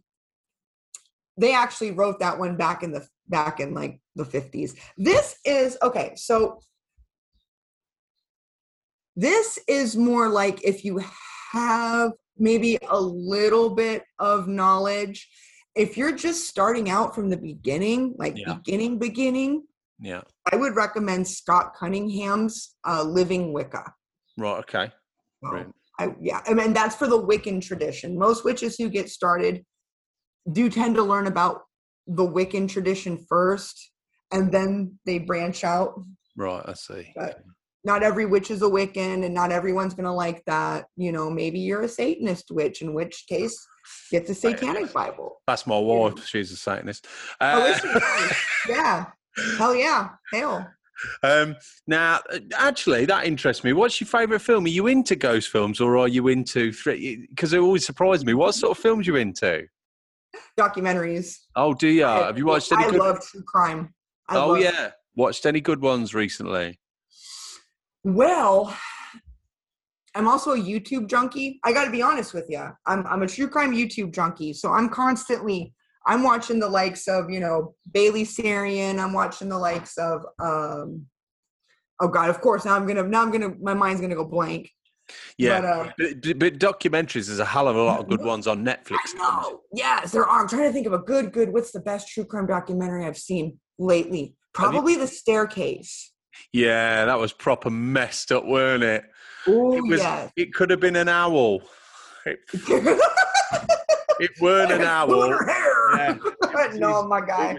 they 1.37 1.55
actually 1.55 1.91
wrote 1.91 2.19
that 2.21 2.39
one 2.39 2.57
back 2.57 2.83
in 2.83 2.93
the 2.93 3.07
back 3.29 3.61
in 3.61 3.75
like 3.75 4.01
the 4.15 4.25
50s 4.25 4.73
this 4.97 5.37
is 5.45 5.77
okay 5.83 6.13
so 6.17 6.59
this 9.17 9.59
is 9.69 9.97
more 9.97 10.29
like 10.29 10.63
if 10.63 10.85
you 10.85 11.03
have 11.53 12.13
maybe 12.39 12.79
a 12.89 13.01
little 13.01 13.71
bit 13.71 14.05
of 14.19 14.47
knowledge 14.49 15.29
if 15.75 15.97
you're 15.97 16.13
just 16.15 16.49
starting 16.49 16.89
out 16.91 17.15
from 17.15 17.31
the 17.31 17.37
beginning 17.37 18.15
like 18.19 18.37
Yeah. 18.37 18.55
beginning 18.55 18.99
beginning 18.99 19.65
yeah 20.01 20.23
i 20.53 20.57
would 20.57 20.77
recommend 20.77 21.27
scott 21.27 21.75
cunningham's 21.75 22.77
uh, 22.87 23.03
living 23.03 23.53
wicca 23.53 23.93
right 24.37 24.59
okay 24.59 24.93
So, 25.43 25.51
Brilliant. 25.51 25.75
I, 25.99 26.15
yeah, 26.21 26.41
I 26.47 26.53
mean 26.53 26.75
that's 26.75 26.95
for 26.95 27.07
the 27.07 27.19
Wiccan 27.23 27.63
tradition. 27.63 28.19
Most 28.19 28.45
witches 28.45 28.77
who 28.77 28.91
get 28.91 29.09
started 29.09 29.65
do 30.52 30.68
tend 30.70 30.94
to 30.97 31.02
learn 31.02 31.27
about 31.27 31.62
the 32.06 32.27
Wiccan 32.27 32.68
tradition 32.68 33.24
first, 33.28 33.90
and 34.32 34.52
then 34.52 34.98
they 35.05 35.18
branch 35.18 35.64
out. 35.64 36.01
Right, 36.36 36.62
I 36.64 36.74
see. 36.74 37.12
But 37.16 37.43
not 37.85 38.02
every 38.02 38.27
witch 38.27 38.51
is 38.51 38.62
a 38.62 38.66
Wiccan, 38.66 39.24
and 39.24 39.35
not 39.35 39.52
everyone's 39.52 39.94
going 39.94 40.05
to 40.05 40.12
like 40.12 40.44
that. 40.47 40.86
You 40.97 41.12
know, 41.12 41.31
maybe 41.31 41.59
you're 41.60 41.82
a 41.82 41.89
Satanist 41.89 42.51
witch, 42.51 42.82
in 42.82 42.94
which 42.94 43.24
case, 43.28 43.59
get 44.10 44.27
the 44.27 44.35
Satanic 44.35 44.93
Bible. 44.93 45.40
That's 45.47 45.66
my 45.66 45.78
wife. 45.78 46.27
She's 46.27 46.52
a 46.52 46.56
Satanist. 46.56 47.06
Uh, 47.40 47.78
oh, 47.81 48.31
yeah. 48.68 49.06
Hell 49.59 49.74
yeah. 49.74 50.09
Hell. 50.32 50.68
Um, 51.23 51.56
now, 51.86 52.20
actually, 52.56 53.05
that 53.05 53.27
interests 53.27 53.62
me. 53.62 53.73
What's 53.73 54.01
your 54.01 54.09
favourite 54.09 54.43
film? 54.43 54.64
Are 54.64 54.68
you 54.68 54.86
into 54.86 55.14
ghost 55.14 55.51
films 55.51 55.81
or 55.81 55.98
are 55.98 56.09
you 56.09 56.28
into 56.28 56.73
three? 56.73 57.27
Because 57.28 57.52
it 57.52 57.59
always 57.59 57.85
surprises 57.85 58.24
me. 58.24 58.35
What 58.35 58.55
sort 58.55 58.77
of 58.77 58.82
films 58.82 59.06
you 59.06 59.16
into? 59.16 59.66
Documentaries. 60.59 61.37
Oh, 61.55 61.74
do 61.74 61.89
you? 61.89 62.05
Have 62.05 62.39
you 62.39 62.47
watched 62.47 62.73
any? 62.73 62.85
I 62.85 62.91
good... 62.91 63.01
love 63.01 63.20
true 63.20 63.43
crime. 63.43 63.95
I 64.28 64.37
oh 64.37 64.55
yeah, 64.55 64.91
watched 65.15 65.47
any 65.47 65.61
good 65.61 65.81
ones 65.81 66.15
recently? 66.15 66.78
Well, 68.05 68.77
I'm 70.15 70.28
also 70.28 70.53
a 70.53 70.59
YouTube 70.59 71.09
junkie. 71.09 71.61
I 71.65 71.73
got 71.73 71.85
to 71.85 71.91
be 71.91 72.03
honest 72.03 72.35
with 72.35 72.47
you. 72.49 72.69
I'm 72.87 73.07
I'm 73.07 73.23
a 73.23 73.27
true 73.27 73.49
crime 73.49 73.73
YouTube 73.73 74.12
junkie, 74.12 74.53
so 74.53 74.73
I'm 74.73 74.89
constantly 74.89 75.74
I'm 76.07 76.23
watching 76.23 76.61
the 76.61 76.69
likes 76.69 77.09
of, 77.09 77.28
you 77.31 77.41
know, 77.41 77.74
Bailey 77.93 78.24
Sarian. 78.24 79.01
I'm 79.01 79.12
watching 79.12 79.49
the 79.49 79.59
likes 79.59 79.99
of, 79.99 80.24
um, 80.41 81.07
oh 82.01 82.09
God, 82.09 82.31
of 82.31 82.41
course. 82.41 82.65
Now 82.65 82.77
I'm 82.77 82.87
gonna, 82.87 83.03
now 83.03 83.23
I'm 83.23 83.33
gonna, 83.33 83.55
my 83.61 83.74
mind's 83.74 84.01
gonna 84.01 84.15
go 84.15 84.24
blank. 84.24 84.70
Yeah, 85.39 85.61
but, 85.61 85.66
uh, 85.66 85.93
but, 85.99 86.39
but, 86.39 86.59
documentaries. 86.59 87.27
There's 87.27 87.39
a 87.39 87.45
hell 87.45 87.69
of 87.69 87.77
a 87.77 87.83
lot 87.83 88.01
of 88.01 88.09
good 88.09 88.24
ones 88.24 88.47
on 88.47 88.65
Netflix. 88.65 88.99
I 89.19 89.43
know. 89.43 89.61
Yes, 89.73 90.12
there 90.12 90.24
are. 90.24 90.41
I'm 90.41 90.49
trying 90.49 90.65
to 90.65 90.73
think 90.73 90.87
of 90.87 90.93
a 90.93 90.99
good, 90.99 91.33
good. 91.33 91.53
What's 91.53 91.73
the 91.73 91.81
best 91.81 92.09
true 92.09 92.24
crime 92.24 92.47
documentary 92.47 93.05
I've 93.05 93.19
seen 93.19 93.59
lately? 93.78 94.35
Probably 94.53 94.95
you, 94.95 95.01
The 95.01 95.07
Staircase. 95.07 96.12
Yeah, 96.53 97.05
that 97.05 97.19
was 97.19 97.33
proper 97.33 97.70
messed 97.70 98.33
up, 98.33 98.45
weren't 98.45 98.83
it? 98.83 99.05
Oh 99.47 99.77
it 99.77 99.83
was, 99.83 100.01
yes. 100.01 100.33
It 100.37 100.53
could 100.53 100.70
have 100.70 100.81
been 100.81 100.97
an 100.97 101.09
owl. 101.09 101.62
It, 102.24 102.41
it 102.53 104.31
weren't 104.41 104.73
an 104.73 104.83
owl. 104.83 105.39
Yeah. 105.95 106.17
no, 106.75 107.07
my 107.07 107.21
guy. 107.21 107.57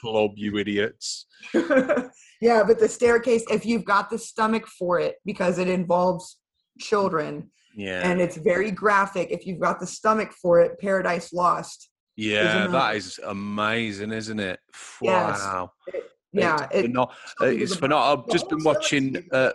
club, 0.00 0.32
you 0.36 0.58
idiots. 0.58 1.26
yeah, 1.54 2.62
but 2.66 2.78
the 2.78 2.88
staircase, 2.88 3.44
if 3.50 3.64
you've 3.64 3.84
got 3.84 4.10
the 4.10 4.18
stomach 4.18 4.66
for 4.66 4.98
it, 5.00 5.16
because 5.24 5.58
it 5.58 5.68
involves 5.68 6.38
children. 6.80 7.50
Yeah. 7.76 8.08
And 8.08 8.20
it's 8.20 8.36
very 8.36 8.70
graphic. 8.70 9.30
If 9.30 9.46
you've 9.46 9.60
got 9.60 9.80
the 9.80 9.86
stomach 9.86 10.32
for 10.32 10.60
it, 10.60 10.78
Paradise 10.80 11.32
Lost. 11.32 11.90
Yeah, 12.16 12.68
that 12.68 12.94
is 12.94 13.18
amazing, 13.26 14.12
isn't 14.12 14.38
it? 14.38 14.60
Wow. 15.00 15.72
Yes. 15.86 15.94
It, 15.94 16.04
yeah, 16.32 16.68
it's, 16.72 16.84
it, 16.86 16.92
not, 16.92 17.14
it's 17.40 17.76
for 17.76 17.88
not. 17.88 18.18
I've 18.18 18.28
just 18.28 18.48
been 18.48 18.62
watching. 18.62 19.24
Uh, 19.32 19.50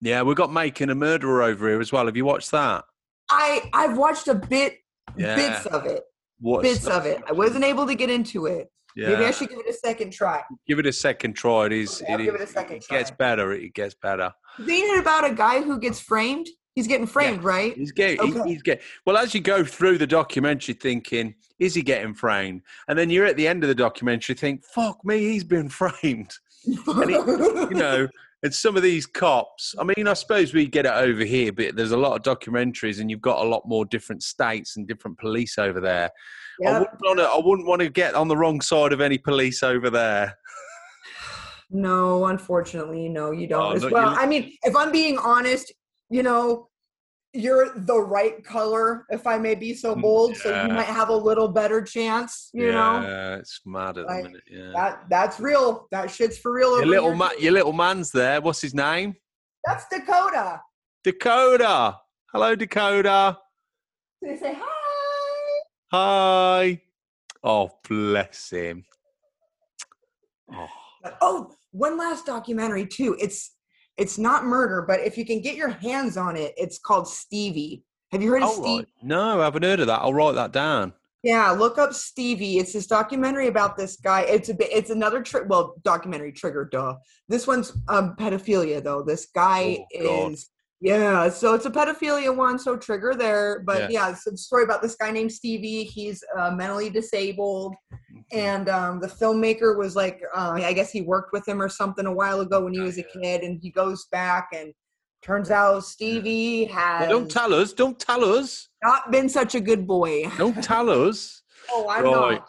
yeah, 0.00 0.22
we've 0.22 0.36
got 0.36 0.52
making 0.52 0.90
a 0.90 0.94
murderer 0.94 1.42
over 1.42 1.68
here 1.68 1.80
as 1.80 1.92
well. 1.92 2.06
Have 2.06 2.16
you 2.16 2.24
watched 2.24 2.50
that? 2.52 2.84
I 3.30 3.68
I've 3.72 3.96
watched 3.96 4.28
a 4.28 4.34
bit 4.34 4.78
yeah. 5.16 5.34
bits 5.34 5.66
of 5.66 5.86
it. 5.86 6.02
What 6.40 6.62
bits 6.62 6.86
of 6.86 7.06
it. 7.06 7.22
I 7.28 7.32
wasn't 7.32 7.64
able 7.64 7.86
to 7.86 7.94
get 7.94 8.10
into 8.10 8.46
it. 8.46 8.70
Yeah. 8.96 9.10
Maybe 9.10 9.24
I 9.24 9.30
should 9.32 9.48
give 9.48 9.58
it 9.58 9.68
a 9.68 9.72
second 9.72 10.12
try. 10.12 10.42
Give 10.68 10.78
it 10.78 10.86
a 10.86 10.92
second 10.92 11.34
try. 11.34 11.66
It 11.66 11.72
is. 11.72 12.02
I'll 12.08 12.20
it 12.20 12.24
give 12.24 12.34
is, 12.36 12.40
it 12.40 12.48
a 12.48 12.52
second. 12.52 12.76
It 12.76 12.88
gets 12.88 13.10
better. 13.10 13.52
It 13.52 13.74
gets 13.74 13.94
better. 13.94 14.32
Isn't 14.58 14.68
it 14.70 15.00
about 15.00 15.28
a 15.28 15.34
guy 15.34 15.62
who 15.62 15.78
gets 15.78 16.00
framed? 16.00 16.46
He's 16.74 16.86
getting 16.88 17.06
framed, 17.06 17.42
yeah. 17.42 17.48
right? 17.48 17.76
He's 17.76 17.92
getting. 17.92 18.20
Okay. 18.20 18.50
He's 18.50 18.62
getting. 18.62 18.84
Well, 19.06 19.16
as 19.16 19.34
you 19.34 19.40
go 19.40 19.64
through 19.64 19.98
the 19.98 20.06
documentary, 20.06 20.74
thinking, 20.74 21.34
is 21.58 21.74
he 21.74 21.82
getting 21.82 22.14
framed? 22.14 22.62
And 22.88 22.98
then 22.98 23.10
you're 23.10 23.26
at 23.26 23.36
the 23.36 23.46
end 23.46 23.62
of 23.62 23.68
the 23.68 23.74
documentary, 23.74 24.34
think, 24.34 24.64
fuck 24.64 25.04
me, 25.04 25.18
he's 25.18 25.44
been 25.44 25.68
framed. 25.70 26.32
and 26.66 27.10
he, 27.10 27.16
you 27.16 27.70
know, 27.70 28.08
and 28.44 28.54
some 28.54 28.76
of 28.76 28.82
these 28.82 29.06
cops, 29.06 29.74
I 29.78 29.84
mean, 29.84 30.06
I 30.06 30.12
suppose 30.12 30.52
we 30.52 30.66
get 30.66 30.84
it 30.84 30.92
over 30.92 31.24
here, 31.24 31.50
but 31.50 31.76
there's 31.76 31.92
a 31.92 31.96
lot 31.96 32.14
of 32.14 32.38
documentaries, 32.38 33.00
and 33.00 33.10
you've 33.10 33.22
got 33.22 33.42
a 33.42 33.48
lot 33.48 33.66
more 33.66 33.86
different 33.86 34.22
states 34.22 34.76
and 34.76 34.86
different 34.86 35.18
police 35.18 35.56
over 35.56 35.80
there. 35.80 36.10
Yep. 36.60 36.70
I 36.70 36.78
wouldn't 36.78 37.00
want 37.00 37.18
to. 37.20 37.24
I 37.24 37.40
wouldn't 37.42 37.66
want 37.66 37.80
to 37.80 37.88
get 37.88 38.14
on 38.14 38.28
the 38.28 38.36
wrong 38.36 38.60
side 38.60 38.92
of 38.92 39.00
any 39.00 39.16
police 39.18 39.62
over 39.64 39.90
there. 39.90 40.36
No, 41.70 42.26
unfortunately, 42.26 43.08
no, 43.08 43.32
you 43.32 43.48
don't. 43.48 43.60
Oh, 43.60 43.72
as 43.72 43.84
well, 43.90 44.12
you... 44.12 44.18
I 44.18 44.26
mean, 44.26 44.52
if 44.62 44.76
I'm 44.76 44.92
being 44.92 45.18
honest, 45.18 45.72
you 46.08 46.22
know, 46.22 46.68
you're 47.34 47.74
the 47.74 47.98
right 47.98 48.42
color, 48.44 49.06
if 49.10 49.26
I 49.26 49.38
may 49.38 49.56
be 49.56 49.74
so 49.74 49.94
mm, 49.94 50.02
bold. 50.02 50.30
Yeah. 50.32 50.38
So 50.38 50.62
you 50.62 50.72
might 50.72 50.86
have 50.86 51.08
a 51.08 51.16
little 51.16 51.48
better 51.48 51.82
chance. 51.82 52.50
You 52.54 52.66
yeah, 52.66 52.72
know. 52.72 53.06
Yeah, 53.06 53.36
it's 53.36 53.60
mad 53.66 53.98
at 53.98 54.06
like, 54.06 54.22
the 54.22 54.28
minute. 54.28 54.44
Yeah. 54.48 54.72
That 54.74 55.04
that's 55.10 55.40
real. 55.40 55.88
That 55.90 56.10
shit's 56.10 56.38
for 56.38 56.52
real. 56.52 56.76
Your 56.76 56.86
little 56.86 57.14
ma- 57.14 57.32
your 57.38 57.52
little 57.52 57.72
man's 57.72 58.12
there. 58.12 58.40
What's 58.40 58.60
his 58.60 58.74
name? 58.74 59.14
That's 59.64 59.86
Dakota. 59.88 60.60
Dakota. 61.02 61.98
Hello, 62.32 62.54
Dakota. 62.54 63.38
They 64.22 64.36
say 64.36 64.54
hi? 64.56 65.62
Hi. 65.90 66.82
Oh, 67.42 67.70
bless 67.88 68.50
him. 68.50 68.84
Oh. 70.52 70.68
oh, 71.20 71.50
one 71.72 71.98
last 71.98 72.26
documentary 72.26 72.86
too. 72.86 73.16
It's 73.20 73.53
it's 73.96 74.18
not 74.18 74.44
murder, 74.44 74.84
but 74.86 75.00
if 75.00 75.16
you 75.16 75.24
can 75.24 75.40
get 75.40 75.56
your 75.56 75.68
hands 75.68 76.16
on 76.16 76.36
it, 76.36 76.54
it's 76.56 76.78
called 76.78 77.08
Stevie. 77.08 77.84
Have 78.12 78.22
you 78.22 78.30
heard 78.30 78.42
of 78.42 78.50
oh, 78.52 78.62
Stevie? 78.62 78.88
No, 79.02 79.40
I 79.40 79.44
haven't 79.44 79.62
heard 79.62 79.80
of 79.80 79.86
that. 79.86 80.00
I'll 80.00 80.14
write 80.14 80.34
that 80.34 80.52
down. 80.52 80.92
Yeah, 81.22 81.50
look 81.50 81.78
up 81.78 81.94
Stevie. 81.94 82.58
It's 82.58 82.74
this 82.74 82.86
documentary 82.86 83.46
about 83.48 83.76
this 83.76 83.96
guy. 83.96 84.22
It's 84.22 84.50
a 84.50 84.54
bit. 84.54 84.68
It's 84.70 84.90
another 84.90 85.22
tri- 85.22 85.42
well 85.48 85.74
documentary 85.82 86.32
trigger. 86.32 86.68
Duh. 86.70 86.96
This 87.28 87.46
one's 87.46 87.72
um, 87.88 88.14
pedophilia 88.16 88.82
though. 88.84 89.02
This 89.02 89.26
guy 89.34 89.86
oh, 90.00 90.30
is 90.30 90.50
yeah, 90.84 91.30
so 91.30 91.54
it's 91.54 91.64
a 91.64 91.70
pedophilia 91.70 92.34
one, 92.34 92.58
so 92.58 92.76
trigger 92.76 93.14
there. 93.14 93.62
But 93.64 93.90
yeah, 93.90 94.06
yeah 94.06 94.10
it's 94.10 94.26
a 94.26 94.36
story 94.36 94.64
about 94.64 94.82
this 94.82 94.96
guy 94.96 95.10
named 95.10 95.32
Stevie. 95.32 95.84
He's 95.84 96.22
uh, 96.38 96.50
mentally 96.50 96.90
disabled. 96.90 97.74
And 98.34 98.68
um, 98.68 99.00
the 99.00 99.06
filmmaker 99.06 99.78
was 99.78 99.94
like, 99.94 100.20
uh, 100.34 100.52
I 100.56 100.72
guess 100.72 100.90
he 100.90 101.00
worked 101.00 101.32
with 101.32 101.46
him 101.46 101.62
or 101.62 101.68
something 101.68 102.06
a 102.06 102.12
while 102.12 102.40
ago 102.40 102.64
when 102.64 102.74
he 102.74 102.80
was 102.80 102.98
a 102.98 103.02
kid, 103.02 103.42
and 103.42 103.60
he 103.60 103.70
goes 103.70 104.06
back 104.10 104.48
and 104.52 104.72
turns 105.22 105.50
out 105.50 105.84
Stevie 105.84 106.64
has. 106.64 107.08
Well, 107.08 107.20
don't 107.20 107.30
tell 107.30 107.54
us. 107.54 107.72
Don't 107.72 107.98
tell 107.98 108.24
us. 108.24 108.68
Not 108.82 109.10
been 109.10 109.28
such 109.28 109.54
a 109.54 109.60
good 109.60 109.86
boy. 109.86 110.30
Don't 110.36 110.62
tell 110.62 110.90
us. 110.90 111.42
oh, 111.70 111.88
I'm 111.88 112.04
right. 112.04 112.12
not. 112.12 112.48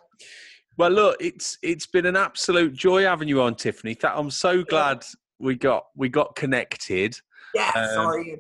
Well, 0.78 0.92
look, 0.92 1.18
it's 1.22 1.58
it's 1.62 1.86
been 1.86 2.06
an 2.06 2.18
absolute 2.18 2.74
joy 2.74 3.04
having 3.04 3.30
you 3.30 3.42
on, 3.42 3.56
Tiffany. 3.56 3.96
I'm 4.04 4.32
so 4.32 4.64
glad 4.64 5.06
we 5.40 5.56
got 5.56 5.86
we 5.96 6.10
got 6.10 6.36
connected. 6.36 7.18
Yeah, 7.54 7.72
um, 7.76 7.90
sorry. 7.94 8.38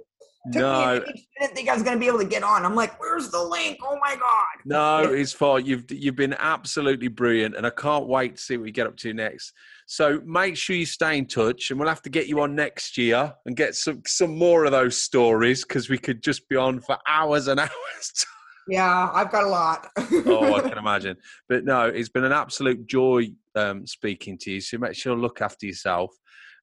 No, 0.47 1.01
me 1.05 1.25
didn't 1.39 1.55
think 1.55 1.69
I 1.69 1.73
was 1.73 1.83
going 1.83 1.95
to 1.95 1.99
be 1.99 2.07
able 2.07 2.19
to 2.19 2.25
get 2.25 2.43
on. 2.43 2.65
I'm 2.65 2.75
like, 2.75 2.99
"Where's 2.99 3.29
the 3.29 3.41
link? 3.41 3.79
Oh 3.83 3.97
my 4.01 4.15
god!" 4.15 4.61
No, 4.63 5.11
it's 5.11 5.33
fine. 5.33 5.65
You've 5.65 5.85
you've 5.89 6.15
been 6.15 6.35
absolutely 6.37 7.07
brilliant, 7.07 7.55
and 7.55 7.65
I 7.65 7.71
can't 7.71 8.07
wait 8.07 8.35
to 8.35 8.41
see 8.41 8.57
what 8.57 8.67
you 8.67 8.71
get 8.71 8.87
up 8.87 8.97
to 8.97 9.13
next. 9.13 9.53
So 9.87 10.21
make 10.25 10.55
sure 10.55 10.75
you 10.75 10.85
stay 10.85 11.17
in 11.17 11.25
touch, 11.25 11.71
and 11.71 11.79
we'll 11.79 11.89
have 11.89 12.01
to 12.03 12.09
get 12.09 12.27
you 12.27 12.41
on 12.41 12.55
next 12.55 12.97
year 12.97 13.33
and 13.45 13.55
get 13.55 13.75
some 13.75 14.03
some 14.05 14.37
more 14.37 14.65
of 14.65 14.71
those 14.71 15.01
stories 15.01 15.63
because 15.63 15.89
we 15.89 15.97
could 15.97 16.21
just 16.21 16.47
be 16.47 16.55
on 16.55 16.79
for 16.79 16.97
hours 17.07 17.47
and 17.47 17.59
hours. 17.59 18.25
yeah, 18.67 19.09
I've 19.13 19.31
got 19.31 19.43
a 19.43 19.49
lot. 19.49 19.87
oh, 19.97 20.55
I 20.55 20.61
can 20.69 20.77
imagine. 20.77 21.17
But 21.49 21.65
no, 21.65 21.85
it's 21.87 22.09
been 22.09 22.23
an 22.23 22.31
absolute 22.31 22.87
joy 22.87 23.31
um, 23.55 23.85
speaking 23.87 24.37
to 24.39 24.51
you. 24.51 24.61
So 24.61 24.77
make 24.77 24.95
sure 24.95 25.15
to 25.15 25.21
look 25.21 25.41
after 25.41 25.65
yourself, 25.65 26.11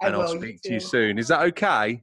and 0.02 0.14
I'll 0.14 0.28
speak 0.28 0.62
to 0.62 0.74
you 0.74 0.80
soon. 0.80 1.18
Is 1.18 1.28
that 1.28 1.42
okay? 1.42 2.02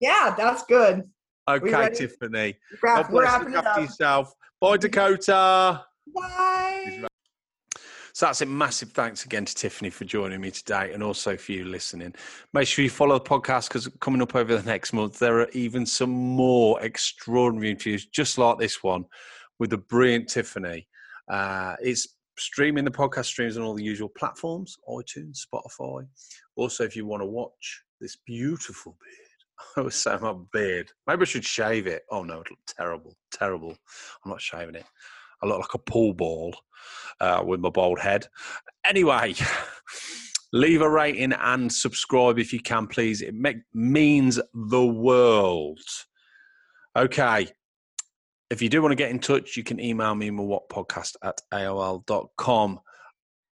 Yeah, 0.00 0.34
that's 0.36 0.64
good. 0.64 1.04
Okay, 1.48 1.90
Tiffany. 1.94 2.54
God 2.82 3.08
bless. 3.10 3.42
Look 3.42 3.54
after 3.54 3.80
yourself. 3.80 4.34
Bye, 4.60 4.76
Dakota. 4.76 5.84
Bye. 6.14 7.04
So 8.12 8.26
that's 8.26 8.42
it. 8.42 8.48
Massive 8.48 8.90
thanks 8.90 9.24
again 9.24 9.44
to 9.44 9.54
Tiffany 9.54 9.90
for 9.90 10.04
joining 10.04 10.40
me 10.40 10.50
today 10.50 10.92
and 10.92 11.04
also 11.04 11.36
for 11.36 11.52
you 11.52 11.64
listening. 11.64 12.14
Make 12.52 12.66
sure 12.66 12.82
you 12.82 12.90
follow 12.90 13.16
the 13.16 13.24
podcast 13.24 13.68
because 13.68 13.88
coming 14.00 14.20
up 14.20 14.34
over 14.34 14.56
the 14.56 14.62
next 14.64 14.92
month, 14.92 15.20
there 15.20 15.40
are 15.40 15.48
even 15.52 15.86
some 15.86 16.10
more 16.10 16.82
extraordinary 16.82 17.70
interviews 17.70 18.06
just 18.06 18.36
like 18.36 18.58
this 18.58 18.82
one 18.82 19.04
with 19.60 19.70
the 19.70 19.78
brilliant 19.78 20.28
Tiffany. 20.28 20.88
Uh, 21.30 21.76
it's 21.80 22.08
streaming 22.36 22.84
the 22.84 22.90
podcast 22.90 23.26
streams 23.26 23.56
on 23.56 23.62
all 23.62 23.74
the 23.74 23.84
usual 23.84 24.08
platforms 24.08 24.76
iTunes, 24.88 25.46
Spotify. 25.46 26.04
Also, 26.56 26.82
if 26.82 26.96
you 26.96 27.06
want 27.06 27.22
to 27.22 27.26
watch 27.26 27.84
this 28.00 28.16
beautiful 28.26 28.96
I 29.76 29.80
was 29.80 29.94
saying 29.94 30.20
my 30.22 30.34
beard. 30.52 30.90
Maybe 31.06 31.22
I 31.22 31.24
should 31.24 31.44
shave 31.44 31.86
it. 31.86 32.02
Oh 32.10 32.22
no, 32.22 32.40
it 32.40 32.50
looks 32.50 32.74
terrible, 32.76 33.16
terrible. 33.32 33.76
I'm 34.24 34.30
not 34.30 34.40
shaving 34.40 34.74
it. 34.74 34.84
I 35.42 35.46
look 35.46 35.60
like 35.60 35.74
a 35.74 35.78
pool 35.78 36.14
ball 36.14 36.54
uh, 37.20 37.42
with 37.46 37.60
my 37.60 37.70
bald 37.70 38.00
head. 38.00 38.26
Anyway, 38.84 39.34
leave 40.52 40.80
a 40.80 40.90
rating 40.90 41.32
and 41.32 41.72
subscribe 41.72 42.38
if 42.38 42.52
you 42.52 42.60
can, 42.60 42.86
please. 42.86 43.22
It 43.22 43.34
make, 43.34 43.58
means 43.72 44.40
the 44.52 44.84
world. 44.84 45.80
Okay. 46.96 47.48
If 48.50 48.62
you 48.62 48.68
do 48.68 48.80
want 48.80 48.92
to 48.92 48.96
get 48.96 49.10
in 49.10 49.18
touch, 49.18 49.56
you 49.56 49.62
can 49.62 49.78
email 49.78 50.14
me 50.14 50.30
podcast 50.30 51.16
at 51.22 51.40
aol.com. 51.52 52.80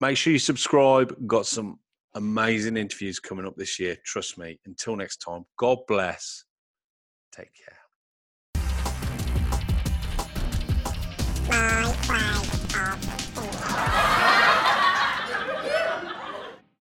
Make 0.01 0.17
sure 0.17 0.33
you 0.33 0.39
subscribe. 0.39 1.15
Got 1.27 1.47
some 1.47 1.79
amazing 2.17 2.77
interviews 2.77 3.21
coming 3.21 3.47
up 3.47 3.57
this 3.57 3.79
year. 3.79 3.97
Trust 4.05 4.39
me. 4.39 4.59
Until 4.67 4.97
next 4.97 5.19
time, 5.19 5.45
God 5.57 5.79
bless. 5.87 6.45
Take 7.33 7.51
care. 7.55 7.79
Bye. 11.49 12.16